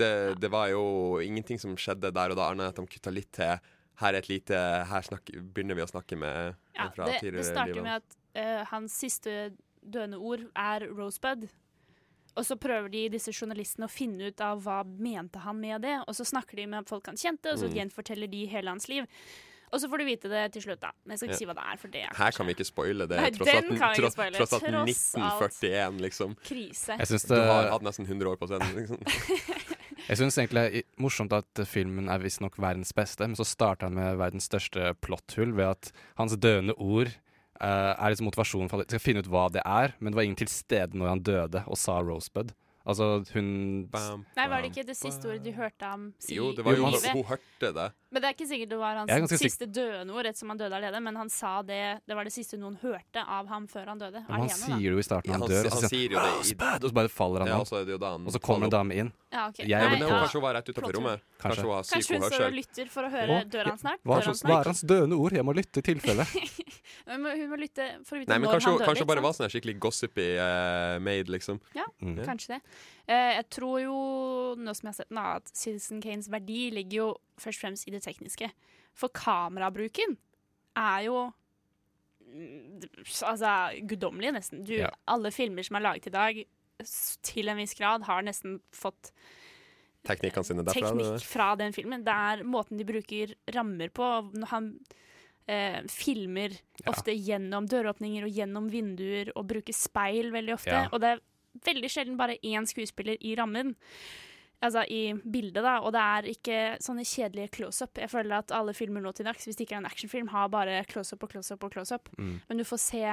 Det, 0.00 0.10
det 0.42 0.50
var 0.50 0.70
jo 0.72 0.84
ingenting 1.22 1.60
som 1.62 1.76
skjedde 1.78 2.10
der 2.16 2.32
og 2.32 2.40
da, 2.40 2.48
annet 2.50 2.64
enn 2.64 2.72
at 2.72 2.80
de 2.80 2.96
kutta 2.96 3.12
litt 3.14 3.30
til. 3.36 3.60
Her 4.00 4.14
er 4.16 4.22
et 4.22 4.30
lite 4.32 4.62
Her 4.90 5.06
snakk, 5.06 5.30
begynner 5.54 5.78
vi 5.78 5.84
å 5.84 5.90
snakke 5.90 6.18
med 6.18 6.56
Ja, 6.74 6.88
fra 6.96 7.06
det, 7.06 7.18
det 7.18 7.20
tidligere 7.26 7.50
starter 7.52 7.76
livet. 7.76 7.84
med 7.86 8.00
at 8.00 8.18
uh, 8.40 8.64
hans 8.72 8.96
siste 9.04 9.36
døende 9.84 10.18
ord 10.18 10.48
er 10.56 10.88
Rosebud. 10.88 11.46
Og 12.36 12.44
så 12.44 12.56
prøver 12.58 12.90
de 12.90 13.08
disse 13.14 13.30
journalistene 13.32 13.86
å 13.86 13.90
finne 13.90 14.26
ut 14.32 14.40
av 14.40 14.62
hva 14.64 14.80
mente 14.84 15.38
han 15.44 15.60
med 15.60 15.82
det. 15.82 16.00
Og 16.08 16.14
så 16.18 16.24
snakker 16.26 16.56
de 16.56 16.66
med 16.66 16.88
folk 16.88 17.06
han 17.06 17.16
kjente, 17.16 17.52
og 17.52 17.58
så 17.58 17.68
Mm. 17.70 17.74
gjenforteller 17.78 18.30
de 18.30 18.46
hele 18.46 18.68
hans 18.70 18.88
liv. 18.88 19.06
Og 19.72 19.80
så 19.80 19.88
får 19.90 19.98
du 19.98 20.04
vite 20.04 20.28
det 20.30 20.52
til 20.52 20.62
slutt, 20.62 20.80
da. 20.80 20.90
Men 21.04 21.14
jeg 21.14 21.18
skal 21.18 21.28
ikke 21.28 21.34
Ja. 21.34 21.38
si 21.38 21.46
hva 21.46 21.54
det 21.54 21.64
er, 21.72 21.76
for 21.78 21.88
det 21.88 22.02
er 22.04 22.14
Her 22.14 22.30
kan 22.32 22.46
vi 22.46 22.54
ikke 22.54 22.66
spoile 22.66 23.08
det. 23.08 23.16
Nei, 23.18 23.30
tross 23.30 23.46
den 23.46 23.56
at, 23.56 23.64
kan 23.64 23.70
vi 23.70 23.74
ikke 23.78 24.02
tross, 24.02 24.12
spoile. 24.12 24.36
tross 24.38 24.52
at 24.52 24.62
alt. 24.62 24.88
1941, 24.88 26.00
liksom. 26.00 26.36
Krise. 26.44 26.98
Jeg 26.98 27.06
syns 27.08 27.26
Du 27.28 27.34
har 27.34 27.70
hatt 27.70 27.82
nesten 27.82 28.06
100 28.06 28.26
år 28.30 28.36
på 28.36 28.46
scenen. 28.46 28.74
Liksom. 28.74 28.98
Jeg 30.08 30.18
syns 30.18 30.36
egentlig 30.36 30.62
det 30.70 30.84
er 30.84 31.02
morsomt 31.02 31.32
at 31.32 31.66
filmen 31.66 32.10
er 32.12 32.18
visstnok 32.18 32.56
verdens 32.60 32.92
beste, 32.92 33.20
men 33.20 33.34
så 33.34 33.44
starter 33.46 33.86
han 33.88 33.94
med 33.94 34.18
verdens 34.18 34.46
største 34.48 34.92
plotthull 35.00 35.54
ved 35.56 35.64
at 35.70 35.92
hans 36.18 36.36
døende 36.36 36.74
ord 36.76 37.08
er 37.60 38.10
liksom 38.10 38.28
motivasjonen 38.28 38.70
for 38.70 38.82
at 38.82 38.88
de 38.88 38.96
skal 38.96 39.04
finne 39.04 39.22
ut 39.24 39.30
hva 39.30 39.46
det 39.52 39.62
er, 39.62 39.94
men 40.00 40.12
det 40.12 40.18
var 40.18 40.26
ingen 40.26 40.40
til 40.40 40.50
stede 40.50 40.98
når 40.98 41.12
han 41.12 41.24
døde 41.26 41.64
og 41.66 41.78
sa 41.80 42.00
Rosebud. 42.02 42.52
Altså, 42.86 43.24
hun 43.32 43.46
Nei, 44.36 44.44
var 44.52 44.60
det 44.60 44.68
ikke 44.74 44.82
det 44.84 44.96
siste 44.98 45.24
ordet 45.30 45.40
du 45.46 45.52
hørte 45.56 45.86
ham 45.88 46.02
si 46.20 46.34
Jo, 46.36 46.50
det 46.52 46.64
var 46.66 46.76
jo 46.76 46.84
livet? 46.92 47.14
Hun 47.16 47.24
hørte 47.24 47.70
det. 47.72 47.86
Men 48.12 48.22
det 48.22 48.28
er 48.28 48.34
ikke 48.36 48.46
sikkert 48.50 48.68
det 48.74 48.78
var 48.78 48.98
hans 49.00 49.32
siste 49.40 49.66
døende 49.72 50.12
ord, 50.14 50.26
ettersom 50.28 50.52
han 50.52 50.58
døde 50.60 50.76
alene, 50.76 51.00
Men 51.02 51.16
han 51.16 51.30
sa 51.32 51.62
det 51.62 52.00
Det 52.06 52.14
var 52.14 52.24
det 52.28 52.32
siste 52.34 52.58
noen 52.60 52.76
hørte 52.82 53.24
av 53.24 53.48
ham 53.48 53.66
før 53.66 53.88
han 53.94 53.98
døde. 53.98 54.20
Men 54.28 54.44
han 54.44 54.48
sier 54.52 54.76
det 54.84 54.92
jo 54.92 54.98
i 55.00 55.06
starten 55.08 55.32
Ja, 55.32 55.38
han 55.38 55.40
han 55.46 55.50
dør. 55.50 55.64
han, 55.64 55.66
og 55.66 55.72
så 55.72 55.80
han 55.80 55.90
sier 55.94 56.10
jo 56.12 56.18
det 56.20 56.52
i- 56.52 56.84
Og 56.84 56.90
så 56.90 56.94
bare 57.00 57.08
faller 57.08 57.40
han 57.40 57.48
Ja, 57.48 57.58
og 57.60 57.66
så 57.66 57.80
han 57.88 58.26
Og 58.28 58.32
så 58.36 58.40
kommer 58.44 58.64
en 58.68 58.70
dame 58.76 58.94
inn. 58.94 59.12
Ja, 59.32 59.48
okay. 59.48 59.64
Jeg 59.66 59.80
Nei, 59.80 59.82
var 59.84 59.90
Men 59.90 59.98
på- 59.98 60.12
hun 60.12 60.20
kanskje 60.20 60.32
hun 60.38 60.42
var 60.42 60.54
rett 60.54 60.68
utenfor 60.68 60.92
rommet. 60.94 61.20
Kanskje. 61.40 61.40
Kanskje 61.40 61.62
hun 61.64 61.72
har 61.74 61.82
Kanskje 61.82 62.14
hun 62.14 62.22
står 62.30 62.46
og 62.46 62.52
lytter 62.60 62.86
for 62.88 63.02
å 63.02 63.10
høre 63.10 63.40
Dør 63.50 63.64
han 63.72 63.78
snart? 63.78 64.00
Hva 64.04 64.18
er, 64.20 64.24
han 64.28 64.34
hva 64.44 64.60
er 64.60 64.64
hans 64.64 64.82
døende 64.84 65.16
ord? 65.18 65.32
Jeg 65.32 65.44
må 65.44 65.54
lytte 65.56 65.78
i 65.80 65.82
tilfelle. 65.82 66.24
Hun 67.04 67.20
må 67.50 67.56
lytte 67.58 67.84
for 68.06 68.16
å 68.16 68.20
vite 68.22 68.30
Nei, 68.30 68.38
men 68.38 68.48
når 68.48 68.54
kanskje, 68.54 68.64
han 68.64 68.72
døde. 68.74 68.80
dør. 68.80 68.88
kanskje 68.88 69.02
hun 69.04 69.08
bare 69.10 69.22
var 69.24 69.32
sånn 69.36 69.50
skikkelig 69.52 69.74
gossipy 69.82 70.26
uh, 70.40 70.98
maid, 71.04 71.28
liksom. 71.28 71.60
Ja, 71.76 71.84
Mm. 72.00 72.16
kanskje 72.24 72.48
det. 72.54 72.60
Eh, 73.06 73.34
jeg 73.38 73.46
tror 73.52 73.78
jo, 73.82 73.96
nå 74.56 74.74
som 74.74 74.88
jeg 74.88 74.94
har 74.94 74.98
sett 75.00 75.12
den, 75.12 75.20
at 75.22 75.50
Citizen 75.52 76.02
Kanes 76.04 76.30
verdi 76.32 76.70
ligger 76.72 76.96
jo 77.00 77.08
først 77.40 77.60
og 77.60 77.66
fremst 77.66 77.88
i 77.88 77.94
det 77.94 78.02
tekniske. 78.06 78.50
For 78.96 79.12
kamerabruken 79.14 80.16
er 80.78 81.06
jo 81.08 81.18
mm, 82.24 82.84
altså 83.28 83.54
guddommelig, 83.90 84.34
nesten. 84.38 84.64
Du, 84.66 84.74
Ja. 84.80 84.90
Alle 85.10 85.32
filmer 85.34 85.66
som 85.66 85.76
er 85.76 85.86
laget 85.88 86.06
i 86.10 86.14
dag, 86.14 86.44
til 87.22 87.48
en 87.48 87.60
viss 87.60 87.74
grad, 87.78 88.04
har 88.08 88.22
nesten 88.26 88.60
fått 88.74 89.12
Teknikkene 90.04 90.44
sine 90.44 90.64
derfra. 90.66 90.90
teknikk 90.90 91.24
fra 91.24 91.54
den 91.56 91.72
filmen. 91.72 92.02
Det 92.04 92.12
er 92.12 92.42
måten 92.44 92.76
de 92.76 92.84
bruker 92.84 93.30
rammer 93.54 93.88
på. 93.88 94.04
Når 94.36 94.50
han 94.50 94.66
eh, 95.48 95.80
filmer 95.88 96.52
ofte 96.90 97.14
gjennom 97.16 97.64
døråpninger 97.70 98.26
og 98.26 98.36
gjennom 98.36 98.68
vinduer 98.72 99.30
og 99.34 99.46
bruker 99.48 99.76
speil 99.76 100.28
veldig 100.34 100.54
ofte. 100.58 100.74
Ja. 100.76 100.88
Og 100.92 101.00
det 101.00 101.14
er 101.14 101.22
veldig 101.64 101.90
sjelden 101.90 102.16
bare 102.20 102.38
én 102.42 102.66
skuespiller 102.68 103.20
i 103.20 103.34
rammen. 103.38 103.74
Altså 104.64 104.84
i 104.88 105.12
bildet, 105.12 105.60
da. 105.60 105.76
Og 105.84 105.92
det 105.92 106.00
er 106.00 106.28
ikke 106.30 106.58
sånne 106.82 107.04
kjedelige 107.04 107.52
close-up. 107.58 107.98
Jeg 108.00 108.10
føler 108.12 108.38
at 108.38 108.54
alle 108.54 108.72
filmer 108.76 109.04
nå 109.04 109.12
til 109.12 109.28
dags, 109.28 109.44
hvis 109.44 109.58
det 109.58 109.66
ikke 109.66 109.76
er 109.76 109.82
en 109.82 109.90
actionfilm, 109.90 110.30
har 110.32 110.48
bare 110.52 110.84
close-up 110.88 111.26
og 111.26 111.34
close-up 111.34 111.66
og 111.66 111.74
close-up. 111.74 112.08
Mm. 112.16 112.38
Men 112.48 112.62
du 112.62 112.64
får 112.64 112.80
se 112.80 113.04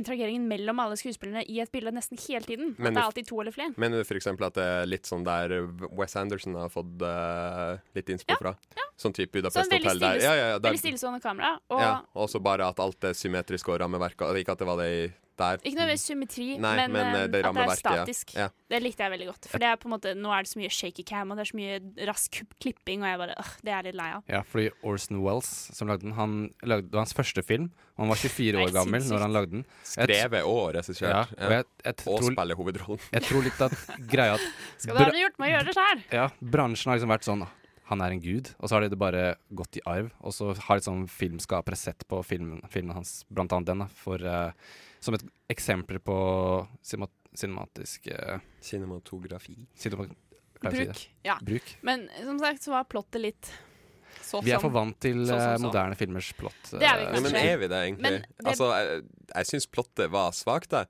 interageringen 0.00 0.48
mellom 0.50 0.82
alle 0.84 0.98
skuespillerne 1.00 1.44
i 1.48 1.60
et 1.62 1.72
bilde 1.74 1.92
nesten 1.94 2.20
hele 2.24 2.46
tiden. 2.46 2.74
Men 2.78 2.92
at 2.92 2.98
det 2.98 3.02
er 3.02 3.10
alltid 3.10 3.30
to 3.30 3.40
eller 3.42 3.54
flere. 3.54 3.74
Mener 3.80 4.02
du 4.02 4.06
f.eks. 4.06 4.30
at 4.32 4.58
det 4.58 4.66
er 4.66 4.90
litt 4.90 5.08
sånn 5.08 5.26
der 5.26 5.54
Wes 5.98 6.16
Anderson 6.18 6.58
har 6.58 6.72
fått 6.72 7.04
uh, 7.04 7.78
litt 7.98 8.10
innspo 8.14 8.38
fra? 8.40 8.54
Ja. 8.78 8.88
Sånn 8.98 9.14
type 9.14 9.30
Så 9.30 9.38
Budapest 9.38 9.72
Hotel 9.78 10.02
der. 10.02 10.20
Ja, 10.24 10.34
ja, 10.34 10.50
ja, 10.54 10.58
der 10.58 10.72
veldig 10.72 10.82
stillestående 10.82 11.22
kamera. 11.22 11.54
Og 11.70 11.82
ja, 11.82 11.94
også 12.18 12.42
bare 12.42 12.66
at 12.66 12.82
alt 12.82 13.10
er 13.10 13.16
symmetrisk 13.18 13.70
og 13.70 13.82
rammeverk. 13.84 14.26
Ikke 14.40 14.56
at 14.56 14.62
det 14.62 14.68
var 14.68 14.80
det 14.82 14.90
i 14.90 15.00
der. 15.38 15.60
Ikke 15.62 15.78
nødvendigvis 15.78 16.04
symmetri, 16.08 16.46
Nei, 16.58 16.74
men, 16.80 16.92
men, 16.92 17.06
eh, 17.06 17.12
eh, 17.12 17.12
det 17.14 17.22
at 17.22 17.32
det 17.32 17.40
er 17.40 17.46
rammeverket, 17.46 17.84
ja. 17.84 18.04
statisk. 18.04 18.34
Ja. 18.34 18.48
Det 18.70 18.80
likte 18.82 19.04
jeg 19.04 19.14
veldig 19.14 19.28
godt. 19.30 19.48
For 19.52 19.62
det 19.62 19.68
er 19.70 19.80
på 19.80 19.88
en 19.88 19.94
måte, 19.94 20.14
nå 20.18 20.32
er 20.34 20.44
det 20.44 20.52
så 20.52 20.60
mye 20.60 20.72
shaky 20.74 21.04
cam, 21.06 21.32
og 21.32 21.38
det 21.38 21.44
er 21.44 21.50
så 21.52 21.58
mye 21.58 22.06
rask 22.08 22.40
klipping, 22.62 23.04
og 23.04 23.12
jeg 23.12 23.20
bare 23.22 23.36
øh, 23.38 23.52
Det 23.62 23.72
er 23.72 23.76
jeg 23.76 23.88
litt 23.88 24.00
lei 24.00 24.08
av. 24.16 24.24
Ja, 24.30 24.42
fordi 24.46 24.68
Orson 24.82 25.22
Wells, 25.24 25.52
som 25.76 25.90
lagde 25.90 26.06
den, 26.06 26.16
han 26.18 26.38
lagde, 26.62 26.88
det 26.88 26.98
var 26.98 27.06
hans 27.06 27.16
første 27.16 27.44
film. 27.46 27.70
Han 27.98 28.10
var 28.12 28.20
24 28.20 28.62
år 28.62 28.74
gammel 28.74 29.02
når 29.08 29.24
han 29.26 29.34
lagde 29.34 29.54
den. 29.56 29.64
Skrevet 29.88 30.44
og 30.48 30.74
regissert. 30.76 31.08
Ja, 31.10 31.22
og 31.46 31.54
jeg, 31.54 31.64
jeg, 31.84 31.94
Og 31.94 32.20
tror, 32.22 32.32
spiller 32.34 32.58
hovedrollen. 32.58 33.04
jeg 33.14 33.24
tror 33.28 33.46
litt 33.46 33.62
at 33.64 33.76
greia 34.10 34.34
at 34.36 34.44
Skal 34.82 34.98
du 34.98 35.02
ha 35.02 35.08
det 35.14 35.22
gjort, 35.22 35.38
må 35.40 35.48
jeg 35.48 35.54
gjøre 35.56 35.68
det 35.70 35.76
sjøl! 35.78 36.02
Ja, 36.18 36.26
bransjen 36.56 36.92
har 36.92 36.98
liksom 37.00 37.14
vært 37.14 37.28
sånn 37.28 37.46
Han 37.88 38.02
er 38.04 38.12
en 38.12 38.20
gud, 38.20 38.50
og 38.58 38.68
så 38.68 38.76
har 38.76 38.84
det 38.84 38.98
bare 39.00 39.22
gått 39.56 39.78
i 39.80 39.84
arv. 39.88 40.10
Og 40.20 40.34
så 40.36 40.50
har 40.52 40.76
liksom 40.80 41.06
filmskapere 41.08 41.78
sett 41.80 42.04
på 42.10 42.20
filmen, 42.26 42.60
filmen 42.68 42.92
hans, 42.98 43.22
blant 43.32 43.54
annet 43.56 43.70
den, 43.70 43.84
da, 43.86 43.88
for, 44.02 44.20
uh, 44.20 44.52
som 45.00 45.16
et 45.16 45.24
eksempel 45.54 45.96
på 46.04 46.18
cinema, 46.84 47.08
cinematisk 47.32 48.10
uh, 48.12 48.42
Cinematografi. 48.60 49.56
Cinema, 49.80 50.04
klarer 50.60 50.76
si 50.76 50.84
Bruk. 50.90 51.06
Ja. 51.24 51.38
Bruk. 51.40 51.72
Men 51.88 52.04
som 52.20 52.38
sagt 52.44 52.68
så 52.68 52.76
var 52.76 52.84
plottet 52.92 53.24
litt 53.24 53.50
så 54.28 54.42
Vi 54.44 54.52
er 54.54 54.60
for 54.62 54.74
vant 54.74 54.96
til 55.00 55.24
Så, 55.24 55.32
så, 55.32 55.40
eh, 55.40 55.56
så. 55.56 55.64
moderne 55.64 55.96
filmers 55.98 56.30
plott. 56.38 56.62
Det 56.70 56.82
er 56.84 56.98
vi 57.00 57.06
kanskje. 57.08 57.14
Ja, 57.18 57.20
men 57.26 57.36
er 57.40 57.60
vi 57.62 57.68
det, 57.72 57.82
egentlig? 57.88 58.14
Det- 58.22 58.46
Altså, 58.52 58.70
jeg, 58.76 59.04
jeg 59.34 59.46
syns 59.52 59.66
plottet 59.72 60.10
var 60.12 60.30
svakt, 60.36 60.72
jeg. 60.76 60.86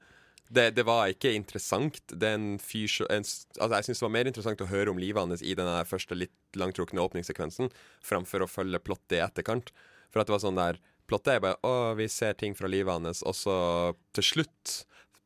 Det, 0.51 0.63
det 0.79 0.85
var 0.89 1.11
ikke 1.13 1.35
interessant. 1.37 1.99
Det 2.09 2.25
er 2.25 2.39
en 2.39 2.59
fyr 2.59 2.89
som 2.89 3.07
en 3.13 3.21
Altså, 3.21 3.73
jeg 3.75 3.85
syns 3.91 3.99
det 4.01 4.07
var 4.07 4.15
mer 4.17 4.31
interessant 4.31 4.63
å 4.65 4.69
høre 4.71 4.89
om 4.95 4.99
livet 5.01 5.21
hans 5.21 5.43
i 5.45 5.53
den 5.59 5.69
første 5.85 6.17
litt 6.17 6.33
langtrukne 6.57 7.03
åpningssekvensen, 7.05 7.69
framfor 8.03 8.41
å 8.47 8.49
følge 8.49 8.81
plottet 8.81 9.19
i 9.19 9.25
etterkant. 9.27 9.73
For 10.11 10.21
at 10.23 10.27
det 10.31 10.33
var 10.39 10.45
sånn 10.47 10.57
der 10.57 10.79
Plottet 11.09 11.35
er 11.37 11.41
bare 11.41 11.57
Å, 11.65 11.95
vi 11.97 12.05
ser 12.13 12.35
ting 12.37 12.55
fra 12.57 12.69
livet 12.69 12.93
hans, 12.93 13.23
og 13.25 13.33
så 13.37 13.95
til 14.17 14.25
slutt 14.25 14.75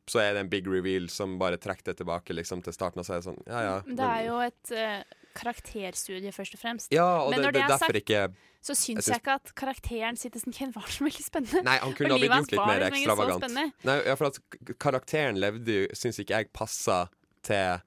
så 0.07 0.19
er 0.19 0.33
det 0.35 0.39
en 0.43 0.49
big 0.51 0.67
reveal 0.67 1.09
som 1.11 1.37
bare 1.39 1.55
trekker 1.57 1.89
det 1.91 1.97
tilbake 2.01 2.35
liksom 2.35 2.61
til 2.63 2.73
starten, 2.75 2.99
og 2.99 3.05
så 3.07 3.13
er 3.15 3.21
det 3.21 3.27
sånn 3.29 3.41
Ja, 3.47 3.61
ja. 3.63 3.75
Men 3.87 3.95
Det 3.99 4.07
er 4.11 4.23
jo 4.27 4.37
et 4.43 4.71
eh, 4.75 5.03
karakterstudie, 5.33 6.31
først 6.35 6.53
og 6.57 6.61
fremst. 6.61 6.91
Ja, 6.93 7.05
og 7.25 7.31
Men 7.33 7.41
når 7.45 7.51
det 7.55 7.61
det 7.61 7.63
er 7.69 7.73
er 7.73 7.81
sagt, 7.83 7.99
ikke 8.01 8.23
så 8.63 8.75
syns 8.79 8.87
jeg 8.95 9.03
syns- 9.03 9.19
ikke 9.19 9.33
at 9.35 9.53
karakteren 9.59 10.15
Citizen 10.17 10.53
Kane 10.55 10.71
var 10.75 10.87
så 10.87 11.03
veldig 11.03 11.23
spennende. 11.25 11.63
Nei, 11.67 11.77
han 11.83 11.93
kunne 11.97 12.13
ha 12.15 12.17
blitt 12.21 12.31
gjort 12.31 12.51
litt 12.53 12.65
mer 12.65 12.79
var 12.79 12.89
ekstravagant. 12.91 13.57
Nei, 13.83 13.97
ja, 14.07 14.15
for 14.15 14.29
at 14.31 14.39
karakteren 14.79 15.39
levde 15.41 15.79
jo, 15.81 15.87
syns 15.99 16.19
ikke 16.23 16.37
jeg 16.39 16.51
passa 16.55 17.01
til 17.43 17.81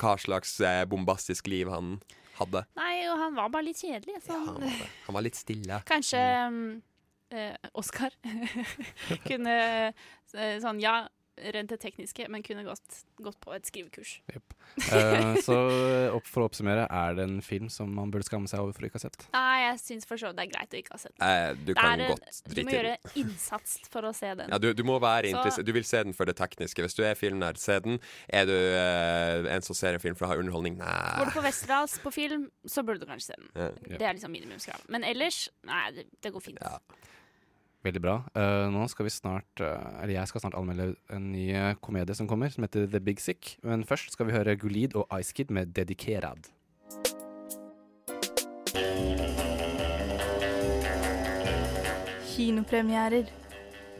hva 0.00 0.14
slags 0.18 0.56
eh, 0.64 0.84
bombastisk 0.90 1.46
liv 1.52 1.68
han 1.70 1.98
hadde. 2.40 2.64
Nei, 2.74 3.04
og 3.12 3.18
han 3.20 3.36
var 3.36 3.52
bare 3.52 3.68
litt 3.68 3.78
kjedelig. 3.78 4.16
Ja, 4.26 4.40
Han 5.06 5.14
var 5.14 5.22
litt 5.22 5.36
stille. 5.38 5.82
Kanskje 5.86 6.22
um, 6.48 6.82
eh, 7.30 7.54
Oscar 7.78 8.10
kunne 9.28 9.54
eh, 10.34 10.56
sånn 10.64 10.80
Ja, 10.82 11.04
rent 11.36 11.70
det 11.70 11.78
tekniske, 11.82 12.26
men 12.30 12.42
kunne 12.46 12.64
gått, 12.66 13.00
gått 13.22 13.38
på 13.42 13.52
et 13.56 13.66
skrivekurs. 13.66 14.14
Eh, 14.30 15.34
så 15.46 15.56
opp, 16.14 16.26
for 16.28 16.44
å 16.44 16.48
oppsummere, 16.48 16.86
er 16.86 17.16
det 17.18 17.26
en 17.26 17.40
film 17.44 17.70
som 17.72 17.90
man 17.94 18.12
burde 18.14 18.26
skamme 18.28 18.50
seg 18.50 18.62
over 18.62 18.76
for 18.76 18.86
å 18.86 18.90
ikke 18.90 19.00
ha 19.00 19.04
sett? 19.06 19.26
Nei, 19.34 19.56
jeg 19.64 19.80
syns 19.82 20.08
for 20.08 20.20
så 20.20 20.30
vidt 20.30 20.40
det 20.40 20.46
er 20.46 20.52
greit 20.52 20.76
å 20.76 20.80
ikke 20.80 20.94
ha 20.94 21.00
sett 21.02 21.14
den. 21.16 21.26
Eh, 21.28 21.64
du 21.66 21.72
kan 21.78 22.04
er 22.04 22.14
godt 22.14 22.42
Du 22.54 22.62
må 22.62 22.76
gjøre 22.76 22.96
innsats 23.20 23.76
for 23.90 24.08
å 24.08 24.12
se 24.16 24.32
den. 24.40 24.52
Ja, 24.54 24.60
du, 24.62 24.70
du 24.76 24.84
må 24.86 24.98
være 25.02 25.32
interessert. 25.32 25.66
Du 25.66 25.74
vil 25.76 25.88
se 25.88 26.04
den 26.06 26.16
for 26.16 26.30
det 26.30 26.36
tekniske. 26.40 26.84
Hvis 26.84 26.98
du 26.98 27.04
er 27.06 27.18
filmnerd, 27.18 27.60
se 27.62 27.78
den. 27.84 27.98
Er 28.28 28.48
du 28.48 28.54
uh, 28.54 29.50
en 29.54 29.64
som 29.64 29.76
ser 29.78 29.98
en 29.98 30.02
film 30.02 30.18
for 30.18 30.28
å 30.28 30.34
ha 30.34 30.38
underholdning? 30.40 30.78
Nei. 30.80 31.00
Går 31.20 31.32
du 31.32 31.38
på 31.38 31.46
Westerdals 31.46 31.98
på 32.02 32.14
film, 32.14 32.48
så 32.68 32.86
burde 32.86 33.02
du 33.02 33.10
kanskje 33.10 33.32
se 33.32 33.40
den. 33.40 33.50
Ja. 33.54 33.98
Det 33.98 34.06
er 34.06 34.16
liksom 34.16 34.34
minimumskrav. 34.34 34.86
Men 34.92 35.06
ellers, 35.06 35.48
nei, 35.66 35.84
det, 35.96 36.08
det 36.22 36.34
går 36.34 36.48
fint. 36.52 36.62
Veldig 37.84 38.00
bra. 38.00 38.14
Uh, 38.32 38.70
nå 38.72 38.86
skal 38.88 39.04
vi 39.04 39.12
snart 39.12 39.60
uh, 39.60 40.00
Eller 40.00 40.14
jeg 40.14 40.30
skal 40.30 40.40
snart 40.40 40.56
anmelde 40.56 40.94
en 41.12 41.26
ny 41.34 41.50
eh, 41.52 41.74
komedie 41.84 42.16
som 42.16 42.28
kommer, 42.28 42.48
som 42.48 42.64
heter 42.64 42.86
The 42.88 43.00
Big 43.04 43.20
Sick. 43.20 43.58
Men 43.60 43.84
først 43.84 44.14
skal 44.14 44.30
vi 44.30 44.32
høre 44.32 44.56
Gulid 44.56 44.96
og 44.96 45.04
Ice 45.20 45.36
Kid 45.36 45.52
med 45.52 45.74
Dedikerad. 45.76 46.48
Kinopremierer. 52.32 53.28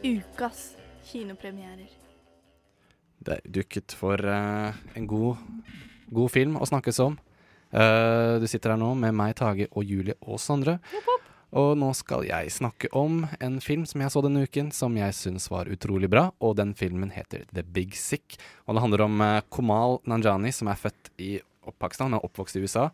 Ukas 0.04 0.64
kinopremierer. 1.04 1.92
Det 3.24 3.36
er 3.36 3.52
dukket 3.60 3.92
for 3.96 4.20
en 4.20 5.06
god, 5.08 5.44
god 6.12 6.32
film 6.32 6.56
å 6.60 6.66
snakkes 6.68 6.98
om. 7.04 7.14
Du 7.72 8.44
sitter 8.50 8.74
her 8.74 8.80
nå 8.80 8.90
med 9.00 9.14
meg, 9.16 9.32
Tage 9.38 9.70
og 9.72 9.86
Julie 9.88 10.16
og 10.20 10.36
Sondre. 10.42 10.76
Og 11.54 11.76
nå 11.78 11.92
skal 11.94 12.24
jeg 12.26 12.50
snakke 12.50 12.88
om 12.98 13.20
en 13.38 13.60
film 13.62 13.84
som 13.86 14.02
jeg 14.02 14.10
så 14.10 14.22
denne 14.24 14.42
uken, 14.42 14.72
som 14.74 14.96
jeg 14.98 15.14
syns 15.14 15.46
var 15.52 15.70
utrolig 15.70 16.10
bra. 16.10 16.26
Og 16.42 16.56
den 16.58 16.72
filmen 16.74 17.12
heter 17.14 17.44
The 17.54 17.62
Big 17.62 17.94
Sick. 17.98 18.34
Og 18.66 18.74
det 18.74 18.82
handler 18.82 19.04
om 19.06 19.22
eh, 19.22 19.42
Komal 19.54 20.00
Nanjani, 20.10 20.50
som 20.54 20.72
er 20.72 20.80
født 20.80 21.12
i 21.22 21.36
Pakistan, 21.78 22.10
han 22.10 22.18
er 22.18 22.26
oppvokst 22.26 22.58
i 22.58 22.64
USA. 22.64 22.88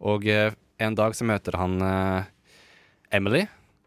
Og 0.00 0.24
eh, 0.32 0.56
en 0.80 0.96
dag 0.96 1.16
så 1.16 1.28
møter 1.28 1.60
han 1.60 1.76
eh, 1.84 2.32
Emily, 3.20 3.44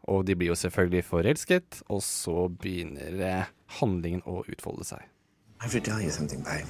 og 0.09 0.23
de 0.29 0.37
blir 0.37 0.53
jo 0.53 0.59
selvfølgelig 0.61 1.07
forelsket. 1.09 1.81
Og 1.89 2.05
så 2.05 2.45
begynner 2.53 3.49
handlingen 3.81 4.21
å 4.29 4.43
utfolde 4.45 4.85
seg. 4.93 5.01
I 5.59 5.63
have 5.63 5.73
to 5.73 5.81
tell 5.81 5.99
you 5.99 6.09
something, 6.09 6.41
babe. 6.41 6.65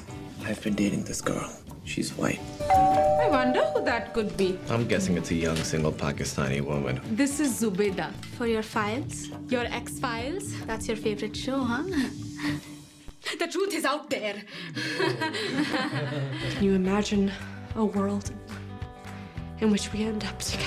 I've 0.45 0.63
been 0.63 0.73
dating 0.73 1.03
this 1.03 1.21
girl. 1.21 1.47
She's 1.83 2.11
white. 2.17 2.39
I 2.71 3.27
wonder 3.29 3.61
who 3.65 3.83
that 3.85 4.15
could 4.15 4.35
be. 4.35 4.57
I'm 4.67 4.87
guessing 4.87 5.15
it's 5.15 5.29
a 5.29 5.35
young 5.35 5.57
single 5.57 5.91
Pakistani 5.91 6.61
woman. 6.61 6.99
This 7.11 7.39
is 7.39 7.61
Zubeda. 7.61 8.11
For 8.35 8.47
your 8.47 8.63
files? 8.63 9.29
Your 9.47 9.65
ex 9.65 9.99
files? 9.99 10.59
That's 10.65 10.87
your 10.87 10.97
favorite 10.97 11.35
show, 11.35 11.59
huh? 11.59 11.83
The 13.37 13.47
truth 13.47 13.75
is 13.75 13.85
out 13.85 14.09
there. 14.09 14.41
Can 16.51 16.63
you 16.63 16.73
imagine 16.73 17.31
a 17.75 17.85
world 17.85 18.31
in 19.59 19.69
which 19.69 19.93
we 19.93 20.03
end 20.03 20.23
up 20.25 20.39
together? 20.39 20.65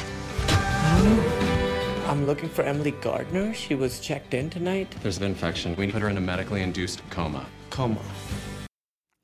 I'm 2.06 2.24
looking 2.24 2.48
for 2.48 2.62
Emily 2.62 2.92
Gardner. 2.92 3.52
She 3.52 3.74
was 3.74 3.98
checked 3.98 4.32
in 4.34 4.48
tonight. 4.48 4.94
There's 5.02 5.18
an 5.18 5.24
infection. 5.24 5.74
We 5.74 5.90
put 5.90 6.02
her 6.02 6.08
in 6.08 6.16
a 6.18 6.20
medically 6.20 6.62
induced 6.62 7.02
coma. 7.10 7.46
Coma. 7.72 8.00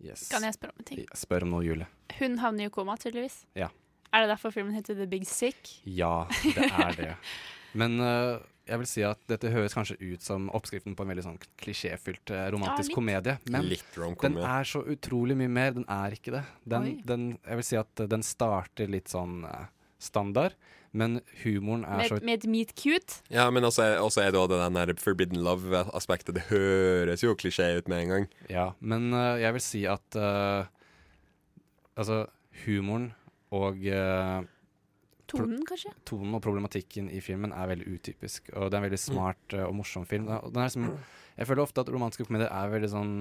Yes. 0.00 0.28
Kan 0.32 0.44
jeg 0.46 0.54
spørre 0.56 0.72
om 0.72 0.80
en 0.80 0.86
ting? 0.88 1.00
Spør 1.12 1.44
om 1.44 1.50
noe, 1.52 1.64
Julie. 1.66 1.84
Hun 2.16 2.38
havner 2.40 2.70
i 2.70 2.72
koma, 2.72 2.94
tydeligvis. 2.96 3.42
Ja. 3.58 3.68
Er 4.08 4.24
det 4.24 4.30
derfor 4.30 4.54
filmen 4.54 4.72
heter 4.72 4.96
The 4.96 5.04
Big 5.10 5.26
Sick? 5.28 5.74
Ja, 5.84 6.24
det 6.56 6.70
er 6.70 6.94
det. 6.96 7.10
Men 7.76 7.98
uh, 8.00 8.40
jeg 8.64 8.80
vil 8.80 8.88
si 8.88 9.04
at 9.04 9.20
dette 9.28 9.52
høres 9.52 9.76
kanskje 9.76 9.98
ut 10.00 10.24
som 10.24 10.48
oppskriften 10.56 10.96
på 10.96 11.04
en 11.04 11.12
veldig 11.12 11.26
sånn 11.26 11.36
klisjéfylt 11.60 12.32
øh, 12.32 12.46
romantisk 12.54 12.94
Ja, 12.94 12.96
komedie. 12.96 13.36
Men 13.52 13.68
Litt 13.68 14.00
den 14.24 14.40
er 14.40 14.68
så 14.68 14.80
utrolig 14.96 15.36
mye 15.36 15.52
mer. 15.52 15.76
Den 15.76 15.84
er 15.92 16.16
ikke 16.16 16.38
det. 16.38 16.44
Den, 16.64 16.88
den, 17.04 17.30
jeg 17.44 17.60
vil 17.60 17.68
si 17.68 17.80
at 17.80 18.04
øh, 18.04 18.08
den 18.16 18.24
starter 18.24 18.88
litt 18.88 19.12
sånn 19.12 19.42
standard, 20.00 20.56
men 20.92 21.20
humoren 21.42 21.84
er 21.84 22.08
så 22.08 22.18
Med, 22.18 22.26
med 22.28 22.38
et 22.38 22.48
meet 22.50 22.74
cute? 22.78 23.20
Ja, 23.32 23.48
men 23.50 23.64
også 23.64 23.84
er, 23.84 23.96
også 24.00 24.22
er 24.22 24.32
det 24.32 24.40
også 24.40 24.54
det 24.54 24.60
den 24.64 24.78
der 24.78 25.02
forbidden 25.02 25.42
love-aspektet. 25.44 26.34
Det 26.38 26.46
høres 26.48 27.24
jo 27.24 27.36
klisjé 27.38 27.74
ut 27.78 27.88
med 27.88 28.02
en 28.02 28.12
gang. 28.14 28.28
Ja, 28.50 28.70
men 28.80 29.12
uh, 29.12 29.36
jeg 29.40 29.56
vil 29.58 29.64
si 29.64 29.84
at 29.88 30.18
uh, 30.18 30.68
Altså, 31.98 32.28
humoren 32.64 33.10
og 33.50 33.80
uh, 33.82 34.46
Tonen, 35.28 35.60
kanskje? 35.68 35.90
tonen 36.08 36.36
og 36.38 36.40
problematikken 36.44 37.10
i 37.12 37.20
filmen 37.20 37.52
er 37.52 37.68
veldig 37.68 37.98
utypisk. 37.98 38.48
Og 38.54 38.70
det 38.70 38.78
er 38.78 38.80
en 38.80 38.86
veldig 38.86 39.00
smart 39.02 39.56
eh, 39.56 39.64
og 39.66 39.74
morsom 39.76 40.06
film. 40.08 40.30
Liksom, 40.56 40.86
jeg 41.36 41.48
føler 41.50 41.66
ofte 41.66 41.82
at 41.84 41.90
romantiske 41.92 42.24
komedier 42.24 42.48
er 42.48 42.72
veldig 42.72 42.88
sånn, 42.94 43.12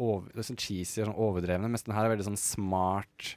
over, 0.00 0.30
er 0.32 0.46
sånn 0.48 0.60
cheesy 0.62 1.02
og 1.02 1.10
sånn 1.10 1.20
overdrevne, 1.26 1.68
mens 1.68 1.84
den 1.84 1.92
her 1.92 2.08
er 2.08 2.14
veldig 2.14 2.30
sånn 2.30 2.40
smart 2.40 3.34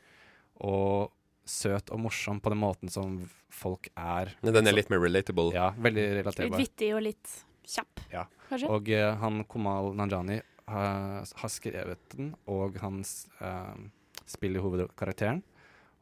og 0.64 1.12
søt 1.46 1.92
og 1.94 2.00
morsom 2.02 2.40
på 2.42 2.50
den 2.54 2.60
måten 2.62 2.90
som 2.92 3.20
folk 3.54 3.88
er. 3.96 4.34
Men 4.42 4.54
den 4.58 4.68
er 4.68 4.74
litt 4.76 4.90
mer 4.90 5.00
relatable. 5.04 5.52
Ja, 5.56 5.72
veldig 5.78 6.06
Litt 6.26 6.58
vittig 6.58 6.90
og 6.98 7.04
litt 7.06 7.36
kjapp, 7.66 8.02
Ja. 8.12 8.26
kanskje? 8.50 8.70
Og 8.70 8.90
uh, 8.90 9.16
han 9.22 9.44
Komal 9.50 9.94
Nanjani 9.98 10.40
uh, 10.68 11.22
har 11.24 11.50
skrevet 11.54 12.02
den, 12.16 12.34
og 12.48 12.78
han 12.82 13.00
s- 13.06 13.28
eh, 13.40 13.76
spiller 14.26 14.62
hovedkarakteren. 14.66 15.44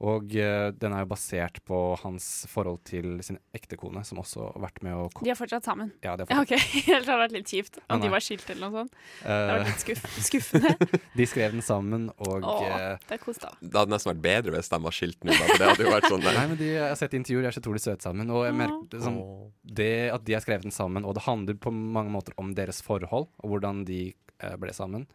Og 0.03 0.33
uh, 0.35 0.69
den 0.75 0.91
er 0.91 1.05
jo 1.05 1.07
basert 1.13 1.61
på 1.63 1.77
hans 2.01 2.25
forhold 2.51 2.81
til 2.89 3.21
sin 3.23 3.37
ektekone, 3.55 4.01
som 4.03 4.19
også 4.19 4.49
har 4.49 4.63
vært 4.65 4.81
med 4.83 4.97
å 4.99 5.05
De 5.23 5.31
er 5.31 5.37
fortsatt 5.39 5.63
sammen? 5.63 5.93
Ja, 6.03 6.17
de 6.19 6.25
er 6.25 6.33
Ja, 6.33 6.41
fortsatt 6.41 6.59
OK. 6.59 6.75
Ellers 6.93 7.07
hadde 7.07 7.13
det 7.13 7.21
vært 7.21 7.35
litt 7.37 7.53
kjipt 7.53 7.79
Ja, 7.79 7.85
om 7.95 8.03
de 8.03 8.09
var 8.11 8.25
skilt 8.25 8.49
eller 8.51 8.65
noe 8.67 8.83
sånt. 8.83 8.97
Det 9.23 9.31
Eh, 9.31 9.39
hadde 9.39 9.55
vært 9.61 9.71
litt 9.71 9.83
skuff 9.85 10.19
skuffende. 10.27 10.73
de 11.21 11.27
skrev 11.31 11.55
den 11.55 11.63
sammen, 11.63 12.09
og 12.27 12.43
Åh, 12.43 12.65
eh, 12.67 12.97
det 13.07 13.17
er 13.17 13.21
kos, 13.23 13.39
da. 13.39 13.53
Det 13.61 13.73
hadde 13.79 13.95
nesten 13.95 14.11
vært 14.11 14.23
bedre 14.27 14.55
hvis 14.57 14.71
de 14.73 14.81
var 14.89 14.97
skilt 14.99 15.23
nå. 15.23 15.31
Da, 15.39 15.47
det 15.55 15.69
hadde 15.71 15.87
jo 15.87 15.93
vært 15.95 16.09
sånn 16.11 16.27
Nei, 16.27 16.45
men 16.51 16.59
de, 16.59 16.69
Jeg 16.73 16.83
har 16.89 16.99
sett 16.99 17.15
intervjuer, 17.21 17.45
de 17.45 17.51
er 17.53 17.55
så 17.55 17.63
utrolig 17.63 17.83
søte 17.85 18.03
sammen. 18.09 18.29
Og 18.33 18.43
jeg 18.49 18.57
merker 18.59 19.03
sånn, 19.07 19.19
det 19.63 19.91
at 20.13 20.27
de 20.27 20.35
har 20.35 20.43
skrevet 20.43 20.67
den 20.67 20.75
sammen, 20.75 21.07
og 21.07 21.15
det 21.17 21.23
handler 21.29 21.55
på 21.63 21.71
mange 21.73 22.11
måter 22.13 22.35
om 22.41 22.51
deres 22.57 22.83
forhold, 22.83 23.29
og 23.39 23.53
hvordan 23.55 23.85
de 23.87 24.01
eh, 24.43 24.55
ble 24.59 24.73
sammen, 24.75 25.07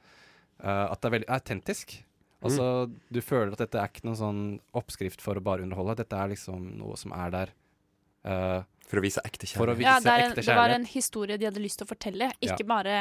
uh, 0.65 0.89
at 0.89 1.01
det 1.03 1.11
er 1.11 1.15
veldig 1.19 1.29
autentisk. 1.37 1.99
Altså, 2.45 2.91
Du 3.11 3.21
føler 3.21 3.53
at 3.53 3.59
dette 3.65 3.79
er 3.81 3.89
ikke 3.91 4.07
noen 4.07 4.21
sånn 4.21 4.43
oppskrift 4.79 5.21
for 5.25 5.35
å 5.39 5.43
bare 5.43 5.65
underholde. 5.67 5.97
Dette 6.05 6.17
er 6.19 6.35
liksom 6.37 6.77
noe 6.79 6.97
som 7.01 7.13
er 7.17 7.31
der 7.35 7.57
Uh, 8.27 8.65
For 8.89 8.99
å 8.99 9.03
vise 9.05 9.23
ekte 9.25 9.47
For 9.47 9.71
å 9.71 9.75
vise 9.79 9.87
Ja, 9.87 9.99
det, 10.03 10.11
er 10.11 10.23
en, 10.25 10.33
ekte 10.33 10.43
det 10.43 10.55
var 10.59 10.73
en 10.75 10.85
historie 10.91 11.37
de 11.39 11.47
hadde 11.47 11.61
lyst 11.63 11.79
til 11.81 11.87
å 11.87 11.91
fortelle. 11.93 12.27
Ikke 12.43 12.65
Ja. 12.65 12.67
bare 12.67 12.97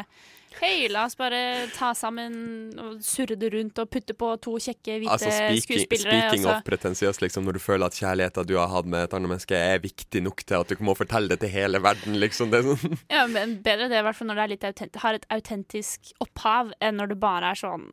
Hei, 0.62 0.88
la 0.94 1.04
oss 1.06 1.16
bare 1.18 1.68
ta 1.74 1.90
sammen 1.98 2.72
og 2.80 3.02
surre 3.04 3.36
det 3.38 3.50
rundt 3.54 3.78
og 3.82 3.90
putte 3.92 4.14
på 4.18 4.30
to 4.42 4.54
kjekke, 4.62 5.00
hvite 5.02 5.12
Altså, 5.18 5.32
speaking, 5.34 5.62
skuespillere. 5.66 6.22
speaking 6.22 6.46
altså. 6.46 6.56
of 6.56 6.64
pretensiøst, 6.70 7.22
liksom, 7.22 7.46
når 7.46 7.58
du 7.58 7.60
føler 7.60 7.86
at 7.90 7.98
kjærligheten 8.00 8.48
du 8.48 8.56
har 8.58 8.72
hatt 8.72 8.86
med 8.86 9.04
et 9.04 9.14
annet 9.14 9.30
menneske, 9.34 9.54
er 9.58 9.84
viktig 9.84 10.24
nok 10.24 10.46
til 10.46 10.62
at 10.62 10.68
du 10.72 10.76
må 10.82 10.96
fortelle 10.98 11.28
det 11.34 11.42
til 11.42 11.50
hele 11.50 11.82
verden, 11.84 12.18
liksom. 12.22 12.50
Det 12.54 12.64
sånn. 12.64 12.98
Ja, 13.10 13.28
men 13.28 13.58
Bedre 13.62 13.90
det, 13.90 14.00
i 14.00 14.06
hvert 14.08 14.16
fall 14.16 14.32
når 14.32 14.36
det 14.36 14.46
er 14.46 14.54
litt 14.56 14.68
autent 14.72 15.02
har 15.04 15.14
et 15.20 15.28
autentisk 15.30 16.14
opphav, 16.24 16.74
enn 16.82 16.98
når 17.02 17.14
det 17.14 17.20
bare 17.20 17.52
er 17.52 17.56
sånn 17.66 17.90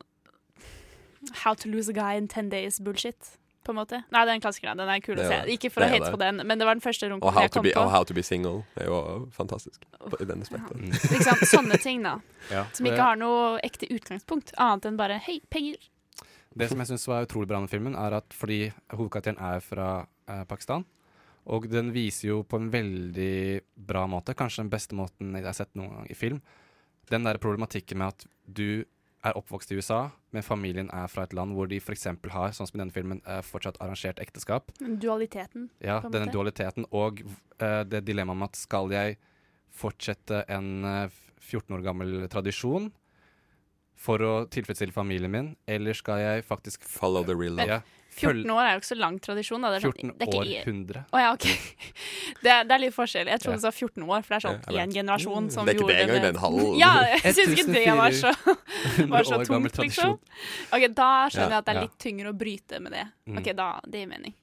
How 1.43 1.55
to 1.55 1.69
lose 1.69 1.89
a 1.89 1.95
guy 1.95 2.15
in 2.17 2.27
ten 2.27 2.49
days 2.49 2.79
bullshit. 2.79 3.37
På 3.65 3.73
en 3.73 3.79
måte. 3.79 3.97
Nei, 4.13 4.21
det 4.27 4.29
er 4.29 4.37
en 4.37 4.43
klassiker. 4.43 4.75
Den 4.77 4.89
er 4.93 4.99
kul 5.01 5.17
å 5.17 5.25
se. 5.25 5.39
Ikke 5.49 5.71
for 5.73 5.81
Det 5.81 5.87
å 5.89 5.93
hate 5.95 6.11
på 6.13 6.19
den, 6.21 6.43
men 6.45 6.59
det 6.61 6.67
var 6.67 6.77
den 6.77 6.83
første 6.85 7.07
runken 7.09 7.39
jeg 7.41 7.49
kom 7.49 7.63
be, 7.65 7.71
på. 7.73 7.81
og 7.81 7.89
how 7.89 8.05
to 8.05 8.13
be 8.13 8.21
single 8.21 8.59
er 8.77 8.91
jo 8.91 8.99
fantastisk 9.33 9.87
på, 10.03 10.19
i 10.21 10.27
den 10.29 10.43
aspektet. 10.45 10.83
Liksom, 11.09 11.41
sånne 11.49 11.79
ting, 11.81 12.05
da. 12.05 12.19
Ja. 12.53 12.67
Som 12.77 12.85
ikke 12.85 13.01
har 13.01 13.17
noe 13.17 13.55
ekte 13.65 13.89
utgangspunkt, 13.89 14.53
annet 14.61 14.85
enn 14.85 14.99
bare 14.99 15.17
hei, 15.25 15.39
penger. 15.49 15.79
Det 16.53 16.67
som 16.69 16.83
jeg 16.83 16.91
syns 16.91 17.07
var 17.09 17.25
utrolig 17.25 17.49
bra 17.49 17.63
med 17.63 17.73
filmen, 17.73 17.97
er 17.97 18.19
at 18.19 18.37
fordi 18.37 18.67
hovedkarakteren 18.93 19.41
er 19.41 19.65
fra 19.65 19.89
eh, 20.29 20.43
Pakistan, 20.45 20.85
og 21.49 21.65
den 21.69 21.89
viser 21.93 22.29
jo 22.29 22.37
på 22.45 22.61
en 22.61 22.69
veldig 22.73 23.65
bra 23.89 24.05
måte, 24.09 24.37
kanskje 24.37 24.63
den 24.63 24.71
beste 24.71 24.97
måten 24.97 25.33
jeg 25.33 25.45
har 25.45 25.57
sett 25.57 25.73
noen 25.73 25.97
gang 25.97 26.07
i 26.13 26.17
film, 26.17 26.39
den 27.09 27.25
der 27.25 27.41
problematikken 27.41 27.97
med 28.01 28.13
at 28.13 28.29
du 28.45 28.85
er 29.25 29.37
oppvokst 29.39 29.71
i 29.73 29.77
USA, 29.79 29.99
men 30.35 30.45
familien 30.45 30.89
er 30.93 31.07
fra 31.11 31.25
et 31.25 31.33
land 31.35 31.55
hvor 31.57 31.69
de 31.69 31.79
f.eks. 31.81 32.07
har, 32.33 32.53
sånn 32.55 32.69
som 32.69 32.77
i 32.77 32.81
denne 32.83 32.95
filmen, 32.95 33.21
eh, 33.25 33.41
fortsatt 33.45 33.79
arrangert 33.83 34.21
ekteskap. 34.23 34.73
Dualiteten. 34.79 35.69
Ja, 35.83 36.01
denne 36.03 36.27
måte. 36.27 36.35
dualiteten 36.35 36.87
og 36.91 37.23
uh, 37.25 37.81
det 37.87 38.05
dilemmaet 38.07 38.41
med 38.41 38.51
at 38.51 38.59
skal 38.59 38.93
jeg 38.93 39.17
fortsette 39.75 40.43
en 40.51 40.85
uh, 40.85 41.23
14 41.41 41.75
år 41.77 41.83
gammel 41.85 42.15
tradisjon 42.31 42.91
for 43.95 44.21
å 44.21 44.33
tilfredsstille 44.51 44.93
familien 44.95 45.31
min, 45.31 45.53
eller 45.71 45.95
skal 45.95 46.19
jeg 46.19 46.45
faktisk 46.47 46.83
Follow 46.87 47.23
the 47.25 47.35
real 47.35 47.55
life. 47.57 47.79
Ja, 47.79 48.04
14 48.15 48.51
år 48.55 48.61
er 48.65 48.71
jo 48.75 48.79
ikke 48.81 48.87
så 48.89 48.97
lang 48.97 49.19
tradisjon. 49.19 49.61
Da. 49.65 49.69
Det 49.73 49.77
er 49.77 49.85
14 49.91 50.09
sånn, 50.09 50.17
det 50.17 50.27
er 50.27 50.31
ikke 50.31 50.45
i- 50.45 50.63
Oh, 51.11 51.19
ja, 51.19 51.33
okay. 51.33 51.55
Det 52.45 52.51
er, 52.51 52.63
det 52.63 52.71
er 52.75 52.79
litt 52.85 52.93
forskjell. 52.95 53.27
Jeg 53.27 53.39
trodde 53.41 53.57
du 53.57 53.61
sa 53.65 53.71
14 53.71 54.03
år, 54.05 54.21
for 54.23 54.29
det 54.33 54.37
er 54.37 54.43
sånn 54.47 54.59
én 54.85 54.93
generasjon 54.93 55.49
som 55.51 55.65
gjorde 55.65 55.75
Det 55.75 55.75
Det 55.75 55.75
er 55.75 55.75
ikke 55.75 55.87
det 55.87 55.99
engang, 56.05 56.21
det 56.21 56.29
er 56.29 56.35
en 56.35 56.43
halv- 56.45 56.77
Ja, 56.79 56.91
jeg 57.23 57.33
syns 57.39 57.53
ikke 57.55 57.73
det 57.73 57.85
var 57.97 58.11
så, 58.11 58.31
var 59.15 59.23
så 59.23 59.35
tungt, 59.45 59.77
liksom. 59.85 60.11
OK, 60.71 60.87
da 60.95 61.09
skjønner 61.29 61.49
jeg 61.55 61.57
at 61.57 61.65
det 61.65 61.75
er 61.75 61.81
litt 61.87 61.97
tyngre 61.99 62.27
å 62.29 62.37
bryte 62.37 62.79
med 62.81 62.91
det. 62.91 63.05
Mm. 63.27 63.37
OK, 63.41 63.51
da, 63.55 63.69
det 63.87 63.99
gir 64.03 64.07
mening. 64.07 64.33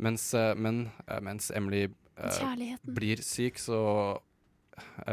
Mens, 0.00 0.34
eh, 0.34 0.54
men 0.54 0.90
eh, 1.08 1.20
mens 1.20 1.50
Emily 1.54 1.84
uh, 1.86 2.30
blir 2.84 3.16
syk, 3.22 3.58
så 3.60 4.18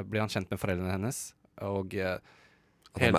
blir 0.08 0.20
han 0.24 0.30
kjent 0.32 0.50
med 0.50 0.60
foreldrene 0.62 0.92
hennes, 0.96 1.34
og 1.62 1.94
uh, 2.00 2.18
hele- 3.02 3.12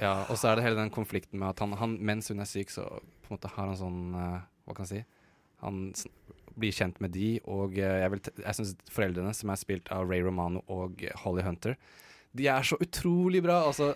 Ja, 0.00 0.24
og 0.28 0.36
så 0.40 0.50
er 0.50 0.56
det 0.56 0.64
hele 0.64 0.76
den 0.80 0.90
konflikten 0.90 1.38
med 1.38 1.50
at 1.52 1.60
han, 1.62 1.72
han 1.78 1.98
mens 2.00 2.28
hun 2.32 2.40
er 2.42 2.48
syk, 2.50 2.70
så 2.74 2.86
på 3.22 3.30
en 3.30 3.36
måte 3.38 3.50
har 3.54 3.66
han 3.70 3.78
sånn 3.78 4.00
eh, 4.18 4.40
Hva 4.66 4.74
kan 4.76 4.86
jeg 4.86 4.92
si? 5.02 5.04
Han 5.62 5.80
sn- 5.96 6.10
blir 6.58 6.74
kjent 6.76 6.98
med 7.00 7.14
de, 7.14 7.28
og 7.48 7.78
eh, 7.80 8.02
jeg, 8.02 8.20
jeg 8.42 8.56
syns 8.58 8.74
foreldrene, 8.92 9.32
som 9.34 9.50
er 9.54 9.60
spilt 9.60 9.88
av 9.94 10.04
Ray 10.10 10.20
Romano 10.26 10.60
og 10.68 11.00
Holly 11.22 11.42
Hunter, 11.46 11.76
de 12.36 12.48
er 12.52 12.66
så 12.66 12.76
utrolig 12.82 13.40
bra. 13.44 13.62
Altså, 13.70 13.94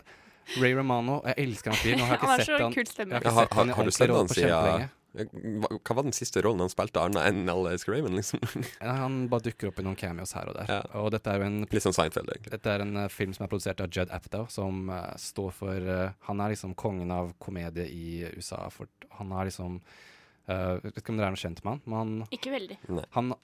Ray 0.63 0.73
Romano, 0.79 1.19
jeg 1.27 1.35
elsker 1.43 1.73
han 1.75 1.81
fyren. 1.83 2.05
har 2.07 2.17
Han 2.23 2.29
har 2.31 2.39
ikke 2.39 2.47
sett 2.47 2.61
han 2.61 3.13
har 3.13 3.25
har, 3.27 3.33
har, 3.35 3.49
han 3.59 3.69
i 3.69 3.77
har 3.77 3.85
du 3.85 3.91
sett 3.97 4.11
han 4.15 4.29
siden. 4.33 4.89
Hva, 5.17 5.95
var 5.97 6.05
den 6.05 6.15
siste 6.17 6.43
rollen 6.45 6.61
han 6.65 6.73
spilte 6.73 7.01
annet 7.01 7.25
enn 7.25 7.49
Alice 7.53 7.87
Graven? 7.89 8.19
liksom? 8.19 8.43
Han 8.85 9.19
bare 9.33 9.47
dukker 9.49 9.71
opp 9.71 9.81
i 9.81 9.87
noen 9.87 9.97
cameos 9.99 10.35
her 10.37 10.51
og 10.51 10.59
der. 10.59 10.91
Og 11.01 11.09
dette 11.15 11.33
er 11.33 11.41
jo 11.41 11.47
en 11.49 11.59
Litt 11.65 11.85
som 11.85 11.95
Seinfeld, 11.97 12.29
egentlig. 12.35 12.53
Dette 12.53 12.75
er 12.75 12.85
en 12.85 12.95
eh, 13.01 13.09
film 13.13 13.33
som 13.37 13.47
er 13.47 13.53
produsert 13.53 13.81
av 13.85 13.91
Judd 13.93 14.13
Apatow, 14.15 14.47
som 14.53 14.91
uh, 14.93 15.15
står 15.21 15.55
for 15.57 15.89
uh, 15.89 16.13
Han 16.29 16.43
er 16.45 16.53
liksom 16.53 16.77
kongen 16.79 17.13
av 17.15 17.33
komedie 17.43 17.89
i 17.89 18.07
USA. 18.37 18.67
For 18.75 18.91
han 19.19 19.33
har 19.37 19.49
liksom 19.49 19.81
uh, 19.81 20.77
Vet 20.85 21.01
ikke 21.01 21.15
om 21.15 21.21
dere 21.21 21.31
er 21.31 21.37
noe 21.37 21.45
kjent 21.47 21.65
med 21.65 21.77
han, 21.77 21.85
men 21.87 21.99
han, 22.01 22.35
Ikke 22.37 22.53
veldig. 22.55 22.81
han 23.17 23.37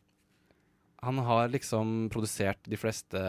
Han 1.08 1.22
har 1.26 1.48
liksom 1.50 2.10
produsert 2.12 2.68
de 2.68 2.78
fleste 2.78 3.22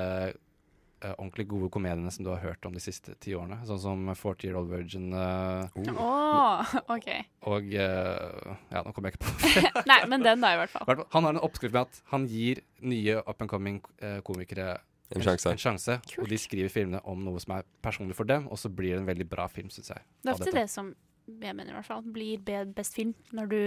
eh, 1.04 1.14
ordentlig 1.18 1.46
gode 1.52 1.70
komediene 1.74 2.12
som 2.14 2.26
du 2.26 2.32
har 2.34 2.42
hørt 2.44 2.66
om 2.68 2.76
de 2.76 2.82
siste 2.84 3.16
ti 3.24 3.36
årene. 3.38 3.60
Sånn 3.68 3.82
som 3.84 4.08
40 4.10 4.48
Year 4.48 4.58
Old 4.60 4.72
Virgin 4.72 5.12
eh, 5.18 5.84
oh. 5.94 6.74
OK. 6.96 7.10
og 7.52 7.70
uh, 7.76 8.56
Ja, 8.72 8.82
nå 8.82 8.94
kommer 8.96 9.12
jeg 9.12 9.20
ikke 9.20 9.28
på 9.28 9.86
Nei, 9.92 10.00
men 10.10 10.26
den 10.26 10.44
da, 10.44 10.56
i 10.56 10.62
hvert 10.64 10.74
fall. 10.74 11.06
Han 11.16 11.28
har 11.28 11.36
en 11.36 11.44
oppskrift 11.44 11.76
med 11.76 11.86
at 11.88 12.02
han 12.14 12.28
gir 12.32 12.64
nye 12.82 13.22
up 13.22 13.40
and 13.44 13.52
coming 13.52 13.80
komikere 14.26 14.80
En 15.14 15.22
sjanse. 15.22 15.52
En 15.52 15.62
sjanse 15.62 16.00
og 16.18 16.30
de 16.32 16.40
skriver 16.42 16.72
filmene 16.74 17.04
om 17.10 17.22
noe 17.22 17.42
som 17.44 17.58
er 17.60 17.68
personlig 17.86 18.18
for 18.18 18.30
dem, 18.30 18.48
og 18.50 18.58
så 18.58 18.72
blir 18.74 18.96
det 18.96 19.04
en 19.04 19.10
veldig 19.10 19.28
bra 19.30 19.46
film, 19.52 19.70
syns 19.74 19.94
jeg. 19.94 20.06
Det 20.24 20.32
er 20.32 20.40
ofte 20.40 20.56
det 20.56 20.70
som 20.72 20.94
jeg 21.24 21.56
mener 21.56 21.72
i 21.72 21.78
hvert 21.78 21.88
fall 21.88 22.04
blir 22.04 22.42
best 22.76 22.96
film, 22.98 23.14
når 23.32 23.52
du 23.52 23.62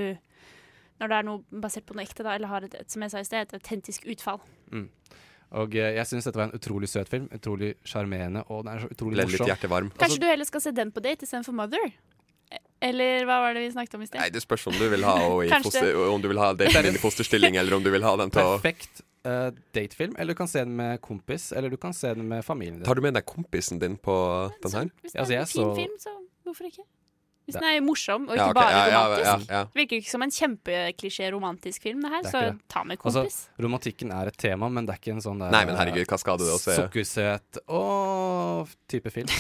når 1.01 1.13
det 1.13 1.17
er 1.17 1.27
noe 1.29 1.63
basert 1.63 1.87
på 1.89 1.97
noe 1.97 2.07
ekte, 2.07 2.25
da, 2.25 2.35
eller 2.37 2.51
har 2.51 2.67
et, 2.67 2.77
som 2.89 3.05
jeg 3.05 3.13
sa 3.13 3.21
i 3.21 3.29
sted, 3.29 3.45
et 3.45 3.57
autentisk 3.59 4.07
utfall. 4.09 4.41
Mm. 4.73 4.89
Og 5.53 5.75
eh, 5.77 5.95
jeg 5.97 6.07
syns 6.07 6.25
dette 6.27 6.37
var 6.41 6.49
en 6.51 6.57
utrolig 6.59 6.89
søt 6.89 7.09
film. 7.09 7.29
Utrolig 7.33 7.75
sjarmerende, 7.87 8.43
og 8.51 8.65
den 8.65 8.73
er 8.75 8.81
så 8.87 8.89
utrolig 8.91 9.15
Ble 9.17 9.25
litt 9.27 9.33
morsom. 9.37 9.47
hjertevarm. 9.53 9.91
Kanskje 9.99 10.21
du 10.21 10.27
heller 10.27 10.45
skal 10.49 10.61
se 10.61 10.71
den 10.75 10.91
på 10.93 11.01
date 11.05 11.23
istedenfor 11.25 11.55
Mother? 11.55 11.87
E- 12.53 12.61
Eller 12.83 13.25
hva 13.27 13.41
var 13.43 13.55
det 13.55 13.63
vi 13.67 13.71
snakket 13.75 13.95
om 13.95 14.03
i 14.03 14.07
sted? 14.07 14.21
Nei, 14.21 14.29
det 14.31 14.43
spørs 14.43 14.67
om 14.67 14.75
du 14.79 14.89
vil 14.93 15.05
ha 15.07 15.15
henne 15.19 15.47
i 15.47 15.51
foster, 15.65 15.97
om 16.11 16.23
du 16.23 16.29
vil 16.29 16.39
ha 16.43 16.53
daten 16.55 16.83
din 16.91 16.95
i 16.99 17.03
fosterstilling, 17.03 17.57
eller 17.61 17.75
om 17.79 17.83
du 17.87 17.91
vil 17.95 18.03
ha 18.07 18.17
den 18.21 18.31
til 18.35 18.43
å 18.43 18.57
Perfekt 18.59 19.01
uh, 19.27 19.51
datefilm, 19.75 20.15
eller 20.19 20.35
du 20.35 20.39
kan 20.39 20.51
se 20.51 20.63
den 20.67 20.77
med 20.77 21.01
kompis, 21.03 21.53
eller 21.57 21.71
du 21.71 21.77
kan 21.81 21.95
se 21.97 22.13
den 22.15 22.29
med 22.29 22.45
familien 22.47 22.79
din. 22.81 22.85
Tar 22.87 22.95
du 22.99 23.03
med 23.07 23.15
deg 23.19 23.27
kompisen 23.27 23.79
din 23.83 23.97
på 23.99 24.15
den 24.63 24.77
her? 24.77 24.91
Hvis 25.03 25.15
det 25.17 25.21
Altså, 25.25 25.33
er 25.33 25.39
jeg 25.39 25.47
en 25.47 25.51
fin 25.55 25.63
så- 25.65 25.75
film, 25.81 25.97
så 25.99 26.15
hvorfor 26.47 26.69
ikke? 26.71 26.85
Hvis 27.47 27.55
den 27.61 27.65
er 27.69 27.81
morsom 27.81 28.25
og 28.29 28.35
ikke 28.35 28.43
Ja, 28.43 28.47
okay. 28.51 28.55
bare 28.59 28.71
ja, 28.75 28.87
ja, 28.91 29.03
romantisk. 29.07 29.51
ja, 29.51 29.57
ja. 29.57 29.65
Det 29.71 29.79
virker 29.81 29.97
ikke 30.03 30.11
som 30.11 30.23
en 30.27 30.31
kjempeklisjé 30.35 31.29
romantisk 31.33 31.83
film, 31.87 32.01
det 32.03 32.11
her, 32.11 32.23
Det 32.27 32.33
så 32.33 32.41
det. 32.43 32.55
ta 32.69 32.83
med 32.85 32.99
kompis. 32.99 33.17
Altså, 33.23 33.63
romantikken 33.63 34.11
er 34.13 34.27
et 34.33 34.37
tema, 34.37 34.69
men 34.69 34.87
det 34.87 34.95
er 34.97 34.99
ikke 34.99 35.15
en 35.15 35.23
sånn 35.23 35.39
der 35.45 35.51
Nei, 35.55 35.65
men 35.65 35.77
herregud, 35.79 36.07
hva 36.11 36.19
skal 36.19 36.39
du 36.39 36.45
å 36.51 36.59
se? 36.59 36.75
Sukkersøt 36.75 37.61
åh, 37.69 38.67
type 38.91 39.11
film. 39.15 39.29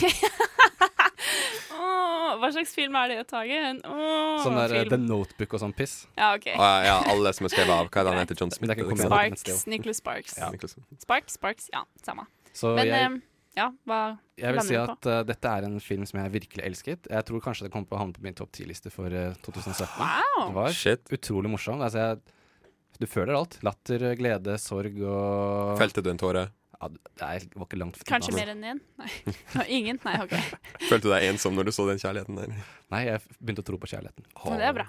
Hva 2.36 2.50
slags 2.52 2.74
film 2.76 2.94
er 3.00 3.08
det, 3.14 3.22
Tage? 3.30 3.56
En 3.70 3.78
åh, 3.88 4.42
Sånn 4.44 4.56
der 4.58 4.72
eh, 4.74 4.82
film. 4.84 4.90
The 4.92 4.98
Notebook 5.08 5.54
og 5.56 5.62
sånn 5.62 5.72
piss. 5.76 5.94
Ja, 6.18 6.34
ok. 6.36 6.50
oh, 6.52 6.60
ja, 6.60 6.82
ja, 6.84 6.96
alle 7.14 7.32
som 7.36 7.46
er 7.48 7.52
skrevet 7.54 7.72
av 7.72 7.88
Hva 7.88 8.02
er 8.02 8.04
det 8.04 8.12
han 8.12 8.20
heter? 8.20 8.38
John 8.42 8.52
Smith? 8.52 8.74
Liksom. 8.76 8.98
Sparks. 9.06 9.64
Nicholas 9.72 10.00
Sparks. 10.02 10.34
Ja. 10.36 10.50
Nicholas. 10.52 10.76
Sparks, 11.00 11.38
Sparks, 11.40 11.70
ja, 11.72 11.84
samme. 12.04 12.26
Så 12.52 12.74
Men 12.76 12.86
jeg- 12.86 13.06
eh, 13.06 13.16
ja, 13.56 13.70
hva 13.88 13.98
Jeg 14.38 14.52
vil 14.56 14.66
si 14.68 14.76
at 14.78 15.08
uh, 15.08 15.22
dette 15.26 15.52
er 15.58 15.66
en 15.68 15.78
film 15.80 16.04
som 16.08 16.20
jeg 16.20 16.32
virkelig 16.34 16.64
elsket. 16.66 17.08
Jeg 17.10 17.26
tror 17.28 17.40
kanskje 17.44 17.66
det 17.66 17.72
kommer 17.74 17.88
på 17.90 17.96
å 17.96 18.02
havne 18.02 18.16
på 18.18 18.24
min 18.26 18.36
topp 18.36 18.52
ti-liste 18.56 18.92
for 18.92 19.08
uh, 19.12 19.32
2017. 19.46 19.86
Wow. 20.00 20.42
Det 20.50 20.56
var 20.58 20.76
Shit. 20.76 21.08
utrolig 21.16 21.50
morsom. 21.52 21.80
Altså, 21.84 22.04
jeg, 22.04 22.70
du 23.00 23.06
føler 23.08 23.34
alt. 23.38 23.58
Latter, 23.66 24.06
glede, 24.20 24.58
sorg 24.62 25.00
og 25.04 25.74
Felte 25.80 26.04
du 26.04 26.12
en 26.12 26.20
tåre? 26.20 26.46
Ja, 26.76 26.90
det 26.92 27.24
er- 27.24 27.44
var 27.56 27.64
ikke 27.70 27.78
langt 27.80 27.96
Kanskje 28.04 28.34
mer 28.36 28.50
enn 28.52 28.60
én? 28.74 28.80
Nei. 29.00 29.08
Ingen? 29.78 29.98
Nei, 30.04 30.16
OK. 30.26 30.34
Følte 30.90 31.06
du 31.08 31.12
deg 31.14 31.24
ensom 31.30 31.56
når 31.56 31.70
du 31.70 31.72
så 31.72 31.86
den 31.88 32.00
kjærligheten 32.02 32.36
der? 32.36 32.52
Nei, 32.92 33.02
jeg 33.08 33.22
begynte 33.40 33.64
å 33.64 33.68
tro 33.70 33.78
på 33.80 33.88
kjærligheten. 33.94 34.28
Men 34.44 34.60
det 34.60 34.66
er 34.68 34.76
bra. 34.76 34.86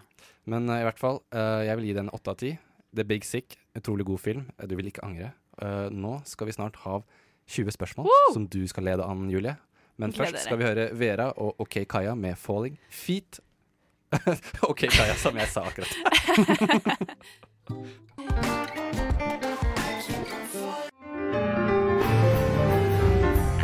Men 0.52 0.68
uh, 0.68 0.82
i 0.82 0.86
hvert 0.88 1.00
fall, 1.00 1.22
eh, 1.36 1.62
jeg 1.70 1.80
vil 1.80 1.88
gi 1.90 1.96
den 2.02 2.12
åtte 2.16 2.32
av 2.36 2.38
ti. 2.44 2.52
The 2.96 3.04
Big 3.08 3.24
Sick, 3.28 3.56
utrolig 3.76 4.06
god 4.08 4.20
film. 4.24 4.44
Eh, 4.60 4.68
Du 4.68 4.76
vil 4.80 4.92
ikke 4.92 5.04
angre. 5.08 5.32
Eh, 5.64 5.88
nå 5.96 6.18
skal 6.28 6.48
vi 6.52 6.56
snart 6.56 6.76
ha 6.84 7.00
20 7.48 7.72
spørsmål 7.72 8.06
Woo! 8.10 8.34
som 8.34 8.48
du 8.48 8.68
skal 8.68 8.84
lede 8.84 9.04
an, 9.04 9.30
Julie. 9.30 9.56
Men 9.98 10.12
Gleder 10.12 10.32
først 10.32 10.44
skal 10.46 10.58
vi 10.60 10.64
høre 10.64 10.90
Vera 10.94 11.32
og 11.32 11.62
OK 11.62 11.78
Kaja 11.90 12.16
med 12.16 12.36
'Falling 12.36 12.80
Feet'. 12.92 13.40
OK 14.70 14.80
Kaja, 14.90 15.16
som 15.16 15.38
jeg 15.38 15.48
sa 15.48 15.62
akkurat. 15.62 15.98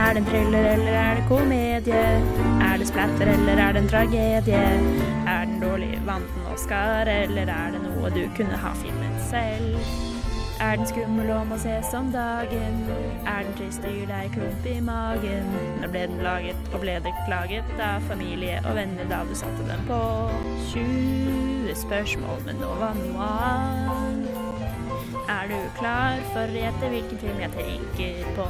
Er 0.04 0.14
det 0.14 0.20
en 0.20 0.26
thriller 0.26 0.66
eller 0.74 0.92
er 0.92 1.16
det 1.16 1.24
komedie? 1.28 2.02
Er 2.62 2.78
det 2.78 2.88
splatter 2.88 3.28
eller 3.34 3.54
er 3.54 3.72
det 3.74 3.82
en 3.82 3.90
tragedie? 3.90 4.64
Er 5.28 5.46
den 5.46 5.62
dårlig, 5.62 6.02
vant 6.06 6.28
den 6.36 6.54
Oscar, 6.54 7.08
eller 7.08 7.42
er 7.48 7.72
det 7.72 7.82
noe 7.82 8.12
du 8.14 8.26
kunne 8.38 8.58
ha 8.58 8.74
filmet 8.84 9.22
selv? 9.30 10.13
Er 10.62 10.76
den 10.76 10.88
skummel 10.88 11.30
og 11.34 11.48
må 11.48 11.58
ses 11.58 11.94
om 11.98 12.12
dagen? 12.14 12.76
Er 13.28 13.44
den 13.44 13.54
trist 13.58 13.84
og 13.86 13.92
gir 13.94 14.06
deg 14.10 14.30
klump 14.36 14.68
i 14.70 14.76
magen? 14.86 15.50
Når 15.82 15.92
ble 15.94 16.04
den 16.12 16.22
laget, 16.26 16.60
og 16.74 16.84
ble 16.84 16.96
det 17.06 17.14
klaget 17.26 17.74
av 17.82 18.06
familie 18.10 18.60
og 18.66 18.78
venner 18.78 19.10
da 19.10 19.24
du 19.28 19.34
satte 19.38 19.66
den 19.68 19.84
på? 19.90 20.00
20 20.74 21.74
spørsmål 21.84 22.46
men 22.48 22.62
nå 22.62 22.72
var 22.80 22.96
noe 23.00 23.28
annet. 23.50 24.30
Er 25.30 25.50
du 25.52 25.58
klar 25.80 26.22
for 26.34 26.46
å 26.46 26.64
gjette 26.64 26.90
hvilken 26.94 27.22
film 27.22 27.44
jeg 27.44 27.54
tenker 27.58 28.34
på? 28.38 28.48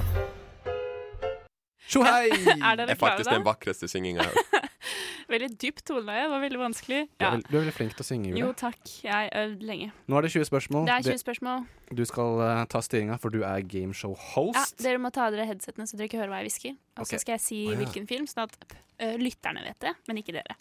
Tjo 1.93 2.03
hei! 2.07 2.30
Er 2.34 2.35
dere 2.35 2.55
klare, 2.57 2.75
da? 2.75 2.85
Det 2.85 2.95
er 2.95 3.01
faktisk 3.05 3.31
den 3.31 3.45
vakreste 3.47 3.89
synginga 3.91 4.25
jeg 4.25 4.31
har 4.31 4.39
hørt. 4.41 4.69
Veldig 5.34 5.49
dypt 5.61 5.84
toneleie. 5.88 6.26
Det 6.26 6.31
var 6.34 6.43
veldig 6.43 6.60
vanskelig. 6.61 6.99
Du, 7.14 7.26
er 7.26 7.38
du 7.43 7.53
er 7.53 7.60
veldig 7.61 7.76
flink 7.76 7.95
til 7.95 8.03
å 8.03 8.07
synge, 8.07 8.31
Julie. 8.31 8.43
Jo, 8.43 8.51
takk. 8.57 8.81
Jeg 9.03 9.14
har 9.14 9.30
øvd 9.43 9.64
lenge. 9.69 9.91
Nå 10.11 10.19
er 10.19 10.27
det 10.27 10.34
20 10.35 10.49
spørsmål. 10.49 10.88
Det 10.89 10.95
er 10.97 11.07
20 11.10 11.22
spørsmål. 11.23 11.64
Du 11.93 12.03
skal 12.10 12.41
uh, 12.41 12.64
ta 12.72 12.81
styringa, 12.84 13.18
for 13.22 13.34
du 13.34 13.43
er 13.47 13.64
gameshow-host. 13.73 14.57
Ja, 14.57 14.89
dere 14.89 15.01
må 15.03 15.14
ta 15.14 15.27
av 15.30 15.35
dere 15.35 15.47
headsettene, 15.49 15.88
så 15.89 15.99
dere 15.99 16.10
ikke 16.10 16.19
hører 16.22 16.34
hva 16.34 16.41
jeg 16.43 16.51
hvisker. 16.51 16.77
Og 16.97 17.07
så 17.07 17.18
Ok. 17.18 17.23
skal 17.26 17.35
jeg 17.38 17.43
si 17.45 17.61
oh, 17.68 17.73
ja. 17.73 17.80
hvilken 17.84 18.10
film, 18.10 18.27
sånn 18.30 18.45
at 18.47 18.57
uh, 18.73 19.15
lytterne 19.22 19.65
vet 19.68 19.80
det, 19.88 19.95
men 20.10 20.22
ikke 20.23 20.35
dere. 20.39 20.60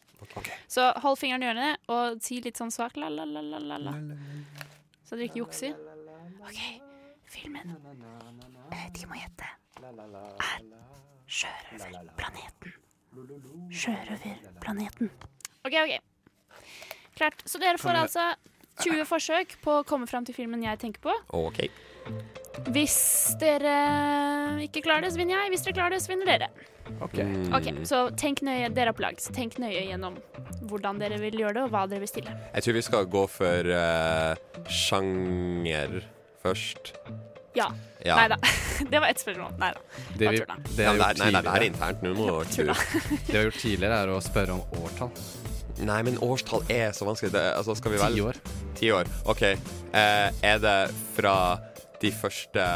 Så 0.71 0.85
hold 1.03 1.19
fingeren 1.19 1.43
i 1.43 1.49
hjørnet 1.49 1.91
og 1.91 2.21
si 2.23 2.39
litt 2.45 2.61
sånn 2.61 2.71
svakt 2.71 3.01
la-la-la-la-la. 3.01 3.97
Så 5.03 5.19
dere 5.19 5.27
ikke 5.27 5.43
jukser. 5.43 5.75
OK, 6.43 6.61
filmen 7.31 7.75
eh, 7.75 8.87
de 8.95 9.09
må 9.11 9.19
gjette, 9.19 9.51
er 9.83 10.65
Sjørøverplaneten. 11.33 12.79
Sjørøverplaneten. 13.73 15.11
OK, 15.67 15.77
OK. 15.85 15.95
Klart. 17.19 17.45
Så 17.45 17.61
dere 17.61 17.79
får 17.81 17.99
altså 18.05 18.27
20 18.83 19.05
forsøk 19.09 19.57
på 19.65 19.81
å 19.81 19.87
komme 19.87 20.09
fram 20.11 20.25
til 20.27 20.37
filmen 20.37 20.65
jeg 20.65 20.81
tenker 20.81 21.03
på. 21.05 21.15
OK. 21.37 21.65
Hvis 22.73 22.97
dere 23.41 23.77
ikke 24.65 24.83
klarer 24.85 25.07
det, 25.07 25.13
så 25.15 25.21
vinner 25.21 25.43
jeg. 25.43 25.53
Hvis 25.55 25.67
dere 25.67 25.77
klarer 25.77 25.97
det, 25.97 26.03
så 26.05 26.13
vinner 26.13 26.31
dere. 26.33 26.49
OK. 27.05 27.19
Ok, 27.55 27.69
Så 27.89 28.01
tenk 28.19 28.43
nøye, 28.45 28.69
dere 28.75 28.93
er 28.93 28.97
på 28.97 29.05
lag, 29.05 29.21
så 29.23 29.33
tenk 29.35 29.57
nøye 29.63 29.85
gjennom 29.87 30.17
hvordan 30.69 30.99
dere 31.01 31.21
vil 31.23 31.39
gjøre 31.41 31.57
det, 31.61 31.67
og 31.67 31.75
hva 31.75 31.85
dere 31.91 32.03
vil 32.03 32.11
stille. 32.11 32.35
Jeg 32.53 32.67
tror 32.67 32.77
vi 32.79 32.85
skal 32.89 33.09
gå 33.13 33.23
for 33.31 33.73
eh, 33.77 34.65
sjanger 34.69 36.01
først. 36.43 36.95
Ja. 37.55 37.69
Ja. 38.05 38.17
Nei 38.17 38.29
da. 38.33 38.39
Det 38.91 38.99
var 38.99 39.09
ett 39.13 39.21
spørsmål. 39.23 39.53
Nei 39.61 39.71
da. 39.75 39.81
Det 40.19 40.33
vi, 40.33 40.41
det 40.77 40.87
Ja, 40.87 40.93
det, 40.97 41.09
nei, 41.21 41.31
nei, 41.31 41.43
det 41.43 41.53
er 41.53 41.67
internt. 41.69 42.03
Nå 42.03 42.15
må. 42.17 42.27
Det 42.57 42.67
vi 43.29 43.37
har 43.37 43.47
gjort 43.49 43.61
tidligere, 43.63 44.01
er 44.03 44.13
å 44.15 44.19
spørre 44.25 44.57
om 44.57 44.83
årtall. 44.83 45.13
Nei, 45.83 46.01
men 46.07 46.19
årstall 46.23 46.65
er 46.73 46.93
så 46.97 47.07
vanskelig. 47.09 47.33
Det, 47.35 47.43
altså, 47.57 47.77
skal 47.79 47.95
vi 47.95 48.01
Ti 48.01 48.05
velge 48.05 48.27
år. 48.31 48.41
Ti 48.79 48.91
år. 48.99 49.13
OK. 49.31 49.43
Eh, 49.45 50.43
er 50.53 50.59
det 50.63 50.77
fra 51.17 51.37
de 52.03 52.11
første 52.15 52.67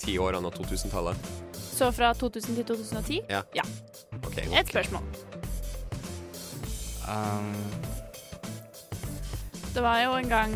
ti 0.00 0.16
årene 0.18 0.48
av 0.48 0.56
2000-tallet? 0.56 1.30
Så 1.56 1.90
fra 1.96 2.12
2000 2.16 2.56
til 2.60 2.66
2010? 2.72 3.20
Ja. 3.30 3.42
Ja. 3.56 3.64
Okay, 4.26 4.46
Et 4.52 4.68
spørsmål. 4.68 5.04
Um, 7.10 7.54
Det 9.74 9.82
var 9.82 10.02
jo 10.04 10.12
en 10.14 10.28
gang 10.28 10.52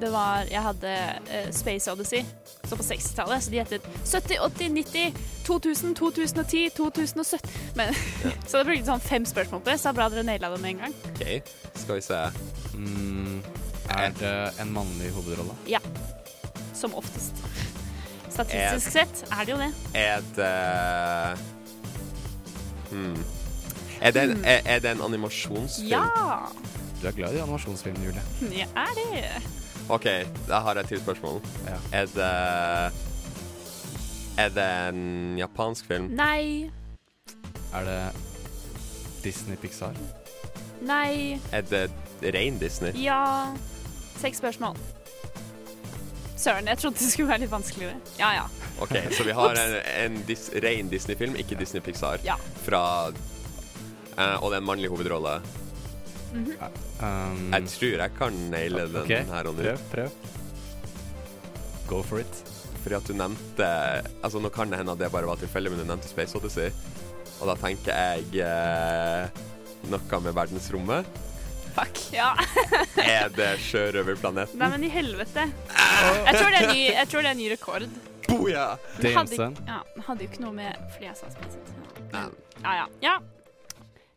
det 0.00 0.08
var 0.10 0.48
Jeg 0.50 0.62
hadde 0.62 0.92
uh, 1.28 1.50
Space 1.54 1.92
Odyssey, 1.92 2.24
så 2.68 2.76
på 2.76 2.82
60-tallet. 2.82 3.44
Så 3.44 3.50
de 3.50 3.58
gjettet 3.60 3.86
70, 4.04 4.38
80, 4.46 4.68
90, 4.68 5.14
2000, 5.46 5.94
2010, 5.98 6.70
2017. 6.76 7.50
Men, 7.74 7.94
så 8.48 8.58
det 8.58 8.64
brukte 8.70 8.86
sånn 8.86 9.04
fem 9.04 9.26
spørsmål 9.28 9.64
på 9.64 9.72
det, 9.72 9.78
så 9.80 9.90
det 9.90 9.92
er 9.92 9.98
bra 10.00 10.08
dere 10.12 10.26
naila 10.28 10.52
det 10.54 10.62
med 10.62 10.74
en 10.74 10.84
gang. 10.86 10.96
OK. 11.12 11.52
Skal 11.82 11.98
vi 11.98 12.06
se. 12.06 12.22
mm, 12.74 13.42
er 13.98 14.16
det 14.20 14.36
en 14.62 14.72
mannlig 14.72 15.12
hovedrolle? 15.16 15.56
Ja. 15.70 15.82
Som 16.74 16.94
oftest. 16.98 17.42
Statistisk 18.32 18.92
sett 18.94 19.24
er 19.28 19.44
det 19.44 19.52
jo 19.52 19.58
det. 19.60 19.70
Er 19.94 20.22
det 20.36 20.52
hmm. 22.90 23.24
er, 24.00 24.10
det 24.10 24.22
en, 24.22 24.44
er, 24.44 24.62
er 24.64 24.78
det 24.78 24.94
en 24.94 25.02
animasjonsfilm? 25.04 25.90
Ja! 25.90 26.06
Du 27.02 27.08
er 27.10 27.18
glad 27.18 27.34
i 27.34 27.42
animasjonsfilm, 27.42 27.98
Julie. 28.04 28.22
Jeg 28.54 28.68
er 28.76 28.94
det. 28.96 29.61
OK, 29.90 30.06
da 30.48 30.60
har 30.62 30.74
jeg 30.78 30.84
et 30.84 30.88
til 30.94 31.00
spørsmål. 31.02 31.40
Er 31.92 32.06
det 32.14 32.28
Er 34.38 34.48
det 34.48 34.68
en 34.88 35.38
japansk 35.38 35.86
film? 35.86 36.06
Nei. 36.16 36.70
Er 37.74 37.84
det 37.84 38.00
Disney 39.24 39.56
Pixar? 39.56 39.94
Nei. 40.82 41.40
Er 41.52 41.62
det 41.68 41.90
ren 42.22 42.58
Disney. 42.58 42.92
Ja 42.96 43.52
Seks 44.20 44.38
spørsmål. 44.38 44.76
Søren, 46.36 46.66
jeg 46.66 46.78
trodde 46.78 46.98
det 46.98 47.12
skulle 47.12 47.28
være 47.28 47.44
litt 47.44 47.52
vanskeligere. 47.52 47.94
Ja 48.18 48.32
ja. 48.34 48.46
OK, 48.82 48.96
så 49.14 49.24
vi 49.26 49.34
har 49.36 49.58
en, 49.58 49.76
en 50.04 50.22
dis, 50.26 50.48
ren 50.62 50.88
Disney-film, 50.90 51.36
ikke 51.38 51.58
Disney 51.58 51.82
Pixar. 51.84 52.18
Ja. 52.26 52.34
Fra 52.64 52.82
eh, 53.10 54.42
Og 54.42 54.50
det 54.50 54.56
er 54.56 54.60
en 54.62 54.66
mannlig 54.66 54.90
hovedrolle. 54.90 55.36
Mhm. 56.32 56.52
Um, 57.02 57.52
Jeg 57.52 57.68
tror 57.68 57.98
jeg 58.04 58.14
kan 58.18 58.38
naile 58.50 58.86
den 58.92 59.28
her 59.28 59.48
og 59.50 59.54
nå. 59.56 59.62
prøv, 59.62 59.78
prøv. 59.92 60.10
Go 61.88 62.02
for 62.02 62.20
it. 62.22 62.42
Fordi 62.82 62.96
at 62.98 63.06
du 63.06 63.14
nevnte 63.14 63.66
Altså 64.24 64.40
Nå 64.42 64.50
kan 64.50 64.70
det 64.70 64.80
hende 64.80 64.94
at 64.94 64.98
det 64.98 65.10
bare 65.12 65.28
var 65.28 65.38
tilfeldig, 65.38 65.70
men 65.70 65.82
du 65.82 65.86
nevnte 65.86 66.08
Space 66.10 66.36
Odyssey. 66.38 66.70
Og 67.40 67.50
da 67.50 67.56
tenker 67.58 67.92
jeg 67.92 68.42
eh, 68.46 69.42
noe 69.90 70.20
med 70.22 70.34
verdensrommet. 70.36 71.06
Fuck. 71.74 71.98
Ja. 72.14 72.32
Er 73.02 73.32
det 73.34 73.56
sjørøverplaneten? 73.64 74.60
Nei, 74.60 74.68
men 74.74 74.84
i 74.86 74.90
helvete. 74.92 75.48
Jeg 75.72 76.34
tror 76.36 76.50
det 76.52 76.60
er 76.62 76.72
ny, 76.72 76.80
jeg 76.92 77.08
tror 77.10 77.24
det 77.26 77.32
er 77.32 77.38
ny 77.38 77.48
rekord. 77.54 77.86
Boja! 78.28 78.66
Det 79.02 79.14
hadde, 79.16 79.48
ja, 79.66 79.80
hadde 80.06 80.24
jo 80.24 80.30
ikke 80.30 80.44
noe 80.44 80.54
med 80.56 80.76
fordi 80.94 81.08
jeg 81.08 81.18
sa 81.18 81.30
Space 81.32 81.58
Odyssey. 81.58 81.80
Ja, 82.62 82.74
ja. 82.78 82.86
ja. 83.02 83.16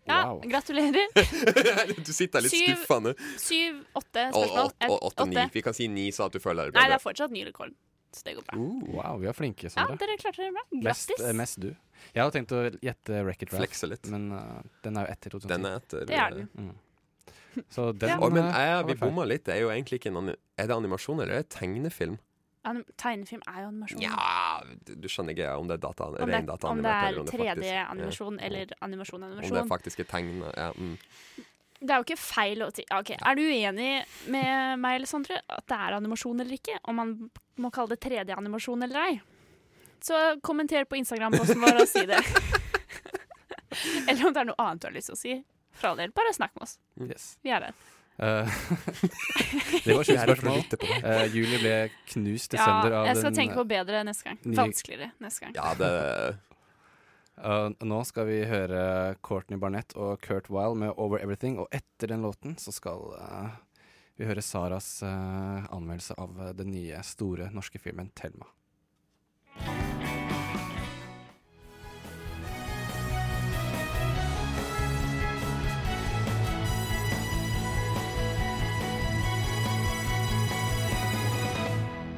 Ja 0.05 0.19
Wow. 0.29 0.41
gratulerer. 0.45 1.07
du 2.05 2.11
sitter 2.13 2.43
litt 2.45 2.53
Syv- 2.53 2.75
skuffa 2.75 2.99
nå. 3.01 3.13
Syv, 3.41 3.81
åtte 3.97 4.27
spørsmål. 4.31 4.75
og 4.89 5.07
åtte, 5.09 5.25
ni. 5.31 5.45
Vi 5.53 5.63
kan 5.65 5.73
si 5.77 5.87
ni, 5.89 6.07
så 6.13 6.27
at 6.29 6.35
du 6.37 6.39
føler 6.43 6.69
deg 6.69 6.77
Nei, 6.77 6.87
det 6.91 6.99
er 6.99 7.03
fortsatt 7.03 7.33
ny 7.33 7.43
rekord. 7.47 7.73
Så 8.15 8.23
det 8.23 8.35
går 8.37 8.45
bra. 8.47 8.57
Wow, 8.95 9.17
vi 9.19 9.27
er 9.27 9.35
flinke, 9.35 9.67
Ja, 9.73 9.85
dere 9.99 10.15
klarte 10.21 10.45
det 10.45 10.51
bra. 10.55 10.61
Grattis. 10.71 11.09
Mest, 11.19 11.33
mest 11.35 11.59
du. 11.65 11.69
Jeg 12.13 12.21
hadde 12.21 12.35
tenkt 12.37 12.53
å 12.55 12.61
gjette 12.85 13.23
Wreck-It 13.25 13.51
Ralph, 13.51 13.59
Flekse 13.65 13.89
litt. 13.91 14.07
men 14.13 14.29
uh, 14.31 14.61
den 14.85 14.99
er 15.01 15.07
jo 15.07 15.15
etter 15.17 15.35
2010. 15.35 15.51
Den 15.51 15.65
er 15.67 15.75
etter 15.81 16.05
Det 16.07 16.19
er 16.21 16.37
den. 16.37 16.47
Mm. 16.55 17.65
Så 17.71 17.89
den 17.95 18.19
Å, 18.19 18.29
men 18.31 18.45
eh, 18.45 18.61
jeg, 18.69 18.85
vi 18.91 18.95
bomma 18.99 19.25
litt. 19.27 19.43
Det 19.47 19.55
er 19.55 19.61
jo 19.63 19.69
egentlig 19.71 19.99
ikke 20.01 20.11
en 20.13 20.31
Er 20.31 20.67
det 20.69 20.75
animasjon 20.75 21.19
eller 21.23 21.39
er 21.39 21.43
det 21.43 21.51
tegnefilm? 21.55 22.17
Tegnefilm 22.97 23.43
er 23.45 23.61
jo 23.61 23.67
animasjon. 23.71 24.01
Ja, 24.01 24.61
du, 24.87 25.07
skjønner 25.11 25.35
ikke 25.35 25.51
om 25.59 25.67
det 25.69 25.77
er 25.77 25.83
data, 25.83 26.07
om 26.09 26.15
det, 26.15 26.23
om 26.23 26.29
det 26.31 26.37
er 26.39 26.69
om 26.71 26.81
det 26.81 26.93
faktisk 26.95 27.35
3D-animasjon 27.35 28.39
ja. 28.39 28.47
eller 28.47 28.73
animasjon-animasjon. 28.87 29.59
Om 29.61 29.69
det 29.69 29.93
er 29.93 30.09
tegna. 30.09 30.53
Ja, 30.57 30.71
mm. 30.73 30.95
Det 31.75 31.91
er 31.91 31.99
jo 31.99 32.05
ikke 32.07 32.17
feil 32.17 32.63
å 32.63 32.69
si 32.73 32.85
Ok, 32.95 33.09
Er 33.19 33.35
du 33.35 33.41
uenig 33.43 33.89
med 34.31 34.79
meg 34.81 34.95
eller 34.95 35.09
Sondre 35.09 35.41
at 35.43 35.65
det 35.69 35.77
er 35.77 35.97
animasjon 35.97 36.39
eller 36.41 36.57
ikke? 36.57 36.77
Om 36.87 37.01
man 37.01 37.11
må 37.61 37.71
kalle 37.75 37.93
det 37.93 38.01
3D-animasjon 38.07 38.87
eller 38.87 39.01
ei? 39.03 39.17
Så 40.05 40.21
kommenter 40.45 40.87
på 40.87 40.97
Instagram-posten 41.01 41.61
vår 41.61 41.81
og 41.81 41.89
si 41.89 42.05
det. 42.09 42.21
eller 44.09 44.27
om 44.27 44.33
det 44.33 44.41
er 44.41 44.49
noe 44.49 44.61
annet 44.61 44.83
du 44.83 44.89
har 44.89 44.95
lyst 44.95 45.11
til 45.11 45.17
å 45.17 45.19
si. 45.19 45.35
For 45.75 45.91
all 45.91 45.99
del, 45.99 46.13
bare 46.15 46.33
snakk 46.35 46.55
med 46.55 46.67
oss. 46.67 46.77
Yes. 47.01 47.35
Vi 47.43 47.51
er 47.51 47.69
her. 47.69 47.85
Eh, 48.17 48.47
det 49.85 49.93
var 49.95 50.03
sju 50.03 50.15
spørsmål. 50.15 50.57
lytte 50.57 50.77
på 50.79 50.87
det. 50.87 50.99
Eh, 51.03 51.35
Julie 51.35 51.59
ble 51.59 51.75
knust 52.13 52.55
i 52.55 52.59
Ja, 52.59 52.65
sønder 52.65 52.97
av 53.01 53.09
jeg 53.09 53.17
skal 53.19 53.31
den 53.31 53.39
tenke 53.41 53.59
på 53.59 53.67
bedre 53.67 54.03
neste 54.07 54.29
gang. 54.29 54.39
Vanskeligere 54.61 55.11
neste 55.23 55.47
gang. 55.47 55.57
Ja, 55.59 55.73
det 55.79 55.93
Uh, 57.35 57.67
nå 57.83 57.97
skal 58.07 58.29
vi 58.29 58.37
høre 58.47 59.17
Courtney 59.19 59.59
Barnett 59.59 59.91
og 59.99 60.21
Kurt 60.23 60.47
Weil 60.47 60.77
med 60.79 60.93
'Over 60.95 61.19
Everything'. 61.19 61.59
Og 61.59 61.67
etter 61.69 62.07
den 62.07 62.23
låten 62.23 62.55
så 62.55 62.71
skal 62.71 63.11
uh, 63.19 63.49
vi 64.15 64.23
høre 64.23 64.41
Saras 64.41 65.03
uh, 65.03 65.67
anmeldelse 65.67 66.15
av 66.17 66.39
uh, 66.39 66.53
den 66.55 66.71
nye, 66.71 67.03
store 67.03 67.51
norske 67.51 67.79
filmen 67.79 68.11
'Thelma'. 68.15 68.47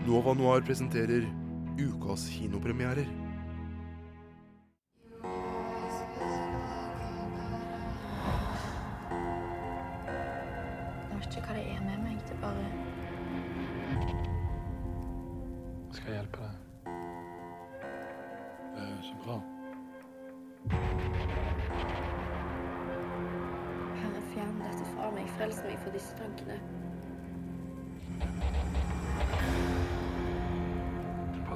Nova 0.08 0.34
Noir 0.34 0.62
presenterer 0.62 1.26
ukas 1.80 2.30
kinopremierer. 2.32 3.08
Jeg 11.10 11.18
vet 11.20 11.28
ikke 11.28 11.44
hva 11.44 11.58
det 11.58 11.66
er 11.74 11.84
med 11.84 12.00
meg. 12.06 12.16
Det 12.24 12.38
er 12.38 12.42
bare 12.46 12.66
Skal 15.92 16.08
jeg 16.08 16.16
hjelpe 16.22 16.40
deg? 16.40 16.56
Det 18.78 18.82
er 18.88 19.00
så 19.12 19.16
bra. 19.26 19.38
Herre, 24.00 24.22
fjern 24.32 24.60
dette 24.64 24.86
fra 24.96 25.12
meg. 25.20 25.28
Frels 25.36 25.60
meg 25.68 25.76
for 25.84 25.92
disse 26.00 26.16
tankene. 26.24 26.87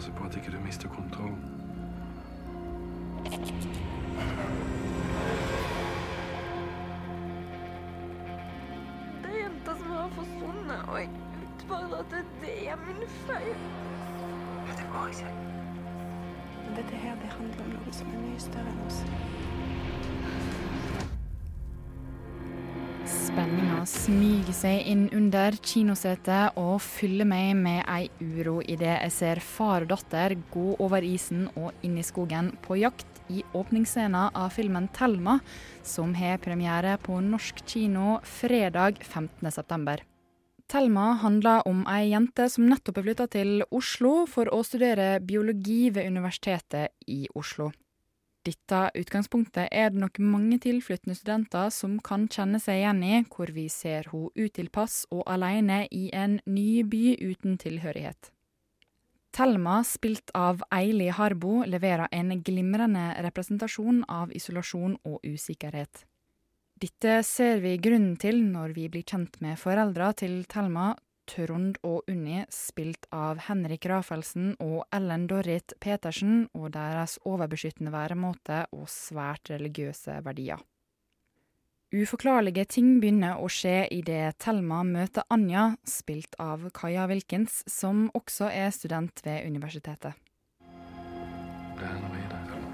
Passe 0.01 0.13
på 0.17 0.23
at 0.23 0.35
ikke 0.35 0.51
du 0.51 0.59
mister 0.65 0.89
kontrollen. 0.89 1.41
Det 9.21 9.29
er 9.29 9.37
jenta 9.43 9.75
som 9.77 9.91
har 9.91 10.09
forsvunnet, 10.15 10.81
og 10.87 10.99
jeg 10.99 11.09
vet 11.35 11.67
bare 11.69 11.99
at 11.99 12.05
det, 12.15 12.25
det 12.41 12.69
er 12.69 12.81
min 12.87 13.05
feil. 13.27 13.53
Det 14.71 14.87
går 14.93 15.07
ikke. 15.07 15.35
Men 16.65 16.75
dette 16.75 16.95
her, 16.95 17.15
det 17.21 17.29
handler 17.37 17.63
om 17.65 17.71
noe 17.77 17.93
som 17.93 18.09
er 18.09 18.25
mye 18.25 18.41
større 18.49 18.73
enn 18.73 18.85
oss. 18.87 19.03
Smyger 23.87 24.55
seg 24.55 24.87
inn 24.89 25.07
under 25.15 25.55
kinosetet 25.65 26.57
og 26.59 26.81
fyller 26.83 27.27
meg 27.27 27.55
med 27.59 27.81
ei 27.89 28.09
uro 28.21 28.59
idet 28.61 28.97
jeg 28.97 29.13
ser 29.15 29.41
far 29.43 29.85
og 29.85 29.91
datter 29.93 30.35
gå 30.53 30.75
over 30.83 31.05
isen 31.05 31.47
og 31.55 31.71
inn 31.85 31.97
i 31.97 32.05
skogen 32.05 32.51
på 32.65 32.77
jakt 32.81 33.21
i 33.31 33.43
åpningsscena 33.53 34.29
av 34.35 34.49
filmen 34.53 34.89
'Thelma', 34.89 35.39
som 35.83 36.13
har 36.15 36.37
premiere 36.37 36.97
på 36.97 37.21
norsk 37.21 37.65
kino 37.65 38.19
fredag 38.23 38.99
15.9. 38.99 40.01
Thelma 40.67 41.13
handler 41.19 41.67
om 41.67 41.85
ei 41.87 42.11
jente 42.13 42.49
som 42.49 42.69
nettopp 42.69 42.97
er 42.97 43.03
flytta 43.03 43.27
til 43.27 43.63
Oslo 43.71 44.25
for 44.25 44.47
å 44.47 44.61
studere 44.63 45.19
biologi 45.19 45.89
ved 45.89 46.07
Universitetet 46.07 46.93
i 47.07 47.27
Oslo. 47.35 47.71
Dette 48.41 48.89
utgangspunktet 48.97 49.69
er 49.69 49.91
det 49.93 50.01
nok 50.01 50.17
mange 50.25 50.57
tilflyttende 50.63 51.13
studenter 51.13 51.69
som 51.69 51.99
kan 52.01 52.25
kjenne 52.25 52.57
seg 52.61 52.79
igjen 52.79 53.01
i, 53.05 53.15
hvor 53.29 53.51
vi 53.53 53.67
ser 53.69 54.09
hun 54.09 54.31
utilpass 54.33 55.03
og 55.13 55.27
alene 55.29 55.83
i 55.93 56.07
en 56.09 56.39
ny 56.49 56.81
by 56.81 57.19
uten 57.21 57.59
tilhørighet. 57.61 58.31
Thelma, 59.31 59.77
spilt 59.87 60.33
av 60.35 60.63
Eili 60.73 61.11
Harbo, 61.13 61.61
leverer 61.63 62.09
en 62.11 62.33
glimrende 62.43 63.13
representasjon 63.23 64.01
av 64.11 64.33
isolasjon 64.35 64.97
og 65.07 65.21
usikkerhet. 65.23 66.03
Dette 66.81 67.21
ser 67.23 67.61
vi 67.61 67.77
grunnen 67.77 68.17
til 68.19 68.41
når 68.41 68.73
vi 68.75 68.89
blir 68.89 69.05
kjent 69.05 69.37
med 69.45 69.59
foreldra 69.61 70.09
til 70.17 70.41
Thelma, 70.49 70.95
Trond 71.29 71.77
og 71.87 72.09
Unni, 72.11 72.45
spilt 72.51 73.05
av 73.13 73.39
Henrik 73.47 73.85
Rafelsen 73.89 74.55
og 74.63 74.83
Ellen 74.93 75.27
Dorrit 75.29 75.73
Petersen, 75.79 76.47
og 76.57 76.71
deres 76.75 77.19
overbeskyttende 77.27 77.93
væremåte 77.93 78.65
og 78.75 78.89
svært 78.91 79.49
religiøse 79.53 80.21
verdier. 80.25 80.59
Uforklarlige 81.91 82.63
ting 82.71 83.01
begynner 83.03 83.41
å 83.43 83.49
skje 83.51 83.83
idet 83.91 84.37
Thelma 84.39 84.79
møter 84.87 85.27
Anja, 85.27 85.75
spilt 85.83 86.37
av 86.39 86.69
Kaja 86.71 87.03
Wilkins, 87.11 87.63
som 87.67 88.07
også 88.15 88.47
er 88.47 88.71
student 88.71 89.19
ved 89.27 89.43
universitetet. 89.43 90.15
Det 91.75 91.87
er 91.89 91.99
noe 91.99 92.15
i 92.15 92.27
det, 92.31 92.39
Thelma. 92.47 92.71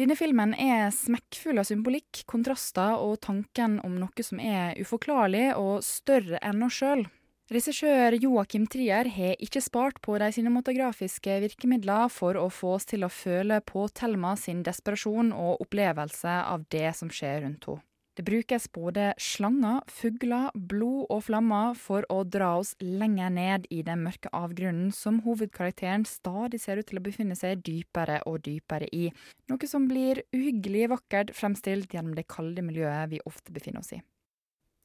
Denne 0.00 0.16
filmen 0.16 0.54
er 0.56 0.86
smekkfull 0.94 1.60
av 1.60 1.66
symbolikk, 1.68 2.22
kontraster 2.30 2.96
og 2.96 3.18
tanken 3.26 3.76
om 3.84 3.98
noe 4.00 4.24
som 4.24 4.40
er 4.40 4.78
uforklarlig 4.80 5.50
og 5.60 5.82
større 5.84 6.40
enn 6.40 6.64
oss 6.64 6.78
sjøl. 6.80 7.04
Regissør 7.52 8.16
Joakim 8.16 8.64
Trier 8.72 9.10
har 9.12 9.36
ikke 9.44 9.60
spart 9.60 9.98
på 10.00 10.16
de 10.22 10.30
cinematografiske 10.32 11.36
virkemidler 11.42 12.08
for 12.08 12.38
å 12.40 12.46
få 12.48 12.78
oss 12.78 12.88
til 12.88 13.04
å 13.04 13.12
føle 13.12 13.60
på 13.68 13.84
Thelma 13.92 14.32
sin 14.40 14.62
desperasjon 14.64 15.34
og 15.36 15.60
opplevelse 15.66 16.38
av 16.40 16.64
det 16.72 16.94
som 16.96 17.12
skjer 17.12 17.42
rundt 17.44 17.68
henne. 17.68 17.84
Det 18.12 18.22
brukes 18.22 18.66
både 18.72 19.14
slanger, 19.16 19.80
fugler, 19.88 20.50
blod 20.52 21.06
og 21.08 21.22
flammer 21.30 21.72
for 21.80 22.04
å 22.12 22.18
dra 22.28 22.50
oss 22.58 22.74
lenger 22.84 23.32
ned 23.32 23.64
i 23.72 23.80
den 23.86 24.02
mørke 24.04 24.28
avgrunnen 24.36 24.90
som 24.92 25.22
hovedkarakteren 25.24 26.04
stadig 26.04 26.60
ser 26.60 26.82
ut 26.82 26.90
til 26.90 27.00
å 27.00 27.04
befinne 27.06 27.36
seg 27.38 27.62
dypere 27.64 28.18
og 28.28 28.42
dypere 28.44 28.90
i, 28.92 29.06
noe 29.48 29.70
som 29.70 29.88
blir 29.88 30.20
uhyggelig 30.36 30.90
vakkert 30.92 31.32
fremstilt 31.38 31.96
gjennom 31.96 32.12
det 32.18 32.28
kalde 32.28 32.64
miljøet 32.66 33.14
vi 33.14 33.22
ofte 33.24 33.54
befinner 33.54 33.80
oss 33.80 33.94
i. 33.96 34.02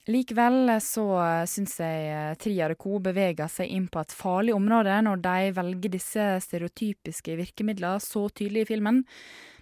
Likevel 0.07 0.77
så 0.79 1.03
syns 1.51 1.73
jeg 1.83 2.37
Trier 2.39 2.71
og 2.71 2.79
co. 2.79 2.95
beveger 3.03 3.51
seg 3.51 3.67
inn 3.75 3.89
på 3.91 3.99
et 3.99 4.15
farlig 4.15 4.55
område 4.55 5.01
når 5.03 5.19
de 5.25 5.51
velger 5.57 5.95
disse 5.97 6.29
stereotypiske 6.47 7.35
virkemidlene 7.43 7.99
så 7.99 8.23
tydelig 8.31 8.63
i 8.63 8.69
filmen, 8.71 9.03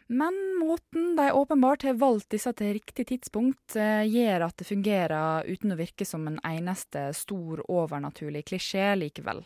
Men 0.07 0.33
måten 0.59 1.15
de 1.15 1.31
åpenbart 1.31 1.83
har 1.83 1.93
valgt 1.93 2.29
disse 2.29 2.51
til 2.53 2.75
riktig 2.77 3.07
tidspunkt, 3.09 3.75
eh, 3.75 4.05
gjør 4.05 4.45
at 4.45 4.57
det 4.57 4.67
fungerer 4.69 5.47
uten 5.49 5.73
å 5.73 5.77
virke 5.79 6.05
som 6.05 6.27
en 6.29 6.37
eneste 6.45 7.07
stor 7.13 7.63
overnaturlig 7.65 8.43
klisjé 8.45 8.91
likevel. 8.99 9.41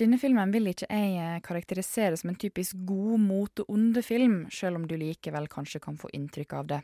Denne 0.00 0.16
filmen 0.16 0.52
vil 0.54 0.70
ikke 0.70 0.88
jeg 0.88 1.18
eh, 1.20 1.42
karakterisere 1.44 2.16
som 2.16 2.32
en 2.32 2.40
typisk 2.40 2.80
god 2.88 3.20
mot 3.20 3.60
onde 3.68 4.00
film, 4.02 4.46
selv 4.48 4.80
om 4.80 4.86
du 4.88 4.96
likevel 4.96 5.50
kanskje 5.52 5.82
kan 5.84 6.00
få 6.00 6.08
inntrykk 6.16 6.56
av 6.56 6.72
det. 6.72 6.80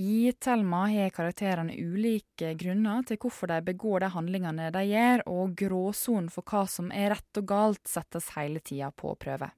I 0.00 0.32
Thelma 0.40 0.86
har 0.92 1.12
karakterene 1.12 1.76
ulike 1.76 2.54
grunner 2.56 3.04
til 3.04 3.20
hvorfor 3.20 3.48
de 3.52 3.60
begår 3.64 4.00
de 4.04 4.10
handlingene 4.12 4.72
de 4.72 4.82
gjør, 4.88 5.22
og 5.28 5.54
gråsonen 5.56 6.32
for 6.32 6.48
hva 6.48 6.64
som 6.68 6.88
er 6.92 7.12
rett 7.12 7.40
og 7.40 7.48
galt 7.48 7.88
settes 7.88 8.32
hele 8.36 8.64
tida 8.64 8.88
på 8.92 9.12
prøve. 9.20 9.52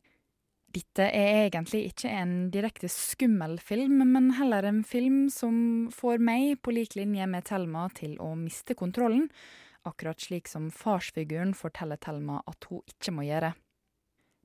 Dette 0.69 1.07
er 1.09 1.47
egentlig 1.47 1.87
ikke 1.89 2.11
en 2.13 2.33
direkte 2.53 2.91
skummel 2.93 3.57
film, 3.65 4.03
men 4.13 4.35
heller 4.37 4.67
en 4.69 4.83
film 4.85 5.31
som 5.33 5.89
får 5.95 6.21
meg, 6.21 6.59
på 6.61 6.75
lik 6.77 6.99
linje 6.99 7.25
med 7.31 7.47
Thelma, 7.49 7.87
til 7.97 8.19
å 8.21 8.35
miste 8.37 8.77
kontrollen, 8.77 9.31
akkurat 9.89 10.21
slik 10.21 10.51
som 10.51 10.69
farsfiguren 10.75 11.55
forteller 11.57 11.97
Thelma 11.97 12.43
at 12.51 12.69
hun 12.69 12.85
ikke 12.85 13.17
må 13.17 13.25
gjøre. 13.25 13.55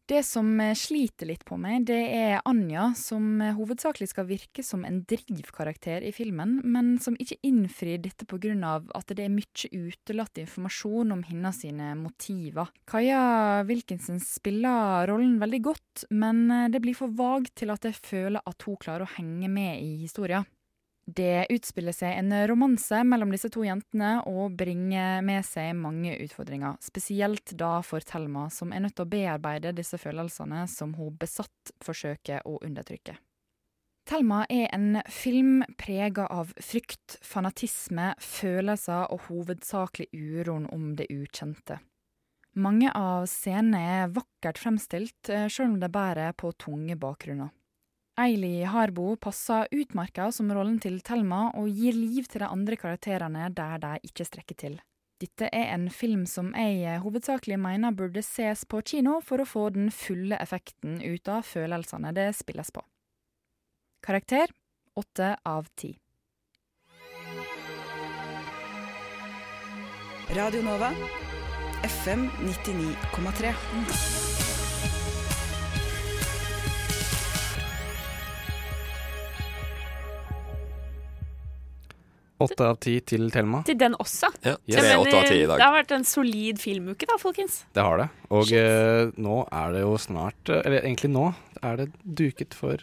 Det 0.05 0.19
som 0.27 0.59
eh, 0.59 0.73
sliter 0.75 1.29
litt 1.29 1.45
på 1.47 1.55
meg, 1.55 1.85
det 1.87 1.95
er 2.11 2.41
Anja, 2.49 2.89
som 2.99 3.39
eh, 3.39 3.53
hovedsakelig 3.55 4.09
skal 4.11 4.27
virke 4.27 4.63
som 4.65 4.83
en 4.83 4.97
drivkarakter 5.07 6.03
i 6.03 6.11
filmen, 6.11 6.57
men 6.67 6.97
som 6.99 7.15
ikke 7.15 7.39
innfrir 7.47 8.01
dette 8.03 8.27
av 8.67 8.89
at 8.99 9.13
det 9.15 9.23
er 9.23 9.31
mye 9.31 9.69
utelatt 9.71 10.41
informasjon 10.43 11.15
om 11.15 11.23
hennes 11.23 11.61
motiver. 11.95 12.67
Kaja 12.85 13.63
Wilkinson 13.63 14.19
spiller 14.19 15.07
rollen 15.07 15.39
veldig 15.39 15.61
godt, 15.71 16.05
men 16.11 16.51
eh, 16.51 16.67
det 16.67 16.83
blir 16.83 16.99
for 16.99 17.07
vagt 17.07 17.55
til 17.63 17.71
at 17.71 17.87
jeg 17.87 17.95
føler 17.95 18.43
at 18.43 18.67
hun 18.67 18.75
klarer 18.75 19.07
å 19.07 19.15
henge 19.15 19.47
med 19.47 19.79
i 19.79 20.01
historia. 20.03 20.43
Det 21.05 21.45
utspiller 21.51 21.91
seg 21.91 22.15
en 22.15 22.31
romanse 22.47 23.01
mellom 23.03 23.33
disse 23.33 23.49
to 23.51 23.65
jentene 23.67 24.21
og 24.29 24.55
bringer 24.55 25.19
med 25.25 25.43
seg 25.43 25.73
mange 25.75 26.15
utfordringer, 26.23 26.77
spesielt 26.79 27.51
da 27.59 27.81
for 27.83 27.99
Thelma, 28.07 28.47
som 28.47 28.71
er 28.71 28.85
nødt 28.85 28.95
til 28.95 29.03
å 29.03 29.11
bearbeide 29.11 29.75
disse 29.75 29.99
følelsene 29.99 30.63
som 30.71 30.95
hun 30.95 31.17
besatt 31.19 31.73
forsøker 31.83 32.47
å 32.47 32.55
undertrykke. 32.63 33.17
Thelma 34.07 34.41
er 34.51 34.67
en 34.75 34.99
film 35.07 35.63
prega 35.79 36.25
av 36.31 36.51
frykt, 36.59 37.17
fanatisme, 37.23 38.13
følelser 38.19 39.11
og 39.11 39.27
hovedsakelig 39.29 40.09
uroen 40.11 40.67
om 40.75 40.91
det 40.99 41.07
ukjente. 41.11 41.79
Mange 42.59 42.91
av 42.93 43.25
scenene 43.31 43.79
er 44.03 44.11
vakkert 44.13 44.59
fremstilt, 44.61 45.19
sjøl 45.25 45.49
selv 45.49 45.69
om 45.71 45.79
det 45.81 45.91
bærer 45.91 46.35
på 46.37 46.51
tunge 46.59 46.99
bakgrunner. 46.99 47.49
Eili 48.13 48.61
Harbo 48.63 49.15
passer 49.15 49.67
utmerka 49.73 50.27
som 50.31 50.51
rollen 50.53 50.75
til 50.77 50.99
Thelma 51.01 51.47
og 51.57 51.65
gir 51.73 51.95
liv 51.97 52.27
til 52.29 52.43
de 52.43 52.49
andre 52.51 52.77
karakterene 52.77 53.47
der 53.49 53.79
de 53.81 53.93
ikke 54.05 54.27
strekker 54.27 54.57
til. 54.59 54.75
Dette 55.17 55.47
er 55.49 55.71
en 55.73 55.87
film 55.89 56.27
som 56.29 56.51
jeg 56.53 56.99
hovedsakelig 57.01 57.57
mener 57.57 57.95
burde 57.97 58.21
ses 58.21 58.65
på 58.69 58.83
kino 58.85 59.17
for 59.25 59.41
å 59.41 59.47
få 59.49 59.69
den 59.73 59.89
fulle 59.89 60.37
effekten 60.37 60.99
ut 61.01 61.31
av 61.31 61.41
følelsene 61.47 62.13
det 62.13 62.27
spilles 62.37 62.69
på. 62.75 62.83
Karakter 64.05 64.53
åtte 64.99 65.33
av 65.41 65.71
ti. 65.73 65.95
Radio 70.33 70.61
Nova, 70.61 70.91
FM 71.87 72.29
99,3. 72.45 74.22
Åtte 82.43 82.67
av 82.67 82.77
ti 82.83 82.97
til 83.07 83.29
Thelma. 83.33 83.61
Til 83.67 83.77
den 83.79 83.95
også. 83.99 84.29
Ja, 84.43 84.55
Yes. 84.67 84.79
tre 84.81 84.95
åtte 84.99 85.15
av 85.19 85.27
ti 85.29 85.37
i 85.41 85.45
dag. 85.47 85.57
Det 85.61 85.65
har 85.67 85.75
vært 85.77 85.93
en 85.95 86.03
solid 86.07 86.59
filmuke 86.61 87.07
da, 87.09 87.17
folkens. 87.21 87.61
Det 87.73 87.83
har 87.85 88.01
det. 88.03 88.09
Og 88.33 88.51
eh, 88.51 89.11
nå 89.17 89.37
er 89.51 89.71
det 89.77 89.83
jo 89.85 89.93
snart 90.01 90.49
eh, 90.51 90.61
Eller 90.65 90.81
egentlig 90.83 91.11
nå 91.13 91.29
er 91.63 91.77
det 91.83 91.89
duket 92.03 92.53
for 92.57 92.77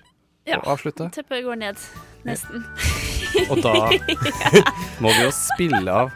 Ja. 0.48 0.56
å 0.62 0.72
avslutte. 0.74 1.10
Teppet 1.14 1.44
går 1.44 1.58
ned. 1.60 1.76
Nesten. 2.24 2.64
Og 3.50 3.60
da 3.62 3.74
må 5.02 5.12
vi 5.12 5.22
jo 5.26 5.30
spille 5.36 5.92
av 5.92 6.10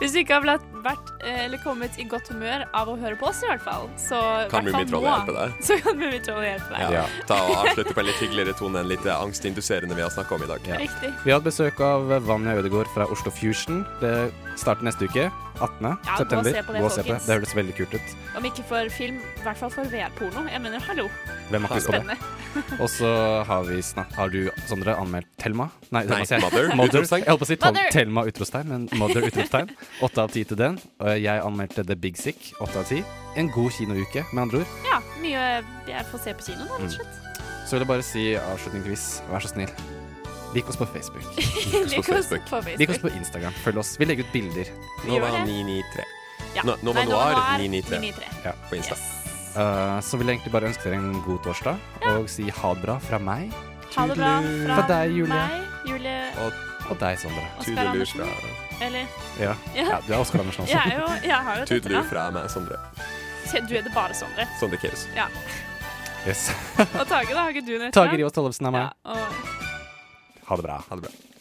Hvis 0.00 0.12
du 0.14 0.20
ikke 0.22 0.36
har 0.38 0.44
blitt, 0.44 0.68
vært, 0.84 1.12
eh, 1.24 1.44
eller 1.46 1.60
kommet 1.64 1.98
i 1.98 2.04
godt 2.08 2.28
humør 2.32 2.64
av 2.76 2.88
å 2.92 2.96
høre 3.00 3.16
på 3.20 3.28
oss, 3.30 3.42
i 3.44 3.48
hvert 3.50 3.64
fall, 3.64 3.88
så 4.00 4.20
Kan 4.52 4.64
Mummitrollet 4.68 5.10
hjelpe 5.10 5.36
deg? 5.38 5.56
Så 5.68 5.78
kan 5.82 5.98
Mummitrollet 5.98 6.48
hjelpe 6.52 6.74
deg. 6.76 6.96
Ja. 6.98 7.04
Ta 7.28 7.40
og 7.44 7.54
Avslutte 7.64 7.94
på 7.96 8.04
en 8.04 8.10
litt 8.10 8.20
hyggeligere 8.22 8.56
tone 8.58 8.82
enn 8.84 8.90
litt 8.92 9.06
angstinduserende 9.14 9.96
vi 9.96 10.04
har 10.04 10.12
snakka 10.14 10.36
om 10.38 10.44
i 10.46 10.50
dag. 10.50 10.68
Riktig. 10.84 11.12
Vi 11.24 11.32
har 11.32 11.40
hatt 11.40 11.48
besøk 11.48 11.80
av 11.84 12.12
Vanja 12.28 12.56
Ødegaard 12.60 12.90
fra 12.94 13.08
Oslo 13.10 13.32
Fusion. 13.34 13.82
Det 14.00 14.14
starter 14.60 14.86
neste 14.86 15.08
uke. 15.10 15.30
18. 15.54 15.86
Ja, 15.86 15.94
gå 15.94 16.10
og 16.10 16.18
september. 16.18 16.50
se 16.50 16.62
på 16.66 16.72
det, 16.74 16.80
Gå 16.82 16.86
og 16.88 16.90
se 16.90 17.02
på 17.02 17.06
det. 17.06 17.14
folkens. 17.14 17.26
Det 17.26 17.34
høres 17.36 17.52
veldig 17.54 17.74
kult 17.78 17.92
ut. 17.94 18.14
Om 18.38 18.46
ikke 18.48 18.64
for 18.66 18.88
film, 18.90 19.18
i 19.22 19.42
hvert 19.44 19.60
fall 19.60 19.70
for 19.70 19.84
VR-porno. 19.92 20.42
Jeg 20.50 20.62
mener, 20.64 20.82
hallo. 20.88 21.04
Hvem 21.50 21.68
har 21.68 21.78
ikke? 21.78 21.84
Spennende. 21.86 22.16
Og 22.82 22.88
så 22.90 23.08
har 23.46 23.64
vi 23.66 23.80
snart 23.82 24.12
Har 24.14 24.28
du, 24.30 24.48
Sondre, 24.68 24.94
anmeldt 24.98 25.26
Thelma? 25.42 25.68
Nei, 25.90 26.04
Nei? 26.06 26.20
Mother, 26.42 26.74
Mother. 26.78 27.02
Jeg 27.02 27.26
holdt 27.26 27.42
på 27.42 27.46
å 27.46 27.50
si 27.50 27.56
Thelma 27.94 28.24
utropstegn, 28.30 28.68
men 28.70 28.88
Mother 28.98 29.26
utropstegn. 29.26 29.70
Åtte 30.06 30.22
av 30.26 30.34
ti 30.34 30.44
til 30.46 30.58
den. 30.58 30.73
Og 31.00 31.22
jeg 31.22 31.42
anmeldte 31.44 31.84
The 31.86 31.96
Big 31.96 32.16
Sick. 32.20 32.52
Åtte 32.60 32.78
av 32.82 32.88
ti. 32.88 33.02
En 33.36 33.50
god 33.54 33.70
kinouke, 33.76 34.24
med 34.32 34.42
andre 34.46 34.62
ord. 34.62 34.78
Ja, 34.86 35.00
mye 35.22 35.44
jeg 35.88 36.06
får 36.10 36.24
se 36.24 36.34
på 36.38 36.46
kino, 36.50 36.66
da, 36.70 36.78
rett 36.78 36.88
og 36.88 36.96
slett. 36.98 37.20
Så 37.64 37.74
vil 37.76 37.84
jeg 37.84 37.90
bare 37.90 38.04
si 38.06 38.24
avslutningsvis, 38.38 39.04
vær 39.30 39.44
så 39.44 39.52
snill. 39.54 39.72
Lik 40.54 40.68
oss 40.70 40.76
på 40.78 40.86
Facebook. 40.86 41.24
Lik 41.90 41.98
oss 41.98 42.28
på 42.28 42.60
Facebook. 42.62 42.78
Lik 42.78 42.90
oss 42.94 43.00
på 43.02 43.10
Instagram. 43.16 43.56
Følg 43.64 43.80
oss. 43.82 43.94
Vi 43.98 44.06
legger 44.06 44.26
ut 44.28 44.32
bilder. 44.32 44.70
Nova 45.08 45.32
993. 45.44 46.04
Ja. 46.54 46.62
No, 46.62 46.76
Nova 46.86 47.02
Nei, 47.02 47.08
Noir 47.10 47.34
Noir 47.34 47.58
993 47.58 48.00
993. 48.00 48.42
Ja. 48.44 48.52
på 48.70 48.78
Insta. 48.78 48.98
Uh, 49.54 49.98
så 50.02 50.18
vil 50.18 50.30
jeg 50.30 50.38
egentlig 50.38 50.52
bare 50.54 50.70
ønske 50.70 50.86
dere 50.86 50.98
en 50.98 51.22
god 51.26 51.40
torsdag, 51.46 51.78
og 52.10 52.28
si 52.30 52.46
ha 52.50 52.74
det 52.74 52.82
bra 52.86 52.98
fra 53.02 53.18
meg. 53.22 53.54
Ha 53.94 54.06
det 54.10 54.16
bra 54.18 54.30
fra 54.42 54.78
Fra 54.78 54.86
deg, 54.90 55.16
Julie. 55.18 55.34
meg, 55.34 55.66
Julie 55.86 56.30
Og 56.42 56.62
Og 56.90 56.98
deg, 57.00 57.18
Sondre. 57.18 57.46
Oskar 57.62 57.86
Andersen. 57.94 58.20
fra 58.20 58.63
Eller 58.82 59.06
Ja. 59.40 59.54
Ja. 59.74 59.84
ja, 59.90 59.98
du 60.06 60.12
er 60.12 60.18
Oskar 60.18 60.40
Andersen 60.40 60.62
også. 60.64 60.72
Jeg 60.74 60.92
er 60.92 60.98
jo 61.00 61.28
Jeg 61.28 61.36
har 61.36 61.56
jo 61.56 61.62
et 61.62 61.68
Tudelu 61.68 61.98
etternavn. 61.98 62.08
fra 62.08 62.30
meg, 62.30 62.50
Sondre. 62.50 62.76
Du 63.68 63.74
er 63.76 63.82
det 63.82 63.92
bare 63.94 64.14
Sondre. 64.14 64.46
Sondre 64.60 64.76
Keus. 64.82 65.06
Ja. 65.16 65.26
Yes. 66.28 66.50
Og 66.78 67.06
Tage, 67.06 67.34
da? 67.34 67.40
Har 67.44 67.48
ikke 67.52 67.66
du 67.66 67.78
noe 67.78 67.90
Tage 67.92 68.16
Rivas 68.16 68.32
Tollefsen 68.32 68.66
er 68.66 68.70
meg. 68.70 68.80
Ja, 68.80 69.10
og 69.10 69.18
Ha 70.48 70.56
det 70.56 70.64
bra. 70.64 70.78
Ha 70.88 70.96
det 70.96 71.02
bra. 71.04 71.33